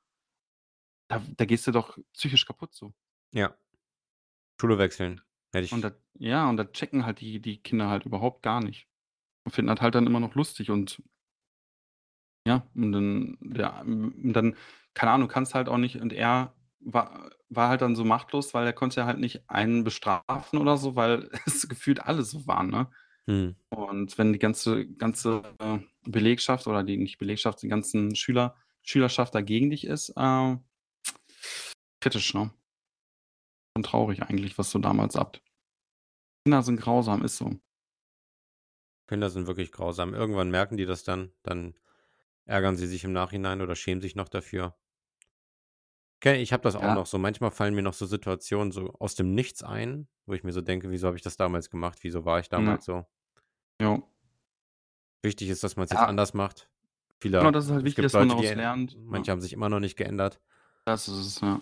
Da 1.10 1.18
da 1.36 1.44
gehst 1.46 1.66
du 1.66 1.72
doch 1.72 1.98
psychisch 2.12 2.46
kaputt 2.46 2.74
so. 2.74 2.94
Ja. 3.32 3.56
Schule 4.60 4.78
wechseln. 4.78 5.20
Hätte 5.52 5.64
Und 5.70 5.82
ich 5.82 5.84
da 5.84 5.92
ja, 6.14 6.48
und 6.48 6.56
das 6.56 6.72
checken 6.72 7.04
halt 7.04 7.20
die 7.20 7.40
die 7.40 7.62
Kinder 7.62 7.88
halt 7.88 8.06
überhaupt 8.06 8.42
gar 8.42 8.62
nicht 8.62 8.88
und 9.44 9.52
finden 9.52 9.68
das 9.74 9.82
halt 9.82 9.94
dann 9.96 10.06
immer 10.06 10.20
noch 10.20 10.34
lustig 10.36 10.70
und 10.70 11.02
ja, 12.46 12.66
und 12.74 12.92
dann 12.92 13.38
ja, 13.56 13.80
und 13.80 14.32
dann 14.34 14.56
keine 14.94 15.12
Ahnung, 15.12 15.28
kannst 15.28 15.54
halt 15.54 15.68
auch 15.68 15.78
nicht 15.78 16.00
und 16.00 16.12
er 16.12 16.54
war 16.80 17.30
war 17.48 17.68
halt 17.68 17.82
dann 17.82 17.94
so 17.94 18.04
machtlos, 18.04 18.52
weil 18.54 18.66
er 18.66 18.72
konnte 18.72 19.06
halt 19.06 19.18
nicht 19.18 19.48
einen 19.48 19.84
bestrafen 19.84 20.58
oder 20.58 20.76
so, 20.76 20.96
weil 20.96 21.30
es 21.46 21.68
gefühlt 21.68 22.00
alle 22.00 22.22
so 22.22 22.46
waren, 22.46 22.70
ne? 22.70 22.90
Mhm. 23.26 23.56
Und 23.70 24.18
wenn 24.18 24.32
die 24.32 24.38
ganze 24.38 24.86
ganze, 24.86 25.42
äh, 25.60 25.78
Belegschaft 26.06 26.66
oder 26.66 26.82
die 26.82 26.96
nicht 26.98 27.18
Belegschaft, 27.18 27.62
die 27.62 27.68
ganzen 27.68 28.14
Schüler 28.16 28.56
Schülerschaft 28.82 29.34
da 29.34 29.40
gegen 29.40 29.70
dich 29.70 29.86
ist, 29.86 30.10
äh 30.16 30.56
kritisch, 32.00 32.34
ne? 32.34 32.50
Schon 33.76 33.82
traurig 33.82 34.22
eigentlich, 34.22 34.58
was 34.58 34.70
so 34.70 34.78
damals 34.78 35.16
ab 35.16 35.40
Kinder 36.44 36.62
sind 36.62 36.78
grausam, 36.78 37.24
ist 37.24 37.38
so. 37.38 37.58
Kinder 39.08 39.30
sind 39.30 39.46
wirklich 39.46 39.72
grausam. 39.72 40.12
Irgendwann 40.12 40.50
merken 40.50 40.76
die 40.76 40.84
das 40.84 41.02
dann, 41.02 41.32
dann 41.42 41.74
ärgern 42.44 42.76
sie 42.76 42.86
sich 42.86 43.04
im 43.04 43.12
Nachhinein 43.12 43.62
oder 43.62 43.74
schämen 43.74 44.02
sich 44.02 44.14
noch 44.14 44.28
dafür. 44.28 44.76
Kenne 46.24 46.38
ich 46.40 46.54
habe 46.54 46.62
das 46.62 46.74
auch 46.74 46.80
Ja. 46.80 46.94
noch 46.94 47.04
so. 47.04 47.18
Manchmal 47.18 47.50
fallen 47.50 47.74
mir 47.74 47.82
noch 47.82 47.92
so 47.92 48.06
Situationen 48.06 48.72
so 48.72 48.94
aus 48.98 49.14
dem 49.14 49.34
Nichts 49.34 49.62
ein, 49.62 50.08
wo 50.24 50.32
ich 50.32 50.42
mir 50.42 50.52
so 50.52 50.62
denke: 50.62 50.90
„Wieso 50.90 51.06
habe 51.06 51.18
ich 51.18 51.22
das 51.22 51.36
damals 51.36 51.68
gemacht? 51.68 51.98
Wieso 52.00 52.24
war 52.24 52.38
ich 52.40 52.46
Ja. 52.46 52.50
damals 52.52 52.86
so?“ 52.86 53.04
Jo. 53.78 54.02
Wichtig 55.22 55.50
ist, 55.50 55.62
dass 55.62 55.76
man's 55.76 55.90
jetzt 55.90 56.00
Ja. 56.00 56.06
anders 56.06 56.32
macht. 56.32 56.70
Viele 57.20 57.40
Genau, 57.40 57.50
das 57.50 57.66
ist 57.66 57.72
halt 57.72 57.80
es 57.80 57.84
wichtig, 57.84 57.96
gibt 57.96 58.06
dass 58.06 58.12
man 58.14 58.28
Leute, 58.28 58.40
die 58.40 58.46
daraus 58.46 58.56
äh, 58.56 58.58
lernt, 58.58 58.98
manche 59.04 59.28
ja. 59.28 59.32
haben 59.32 59.40
sich 59.42 59.52
immer 59.52 59.68
noch 59.68 59.80
nicht 59.80 59.96
geändert. 59.98 60.40
Das 60.86 61.08
ist 61.08 61.18
es, 61.18 61.40
ja. 61.42 61.60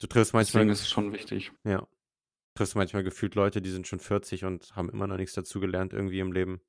Du 0.00 0.06
triffst 0.06 0.32
Deswegen 0.32 0.36
manchmal 0.36 0.72
ist 0.72 0.82
es 0.82 0.88
schon 0.90 1.12
wichtig. 1.12 1.50
ja. 1.64 1.88
Triffst 2.54 2.76
manchmal 2.76 3.02
gefühlt 3.02 3.34
Leute, 3.34 3.60
die 3.60 3.70
sind 3.70 3.88
schon 3.88 3.98
40 3.98 4.44
und 4.44 4.76
haben 4.76 4.90
immer 4.90 5.08
noch 5.08 5.16
nix 5.16 5.32
dazugelernt 5.32 5.92
irgendwie 5.92 6.20
im 6.20 6.30
Leben. 6.30 6.60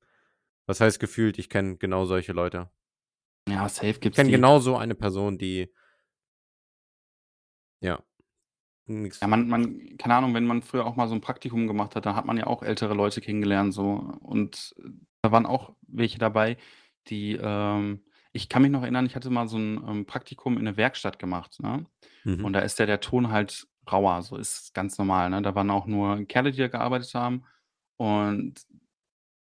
Was 0.66 0.80
heißt 0.80 0.98
gefühlt? 0.98 1.38
Ich 1.38 1.48
kenne 1.48 1.76
genau 1.76 2.06
solche 2.06 2.32
Leute. 2.32 2.70
Ja, 3.48 3.68
safe 3.68 3.86
Ich 3.88 4.00
gibt's 4.00 4.16
kenne 4.16 4.30
die. 4.30 4.36
genau 4.36 4.58
so 4.58 4.76
eine 4.76 4.96
Person, 4.96 5.38
die 5.38 5.72
ja, 7.80 7.98
nix 8.86 9.20
Ja, 9.22 9.26
man 9.26 9.48
man 9.48 9.96
keine 9.98 10.14
Ahnung, 10.14 10.32
wenn 10.34 10.46
man 10.46 10.62
früher 10.62 10.86
auch 10.86 10.94
mal 10.96 11.08
so 11.08 11.14
'n 11.14 11.20
Praktikum 11.20 11.66
gemacht 11.66 11.96
hat, 11.96 12.06
da 12.06 12.14
hat 12.14 12.24
man 12.24 12.36
ja 12.36 12.46
auch 12.46 12.62
ältere 12.62 12.94
Leute 12.94 13.20
kennengelernt 13.20 13.74
so 13.74 14.12
und 14.20 14.74
da 15.22 15.32
waren 15.32 15.44
auch 15.46 15.74
welche 15.88 16.18
dabei, 16.18 16.56
die, 17.08 17.36
ähm 17.40 18.04
ich 18.32 18.48
kann 18.50 18.62
mich 18.62 18.70
noch 18.70 18.82
erinnern, 18.82 19.06
ich 19.06 19.16
hatte 19.16 19.30
mal 19.30 19.48
so 19.48 19.56
'n, 19.56 19.82
ähm, 19.88 20.06
Praktikum 20.06 20.56
in 20.58 20.64
'ne 20.64 20.76
Werkstatt 20.76 21.18
gemacht, 21.18 21.58
ne? 21.60 21.86
Mhm. 22.24 22.44
Und 22.44 22.52
da 22.52 22.60
ist 22.60 22.78
ja 22.78 22.86
der 22.86 23.00
Ton 23.00 23.30
halt 23.30 23.66
rauer, 23.90 24.22
so 24.22 24.36
ist 24.36 24.74
ganz 24.74 24.98
normal, 24.98 25.30
ne? 25.30 25.42
Da 25.42 25.54
waren 25.56 25.70
auch 25.70 25.86
nur 25.86 26.24
Kerle, 26.26 26.52
die 26.52 26.58
da 26.58 26.68
gearbeitet 26.68 27.14
haben 27.14 27.44
und 27.96 28.64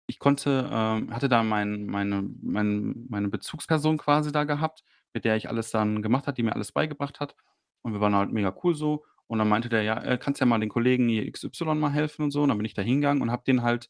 ich 0.06 0.18
konnte, 0.18 0.68
ähm 0.72 1.14
hatte 1.14 1.28
da 1.28 1.42
mein 1.42 1.86
meine 1.86 2.22
mein 2.42 3.06
meine 3.08 3.28
Bezugsperson 3.28 3.96
quasi 3.98 4.32
da 4.32 4.44
gehabt, 4.44 4.82
mit 5.14 5.24
der 5.24 5.36
ich 5.36 5.48
alles 5.48 5.70
dann 5.70 6.02
gemacht 6.02 6.26
habe, 6.26 6.34
die 6.34 6.42
mir 6.42 6.54
alles 6.54 6.72
beigebracht 6.72 7.20
hat. 7.20 7.34
Und 7.82 7.92
wir 7.92 8.00
waren 8.00 8.14
halt 8.14 8.32
mega 8.32 8.54
cool 8.64 8.74
so. 8.74 9.04
Und 9.26 9.38
dann 9.38 9.48
meinte 9.48 9.68
der: 9.68 9.82
„Ja, 9.82 10.02
äh, 10.02 10.18
kannst 10.18 10.40
ja 10.40 10.46
mal 10.46 10.58
den 10.60 10.68
Kollegen 10.68 11.08
hier 11.08 11.26
XY 11.26 11.78
mal 11.80 11.92
helfen 11.92 12.22
und 12.24 12.30
so.“ 12.32 12.42
Und 12.42 12.48
dann 12.50 12.58
bin 12.58 12.66
ich 12.66 12.74
da 12.74 12.82
hingegangen 12.82 13.22
und 13.22 13.30
habe 13.30 13.44
den 13.46 13.62
halt 13.62 13.88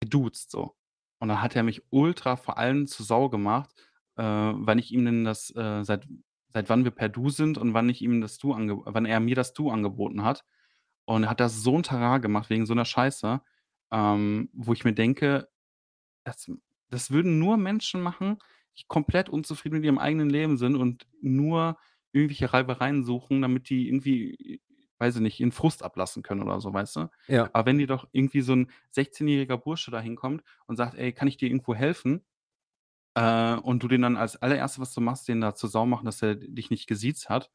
geduzt 0.00 0.50
so. 0.50 0.76
Und 1.18 1.28
dann 1.28 1.40
hat 1.42 1.56
er 1.56 1.62
mich 1.62 1.82
ultra 1.90 2.36
vor 2.36 2.58
allen 2.58 2.86
zur 2.86 3.06
Sau 3.06 3.28
gemacht, 3.28 3.70
äh, 4.16 4.22
wann 4.22 4.78
ich 4.78 4.92
ihm 4.92 5.04
denn 5.04 5.24
das 5.24 5.50
äh, 5.56 5.82
seit 5.84 6.06
seit 6.52 6.68
wann 6.68 6.84
wir 6.84 6.92
per 6.92 7.08
Du 7.08 7.30
sind 7.30 7.58
und 7.58 7.74
wann 7.74 7.88
ich 7.88 8.00
ihm 8.02 8.20
das 8.20 8.38
Du 8.38 8.52
ange 8.52 8.76
wann 8.84 9.06
er 9.06 9.20
mir 9.20 9.34
das 9.34 9.52
Du 9.54 9.70
angeboten 9.70 10.22
hat. 10.24 10.44
Und 11.06 11.24
er 11.24 11.30
hat 11.30 11.40
da 11.40 11.48
so 11.48 11.76
'n 11.76 11.82
Trara 11.82 12.18
gemacht 12.18 12.50
wegen 12.50 12.66
so 12.66 12.74
'ner 12.74 12.84
Scheiße, 12.84 13.40
ähm, 13.92 14.50
wo 14.54 14.72
ich 14.72 14.84
mir 14.84 14.94
denke, 14.94 15.48
das 16.24 16.50
das 16.90 17.10
würden 17.12 17.38
nur 17.40 17.56
Menschen 17.58 18.02
machen, 18.02 18.38
die 18.78 18.84
komplett 18.88 19.28
unzufrieden 19.30 19.76
mit 19.76 19.84
ihrem 19.84 19.98
eigenen 19.98 20.30
Leben 20.30 20.58
sind 20.58 20.76
und 20.76 21.06
nur 21.22 21.78
irgendwelche 22.14 22.52
Reibereien 22.52 23.04
suchen, 23.04 23.42
damit 23.42 23.70
die 23.70 23.88
irgendwie, 23.88 24.62
weiß 24.98 25.16
ich 25.16 25.22
nicht, 25.22 25.40
ihren 25.40 25.52
Frust 25.52 25.82
ablassen 25.84 26.22
können 26.22 26.42
oder 26.42 26.60
so, 26.60 26.72
weißt 26.74 26.96
du? 26.96 27.10
Ja. 27.28 27.50
Aber 27.52 27.66
wenn 27.66 27.78
dir 27.78 27.86
doch 27.88 28.08
irgendwie 28.12 28.42
so 28.42 28.54
'n 28.54 28.70
sechzehnjähriger 28.90 29.58
Bursche 29.58 29.90
da 29.92 30.00
hinkommt 30.00 30.42
und 30.66 30.76
sagt: 30.76 30.96
„Ey, 30.96 31.12
kann 31.12 31.28
ich 31.28 31.36
dir 31.38 31.48
irgendwo 31.48 31.74
helfen?“ 31.74 32.24
Äh, 33.16 33.56
und 33.56 33.82
du 33.82 33.88
den 33.88 34.02
dann 34.02 34.16
als 34.16 34.36
Allererstes, 34.36 34.80
was 34.80 34.94
du 34.94 35.00
machst, 35.02 35.28
den 35.28 35.40
da 35.42 35.54
zur 35.54 35.70
Sau 35.70 35.86
machen, 35.86 36.06
dass 36.06 36.22
er 36.22 36.36
dich 36.36 36.70
nicht 36.70 36.86
gesiezt 36.88 37.30
hat. 37.30 37.50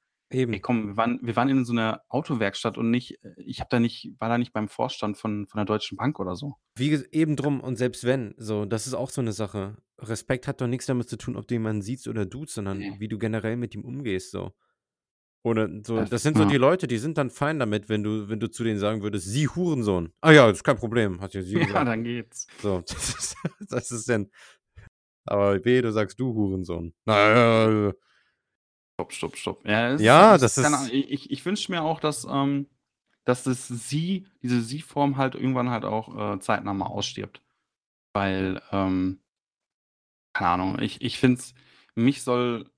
Ey, 0.51 0.59
Eben. 0.59 0.61
komm, 0.61 0.87
wir 0.87 0.97
waren 0.97 1.19
wir 1.21 1.35
waren 1.35 1.47
in 1.49 1.63
so 1.63 1.73
'ner 1.73 2.01
Autowerkstatt 2.09 2.77
und 2.79 2.89
nicht 2.89 3.23
äh, 3.23 3.33
ich 3.37 3.59
habe 3.59 3.67
da 3.69 3.79
nicht 3.79 4.15
war 4.19 4.29
da 4.29 4.37
nicht 4.39 4.51
beim 4.51 4.67
Vorstand 4.67 5.15
von 5.17 5.47
von 5.47 5.57
der 5.59 5.65
Deutschen 5.65 5.95
Bank 5.95 6.19
oder 6.19 6.35
so. 6.35 6.55
Wie 6.77 6.91
eben 7.11 7.35
drum 7.35 7.61
und 7.61 7.75
selbst 7.77 8.03
wenn, 8.05 8.35
so, 8.37 8.65
das 8.65 8.87
ist 8.87 8.93
auch 8.93 9.09
so 9.09 9.21
'ne 9.21 9.33
Sache. 9.33 9.77
Respekt 9.99 10.47
hat 10.47 10.61
doch 10.61 10.67
nix 10.67 10.85
damit 10.85 11.09
zu 11.09 11.17
tun, 11.17 11.35
ob 11.35 11.47
du 11.47 11.55
jemanden 11.55 11.81
siezt 11.81 12.07
oder 12.07 12.25
duzt, 12.25 12.53
sondern 12.53 12.87
Ne. 12.89 12.99
wie 12.99 13.07
du 13.07 13.17
generell 13.17 13.57
mit 13.57 13.75
ihm 13.75 13.83
umgehst 13.83 14.31
so. 14.31 14.53
Oder 15.43 15.69
so 15.85 16.03
das 16.03 16.11
Das 16.11 16.23
sind 16.23 16.37
so 16.37 16.45
die 16.45 16.57
ja. 16.57 16.59
Leute, 16.59 16.87
die 16.87 16.97
sind 16.99 17.17
dann 17.17 17.31
fein 17.31 17.59
damit, 17.59 17.89
wenn 17.89 18.03
du 18.03 18.29
wenn 18.29 18.39
du 18.41 18.49
zu 18.51 18.63
denen 18.63 18.79
sagen 18.79 19.03
würdest: 19.03 19.27
„Sie 19.27 19.47
Hurensohn.“ 19.49 20.13
„Ah 20.23 20.31
ja, 20.33 20.49
ist 20.49 20.63
kein 20.63 20.77
Problem“, 20.77 21.21
hat 21.21 21.33
ja 21.33 21.41
sie 21.41 21.55
Ja, 21.73 21.83
gesagt. 21.83 21.85
dann 21.85 22.03
geht's. 22.03 22.47
So, 22.61 22.81
das 22.87 23.09
ist 23.19 23.37
das 23.69 23.91
ist 23.91 24.09
denn 24.09 24.31
aber 25.25 25.63
wehe, 25.65 25.81
du 25.83 25.91
sagst: 25.93 26.19
„Du 26.19 26.33
Hurensohn.“ 26.35 26.93
„Na 27.05 27.15
ja.“ 27.69 27.93
Stopp, 28.99 29.13
stopp, 29.13 29.37
stopp. 29.37 29.65
Ja, 29.65 29.89
es 29.93 30.01
Ja, 30.01 30.33
ist 30.35 30.57
das 30.57 30.73
Ahnung, 30.73 30.87
ist 30.87 30.93
i 30.93 31.01
ich 31.05 31.31
ich 31.31 31.45
wünsche 31.45 31.71
mir 31.71 31.83
auch, 31.83 31.99
dass, 32.01 32.25
ähm 32.25 32.67
dass 33.25 33.43
das 33.43 33.67
Sie 33.67 34.25
diese 34.43 34.61
Sie-Form 34.61 35.15
halt 35.17 35.35
irgendwann 35.35 35.69
halt 35.69 35.85
auch, 35.85 36.35
äh, 36.35 36.39
zeitnah 36.39 36.73
mal 36.73 36.87
ausstirbt. 36.87 37.41
Weil, 38.13 38.61
ähm 38.71 39.19
keine 40.35 40.49
Ahnung, 40.51 40.79
ich 40.79 41.01
ich 41.01 41.17
finde 41.19 41.39
es 41.39 41.53
mich 41.95 42.21
soll 42.23 42.69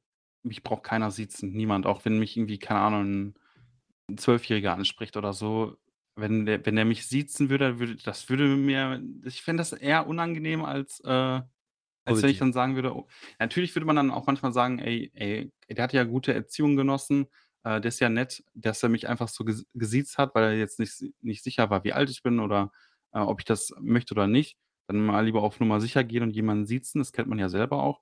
mich 0.44 0.64
braucht 0.64 0.84
keiner 0.84 1.12
siezen, 1.12 1.52
niemand, 1.54 1.86
auch 1.86 2.04
wenn 2.06 2.18
mich 2.18 2.36
irgendwie, 2.38 2.58
keine 2.60 2.80
Ahnung, 2.80 3.36
'n 4.10 4.18
Zwölfjähriger 4.18 4.74
anspricht 4.76 5.18
oder 5.18 5.34
so. 5.34 5.78
Wenn 6.16 6.46
der 6.46 6.66
wenn 6.66 6.76
der 6.78 6.86
mich 6.86 7.08
siezen 7.08 7.50
würde, 7.50 7.80
würde 7.80 7.98
das 7.98 8.30
würde 8.30 8.46
mir 8.58 9.02
ich 9.26 9.42
fände 9.44 9.62
das 9.62 9.74
eher 9.74 10.08
unangenehm 10.08 10.66
als, 10.66 11.02
äh 11.02 11.42
als 12.06 12.22
wenn 12.24 12.30
ich 12.32 12.38
Positiv. 12.38 12.40
dann 12.40 12.54
sagen 12.54 12.76
würde 12.76 12.96
oh 12.96 13.08
natürlich 13.40 13.76
würde 13.76 13.86
man 13.86 13.96
dann 13.96 14.12
auch 14.12 14.28
manchmal 14.28 14.54
sagen: 14.54 14.80
„Ey 14.80 15.12
ey, 15.16 15.52
der 15.70 15.84
hat 15.84 15.94
ja 15.94 16.04
gute 16.04 16.34
Erziehung 16.34 16.76
genossen, 16.76 17.28
äh, 17.64 17.80
der 17.82 17.90
ist 17.90 18.00
ja 18.00 18.10
nett, 18.10 18.44
dass 18.54 18.84
er 18.84 18.90
mich 18.90 19.08
einfach 19.10 19.28
so 19.30 19.44
ges 19.46 19.66
gesiezt 19.74 20.18
hat, 20.18 20.36
weil 20.36 20.44
er 20.46 20.58
jetzt 20.58 20.80
nicht 20.80 20.94
si 20.94 21.14
nicht 21.22 21.44
sicher 21.44 21.70
war, 21.70 21.84
wie 21.84 21.94
alt 21.94 22.10
ich 22.10 22.24
bin 22.24 22.40
oder, 22.40 22.72
äh, 23.14 23.20
ob 23.20 23.40
ich 23.42 23.46
das 23.46 23.74
möchte 23.80 24.14
oder 24.14 24.28
nicht.“ 24.28 24.58
Dann 24.88 25.06
mal 25.06 25.22
lieber 25.26 25.44
auf 25.44 25.60
Nummer 25.60 25.80
sicher 25.82 26.04
gehen 26.04 26.24
und 26.24 26.32
jemanden 26.36 26.66
siezen, 26.66 27.00
das 27.00 27.12
kennt 27.14 27.30
man 27.30 27.40
ja 27.40 27.50
selber 27.50 27.84
auch. 27.84 28.02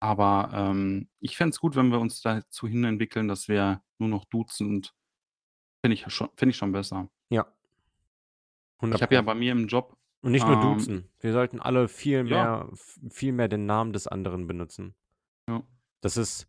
Aber, 0.00 0.50
ähm, 0.54 1.08
ich 1.20 1.36
fände 1.36 1.50
es 1.50 1.60
gut, 1.60 1.76
wenn 1.76 1.90
wir 1.90 2.00
uns 2.00 2.22
dazu 2.22 2.68
hin 2.68 2.84
entwickeln, 2.84 3.28
dass 3.28 3.48
wir 3.48 3.82
nur 3.98 4.08
noch 4.10 4.24
duzen 4.26 4.68
und 4.68 4.94
finde 5.84 5.94
ich 5.94 6.04
schon 6.12 6.30
finde 6.36 6.50
ich 6.52 6.56
schon 6.58 6.72
besser. 6.72 7.10
Ja. 7.30 7.54
Ich 8.92 9.02
100 9.02 9.02
habe 9.02 9.14
ja 9.14 9.22
Pro. 9.22 9.22
bei 9.22 9.34
mir 9.34 9.52
im 9.52 9.66
Job, 9.68 9.96
Und 10.22 10.32
nicht 10.32 10.46
nur 10.46 10.56
ähm 10.56 10.62
duzen. 10.62 11.10
Wir 11.20 11.32
sollten 11.32 11.60
alle 11.60 11.88
viel 11.88 12.26
Ja. 12.28 12.64
mehr 12.64 12.70
viel 13.10 13.32
mehr 13.32 13.48
den 13.48 13.66
Namen 13.66 13.92
des 13.92 14.06
anderen 14.06 14.46
benutzen. 14.46 14.94
Ja. 15.48 15.62
Das 16.00 16.16
ist 16.16 16.46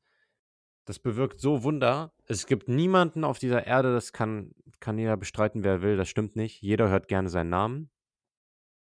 das 0.86 1.00
bewirkt 1.00 1.40
so 1.40 1.64
Wunder. 1.64 2.14
Es 2.26 2.48
gibt 2.48 2.68
niemanden 2.68 3.24
auf 3.24 3.40
dieser 3.40 3.66
Erde, 3.66 3.94
das 3.94 4.14
kann 4.14 4.54
kann 4.80 4.98
jeder 4.98 5.16
bestreiten, 5.16 5.64
wer 5.64 5.82
will, 5.82 5.96
das 5.96 6.10
stimmt 6.10 6.36
nicht. 6.36 6.62
Jeder 6.62 6.90
hört 6.90 7.08
gerne 7.08 7.30
seinen 7.30 7.50
Namen. 7.50 7.92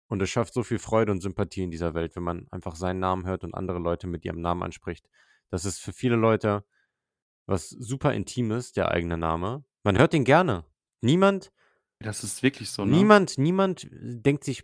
Und 0.08 0.22
es 0.22 0.30
schafft 0.30 0.54
so 0.54 0.64
viel 0.64 0.80
Freude 0.80 1.12
und 1.12 1.22
Sympathie 1.22 1.64
in 1.64 1.72
dieser 1.72 1.94
Welt, 1.94 2.16
wenn 2.16 2.24
man 2.24 2.48
einfach 2.52 2.76
seinen 2.76 3.00
Namen 3.00 3.26
hört 3.26 3.44
und 3.44 3.54
andere 3.54 3.80
Leute 3.80 4.08
mit 4.08 4.24
ihrem 4.26 4.42
Namen 4.42 4.64
anspricht. 4.64 5.08
Das 5.50 5.66
ist 5.66 5.80
für 5.80 5.94
viele 5.94 6.16
Leute 6.16 6.64
was 7.48 7.70
super 7.70 8.14
Intimes, 8.14 8.72
der 8.74 8.92
eigene 8.92 9.18
Name. 9.18 9.64
Man 9.84 9.98
hört 9.98 10.14
den 10.14 10.24
gerne. 10.24 10.66
Niemand 11.02 11.52
Das 12.02 12.24
ist 12.24 12.44
wirklich 12.44 12.70
so, 12.70 12.86
ne? 12.86 12.92
niemand 12.96 13.38
niemand 13.38 13.88
denkt 13.92 14.44
sich: 14.44 14.64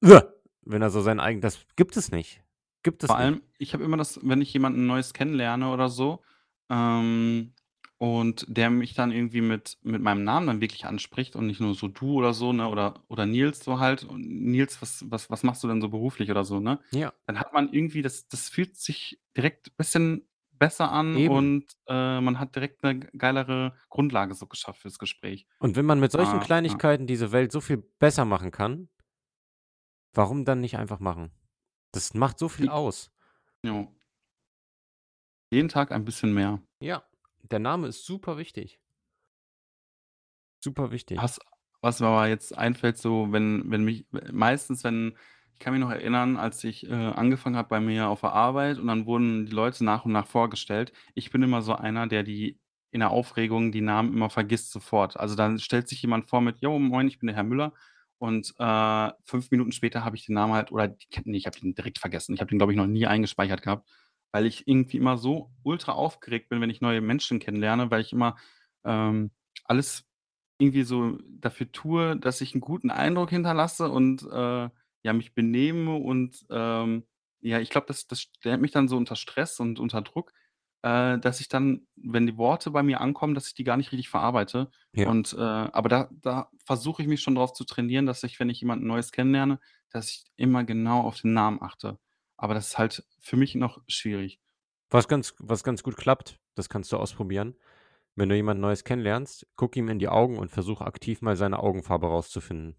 wenn 0.00 0.82
er 0.82 0.90
so 0.90 1.02
sein 1.02 1.20
eigen 1.20 1.40
das 1.40 1.60
gibt 1.76 1.96
es 1.96 2.10
nicht. 2.10 2.42
Gibt 2.82 3.02
es 3.02 3.08
Vor 3.08 3.16
nicht. 3.16 3.24
allem, 3.24 3.42
ich 3.58 3.74
habe 3.74 3.84
immer 3.84 3.96
das 3.96 4.20
wenn 4.22 4.40
ich 4.40 4.52
jemanden 4.52 4.86
Neues 4.86 5.12
kennenlerne 5.12 5.70
oder 5.70 5.88
so, 5.88 6.20
ähm, 6.70 7.52
und 7.98 8.44
der 8.48 8.70
mich 8.70 8.94
dann 8.94 9.12
irgendwie 9.12 9.40
mit 9.40 9.78
mit 9.82 10.02
meinem 10.02 10.24
Namen 10.24 10.46
dann 10.46 10.60
wirklich 10.60 10.84
anspricht 10.86 11.36
und 11.36 11.46
nicht 11.46 11.60
nur 11.60 11.74
so 11.74 11.88
du 11.88 12.14
oder 12.14 12.34
so, 12.34 12.52
ne, 12.52 12.68
oder 12.68 13.02
oder 13.08 13.26
Nils 13.26 13.60
so 13.62 13.78
halt 13.78 14.04
und 14.04 14.26
Nils, 14.26 14.80
was 14.82 15.04
was 15.10 15.30
was 15.30 15.42
machst 15.42 15.62
du 15.64 15.68
denn 15.68 15.80
so 15.80 15.88
beruflich 15.88 16.30
oder 16.30 16.44
so, 16.44 16.60
ne? 16.60 16.80
Ja. 16.92 17.12
Dann 17.26 17.38
hat 17.38 17.52
man 17.52 17.72
irgendwie 17.72 18.02
das 18.02 18.26
das 18.28 18.48
fühlt 18.48 18.76
sich 18.76 19.20
direkt 19.36 19.76
bisschen 19.76 20.26
besser 20.58 20.90
an 20.92 21.16
Eben. 21.16 21.24
und, 21.24 21.64
äh, 21.88 22.20
man 22.20 22.38
hat 22.40 22.54
direkt 22.56 22.82
'ne 22.84 23.00
geilere 23.00 23.74
Grundlage 23.90 24.34
so 24.34 24.46
geschafft 24.46 24.80
fürs 24.82 24.98
Gespräch. 24.98 25.44
Und 25.60 25.76
wenn 25.76 25.86
man 25.86 26.00
mit 26.00 26.12
solchen 26.12 26.40
Ah, 26.40 26.46
ja. 26.66 26.80
Kleinigkeiten 26.80 27.06
diese 27.06 27.32
Welt 27.32 27.52
so 27.52 27.60
viel 27.60 27.78
besser 27.98 28.24
machen 28.24 28.50
kann 28.50 28.88
warum 30.14 30.44
dann 30.44 30.60
nicht 30.60 30.76
einfach 30.78 31.00
machen? 31.00 31.32
Das 31.92 32.14
macht 32.14 32.38
so 32.38 32.48
viel 32.48 32.68
aus. 32.68 33.10
Jo. 33.64 33.94
Jeden 35.52 35.68
Tag 35.68 35.92
ein 35.92 36.04
bisschen 36.04 36.32
mehr. 36.34 36.64
Ja, 36.82 37.04
der 37.42 37.58
Name 37.60 37.88
ist 37.88 38.04
super 38.04 38.36
wichtig. 38.38 38.78
Super 40.62 40.90
wichtig. 40.90 41.22
Was 41.22 41.38
was 41.82 42.00
mir 42.00 42.06
aber 42.06 42.28
jetzt 42.28 42.56
einfällt, 42.56 42.96
so, 42.96 43.30
wenn 43.32 43.70
wenn 43.70 43.84
mich 43.84 44.06
meistens, 44.32 44.84
wenn 44.84 45.16
ich 45.54 45.60
kann 45.60 45.72
mich 45.72 45.80
noch 45.80 45.90
erinnern, 45.90 46.36
als 46.36 46.62
ich, 46.64 46.86
äh, 46.88 46.92
angefangen 46.92 47.56
habe 47.56 47.68
bei 47.68 47.80
mir 47.80 48.08
auf 48.08 48.20
der 48.20 48.32
Arbeit 48.32 48.78
und 48.78 48.86
dann 48.88 49.06
wurden 49.06 49.46
die 49.46 49.52
Leute 49.52 49.84
nach 49.84 50.04
und 50.04 50.12
nach 50.12 50.26
vorgestellt. 50.26 50.92
Ich 51.14 51.30
bin 51.30 51.42
immer 51.42 51.62
so 51.62 51.74
einer, 51.74 52.06
der 52.08 52.22
die 52.24 52.58
in 52.90 53.00
der 53.00 53.10
Aufregung 53.10 53.72
die 53.72 53.80
Namen 53.80 54.12
immer 54.12 54.30
vergisst 54.30 54.70
sofort. 54.72 55.16
Also, 55.18 55.34
dann 55.36 55.58
stellt 55.58 55.88
sich 55.88 56.02
jemand 56.02 56.28
vor 56.28 56.40
mit: 56.40 56.60
„Jo, 56.60 56.78
moin, 56.78 57.08
ich 57.08 57.18
bin 57.18 57.28
der 57.28 57.36
Herr 57.36 57.44
Müller.“ 57.44 57.72
Und, 58.18 58.54
äh, 58.58 59.10
5 59.24 59.50
Minuten 59.50 59.72
später 59.72 60.04
habe 60.04 60.16
ich 60.16 60.26
den 60.26 60.34
Namen 60.34 60.52
halt 60.54 60.70
oder 60.72 60.88
die 60.88 61.06
ne, 61.24 61.36
ich 61.36 61.46
habe 61.46 61.58
den 61.60 61.74
direkt 61.74 61.98
vergessen. 61.98 62.34
Ich 62.34 62.40
habe 62.40 62.48
den, 62.50 62.58
glaube 62.58 62.72
ich, 62.72 62.76
noch 62.78 62.86
nie 62.86 63.06
eingespeichert 63.06 63.62
gehabt, 63.62 63.88
weil 64.32 64.46
ich 64.46 64.66
irgendwie 64.68 64.96
immer 64.98 65.18
so 65.18 65.50
ultra 65.62 65.92
aufgeregt 65.92 66.48
bin, 66.48 66.60
wenn 66.60 66.70
ich 66.70 66.80
neue 66.80 67.00
Menschen 67.00 67.38
kennenlerne, 67.40 67.90
weil 67.90 68.00
ich 68.02 68.12
immer, 68.12 68.36
ähm, 68.84 69.30
alles 69.64 70.04
irgendwie 70.58 70.82
so 70.84 71.18
dafür 71.28 71.70
tue, 71.72 72.16
dass 72.18 72.40
ich 72.40 72.54
'n 72.54 72.60
guten 72.60 72.90
Eindruck 72.90 73.30
hinterlasse 73.30 73.90
und, 73.90 74.22
äh, 74.30 74.68
ja, 75.04 75.12
mich 75.12 75.34
benehme 75.34 75.96
und, 75.96 76.46
ähm, 76.50 77.04
ja, 77.40 77.60
ich 77.60 77.70
glaube, 77.70 77.86
das 77.88 78.06
das 78.08 78.22
stellt 78.22 78.60
mich 78.62 78.72
dann 78.72 78.88
so 78.88 78.96
unter 78.96 79.16
Stress 79.16 79.60
und 79.60 79.78
unter 79.80 80.02
Druck, 80.02 80.32
äh, 80.82 81.18
dass 81.18 81.40
ich 81.40 81.48
dann, 81.48 81.86
wenn 81.96 82.26
die 82.26 82.36
Worte 82.38 82.70
bei 82.70 82.82
mir 82.82 83.00
ankommen, 83.00 83.34
dass 83.34 83.48
ich 83.48 83.54
die 83.54 83.64
gar 83.64 83.76
nicht 83.76 83.92
richtig 83.92 84.08
verarbeite. 84.08 84.70
Ja. 84.94 85.08
Und, 85.10 85.34
äh 85.34 85.40
aber 85.40 85.88
da 85.88 86.10
da 86.12 86.50
versuche 86.66 87.02
ich 87.02 87.08
mich 87.08 87.22
schon 87.22 87.34
drauf 87.36 87.52
zu 87.54 87.64
trainieren, 87.64 88.06
dass 88.06 88.22
ich, 88.24 88.40
wenn 88.40 88.50
ich 88.50 88.60
jemanden 88.60 88.86
Neues 88.86 89.12
kennenlerne, 89.12 89.60
dass 89.90 90.10
ich 90.10 90.24
immer 90.36 90.64
genau 90.64 91.02
auf 91.02 91.20
den 91.20 91.32
Namen 91.34 91.62
achte. 91.62 91.98
Aber 92.36 92.54
das 92.54 92.68
ist 92.68 92.78
halt 92.78 93.04
für 93.20 93.36
mich 93.36 93.54
noch 93.54 93.80
schwierig. 93.88 94.40
Was 94.90 95.08
ganz 95.08 95.34
was 95.38 95.64
ganz 95.64 95.82
gut 95.82 95.96
klappt, 95.96 96.38
das 96.54 96.68
kannst 96.68 96.92
du 96.92 96.96
ausprobieren. 96.96 97.56
Wenn 98.16 98.28
du 98.28 98.36
jemand 98.36 98.60
Neues 98.60 98.84
kennenlernst, 98.84 99.46
guck 99.56 99.76
ihm 99.76 99.88
in 99.88 99.98
die 99.98 100.08
Augen 100.08 100.38
und 100.38 100.50
versuch 100.50 100.80
aktiv 100.80 101.20
mal 101.20 101.36
seine 101.36 101.58
Augenfarbe 101.58 102.06
rauszufinden. 102.06 102.76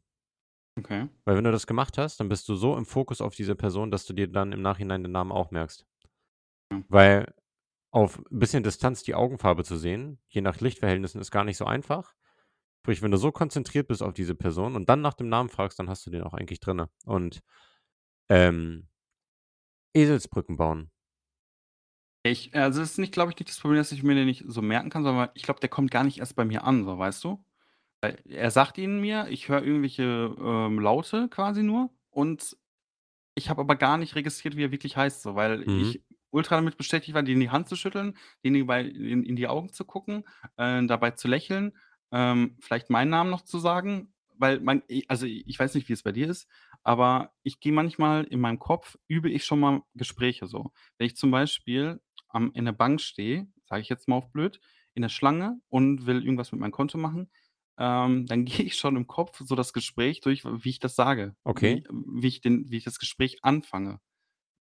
Okay. 0.77 1.07
Weil 1.27 1.35
wenn 1.37 1.43
du 1.43 1.51
das 1.51 1.65
gemacht 1.65 1.97
hast, 1.97 2.19
dann 2.19 2.29
bist 2.29 2.47
du 2.47 2.55
so 2.55 2.77
im 2.77 2.85
Fokus 2.85 3.19
auf 3.19 3.33
diese 3.35 3.55
Person, 3.55 3.89
dass 3.89 4.05
du 4.05 4.13
dir 4.13 4.27
dann 4.31 4.51
im 4.51 4.61
Nachhinein 4.61 5.01
den 5.03 5.11
Namen 5.11 5.31
auch 5.31 5.49
merkst. 5.51 5.85
Ja. 6.71 6.85
Weil 6.89 7.33
auf 7.91 8.19
'n 8.31 8.39
bisschen 8.39 8.63
Distanz 8.63 9.03
die 9.03 9.15
Augenfarbe 9.15 9.63
zu 9.63 9.77
sehen, 9.77 10.19
je 10.29 10.41
nach 10.41 10.59
Lichtverhältnissen, 10.61 11.21
ist 11.21 11.31
gar 11.31 11.43
nicht 11.45 11.57
so 11.57 11.65
einfach. 11.65 12.13
Sprich, 12.83 13.01
wenn 13.03 13.11
du 13.11 13.17
so 13.17 13.31
konzentriert 13.31 13.87
bist 13.89 14.03
auf 14.03 14.13
diese 14.13 14.35
Person 14.35 14.75
und 14.75 14.89
dann 14.89 15.01
nach 15.01 15.15
dem 15.15 15.29
Namen 15.29 15.49
fragst, 15.49 15.79
dann 15.79 15.89
hast 15.89 16.05
du 16.07 16.11
den 16.11 16.23
auch 16.23 16.33
eigentlich 16.35 16.59
drinne. 16.61 16.89
Und, 17.05 17.41
ähm 18.29 18.87
Eselsbrücken 19.95 20.57
bauen. 20.57 20.89
Ich 22.27 22.55
also, 22.55 22.79
das 22.79 22.91
ist 22.93 22.97
nicht 22.97 23.13
glaube 23.13 23.31
ich, 23.31 23.37
nicht 23.39 23.49
das 23.51 23.59
Problem, 23.59 23.77
dass 23.77 23.91
ich 23.91 24.01
mir 24.01 24.15
den 24.15 24.25
nicht 24.25 24.45
so 24.47 24.63
merken 24.63 24.89
kann, 24.89 25.03
sondern 25.03 25.29
ich 25.35 25.43
glaube, 25.43 25.59
der 25.59 25.69
kommt 25.69 25.91
gar 25.91 26.03
nicht 26.03 26.17
erst 26.17 26.35
bei 26.35 26.43
mir 26.43 26.63
an, 26.63 26.83
so, 26.83 26.97
weißt 26.97 27.23
du? 27.23 27.44
Weil 28.05 28.21
er 28.29 28.51
sagt 28.51 28.77
ihn 28.77 28.99
mir, 29.01 29.27
ich 29.29 29.49
höre 29.49 29.63
irgendwelche, 29.63 30.03
ähm, 30.39 30.79
Laute 30.79 31.27
quasi 31.29 31.63
nur 31.63 31.89
und 32.11 32.55
ich 33.35 33.49
habe 33.49 33.61
aber 33.61 33.75
gar 33.75 33.97
nicht 33.97 34.15
registriert, 34.15 34.55
wie 34.57 34.63
er 34.65 34.71
wirklich 34.71 34.97
heißt, 34.97 35.21
so, 35.23 35.35
weil 35.35 35.63
Mhm. 35.65 35.75
ich 35.75 36.03
ultra 36.31 36.55
damit 36.55 36.77
beschäftigt 36.77 37.15
war, 37.15 37.23
dem 37.23 37.39
die 37.39 37.49
Hand 37.49 37.69
zu 37.69 37.75
schütteln, 37.75 38.17
dem 38.45 38.67
bei 38.67 38.83
in 38.83 39.23
in 39.23 39.35
die 39.35 39.47
Augen 39.47 39.73
zu 39.73 39.85
gucken, 39.85 40.25
äh, 40.57 40.85
dabei 40.85 41.11
zu 41.11 41.27
lächeln, 41.27 41.77
ähm, 42.11 42.57
vielleicht 42.61 42.89
meinen 42.89 43.09
Namen 43.11 43.29
noch 43.31 43.41
zu 43.43 43.59
sagen, 43.59 44.13
weil 44.37 44.59
man 44.59 44.83
i 44.89 45.05
also, 45.07 45.25
ich 45.27 45.57
weiß 45.59 45.75
nicht, 45.75 45.89
wie 45.89 45.93
es 45.93 46.03
bei 46.03 46.11
dir 46.11 46.29
ist, 46.29 46.47
aber 46.83 47.33
ich 47.43 47.59
gehe 47.59 47.73
manchmal 47.73 48.25
in 48.25 48.39
meinem 48.41 48.59
Kopf 48.59 48.97
übe 49.07 49.29
ich 49.31 49.45
schon 49.45 49.59
mal 49.59 49.81
Gespräche 49.95 50.47
so. 50.47 50.71
Wenn 50.97 51.07
ich 51.07 51.15
zum 51.17 51.31
Beispiel 51.31 52.01
am 52.29 52.51
in 52.53 52.65
der 52.65 52.73
Bank 52.73 53.01
stehe, 53.01 53.47
sage 53.65 53.81
ich 53.81 53.89
jetzt 53.89 54.07
mal 54.07 54.17
auf 54.17 54.31
blöd, 54.31 54.59
in 54.93 55.01
der 55.01 55.09
Schlange 55.09 55.59
und 55.69 56.05
will 56.05 56.23
irgendwas 56.23 56.51
mit 56.51 56.61
meinem 56.61 56.71
Konto 56.71 56.97
machen, 56.97 57.29
ähm, 57.77 58.25
dann 58.27 58.45
gehe 58.45 58.65
ich 58.65 58.75
schon 58.75 58.95
im 58.95 59.07
Kopf 59.07 59.41
so 59.45 59.55
das 59.55 59.73
Gespräch 59.73 60.21
durch, 60.21 60.43
wie 60.45 60.69
ich 60.69 60.79
das 60.79 60.95
sage, 60.95 61.35
Okay. 61.43 61.83
wie 61.85 62.21
wie 62.21 62.27
ich 62.27 62.41
den 62.41 62.69
wie 62.69 62.77
ich 62.77 62.83
das 62.83 62.99
Gespräch 62.99 63.39
anfange. 63.43 63.99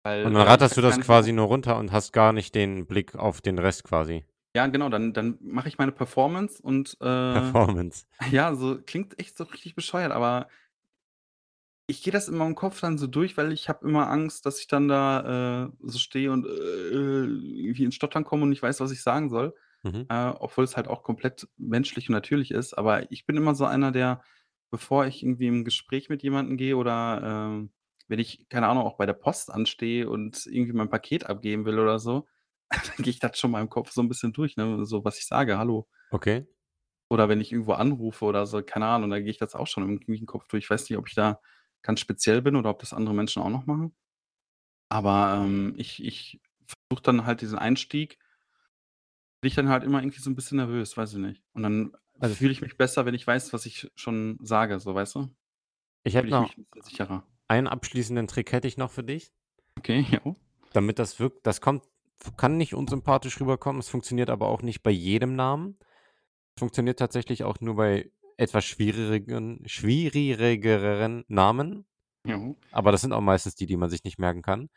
Weil, 0.03 0.25
Und 0.25 0.33
dann 0.33 0.41
äh, 0.41 0.45
ich 0.45 0.49
ratterst 0.51 0.77
du 0.77 0.81
das 0.81 0.99
quasi 0.99 1.31
nur 1.31 1.47
runter 1.47 1.77
und 1.77 1.91
hast 1.91 2.11
gar 2.13 2.33
nicht 2.33 2.55
den 2.55 2.85
Blick 2.87 3.15
auf 3.15 3.41
den 3.41 3.57
Rest 3.59 3.83
quasi. 3.83 4.25
Ja, 4.55 4.67
genau, 4.67 4.89
dann 4.89 5.13
dann 5.13 5.37
mache 5.41 5.67
ich 5.67 5.77
meine 5.77 5.91
Performance 5.91 6.61
und, 6.61 6.97
äh 7.01 7.05
Performance. 7.33 8.05
ja, 8.31 8.53
so 8.55 8.79
klingt 8.85 9.19
echt 9.19 9.35
so 9.37 9.45
richtig 9.45 9.75
bescheuert, 9.75 10.11
aber 10.11 10.47
ich 11.87 12.01
gehe 12.01 12.13
das 12.13 12.27
in 12.29 12.37
meinem 12.37 12.55
Kopf 12.55 12.79
dann 12.79 12.97
so 12.97 13.07
durch, 13.07 13.35
weil 13.37 13.51
ich 13.51 13.67
habe 13.67 13.87
immer 13.87 14.09
Angst, 14.09 14.45
dass 14.45 14.59
ich 14.59 14.67
dann 14.67 14.87
da, 14.87 15.65
äh, 15.65 15.71
so 15.81 15.97
stehe 15.99 16.31
und, 16.31 16.45
äh, 16.45 16.49
irgendwie 16.49 17.83
ins 17.83 17.95
Stottern 17.95 18.23
komme 18.23 18.43
und 18.43 18.49
nicht 18.49 18.63
weiß, 18.63 18.79
was 18.79 18.91
ich 18.91 19.01
sagen 19.01 19.29
soll, 19.29 19.53
Mhm. 19.83 20.09
äh, 20.09 20.27
obwohl 20.39 20.63
es 20.65 20.77
halt 20.77 20.87
auch 20.87 21.03
komplett 21.03 21.47
menschlich 21.57 22.09
und 22.09 22.13
natürlich 22.13 22.51
ist. 22.51 22.73
Aber 22.73 23.11
ich 23.11 23.25
bin 23.25 23.37
immer 23.37 23.55
so 23.55 23.65
einer, 23.65 23.91
der, 23.91 24.23
bevor 24.71 25.05
ich 25.05 25.23
irgendwie 25.23 25.47
im 25.47 25.65
Gespräch 25.65 26.09
mit 26.09 26.23
jemandem 26.23 26.57
gehe 26.57 26.77
oder, 26.77 27.21
ähm, 27.23 27.73
wenn 28.07 28.19
ich, 28.19 28.47
keine 28.49 28.67
Ahnung, 28.67 28.83
auch 28.83 28.97
bei 28.97 29.05
der 29.05 29.13
Post 29.13 29.51
anstehe 29.51 30.09
und 30.09 30.45
irgendwie 30.47 30.73
mein 30.73 30.89
Paket 30.89 31.25
abgeben 31.27 31.65
will 31.65 31.79
oder 31.79 31.99
so, 31.99 32.27
dann 32.71 32.97
gehe 33.03 33.11
ich 33.11 33.19
das 33.19 33.39
schon 33.39 33.51
mal 33.51 33.61
im 33.61 33.69
Kopf 33.69 33.91
so 33.91 34.01
'n 34.01 34.09
bisschen 34.09 34.33
durch, 34.33 34.57
ne, 34.57 34.85
so 34.85 35.05
was 35.05 35.19
ich 35.19 35.27
sage: 35.27 35.57
„Hallo.“ 35.57 35.87
Okay. 36.13 36.45
Oder 37.09 37.29
wenn 37.29 37.41
ich 37.41 37.51
irgendwo 37.51 37.73
anrufe 37.73 38.25
oder 38.25 38.45
so, 38.45 38.63
keine 38.63 38.87
Ahnung, 38.87 39.09
dann 39.11 39.21
gehe 39.21 39.31
ich 39.31 39.37
das 39.37 39.55
auch 39.55 39.67
schon 39.67 39.83
irgendwie 39.83 40.17
im 40.17 40.25
Kopf 40.25 40.47
durch. 40.47 40.65
Ich 40.65 40.69
weiß 40.69 40.89
nicht, 40.89 40.97
ob 40.97 41.07
ich 41.07 41.15
da 41.15 41.39
ganz 41.81 41.99
speziell 41.99 42.41
bin 42.41 42.55
oder 42.55 42.69
ob 42.69 42.79
das 42.79 42.93
andere 42.93 43.13
Menschen 43.15 43.41
auch 43.43 43.49
noch 43.49 43.65
machen. 43.65 43.95
Aber, 44.89 45.43
ähm, 45.45 45.75
ich 45.77 46.03
ich 46.03 46.41
versuche 46.89 47.03
dann 47.03 47.25
halt 47.25 47.41
diesen 47.41 47.59
Einstieg 47.59 48.19
bin 49.43 49.49
ich 49.49 49.55
dann 49.55 49.69
halt 49.69 49.83
immer 49.85 50.01
irgendwie 50.01 50.21
so 50.21 50.31
'n 50.31 50.35
bisschen 50.35 50.57
nervös, 50.57 50.97
weiß 50.97 51.13
ich 51.13 51.19
nicht. 51.19 51.43
Und 51.53 51.63
dann 51.63 51.93
Also 52.19 52.37
fühle 52.37 52.51
ich 52.53 52.61
mich 52.61 52.77
besser, 52.77 53.05
wenn 53.05 53.15
ich 53.15 53.27
weiß, 53.27 53.53
was 53.53 53.67
ich 53.67 53.91
schon 53.95 54.39
sage, 54.41 54.79
so, 54.79 54.95
weißt 54.95 55.15
du? 55.15 55.29
Ich 56.05 56.15
hätte 56.15 56.29
noch 56.29 56.55
sicherer. 56.81 57.27
einen 57.49 57.67
abschließenden 57.67 58.27
Trick 58.27 58.51
hätte 58.53 58.67
ich 58.67 58.77
noch 58.77 58.91
für 58.91 59.03
dich. 59.03 59.33
Okay, 59.79 60.01
jo. 60.25 60.35
Damit 60.73 60.99
das 60.99 61.19
wirkt 61.19 61.45
das 61.47 61.61
kommt 61.61 61.83
kann 62.37 62.57
nicht 62.57 62.73
unsympathisch 62.73 63.39
rüberkommen, 63.41 63.79
es 63.81 63.89
funktioniert 63.89 64.29
aber 64.29 64.47
auch 64.47 64.61
nicht 64.61 64.81
bei 64.81 64.91
jedem 64.91 65.35
Namen. 65.35 65.77
Funktioniert 66.59 66.99
tatsächlich 66.99 67.43
auch 67.43 67.59
nur 67.61 67.75
bei 67.75 68.11
etwas 68.37 68.65
schwierigen 68.65 69.61
schwierigeren 69.67 71.25
Namen. 71.29 71.85
Jo. 72.25 72.55
Aber 72.71 72.91
das 72.91 73.01
sind 73.01 73.13
auch 73.13 73.21
meistens 73.21 73.55
die, 73.55 73.67
die 73.67 73.77
man 73.77 73.89
sich 73.89 74.03
nicht 74.05 74.19
merken 74.19 74.41
kann. 74.43 74.69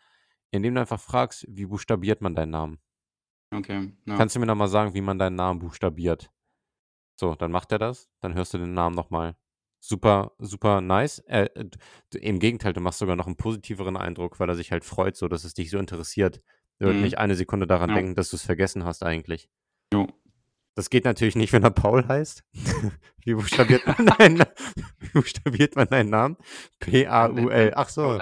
Indem 0.52 0.74
du 0.76 0.80
einfach 0.82 1.00
fragst: 1.00 1.46
„Wie 1.48 1.66
buchstabiert 1.66 2.22
man 2.22 2.34
deinen 2.36 2.50
Namen?“ 2.50 2.80
Okay, 3.52 3.92
ja. 4.06 4.16
„Kannst 4.16 4.34
du 4.34 4.40
mir 4.40 4.46
noch 4.46 4.54
mal 4.56 4.68
sagen, 4.68 4.94
wie 4.94 5.00
man 5.00 5.18
deinen 5.18 5.36
Namen 5.36 5.60
buchstabiert?“ 5.60 6.30
So, 7.20 7.34
dann 7.34 7.52
macht 7.52 7.72
er 7.72 7.78
das, 7.78 8.08
dann 8.20 8.34
hörst 8.34 8.54
du 8.54 8.58
den 8.58 8.74
Namen 8.74 8.96
noch 8.96 9.10
mal. 9.10 9.36
Super, 9.80 10.32
super 10.38 10.80
nice. 10.80 11.20
Äh, 11.28 11.48
im 12.20 12.38
Gegenteil, 12.40 12.72
du 12.74 12.80
machst 12.80 12.98
sogar 13.00 13.16
noch 13.16 13.26
'n 13.28 13.36
positiveren 13.36 13.96
Eindruck, 13.96 14.40
weil 14.40 14.48
er 14.50 14.56
sich 14.56 14.72
halt 14.72 14.84
freut 14.84 15.16
so, 15.16 15.28
dass 15.28 15.44
es 15.44 15.54
dich 15.54 15.70
so 15.70 15.78
interessiert. 15.78 16.42
Er 16.80 16.88
wird 16.88 16.98
nicht 17.02 17.14
Mhm. 17.16 17.20
eine 17.22 17.34
Sekunde 17.36 17.66
daran 17.66 17.90
Ja. 17.90 17.96
denken, 17.96 18.14
dass 18.16 18.30
du's 18.30 18.42
vergessen 18.42 18.84
hast 18.84 19.04
eigentlich. 19.04 19.48
Jo. 19.94 20.08
Das 20.76 20.90
geht 20.90 21.04
natürlich 21.06 21.36
nicht, 21.36 21.52
wenn 21.54 21.62
er 21.64 21.70
Paul 21.70 22.06
heißt. 22.08 22.44
Wie 23.24 23.34
buchstabiert 23.34 23.86
man 23.86 23.96
deinen 24.20 24.36
Na 24.38 24.46
wie 25.00 25.08
buchstabiert 25.14 25.76
man 25.76 25.88
deinen 25.88 26.10
Namen? 26.10 26.36
P-A-U-L. 26.80 27.72
Ach 27.76 27.88
so. 27.88 28.18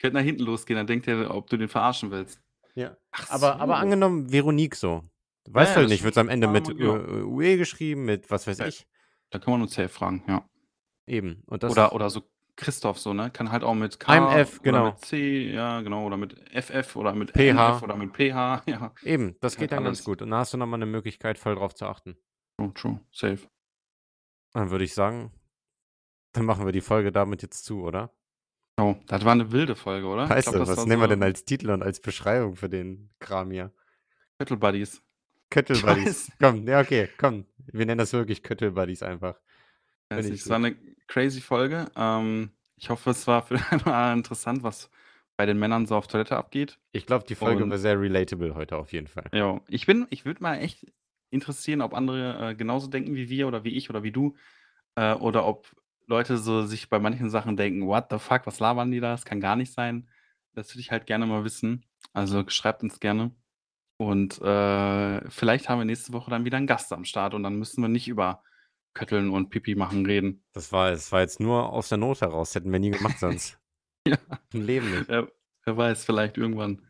Könnte 0.00 0.16
nach 0.18 0.22
hinten 0.24 0.44
losgehen, 0.44 0.76
dann 0.76 0.86
denkt 0.86 1.08
er, 1.08 1.34
ob 1.34 1.48
du 1.50 1.56
den 1.56 1.68
verarschen 1.68 2.10
willst. 2.10 2.40
Ja. 2.74 2.96
Ach 3.12 3.30
Aber 3.30 3.60
aber 3.60 3.74
so. 3.76 3.80
angenommen 3.82 4.30
Veronique 4.32 4.76
so. 4.76 5.02
Weißt 5.48 5.70
ja, 5.72 5.76
halt 5.76 5.84
das 5.86 5.90
nicht, 5.92 6.04
wird's 6.04 6.18
am 6.18 6.28
Ende 6.28 6.46
mit, 6.48 6.68
äh, 6.68 6.74
ja. 6.84 6.90
UE 7.24 7.56
geschrieben, 7.56 8.04
mit 8.04 8.30
was 8.30 8.46
weiß 8.46 8.58
Ja. 8.58 8.66
ich. 8.66 8.86
Da 9.30 9.38
kann 9.38 9.52
man 9.52 9.62
uns 9.62 9.74
safe 9.74 9.88
fragen, 9.88 10.22
ja. 10.28 10.44
Eben. 11.06 11.42
Und 11.46 11.62
das 11.62 11.72
Oder 11.72 11.92
oder 11.92 12.10
so 12.10 12.22
Christoph 12.56 12.98
so, 12.98 13.14
ne? 13.14 13.30
Kann 13.30 13.50
halt 13.52 13.64
auch 13.64 13.74
mit 13.74 13.98
K 14.00 14.12
oder 14.28 14.44
genau. 14.62 14.84
mit 14.86 14.98
C, 15.00 15.50
ja, 15.50 15.80
genau, 15.80 16.04
oder 16.06 16.16
mit 16.18 16.34
FF 16.52 16.94
oder 16.96 17.14
mit 17.14 17.32
PH. 17.32 17.38
MF 17.76 17.82
oder 17.82 17.96
mit 17.96 18.12
PH, 18.12 18.62
ja. 18.66 18.92
Eben, 19.02 19.36
das 19.40 19.54
geht 19.56 19.70
halt 19.70 19.72
dann 19.72 19.84
ganz 19.84 19.98
alles. 19.98 20.04
gut. 20.04 20.22
Und 20.22 20.30
da 20.30 20.38
hast 20.38 20.52
du 20.52 20.58
noch 20.58 20.66
mal 20.66 20.76
'ne 20.76 20.86
Möglichkeit, 20.86 21.38
voll 21.38 21.54
drauf 21.54 21.74
zu 21.74 21.86
achten. 21.86 22.16
True, 22.58 22.72
true, 22.74 23.00
safe. 23.12 23.48
Dann 24.52 24.70
würde 24.70 24.84
ich 24.84 24.94
sagen, 24.94 25.32
dann 26.32 26.44
machen 26.44 26.64
wir 26.66 26.72
die 26.72 26.80
Folge 26.80 27.12
damit 27.12 27.42
jetzt 27.42 27.64
zu, 27.64 27.82
oder? 27.82 28.12
Oh, 28.80 28.96
das 29.06 29.24
war 29.24 29.34
'ne 29.34 29.52
wilde 29.52 29.76
Folge, 29.76 30.06
oder? 30.06 30.26
Du, 30.26 30.34
das 30.34 30.46
was 30.46 30.78
war 30.78 30.86
nehmen 30.86 31.02
wir 31.02 31.08
so 31.08 31.14
denn 31.14 31.22
als 31.22 31.44
Titel 31.44 31.70
und 31.70 31.82
als 31.82 32.00
Beschreibung 32.00 32.56
für 32.56 32.68
den 32.68 33.10
Kram 33.18 33.50
hier? 33.50 33.72
Köttel 34.38 34.56
Buddies. 34.56 35.02
Köttel 35.50 35.76
Buddies. 35.82 36.30
Komm, 36.40 36.66
ja, 36.66 36.80
okay, 36.80 37.08
komm. 37.18 37.44
Wir 37.66 37.86
nennen 37.86 37.98
das 37.98 38.12
wirklich 38.12 38.42
Köttel 38.42 38.70
Buddies 38.72 39.02
einfach. 39.02 39.36
Es 40.10 40.48
war 40.48 40.58
gut. 40.58 40.70
'ne 40.70 40.76
crazy 41.08 41.40
Folge. 41.40 41.90
Ähm, 41.96 42.50
ich 42.76 42.90
hoffe, 42.90 43.10
es 43.10 43.26
war 43.26 43.42
für 43.42 43.54
anderen 43.70 44.18
interessant, 44.18 44.62
was 44.62 44.90
bei 45.36 45.46
den 45.46 45.58
Männern 45.58 45.86
so 45.86 45.96
auf 45.96 46.06
Toilette 46.06 46.36
abgeht. 46.36 46.78
Ich 46.92 47.06
glaube, 47.06 47.24
die 47.26 47.34
Folge 47.34 47.64
Und 47.64 47.70
war 47.70 47.78
sehr 47.78 48.00
relatable 48.00 48.54
heute 48.54 48.76
auf 48.76 48.92
jeden 48.92 49.06
Fall. 49.06 49.30
Jo, 49.32 49.60
ich 49.68 49.86
bin 49.86 50.06
ich 50.10 50.24
würde 50.24 50.42
mal 50.42 50.56
echt 50.56 50.86
interessieren, 51.30 51.80
ob 51.80 51.94
andere, 51.94 52.50
äh, 52.50 52.54
genauso 52.54 52.88
denken 52.88 53.14
wie 53.14 53.28
wir 53.28 53.46
oder 53.46 53.64
wie 53.64 53.76
ich 53.76 53.88
oder 53.90 54.02
wie 54.02 54.12
du, 54.12 54.34
äh, 54.96 55.14
oder 55.14 55.46
ob 55.46 55.66
Leute 56.10 56.38
so 56.38 56.66
sich 56.66 56.90
bei 56.90 56.98
manchen 57.00 57.30
Sachen 57.30 57.56
denken: 57.56 57.86
„What 57.88 58.08
the 58.10 58.18
fuck, 58.18 58.46
was 58.46 58.60
labern 58.60 58.90
die 58.92 59.00
da? 59.00 59.12
Das 59.12 59.24
kann 59.24 59.40
gar 59.40 59.56
nicht 59.56 59.72
sein.“ 59.72 60.10
Das 60.54 60.70
würde 60.72 60.80
ich 60.80 60.90
halt 60.92 61.06
gerne 61.06 61.26
mal 61.26 61.44
wissen. 61.44 61.86
Also, 62.12 62.44
schreibt 62.48 62.82
uns 62.82 63.00
gerne. 63.00 63.32
Und, 63.98 64.40
äh, 64.42 65.30
vielleicht 65.30 65.68
haben 65.68 65.78
wir 65.80 65.84
nächste 65.86 66.12
Woche 66.12 66.30
dann 66.30 66.44
wieder 66.44 66.58
'n 66.58 66.66
Gast 66.66 66.92
am 66.92 67.04
Start 67.04 67.34
und 67.34 67.42
dann 67.44 67.56
müssen 67.56 67.82
wir 67.82 67.88
nicht 67.88 68.08
über 68.08 68.42
Kötteln 68.94 69.30
und 69.30 69.50
Pipi 69.50 69.74
machen 69.76 70.06
reden. 70.06 70.42
Das 70.54 70.72
war 70.72 70.90
das 70.90 71.12
war 71.12 71.20
jetzt 71.20 71.40
nur 71.40 71.72
aus 71.72 71.88
der 71.90 71.98
Not 71.98 72.20
heraus. 72.22 72.54
Hätten 72.54 72.72
wir 72.72 72.80
nie 72.80 72.90
gemacht 72.90 73.18
sonst. 73.18 73.58
Ja. 74.06 74.16
Im 74.54 74.62
Leben 74.66 74.90
nicht. 74.90 75.08
Wer 75.08 75.30
wer 75.64 75.76
weiß, 75.76 76.04
vielleicht 76.06 76.38
irgendwann. 76.38 76.82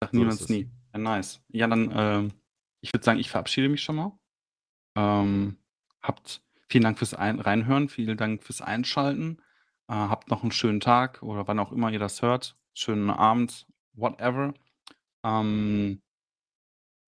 Sagt 0.00 0.14
So 0.14 0.24
es. 0.24 0.48
nie. 0.48 0.68
Ja, 0.92 0.98
nice. 0.98 1.40
Ja, 1.48 1.66
dann, 1.68 1.92
ähm, 1.94 2.32
ich 2.80 2.92
würde 2.92 3.04
sagen, 3.04 3.20
ich 3.20 3.30
verabschiede 3.30 3.68
mich 3.68 3.82
schon 3.82 3.96
mal. 3.96 4.18
Ähm, 4.96 5.58
habt 6.02 6.42
vielen 6.68 6.84
Dank 6.84 6.98
fürs 6.98 7.14
ein 7.14 7.40
Reinhören, 7.40 7.88
vielen 7.88 8.16
Dank 8.16 8.42
fürs 8.42 8.60
Einschalten. 8.60 9.38
Äh, 9.88 9.94
habt 9.94 10.30
noch 10.30 10.42
'n 10.44 10.52
schönen 10.52 10.80
Tag 10.80 11.22
oder 11.22 11.46
wann 11.48 11.58
auch 11.58 11.72
immer 11.72 11.90
ihr 11.90 11.98
das 11.98 12.22
hört. 12.22 12.56
Schönen 12.74 13.10
Abend, 13.10 13.66
whatever. 13.94 14.54
Ähm 15.24 16.02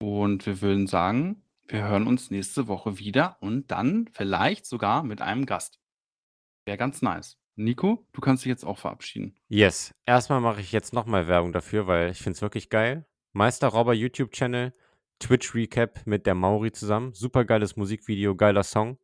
und 0.01 0.45
wir 0.45 0.61
würden 0.61 0.87
sagen, 0.87 1.43
wir 1.67 1.83
hören 1.83 2.07
uns 2.07 2.31
nächste 2.31 2.67
Woche 2.67 2.99
wieder 2.99 3.37
und 3.41 3.69
dann 3.69 4.09
vielleicht 4.11 4.65
sogar 4.65 5.03
mit 5.03 5.21
einem 5.21 5.45
Gast. 5.45 5.79
Wäre 6.65 6.77
ganz 6.77 7.01
nice. 7.01 7.37
Nico, 7.55 8.07
du 8.13 8.21
kannst 8.21 8.45
dich 8.45 8.49
jetzt 8.49 8.65
auch 8.65 8.77
verabschieden. 8.77 9.35
Yes. 9.49 9.93
Erst 10.05 10.29
mal 10.29 10.39
mache 10.39 10.61
ich 10.61 10.71
jetzt 10.71 10.93
noch 10.93 11.05
mal 11.05 11.27
Werbung 11.27 11.51
dafür, 11.51 11.87
weil 11.87 12.11
ich 12.11 12.19
finde 12.19 12.37
es 12.37 12.41
wirklich 12.41 12.69
geil. 12.69 13.05
Meisterrauber 13.33 13.93
YouTube-Channel, 13.93 14.73
Twitch 15.19 15.53
Recap 15.53 16.07
mit 16.07 16.25
der 16.25 16.35
Mauri 16.35 16.71
zusammen. 16.71 17.13
Supergeiles 17.13 17.75
Musikvideo, 17.75 18.35
geiler 18.35 18.63
Song. 18.63 18.97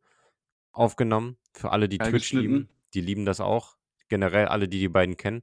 Aufgenommen. 0.76 1.38
Für 1.54 1.72
alle, 1.72 1.88
die 1.88 1.96
Geil 1.96 2.10
Twitch 2.10 2.32
lieben, 2.32 2.68
die 2.92 3.00
lieben 3.00 3.24
das 3.24 3.40
auch. 3.40 3.76
Generell 4.08 4.46
alle, 4.46 4.68
die 4.68 4.78
die 4.78 4.90
beiden 4.90 5.16
kennen. 5.16 5.42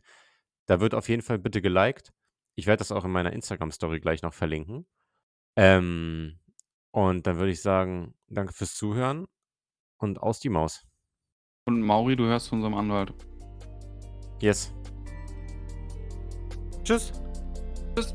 Da 0.67 0.79
wird 0.79 0.93
auf 0.93 1.09
jeden 1.09 1.23
Fall 1.23 1.39
bitte 1.39 1.59
geliked. 1.61 2.13
Ich 2.55 2.67
werde 2.67 2.77
das 2.79 2.91
auch 2.91 3.03
in 3.03 3.11
meiner 3.11 3.33
Instagram-Story 3.33 3.99
gleich 3.99 4.21
noch 4.21 4.33
verlinken. 4.33 4.85
Ähm, 5.55 6.39
und 6.91 7.25
dann 7.25 7.37
würde 7.37 7.51
ich 7.51 7.61
sagen, 7.61 8.13
danke 8.27 8.53
fürs 8.53 8.75
Zuhören 8.75 9.25
und 9.97 10.21
aus 10.21 10.39
die 10.39 10.49
Maus. 10.49 10.85
Und 11.65 11.81
Mauri, 11.81 12.15
du 12.15 12.25
hörst 12.25 12.49
von 12.49 12.59
unserem 12.59 12.75
Anwalt. 12.75 13.13
Yes. 14.39 14.71
Tschüss. 16.83 17.11
Tschüss. 17.95 18.13